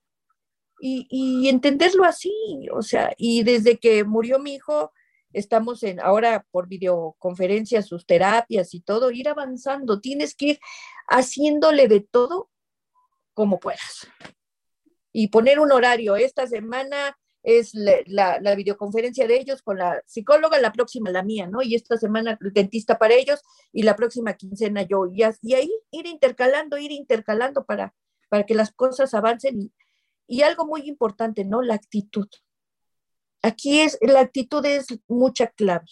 Y, 0.80 1.08
y 1.10 1.50
entenderlo 1.50 2.04
así, 2.06 2.32
o 2.74 2.82
sea, 2.82 3.14
y 3.18 3.44
desde 3.44 3.80
que 3.80 4.04
murió 4.04 4.40
mi 4.40 4.56
hijo, 4.56 4.92
estamos 5.32 5.84
en 5.84 6.00
ahora 6.00 6.46
por 6.52 6.68
videoconferencias, 6.68 7.88
sus 7.88 8.06
terapias 8.06 8.74
y 8.74 8.82
todo, 8.82 9.12
ir 9.12 9.30
avanzando, 9.30 10.02
tienes 10.02 10.36
que 10.36 10.46
ir 10.46 10.60
haciéndole 11.08 11.88
de 11.88 12.02
todo 12.02 12.50
como 13.34 13.60
puedas. 13.60 14.08
Y 15.14 15.28
poner 15.28 15.60
un 15.60 15.72
horario, 15.72 16.16
esta 16.16 16.48
semana 16.48 17.18
es 17.44 17.74
la, 17.74 18.40
la, 18.40 18.56
videoconferencia 18.56 19.28
de 19.28 19.40
ellos 19.40 19.62
con 19.64 19.78
la 19.78 20.02
psicóloga, 20.06 20.60
la 20.60 20.72
próxima 20.72 21.10
la 21.10 21.24
mía, 21.24 21.48
¿no? 21.48 21.62
Y 21.62 21.76
esta 21.76 21.98
semana 21.98 22.38
el 22.40 22.54
dentista 22.54 23.00
para 23.00 23.16
ellos 23.16 23.42
y 23.74 23.84
la 23.84 23.96
próxima 23.96 24.34
quincena 24.34 24.84
yo. 24.84 25.08
Y, 25.08 25.24
y 25.42 25.54
ahí 25.56 25.72
ir 25.92 26.06
intercalando, 26.06 26.78
ir 26.78 26.92
intercalando 26.92 27.66
para, 27.66 27.96
para 28.30 28.46
que 28.46 28.54
las 28.54 28.72
cosas 28.72 29.14
avancen. 29.14 29.60
Y, 29.60 29.72
y 30.32 30.44
algo 30.44 30.66
muy 30.66 30.88
importante, 30.88 31.44
¿no? 31.44 31.62
La 31.62 31.76
actitud. 31.76 32.28
Aquí 33.42 33.82
es, 33.82 33.98
la 34.02 34.22
actitud 34.22 34.66
es 34.66 34.86
mucha 35.10 35.48
clave, 35.48 35.88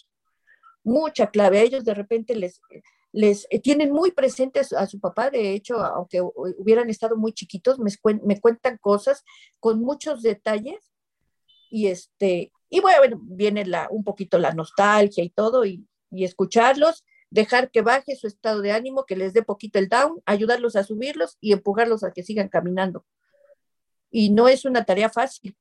mucha 0.82 1.30
clave. 1.30 1.58
A 1.58 1.62
ellos 1.62 1.84
de 1.84 1.92
repente 1.92 2.34
les, 2.34 2.60
les 3.12 3.46
eh, 3.50 3.60
tienen 3.60 3.92
muy 3.92 4.12
presentes 4.12 4.72
a 4.72 4.86
su 4.86 5.00
papá, 5.00 5.30
de 5.30 5.52
hecho, 5.52 5.80
aunque 5.80 6.20
hubieran 6.22 6.90
estado 6.90 7.16
muy 7.16 7.32
chiquitos, 7.32 7.78
me, 7.78 7.90
me 8.24 8.40
cuentan 8.40 8.78
cosas 8.78 9.24
con 9.58 9.80
muchos 9.80 10.22
detalles 10.22 10.92
y 11.70 11.88
este, 11.88 12.52
y 12.68 12.80
bueno, 12.80 13.18
viene 13.22 13.64
la, 13.64 13.88
un 13.90 14.04
poquito 14.04 14.38
la 14.38 14.52
nostalgia 14.52 15.24
y 15.24 15.30
todo, 15.30 15.64
y, 15.64 15.86
y 16.10 16.24
escucharlos, 16.24 17.04
dejar 17.30 17.70
que 17.70 17.82
baje 17.82 18.16
su 18.16 18.26
estado 18.26 18.60
de 18.60 18.72
ánimo, 18.72 19.06
que 19.06 19.16
les 19.16 19.32
dé 19.32 19.42
poquito 19.42 19.78
el 19.78 19.88
down, 19.88 20.20
ayudarlos 20.26 20.76
a 20.76 20.84
subirlos 20.84 21.36
y 21.40 21.52
empujarlos 21.52 22.04
a 22.04 22.12
que 22.12 22.22
sigan 22.22 22.48
caminando. 22.48 23.04
Y 24.10 24.30
no 24.30 24.48
es 24.48 24.64
una 24.64 24.84
tarea 24.84 25.10
fácil, 25.10 25.56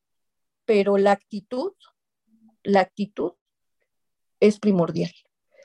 pero 0.66 0.98
la 0.98 1.12
actitud, 1.12 1.74
la 2.64 2.82
actitud 2.82 3.34
es 4.40 4.60
primordial. 4.60 5.12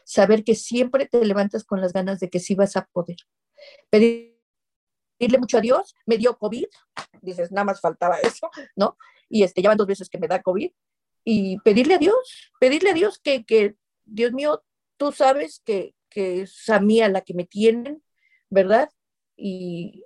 Saber 0.04 0.44
que 0.44 0.54
siempre 0.54 1.06
te 1.06 1.24
levantas 1.24 1.64
con 1.64 1.80
las 1.80 1.92
ganas 1.92 2.20
de 2.20 2.30
que 2.30 2.40
sí 2.40 2.54
vas 2.54 2.76
a 2.76 2.86
poder. 2.86 3.16
Pedirle 3.90 5.38
mucho 5.38 5.58
a 5.58 5.60
Dios, 5.60 5.94
me 6.06 6.18
dio 6.18 6.38
COVID, 6.38 6.66
dices, 7.22 7.50
nada 7.50 7.64
más 7.64 7.80
faltaba 7.80 8.18
eso, 8.18 8.50
¿no? 8.76 8.96
Y 9.28 9.42
este, 9.42 9.62
ya 9.62 9.70
van 9.70 9.78
dos 9.78 9.86
veces 9.86 10.08
que 10.08 10.18
me 10.18 10.28
da 10.28 10.42
COVID. 10.42 10.70
Y 11.24 11.58
pedirle 11.60 11.94
a 11.94 11.98
Dios, 11.98 12.52
pedirle 12.60 12.90
a 12.90 12.94
Dios 12.94 13.18
que, 13.18 13.44
que 13.44 13.76
Dios 14.04 14.32
mío, 14.32 14.62
tú 14.98 15.10
sabes 15.10 15.62
que, 15.64 15.94
que 16.10 16.42
es 16.42 16.68
a 16.68 16.80
mí 16.80 17.00
a 17.00 17.08
la 17.08 17.22
que 17.22 17.32
me 17.32 17.44
tienen, 17.44 18.02
¿verdad? 18.50 18.90
Y, 19.36 20.04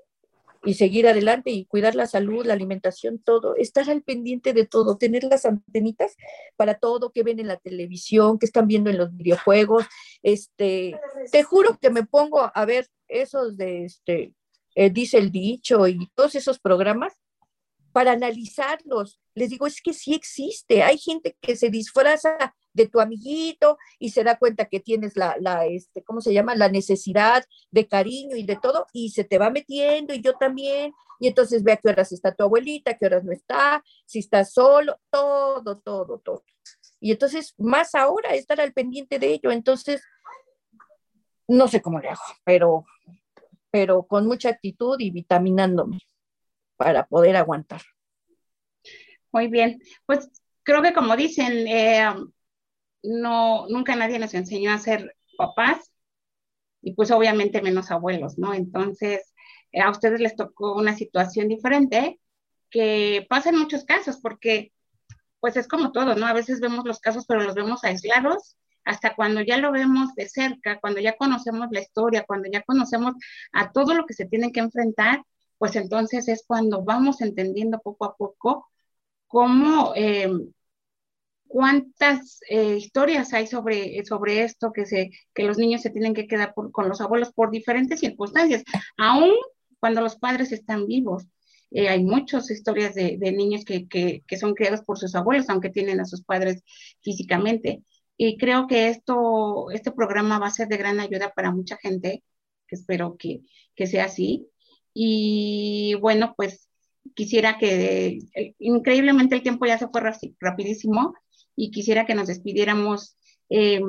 y 0.64 0.74
seguir 0.74 1.06
adelante 1.06 1.50
y 1.50 1.66
cuidar 1.66 1.94
la 1.94 2.06
salud, 2.06 2.44
la 2.44 2.54
alimentación, 2.54 3.18
todo, 3.18 3.54
estar 3.56 3.88
al 3.90 4.02
pendiente 4.02 4.52
de 4.52 4.66
todo, 4.66 4.96
tener 4.96 5.24
las 5.24 5.44
antenitas 5.44 6.16
para 6.56 6.74
todo 6.74 7.12
que 7.12 7.22
ven 7.22 7.38
en 7.40 7.46
la 7.46 7.58
televisión, 7.58 8.38
que 8.38 8.46
están 8.46 8.66
viendo 8.66 8.90
en 8.90 8.98
los 8.98 9.16
videojuegos. 9.16 9.86
Este, 10.22 10.98
te 11.30 11.42
juro 11.42 11.78
que 11.80 11.90
me 11.90 12.04
pongo 12.04 12.50
a 12.52 12.64
ver 12.64 12.88
esos 13.06 13.56
de 13.56 13.84
este, 13.84 14.34
eh, 14.74 14.90
dice 14.90 15.18
el 15.18 15.30
dicho 15.30 15.86
y 15.88 16.10
todos 16.14 16.34
esos 16.34 16.58
programas 16.58 17.14
para 17.92 18.12
analizarlos. 18.12 19.20
Les 19.34 19.50
digo, 19.50 19.66
es 19.66 19.80
que 19.80 19.92
sí 19.92 20.14
existe. 20.14 20.82
Hay 20.82 20.98
gente 20.98 21.36
que 21.40 21.56
se 21.56 21.70
disfraza 21.70 22.54
de 22.78 22.88
tu 22.88 23.00
amiguito 23.00 23.76
y 23.98 24.10
se 24.10 24.24
da 24.24 24.38
cuenta 24.38 24.64
que 24.66 24.80
tienes 24.80 25.16
la, 25.16 25.36
la, 25.40 25.66
este, 25.66 26.02
¿cómo 26.02 26.20
se 26.22 26.32
llama? 26.32 26.54
La 26.54 26.68
necesidad 26.68 27.44
de 27.70 27.86
cariño 27.86 28.36
y 28.36 28.44
de 28.44 28.56
todo 28.56 28.86
y 28.92 29.10
se 29.10 29.24
te 29.24 29.36
va 29.36 29.50
metiendo 29.50 30.14
y 30.14 30.22
yo 30.22 30.34
también. 30.34 30.94
Y 31.20 31.26
entonces 31.26 31.64
ve 31.64 31.72
a 31.72 31.76
qué 31.76 31.88
horas 31.88 32.12
está 32.12 32.32
tu 32.32 32.44
abuelita, 32.44 32.96
qué 32.96 33.06
horas 33.06 33.24
no 33.24 33.32
está, 33.32 33.82
si 34.06 34.20
está 34.20 34.44
solo, 34.44 34.98
todo, 35.10 35.78
todo, 35.78 36.20
todo. 36.20 36.44
Y 37.00 37.10
entonces, 37.12 37.54
más 37.58 37.94
ahora, 37.94 38.34
estar 38.34 38.60
al 38.60 38.72
pendiente 38.72 39.18
de 39.18 39.32
ello. 39.34 39.50
Entonces, 39.50 40.02
no 41.48 41.66
sé 41.66 41.82
cómo 41.82 41.98
le 41.98 42.08
hago, 42.08 42.22
pero, 42.44 42.84
pero 43.70 44.04
con 44.04 44.26
mucha 44.26 44.50
actitud 44.50 44.96
y 45.00 45.10
vitaminándome 45.10 45.98
para 46.76 47.06
poder 47.06 47.36
aguantar. 47.36 47.82
Muy 49.32 49.48
bien, 49.48 49.80
pues 50.06 50.30
creo 50.62 50.82
que 50.82 50.92
como 50.92 51.16
dicen, 51.16 51.66
eh, 51.66 52.14
no, 53.02 53.66
nunca 53.68 53.96
nadie 53.96 54.18
nos 54.18 54.34
enseñó 54.34 54.72
a 54.72 54.78
ser 54.78 55.16
papás 55.36 55.92
y 56.82 56.94
pues 56.94 57.10
obviamente 57.10 57.62
menos 57.62 57.90
abuelos, 57.90 58.38
¿no? 58.38 58.54
Entonces, 58.54 59.32
eh, 59.72 59.80
a 59.80 59.90
ustedes 59.90 60.20
les 60.20 60.36
tocó 60.36 60.74
una 60.74 60.96
situación 60.96 61.48
diferente 61.48 62.20
que 62.70 63.26
pasa 63.28 63.50
en 63.50 63.58
muchos 63.58 63.84
casos 63.84 64.18
porque 64.20 64.72
pues 65.40 65.56
es 65.56 65.68
como 65.68 65.92
todo, 65.92 66.14
¿no? 66.16 66.26
A 66.26 66.32
veces 66.32 66.60
vemos 66.60 66.84
los 66.84 67.00
casos 67.00 67.24
pero 67.26 67.42
los 67.42 67.54
vemos 67.54 67.84
aislados 67.84 68.56
hasta 68.84 69.14
cuando 69.14 69.42
ya 69.42 69.58
lo 69.58 69.70
vemos 69.70 70.14
de 70.14 70.28
cerca, 70.28 70.80
cuando 70.80 71.00
ya 71.00 71.16
conocemos 71.16 71.68
la 71.70 71.80
historia, 71.80 72.24
cuando 72.26 72.48
ya 72.50 72.62
conocemos 72.62 73.14
a 73.52 73.70
todo 73.70 73.94
lo 73.94 74.06
que 74.06 74.14
se 74.14 74.26
tienen 74.26 74.50
que 74.50 74.60
enfrentar, 74.60 75.22
pues 75.58 75.76
entonces 75.76 76.26
es 76.28 76.44
cuando 76.46 76.82
vamos 76.82 77.20
entendiendo 77.20 77.80
poco 77.80 78.06
a 78.06 78.16
poco 78.16 78.70
cómo 79.26 79.92
eh, 79.94 80.30
cuántas 81.48 82.40
eh, 82.48 82.76
historias 82.76 83.32
hay 83.32 83.46
sobre, 83.46 84.04
sobre 84.04 84.42
esto, 84.42 84.72
que, 84.72 84.86
se, 84.86 85.10
que 85.34 85.44
los 85.44 85.58
niños 85.58 85.82
se 85.82 85.90
tienen 85.90 86.14
que 86.14 86.26
quedar 86.26 86.54
con 86.54 86.88
los 86.88 87.00
abuelos 87.00 87.32
por 87.32 87.50
diferentes 87.50 88.00
circunstancias, 88.00 88.62
aún 88.96 89.32
cuando 89.80 90.00
los 90.00 90.16
padres 90.16 90.52
están 90.52 90.86
vivos. 90.86 91.26
Eh, 91.70 91.88
hay 91.88 92.02
muchas 92.02 92.50
historias 92.50 92.94
de, 92.94 93.18
niños 93.32 93.64
que, 93.64 93.88
que, 93.88 94.22
que, 94.26 94.36
son 94.38 94.54
criados 94.54 94.82
por 94.82 94.98
sus 94.98 95.14
abuelos, 95.14 95.48
aunque 95.48 95.70
tienen 95.70 96.00
a 96.00 96.06
sus 96.06 96.22
padres 96.22 96.62
físicamente. 97.02 97.82
Y 98.16 98.36
creo 98.38 98.66
que 98.66 98.88
esto, 98.88 99.70
este 99.70 99.92
programa 99.92 100.38
va 100.38 100.48
a 100.48 100.50
ser 100.50 100.68
de 100.68 100.76
gran 100.76 100.98
ayuda 101.00 101.32
para 101.34 101.50
mucha 101.52 101.76
gente, 101.76 102.22
que 102.66 102.74
espero 102.74 103.16
que, 103.18 103.42
que 103.74 103.86
sea 103.86 104.06
así. 104.06 104.48
Y 104.94 105.94
bueno, 106.00 106.34
pues 106.36 106.68
quisiera 107.14 107.58
que, 107.58 108.18
eh, 108.34 108.54
increíblemente 108.58 109.34
el 109.36 109.42
tiempo 109.42 109.66
ya 109.66 109.78
se 109.78 109.88
fue 109.88 110.02
rapidísimo 110.40 111.14
y 111.58 111.72
quisiera 111.72 112.06
que 112.06 112.14
nos 112.14 112.28
despidiéramos 112.28 113.16
eh, 113.50 113.80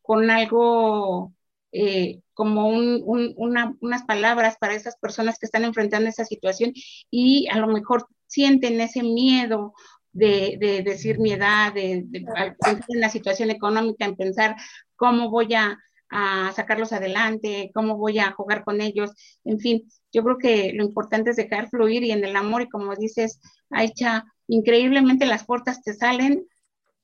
con 0.00 0.30
algo 0.30 1.34
eh, 1.70 2.20
como 2.32 2.68
unas 2.68 4.02
palabras 4.04 4.56
para 4.58 4.74
esas 4.74 4.96
personas 4.96 5.38
que 5.38 5.44
están 5.44 5.64
enfrentando 5.64 6.08
esa 6.08 6.24
situación 6.24 6.72
y 7.10 7.48
a 7.50 7.58
lo 7.58 7.66
mejor 7.66 8.06
sienten 8.26 8.80
ese 8.80 9.02
miedo 9.02 9.74
de, 10.12 10.82
decir 10.84 11.18
mi 11.18 11.32
edad, 11.32 11.74
de, 11.74 12.06
en 12.08 13.00
la 13.00 13.10
situación 13.10 13.50
económica, 13.50 14.06
en 14.06 14.16
pensar 14.16 14.56
cómo 14.96 15.30
voy 15.30 15.52
a, 15.52 15.78
a, 16.08 16.50
sacarlos 16.52 16.94
adelante, 16.94 17.70
cómo 17.74 17.98
voy 17.98 18.18
a 18.20 18.32
jugar 18.32 18.64
con 18.64 18.80
ellos, 18.80 19.12
en 19.44 19.58
fin, 19.58 19.82
yo 20.12 20.22
creo 20.24 20.38
que 20.38 20.72
lo 20.74 20.84
importante 20.84 21.30
es 21.30 21.36
dejar 21.36 21.68
fluir 21.68 22.04
y 22.04 22.12
en 22.12 22.24
el 22.24 22.36
amor, 22.36 22.62
y 22.62 22.68
como 22.68 22.96
dices, 22.96 23.38
Aicha, 23.70 24.24
increíblemente 24.46 25.26
las 25.26 25.44
puertas 25.44 25.82
te 25.82 25.94
salen, 25.94 26.46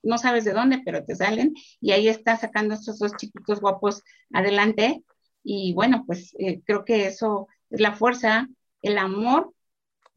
no 0.02 0.18
sabes 0.18 0.44
de 0.44 0.52
dónde, 0.52 0.80
pero 0.84 1.04
te 1.04 1.16
salen, 1.16 1.54
y 1.80 1.92
ahí 1.92 2.08
está 2.08 2.36
sacando 2.36 2.74
estos 2.74 2.98
dos 2.98 3.12
chiquitos 3.16 3.60
guapos 3.60 4.02
adelante, 4.32 5.02
y 5.42 5.72
bueno, 5.74 6.04
pues 6.06 6.34
eh, 6.38 6.60
creo 6.64 6.84
que 6.84 7.06
eso 7.06 7.48
es 7.70 7.80
la 7.80 7.94
fuerza, 7.94 8.48
el 8.82 8.98
amor, 8.98 9.52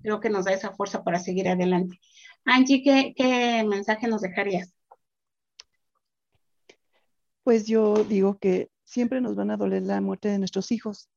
creo 0.01 0.19
que 0.19 0.29
nos 0.29 0.45
da 0.45 0.53
esa 0.53 0.71
fuerza 0.71 1.03
para 1.03 1.19
seguir 1.19 1.47
adelante. 1.47 1.99
Angie, 2.45 2.83
¿qué, 2.83 3.13
qué 3.15 3.63
mensaje 3.67 4.07
nos 4.07 4.21
dejarías? 4.21 4.73
Pues 7.43 7.65
yo 7.65 8.03
digo 8.03 8.37
que 8.37 8.69
siempre 8.83 9.21
nos 9.21 9.35
van 9.35 9.51
a 9.51 9.57
doler 9.57 9.83
la 9.83 10.01
muerte 10.01 10.29
de 10.29 10.39
nuestros 10.39 10.71
hijos, 10.71 11.09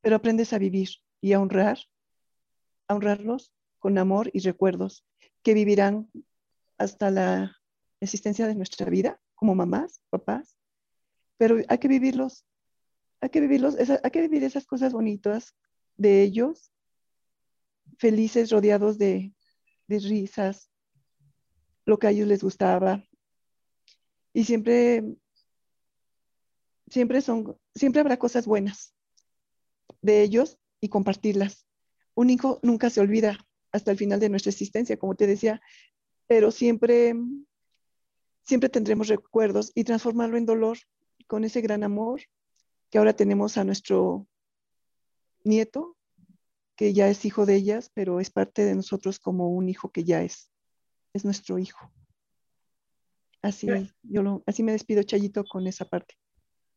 pero 0.00 0.16
aprendes 0.16 0.52
a 0.52 0.58
vivir 0.58 0.88
y 1.20 1.32
a 1.32 1.40
honrar, 1.40 1.78
a 2.88 2.94
honrarlos 2.94 3.52
con 3.78 3.98
amor 3.98 4.30
y 4.32 4.40
recuerdos 4.40 5.04
que 5.42 5.54
vivirán 5.54 6.10
hasta 6.76 7.10
la 7.10 7.59
existencia 8.00 8.46
de 8.46 8.54
nuestra 8.54 8.88
vida 8.88 9.20
como 9.34 9.54
mamás, 9.54 10.00
papás, 10.10 10.56
pero 11.36 11.58
hay 11.68 11.78
que 11.78 11.88
vivirlos, 11.88 12.44
hay 13.20 13.30
que 13.30 13.40
vivirlos, 13.40 13.76
hay 13.78 14.10
que 14.10 14.20
vivir 14.20 14.44
esas 14.44 14.66
cosas 14.66 14.92
bonitas 14.92 15.54
de 15.96 16.22
ellos, 16.22 16.72
felices, 17.98 18.50
rodeados 18.50 18.98
de, 18.98 19.32
risas, 19.88 20.70
lo 21.84 21.98
que 21.98 22.06
a 22.06 22.10
ellos 22.10 22.28
les 22.28 22.42
gustaba. 22.42 23.04
Y 24.32 24.44
siempre, 24.44 25.16
siempre 26.88 27.20
son, 27.20 27.58
siempre 27.74 28.00
habrá 28.00 28.16
cosas 28.18 28.46
buenas 28.46 28.94
de 30.00 30.22
ellos 30.22 30.58
y 30.80 30.88
compartirlas. 30.88 31.66
Un 32.14 32.30
hijo 32.30 32.60
nunca 32.62 32.88
se 32.88 33.00
olvida 33.00 33.38
hasta 33.72 33.90
el 33.90 33.98
final 33.98 34.20
de 34.20 34.28
nuestra 34.28 34.50
existencia, 34.50 34.96
como 34.96 35.14
te 35.14 35.26
decía, 35.26 35.60
pero 36.26 36.50
siempre, 36.50 37.14
siempre 38.50 38.68
tendremos 38.68 39.06
recuerdos 39.06 39.70
y 39.76 39.84
transformarlo 39.84 40.36
en 40.36 40.44
dolor 40.44 40.76
con 41.28 41.44
ese 41.44 41.60
gran 41.60 41.84
amor 41.84 42.20
que 42.90 42.98
ahora 42.98 43.14
tenemos 43.14 43.56
a 43.56 43.62
nuestro 43.62 44.26
nieto, 45.44 45.96
que 46.74 46.92
ya 46.92 47.08
es 47.08 47.24
hijo 47.24 47.46
de 47.46 47.54
ellas, 47.54 47.92
pero 47.94 48.18
es 48.18 48.30
parte 48.30 48.64
de 48.64 48.74
nosotros 48.74 49.20
como 49.20 49.50
un 49.50 49.68
hijo 49.68 49.92
que 49.92 50.02
ya 50.02 50.22
es, 50.22 50.50
es 51.12 51.24
nuestro 51.24 51.60
hijo. 51.60 51.92
Así, 53.40 53.68
yo 54.02 54.22
lo, 54.24 54.42
así 54.46 54.64
me 54.64 54.72
despido, 54.72 55.04
Chayito, 55.04 55.44
con 55.44 55.68
esa 55.68 55.84
parte. 55.84 56.16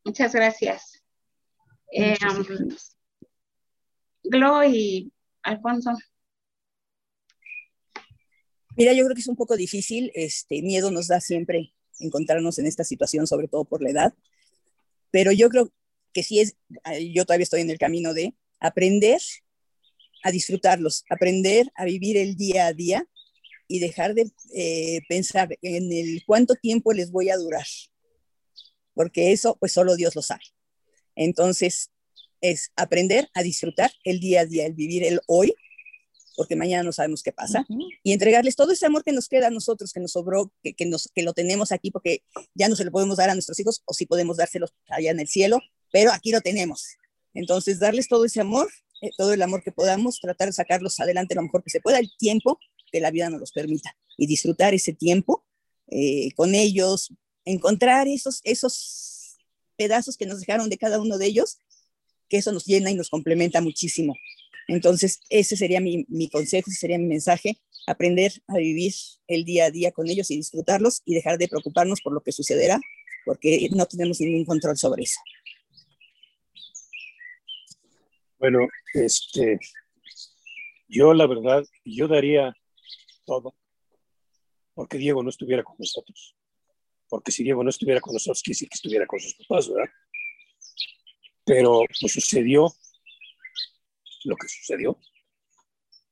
Muchas 0.05 0.31
gracias. 0.31 1.03
Eh, 1.91 2.15
Glo 4.25 4.63
y 4.63 5.11
Alfonso. 5.41 5.91
Mira, 8.75 8.93
yo 8.93 9.03
creo 9.05 9.15
que 9.15 9.21
es 9.21 9.27
un 9.27 9.35
poco 9.35 9.55
difícil, 9.55 10.11
este 10.15 10.61
miedo 10.61 10.89
nos 10.91 11.07
da 11.07 11.21
siempre 11.21 11.73
encontrarnos 11.99 12.57
en 12.59 12.65
esta 12.65 12.83
situación, 12.83 13.27
sobre 13.27 13.47
todo 13.47 13.65
por 13.65 13.81
la 13.81 13.89
edad, 13.89 14.13
pero 15.11 15.31
yo 15.31 15.49
creo 15.49 15.71
que 16.11 16.23
sí 16.23 16.39
es, 16.39 16.55
yo 17.13 17.25
todavía 17.25 17.43
estoy 17.43 17.61
en 17.61 17.69
el 17.69 17.77
camino 17.77 18.13
de 18.13 18.33
aprender 18.59 19.21
a 20.23 20.31
disfrutarlos, 20.31 21.03
aprender 21.09 21.71
a 21.75 21.85
vivir 21.85 22.17
el 22.17 22.35
día 22.35 22.67
a 22.67 22.73
día 22.73 23.07
y 23.67 23.79
dejar 23.79 24.13
de 24.13 24.31
eh, 24.55 25.01
pensar 25.07 25.57
en 25.61 26.19
cuánto 26.25 26.55
tiempo 26.55 26.93
les 26.93 27.11
voy 27.11 27.29
a 27.29 27.37
durar, 27.37 27.65
porque 28.93 29.31
eso 29.31 29.57
pues 29.59 29.71
solo 29.71 29.95
Dios 29.95 30.15
lo 30.15 30.21
sabe. 30.21 30.43
Entonces, 31.15 31.91
es 32.41 32.71
aprender 32.75 33.29
a 33.33 33.41
disfrutar 33.41 33.91
el 34.03 34.19
día 34.19 34.41
a 34.41 34.45
día, 34.45 34.65
el 34.65 34.73
vivir 34.73 35.03
el 35.03 35.21
hoy, 35.27 35.55
porque 36.35 36.55
mañana 36.55 36.83
no 36.83 36.91
sabemos 36.91 37.23
qué 37.23 37.31
pasa, 37.31 37.65
y 38.03 38.13
entregarles 38.13 38.55
todo 38.55 38.71
ese 38.71 38.85
amor 38.85 39.03
que 39.03 39.11
nos 39.11 39.27
queda 39.27 39.47
a 39.47 39.51
nosotros, 39.51 39.93
que 39.93 39.99
nos 39.99 40.11
sobró, 40.11 40.51
que, 40.63 40.73
que, 40.73 40.85
nos, 40.85 41.09
que 41.13 41.23
lo 41.23 41.33
tenemos 41.33 41.71
aquí, 41.71 41.91
porque 41.91 42.23
ya 42.53 42.67
no 42.69 42.75
se 42.75 42.85
lo 42.85 42.91
podemos 42.91 43.17
dar 43.17 43.29
a 43.29 43.33
nuestros 43.33 43.59
hijos, 43.59 43.83
o 43.85 43.93
sí 43.93 44.05
podemos 44.05 44.37
dárselos 44.37 44.73
allá 44.89 45.11
en 45.11 45.19
el 45.19 45.27
cielo, 45.27 45.59
pero 45.91 46.11
aquí 46.11 46.31
lo 46.31 46.41
tenemos. 46.41 46.85
Entonces, 47.33 47.79
darles 47.79 48.07
todo 48.07 48.25
ese 48.25 48.41
amor, 48.41 48.69
eh, 49.01 49.11
todo 49.17 49.33
el 49.33 49.41
amor 49.41 49.63
que 49.63 49.71
podamos, 49.71 50.19
tratar 50.19 50.47
de 50.47 50.53
sacarlos 50.53 50.99
adelante 50.99 51.35
lo 51.35 51.43
mejor 51.43 51.63
que 51.63 51.69
se 51.69 51.81
pueda, 51.81 51.99
el 51.99 52.11
tiempo 52.17 52.59
que 52.91 52.99
la 52.99 53.11
vida 53.11 53.29
nos 53.29 53.39
los 53.39 53.51
permita, 53.51 53.95
y 54.17 54.27
disfrutar 54.27 54.73
ese 54.73 54.93
tiempo 54.93 55.45
eh, 55.87 56.31
con 56.35 56.55
ellos, 56.55 57.13
encontrar 57.45 58.07
esos, 58.07 58.39
esos 58.43 59.37
pedazos 59.75 60.17
que 60.17 60.25
nos 60.25 60.39
dejaron 60.39 60.69
de 60.69 60.77
cada 60.77 61.01
uno 61.01 61.17
de 61.17 61.25
ellos 61.25 61.57
que 62.29 62.37
eso 62.37 62.51
nos 62.51 62.65
llena 62.65 62.89
y 62.89 62.95
nos 62.95 63.09
complementa 63.09 63.61
muchísimo. 63.61 64.15
Entonces, 64.67 65.19
ese 65.29 65.57
sería 65.57 65.81
mi, 65.81 66.29
consejo, 66.29 66.69
ese 66.69 66.79
sería 66.79 66.97
mi 66.97 67.05
mensaje, 67.05 67.57
aprender 67.85 68.31
a 68.47 68.57
vivir 68.57 68.93
el 69.27 69.43
día 69.43 69.65
a 69.65 69.71
día 69.71 69.91
con 69.91 70.07
ellos 70.07 70.31
y 70.31 70.37
disfrutarlos 70.37 71.01
y 71.05 71.15
dejar 71.15 71.37
de 71.37 71.47
preocuparnos 71.47 72.01
por 72.01 72.13
lo 72.13 72.21
que 72.21 72.31
sucederá, 72.31 72.79
porque 73.25 73.67
no 73.71 73.85
tenemos 73.85 74.19
ningún 74.21 74.45
control 74.45 74.77
sobre 74.77 75.03
eso. 75.03 75.19
Bueno, 78.39 78.67
este, 78.93 79.59
yo 80.87 81.13
la 81.13 81.27
verdad, 81.27 81.63
yo 81.85 82.07
daría 82.07 82.53
todo 83.25 83.55
porque 84.73 84.97
Diego 84.97 85.23
no 85.23 85.29
estuviera 85.29 85.63
con 85.63 85.75
nosotros. 85.77 86.35
Porque 87.07 87.31
si 87.31 87.43
Diego 87.43 87.63
no 87.63 87.69
estuviera 87.69 88.01
con 88.01 88.13
nosotros, 88.13 88.41
quisiera 88.41 88.69
que 88.69 88.75
estuviera 88.75 89.05
con 89.05 89.19
sus 89.19 89.35
papás, 89.35 89.69
¿verdad? 89.69 89.91
Pero 91.45 91.81
pues 91.99 92.13
sucedió 92.13 92.73
lo 94.25 94.35
que 94.35 94.47
sucedió. 94.47 94.97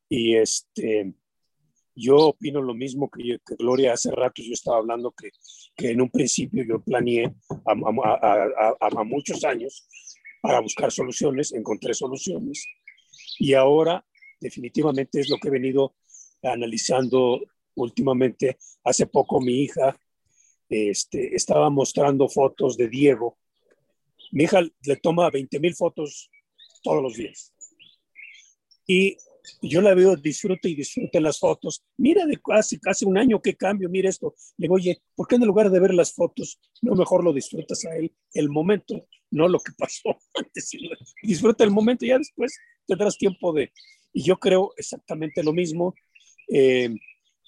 Y 0.10 0.36
este, 0.36 1.14
yo 1.96 2.18
opino 2.18 2.62
lo 2.62 2.74
mismo 2.74 3.10
que, 3.10 3.40
Gloria 3.58 3.94
hace 3.94 4.12
rato, 4.12 4.42
yo 4.42 4.54
estaba 4.54 4.78
hablando 4.78 5.12
que, 5.12 5.32
que 5.76 5.92
en 5.92 6.02
un 6.02 6.10
principio 6.10 6.64
yo 6.64 6.82
planeé 6.82 7.34
a, 7.66 8.76
a, 8.80 9.04
muchos 9.04 9.44
años 9.44 9.88
para 10.42 10.60
buscar 10.60 10.92
soluciones, 10.92 11.54
encontré 11.54 11.94
soluciones 11.94 12.66
y 13.40 13.54
ahora 13.54 14.06
definitivamente 14.40 15.20
es 15.20 15.30
lo 15.30 15.38
que 15.38 15.48
he 15.48 15.52
venido 15.52 15.96
analizando 16.44 17.40
últimamente. 17.76 18.58
Hace 18.84 19.06
poco 19.06 19.40
mi 19.40 19.62
hija 19.62 19.98
este, 20.68 21.36
estaba 21.36 21.70
mostrando 21.70 22.28
fotos 22.28 22.76
de 22.76 22.90
Diego 22.90 23.38
mi 24.32 24.46
hija 24.46 24.62
le 24.62 24.96
toma 24.96 25.30
20 25.30 25.60
mil 25.60 25.76
fotos 25.76 26.32
todos 26.84 27.04
los 27.04 27.16
días. 27.16 27.51
Y 28.92 29.16
yo 29.62 29.80
la 29.80 29.94
veo, 29.94 30.18
disfrute 30.18 30.68
y 30.68 30.76
disfrute 30.76 31.22
las 31.22 31.40
fotos. 31.40 31.82
Mira 31.96 32.26
de 32.26 32.38
casi, 32.42 32.78
casi 32.78 33.06
un 33.06 33.18
año 33.18 33.42
qué 33.42 33.56
cambio, 33.56 33.88
mira 33.88 34.10
esto. 34.10 34.36
Le 34.58 34.66
digo, 34.66 34.76
oye, 34.76 35.02
¿por 35.16 35.30
qué 35.30 35.36
en 35.36 35.46
lugar 35.46 35.72
de 35.72 35.80
ver 35.80 35.94
las 35.94 36.12
fotos, 36.14 36.60
no 36.82 36.94
mejor 36.96 37.24
lo 37.24 37.32
disfrutas 37.32 37.86
a 37.86 37.96
él, 37.96 38.14
el 38.34 38.50
momento, 38.50 39.08
no 39.30 39.48
lo 39.48 39.60
que 39.60 39.72
pasó 39.78 40.18
antes? 40.36 40.72
Disfruta 41.24 41.64
el 41.64 41.72
momento 41.72 42.04
y 42.04 42.10
ya 42.10 42.18
después 42.18 42.54
tendrás 42.86 43.18
tiempo 43.18 43.54
de... 43.54 43.72
Y 44.12 44.24
yo 44.24 44.38
creo 44.38 44.74
exactamente 44.76 45.42
lo 45.42 45.54
mismo. 45.54 45.96
Eh, 46.50 46.94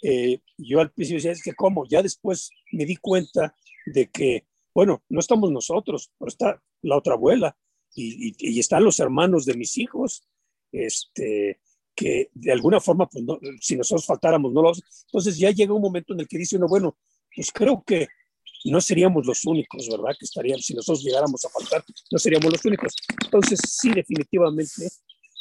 eh, 0.02 0.40
yo 0.58 0.80
al 0.80 0.94
principio 0.94 1.18
decía, 1.18 1.34
es 1.34 1.44
que 1.44 1.54
cómo, 1.54 1.86
ya 1.90 2.02
después 2.02 2.52
me 2.72 2.86
di 2.86 2.96
cuenta 2.96 3.54
de 3.86 4.10
que, 4.10 4.46
bueno, 4.74 5.04
no 5.10 5.20
estamos 5.20 5.52
nosotros, 5.52 6.10
pero 6.18 6.30
está 6.30 6.64
la 6.82 6.96
otra 6.96 7.16
abuela, 7.16 7.58
y, 7.96 8.60
están 8.60 8.84
los 8.84 9.00
hermanos 9.00 9.46
de 9.46 9.56
mis 9.56 9.78
hijos, 9.78 10.24
este, 10.74 11.62
que 11.96 12.30
de 12.34 12.52
alguna 12.52 12.82
forma, 12.82 13.08
pues 13.08 13.24
si 13.62 13.78
nosotros 13.78 14.06
faltáramos, 14.06 14.52
no 14.52 14.62
los... 14.62 14.84
Entonces 15.06 15.38
ya 15.38 15.52
llega 15.52 15.74
un 15.74 15.82
momento 15.82 16.14
en 16.14 16.22
el 16.22 16.28
que 16.28 16.38
dice 16.38 16.58
uno, 16.58 16.68
bueno, 16.68 16.98
pues 17.34 17.52
creo 17.52 17.84
que 17.86 18.08
no 18.66 18.82
seríamos 18.82 19.26
los 19.26 19.46
únicos, 19.46 19.88
¿verdad? 19.90 20.16
Que 20.18 20.26
estaríamos, 20.26 20.66
si 20.66 20.74
nosotros 20.74 21.04
llegáramos 21.04 21.44
a 21.46 21.50
faltar, 21.50 21.84
no 22.12 22.18
seríamos 22.18 22.52
los 22.52 22.66
únicos. 22.66 22.94
Entonces, 23.24 23.60
sí, 23.66 23.92
definitivamente 23.92 24.90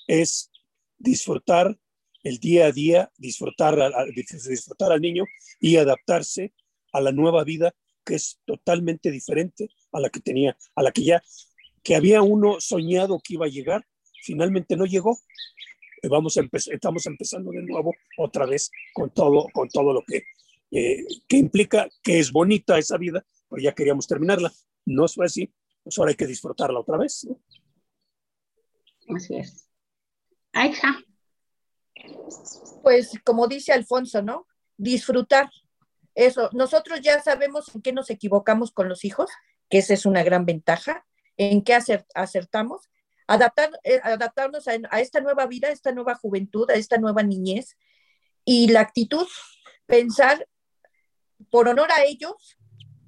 es 0.07 0.51
disfrutar 0.99 1.77
el 2.23 2.39
día 2.39 2.67
a 2.67 2.73
día, 2.73 3.11
disfrutar, 3.17 3.77
disfrutar 4.15 4.93
al 4.93 5.01
niño 5.01 5.25
y 5.61 5.77
adaptarse 5.77 6.53
a 6.93 7.01
la 7.01 7.13
nueva 7.13 7.45
vida 7.45 7.75
que 8.05 8.15
es 8.15 8.41
totalmente 8.45 9.11
diferente 9.11 9.71
a 9.93 10.01
la 10.01 10.11
que 10.11 10.21
tenía, 10.21 10.57
a 10.75 10.83
la 10.83 10.93
que 10.93 11.05
ya, 11.05 11.23
que 11.83 11.95
había 11.95 12.23
uno 12.23 12.61
soñado 12.61 13.21
que 13.23 13.35
iba 13.35 13.47
a 13.47 13.51
llegar, 13.51 13.87
finalmente 14.23 14.77
no 14.77 14.85
llegó. 14.87 15.19
Eh, 16.03 16.09
vamos 16.09 16.37
a 16.37 16.41
empezar, 16.41 16.75
estamos 16.75 17.07
empezando 17.07 17.51
de 17.51 17.63
nuevo 17.63 17.95
otra 18.17 18.47
vez 18.47 18.71
con 18.93 19.11
todo, 19.11 19.47
con 19.53 19.69
todo 19.69 19.93
lo 19.93 20.03
que, 20.07 20.25
eh, 20.71 21.05
que 21.29 21.37
implica 21.37 21.89
que 22.03 22.19
es 22.19 22.33
bonita 22.33 22.79
esa 22.79 22.97
vida, 22.97 23.25
pero 23.49 23.63
ya 23.63 23.75
queríamos 23.75 24.07
terminarla. 24.07 24.53
No 24.85 25.07
fue 25.09 25.27
así, 25.27 25.53
pues 25.83 25.99
ahora 25.99 26.11
hay 26.11 26.17
que 26.17 26.27
disfrutarla 26.27 26.81
otra 26.81 26.97
vez. 26.97 27.27
Así 29.09 29.37
es. 29.37 29.69
Aija. 30.53 30.99
Pues 32.83 33.13
como 33.25 33.47
dice 33.47 33.73
Alfonso, 33.73 34.23
¿no? 34.23 34.47
Disfrutar. 34.77 35.51
Eso, 36.15 36.51
nosotros 36.53 37.01
ya 37.01 37.23
sabemos 37.23 37.75
en 37.75 37.83
qué 37.83 37.93
nos 37.93 38.11
equivocamos 38.11 38.71
con 38.73 38.89
los 38.89 39.05
hijos, 39.05 39.31
que 39.71 39.79
esa 39.79 39.95
es 39.95 40.05
una 40.05 40.23
gran 40.23 40.45
ventaja, 40.45 41.07
en 41.37 41.63
qué 41.63 41.79
acertamos, 42.15 42.91
adaptar, 43.33 43.71
eh, 43.85 43.99
adaptarnos 44.03 44.69
a, 44.69 45.01
esta 45.01 45.21
nueva 45.21 45.47
vida, 45.47 45.69
a 45.69 45.73
esta 45.73 45.91
nueva 45.93 46.15
juventud, 46.15 46.71
a 46.71 46.75
esta 46.75 46.99
nueva 46.99 47.23
niñez 47.23 47.79
y 48.45 48.69
la 48.69 48.81
actitud, 48.81 49.27
pensar 49.87 50.47
por 51.51 51.67
honor 51.69 51.91
a 51.93 52.05
ellos, 52.05 52.59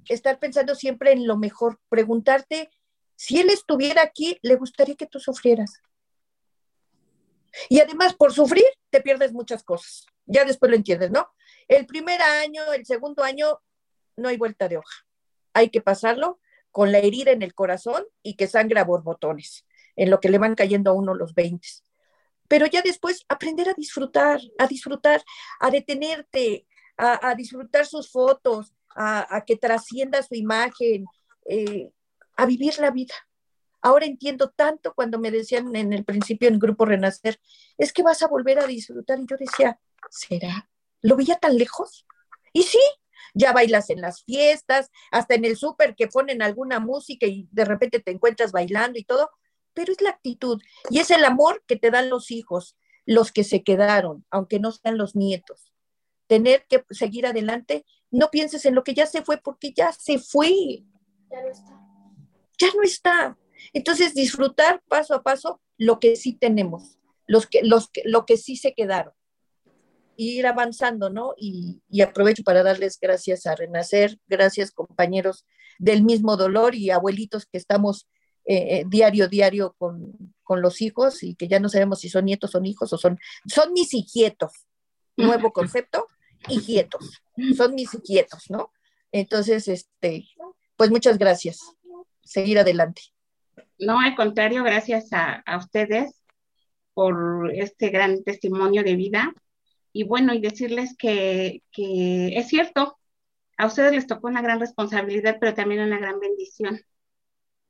estar 0.09 0.39
pensando 0.39 0.73
siempre 0.73 1.11
en 1.11 1.27
lo 1.27 1.37
mejor, 1.37 1.79
preguntarte 1.89 2.71
si 3.15 3.39
él 3.39 3.49
estuviera 3.51 4.01
aquí, 4.01 4.39
le 4.41 4.55
gustaría 4.55 4.95
que 4.95 5.05
tú 5.05 5.19
sufrieras. 5.19 5.81
Y 7.69 7.79
además, 7.79 8.15
por 8.15 8.33
sufrir, 8.33 8.65
te 8.89 9.01
pierdes 9.01 9.31
muchas 9.31 9.63
cosas. 9.63 10.07
Ya 10.25 10.43
después 10.43 10.71
lo 10.71 10.75
entiendes, 10.75 11.11
¿no? 11.11 11.29
El 11.67 11.85
primer 11.85 12.21
año, 12.21 12.73
el 12.73 12.85
segundo 12.85 13.23
año, 13.23 13.61
no 14.17 14.27
hay 14.27 14.37
vuelta 14.37 14.67
de 14.67 14.77
hoja. 14.77 15.05
Hay 15.53 15.69
que 15.69 15.81
pasarlo 15.81 16.39
con 16.71 16.91
la 16.91 16.97
herida 16.97 17.31
en 17.31 17.43
el 17.43 17.53
corazón 17.53 18.03
y 18.23 18.35
que 18.35 18.47
sangre 18.47 18.79
a 18.79 18.83
borbotones, 18.83 19.65
en 19.95 20.09
lo 20.09 20.19
que 20.19 20.29
le 20.29 20.37
van 20.37 20.55
cayendo 20.55 20.91
a 20.91 20.93
uno 20.93 21.13
los 21.13 21.33
20. 21.33 21.67
Pero 22.47 22.65
ya 22.67 22.81
después 22.81 23.25
aprender 23.27 23.69
a 23.69 23.73
disfrutar, 23.73 24.39
a 24.57 24.67
disfrutar, 24.67 25.23
a 25.59 25.71
detenerte, 25.71 26.67
a, 26.97 27.33
disfrutar 27.35 27.85
sus 27.85 28.11
fotos, 28.11 28.73
a, 28.95 29.43
que 29.45 29.57
trascienda 29.57 30.21
su 30.21 30.35
imagen, 30.35 31.05
eh, 31.49 31.91
a 32.37 32.45
vivir 32.45 32.77
la 32.79 32.91
vida. 32.91 33.13
Ahora 33.81 34.05
entiendo 34.05 34.49
tanto 34.49 34.93
cuando 34.93 35.19
me 35.19 35.31
decían 35.31 35.75
en 35.75 35.93
el 35.93 36.05
principio 36.05 36.47
en 36.47 36.59
Grupo 36.59 36.85
Renacer, 36.85 37.39
es 37.77 37.93
que 37.93 38.03
vas 38.03 38.23
a 38.23 38.27
volver 38.27 38.59
a 38.59 38.67
disfrutar. 38.67 39.19
Y 39.19 39.27
yo 39.27 39.37
decía, 39.37 39.79
¿será? 40.09 40.69
¿Lo 41.01 41.15
veía 41.15 41.35
tan 41.35 41.57
lejos? 41.57 42.05
Y 42.53 42.63
sí, 42.63 42.79
ya 43.35 43.53
bailas 43.53 43.89
en 43.89 44.01
las 44.01 44.23
fiestas, 44.23 44.89
hasta 45.11 45.35
en 45.35 45.45
el 45.45 45.57
súper 45.57 45.95
que 45.95 46.07
ponen 46.07 46.41
alguna 46.41 46.79
música 46.79 47.27
y 47.27 47.47
de 47.51 47.65
repente 47.65 47.99
te 47.99 48.11
encuentras 48.11 48.51
bailando 48.51 48.97
y 48.97 49.03
todo, 49.03 49.29
pero 49.75 49.91
es 49.91 50.01
la 50.01 50.09
actitud 50.09 50.61
y 50.89 50.99
es 50.99 51.11
el 51.11 51.23
amor 51.23 51.63
que 51.67 51.75
te 51.75 51.91
dan 51.91 52.09
los 52.09 52.31
hijos, 52.31 52.75
los 53.05 53.31
que 53.31 53.43
se 53.43 53.63
quedaron, 53.63 54.25
aunque 54.31 54.59
no 54.59 54.71
sean 54.71 54.97
los 54.97 55.15
nietos. 55.15 55.71
Tener 56.27 56.65
que 56.67 56.83
seguir 56.89 57.27
adelante, 57.27 57.85
no 58.09 58.31
pienses 58.31 58.65
en 58.65 58.73
lo 58.73 58.83
que 58.83 58.95
ya 58.95 59.05
se 59.05 59.21
fue 59.21 59.37
porque 59.37 59.73
ya 59.75 59.91
se 59.91 60.17
fue. 60.17 60.83
Ya 61.29 61.41
no 61.43 61.49
está. 61.51 61.81
Ya 62.59 62.67
no 62.75 62.81
está. 62.81 63.37
Entonces, 63.73 64.13
disfrutar 64.13 64.81
paso 64.87 65.13
a 65.13 65.21
paso 65.21 65.61
lo 65.77 65.99
que 65.99 66.15
sí 66.15 66.33
tenemos, 66.33 66.97
los 67.27 67.47
que, 67.47 67.61
los 67.63 67.89
que, 67.89 68.01
lo 68.05 68.25
que 68.25 68.37
sí 68.37 68.55
se 68.55 68.73
quedaron. 68.73 69.13
Y 70.17 70.39
ir 70.39 70.47
avanzando, 70.47 71.09
¿no? 71.09 71.33
Y, 71.37 71.81
aprovecho 72.01 72.43
para 72.43 72.63
darles 72.63 72.97
gracias 72.99 73.45
a 73.45 73.55
Renacer, 73.55 74.17
gracias 74.27 74.71
compañeros 74.71 75.45
del 75.77 76.03
mismo 76.03 76.37
dolor 76.37 76.73
y 76.73 76.89
abuelitos 76.89 77.45
que 77.45 77.57
estamos 77.57 78.07
eh, 78.45 78.79
eh, 78.79 78.85
diario, 78.87 79.27
diario 79.27 79.75
con, 79.77 80.35
con, 80.43 80.61
los 80.61 80.81
hijos 80.81 81.23
y 81.23 81.35
que 81.35 81.47
ya 81.47 81.59
no 81.59 81.67
sabemos 81.67 81.99
si 81.99 82.09
son 82.09 82.25
nietos, 82.25 82.51
son 82.51 82.65
hijos 82.65 82.93
o 82.93 82.97
son, 82.97 83.19
son 83.47 83.73
mis 83.73 83.93
hijietos. 83.93 84.51
Nuevo 85.17 85.51
concepto, 85.51 86.07
hijietos. 86.49 87.23
Son 87.57 87.73
mis 87.73 87.93
hijietos, 87.93 88.49
¿no? 88.49 88.71
Entonces, 89.11 89.67
este, 89.67 90.27
pues 90.75 90.91
muchas 90.91 91.17
gracias. 91.17 91.59
Seguir 92.23 92.59
adelante. 92.59 93.01
No, 93.79 93.99
al 93.99 94.15
contrario, 94.15 94.63
gracias 94.63 95.09
a, 95.11 95.43
ustedes 95.57 96.21
por 96.93 97.51
este 97.53 97.89
gran 97.89 98.23
testimonio 98.23 98.83
de 98.83 98.95
vida. 98.95 99.33
Y 99.91 100.03
bueno, 100.03 100.33
y 100.33 100.41
decirles 100.41 100.95
que, 100.97 101.63
que 101.71 102.37
es 102.37 102.47
cierto, 102.47 102.97
a 103.57 103.65
ustedes 103.65 103.93
les 103.93 104.07
tocó 104.07 104.27
una 104.27 104.41
gran 104.41 104.59
responsabilidad, 104.59 105.37
pero 105.39 105.53
también 105.53 105.81
una 105.81 105.97
gran 105.97 106.19
bendición, 106.19 106.81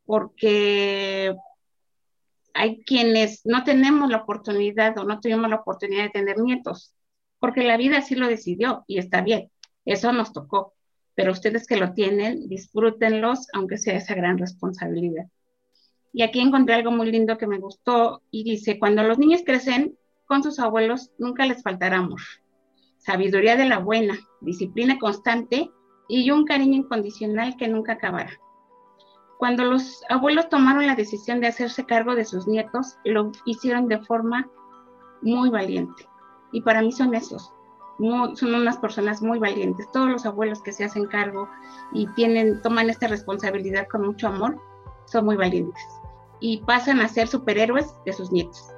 porque 0.05 1.35
hay 2.53 2.83
quienes 2.83 3.45
no 3.45 3.63
tenemos 3.63 4.09
la 4.09 4.17
oportunidad 4.17 4.97
o 4.97 5.03
no 5.03 5.19
tuvimos 5.19 5.49
la 5.49 5.57
oportunidad 5.57 6.03
de 6.03 6.09
tener 6.09 6.39
nietos, 6.39 6.93
porque 7.39 7.63
la 7.63 7.77
vida 7.77 7.97
así 7.97 8.15
lo 8.15 8.27
decidió 8.27 8.85
y 8.87 8.97
está 8.97 9.21
bien, 9.21 9.51
eso 9.83 10.11
nos 10.13 10.31
tocó, 10.31 10.73
pero 11.15 11.31
ustedes 11.31 11.67
que 11.67 11.77
lo 11.77 11.93
tienen, 11.93 12.47
disfrútenlos, 12.47 13.47
aunque 13.53 13.77
sea 13.77 13.97
esa 13.97 14.15
gran 14.15 14.37
responsabilidad. 14.37 15.25
Y 16.13 16.21
aquí 16.21 16.39
encontré 16.39 16.75
algo 16.75 16.91
muy 16.91 17.11
lindo 17.11 17.37
que 17.37 17.45
me 17.45 17.59
gustó 17.59 18.21
y 18.31 18.43
dice, 18.43 18.79
cuando 18.79 19.03
los 19.03 19.17
niños 19.17 19.41
crecen 19.45 19.97
con 20.25 20.43
sus 20.43 20.59
abuelos, 20.59 21.11
nunca 21.17 21.45
les 21.45 21.61
faltará 21.61 21.97
amor, 21.97 22.21
sabiduría 22.97 23.57
de 23.57 23.65
la 23.65 23.79
buena, 23.79 24.17
disciplina 24.39 24.97
constante 24.97 25.69
y 26.07 26.31
un 26.31 26.45
cariño 26.45 26.77
incondicional 26.77 27.57
que 27.57 27.67
nunca 27.67 27.93
acabará. 27.93 28.31
Cuando 29.37 29.65
los 29.65 30.03
abuelos 30.09 30.49
tomaron 30.49 30.87
la 30.87 30.95
decisión 30.95 31.41
de 31.41 31.47
hacerse 31.47 31.85
cargo 31.85 32.15
de 32.15 32.25
sus 32.25 32.47
nietos, 32.47 32.97
lo 33.03 33.31
hicieron 33.45 33.87
de 33.87 33.99
forma 33.99 34.49
muy 35.21 35.49
valiente. 35.49 36.07
Y 36.51 36.61
para 36.61 36.81
mí 36.81 36.91
son 36.91 37.13
esos, 37.13 37.51
son 37.97 38.53
unas 38.53 38.77
personas 38.77 39.21
muy 39.21 39.39
valientes. 39.39 39.89
Todos 39.91 40.09
los 40.09 40.25
abuelos 40.25 40.61
que 40.61 40.71
se 40.71 40.85
hacen 40.85 41.07
cargo 41.07 41.49
y 41.91 42.07
tienen, 42.13 42.61
toman 42.61 42.89
esta 42.89 43.07
responsabilidad 43.07 43.87
con 43.89 44.05
mucho 44.05 44.27
amor, 44.27 44.57
son 45.05 45.25
muy 45.25 45.35
valientes 45.35 45.83
y 46.39 46.57
pasan 46.61 46.99
a 47.01 47.07
ser 47.07 47.27
superhéroes 47.27 47.93
de 48.05 48.13
sus 48.13 48.31
nietos. 48.31 48.71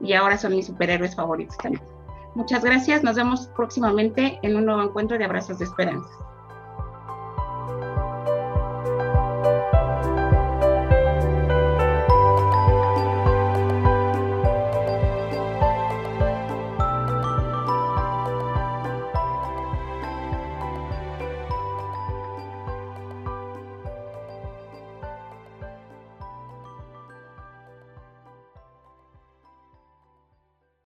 Y 0.00 0.14
ahora 0.14 0.38
son 0.38 0.54
mis 0.54 0.66
superhéroes 0.66 1.14
favoritos 1.14 1.56
también. 1.58 1.84
Muchas 2.34 2.64
gracias, 2.64 3.02
nos 3.02 3.16
vemos 3.16 3.48
próximamente 3.56 4.38
en 4.42 4.56
un 4.56 4.66
nuevo 4.66 4.82
encuentro 4.82 5.18
de 5.18 5.24
Abrazos 5.24 5.58
de 5.58 5.64
Esperanza. 5.64 6.08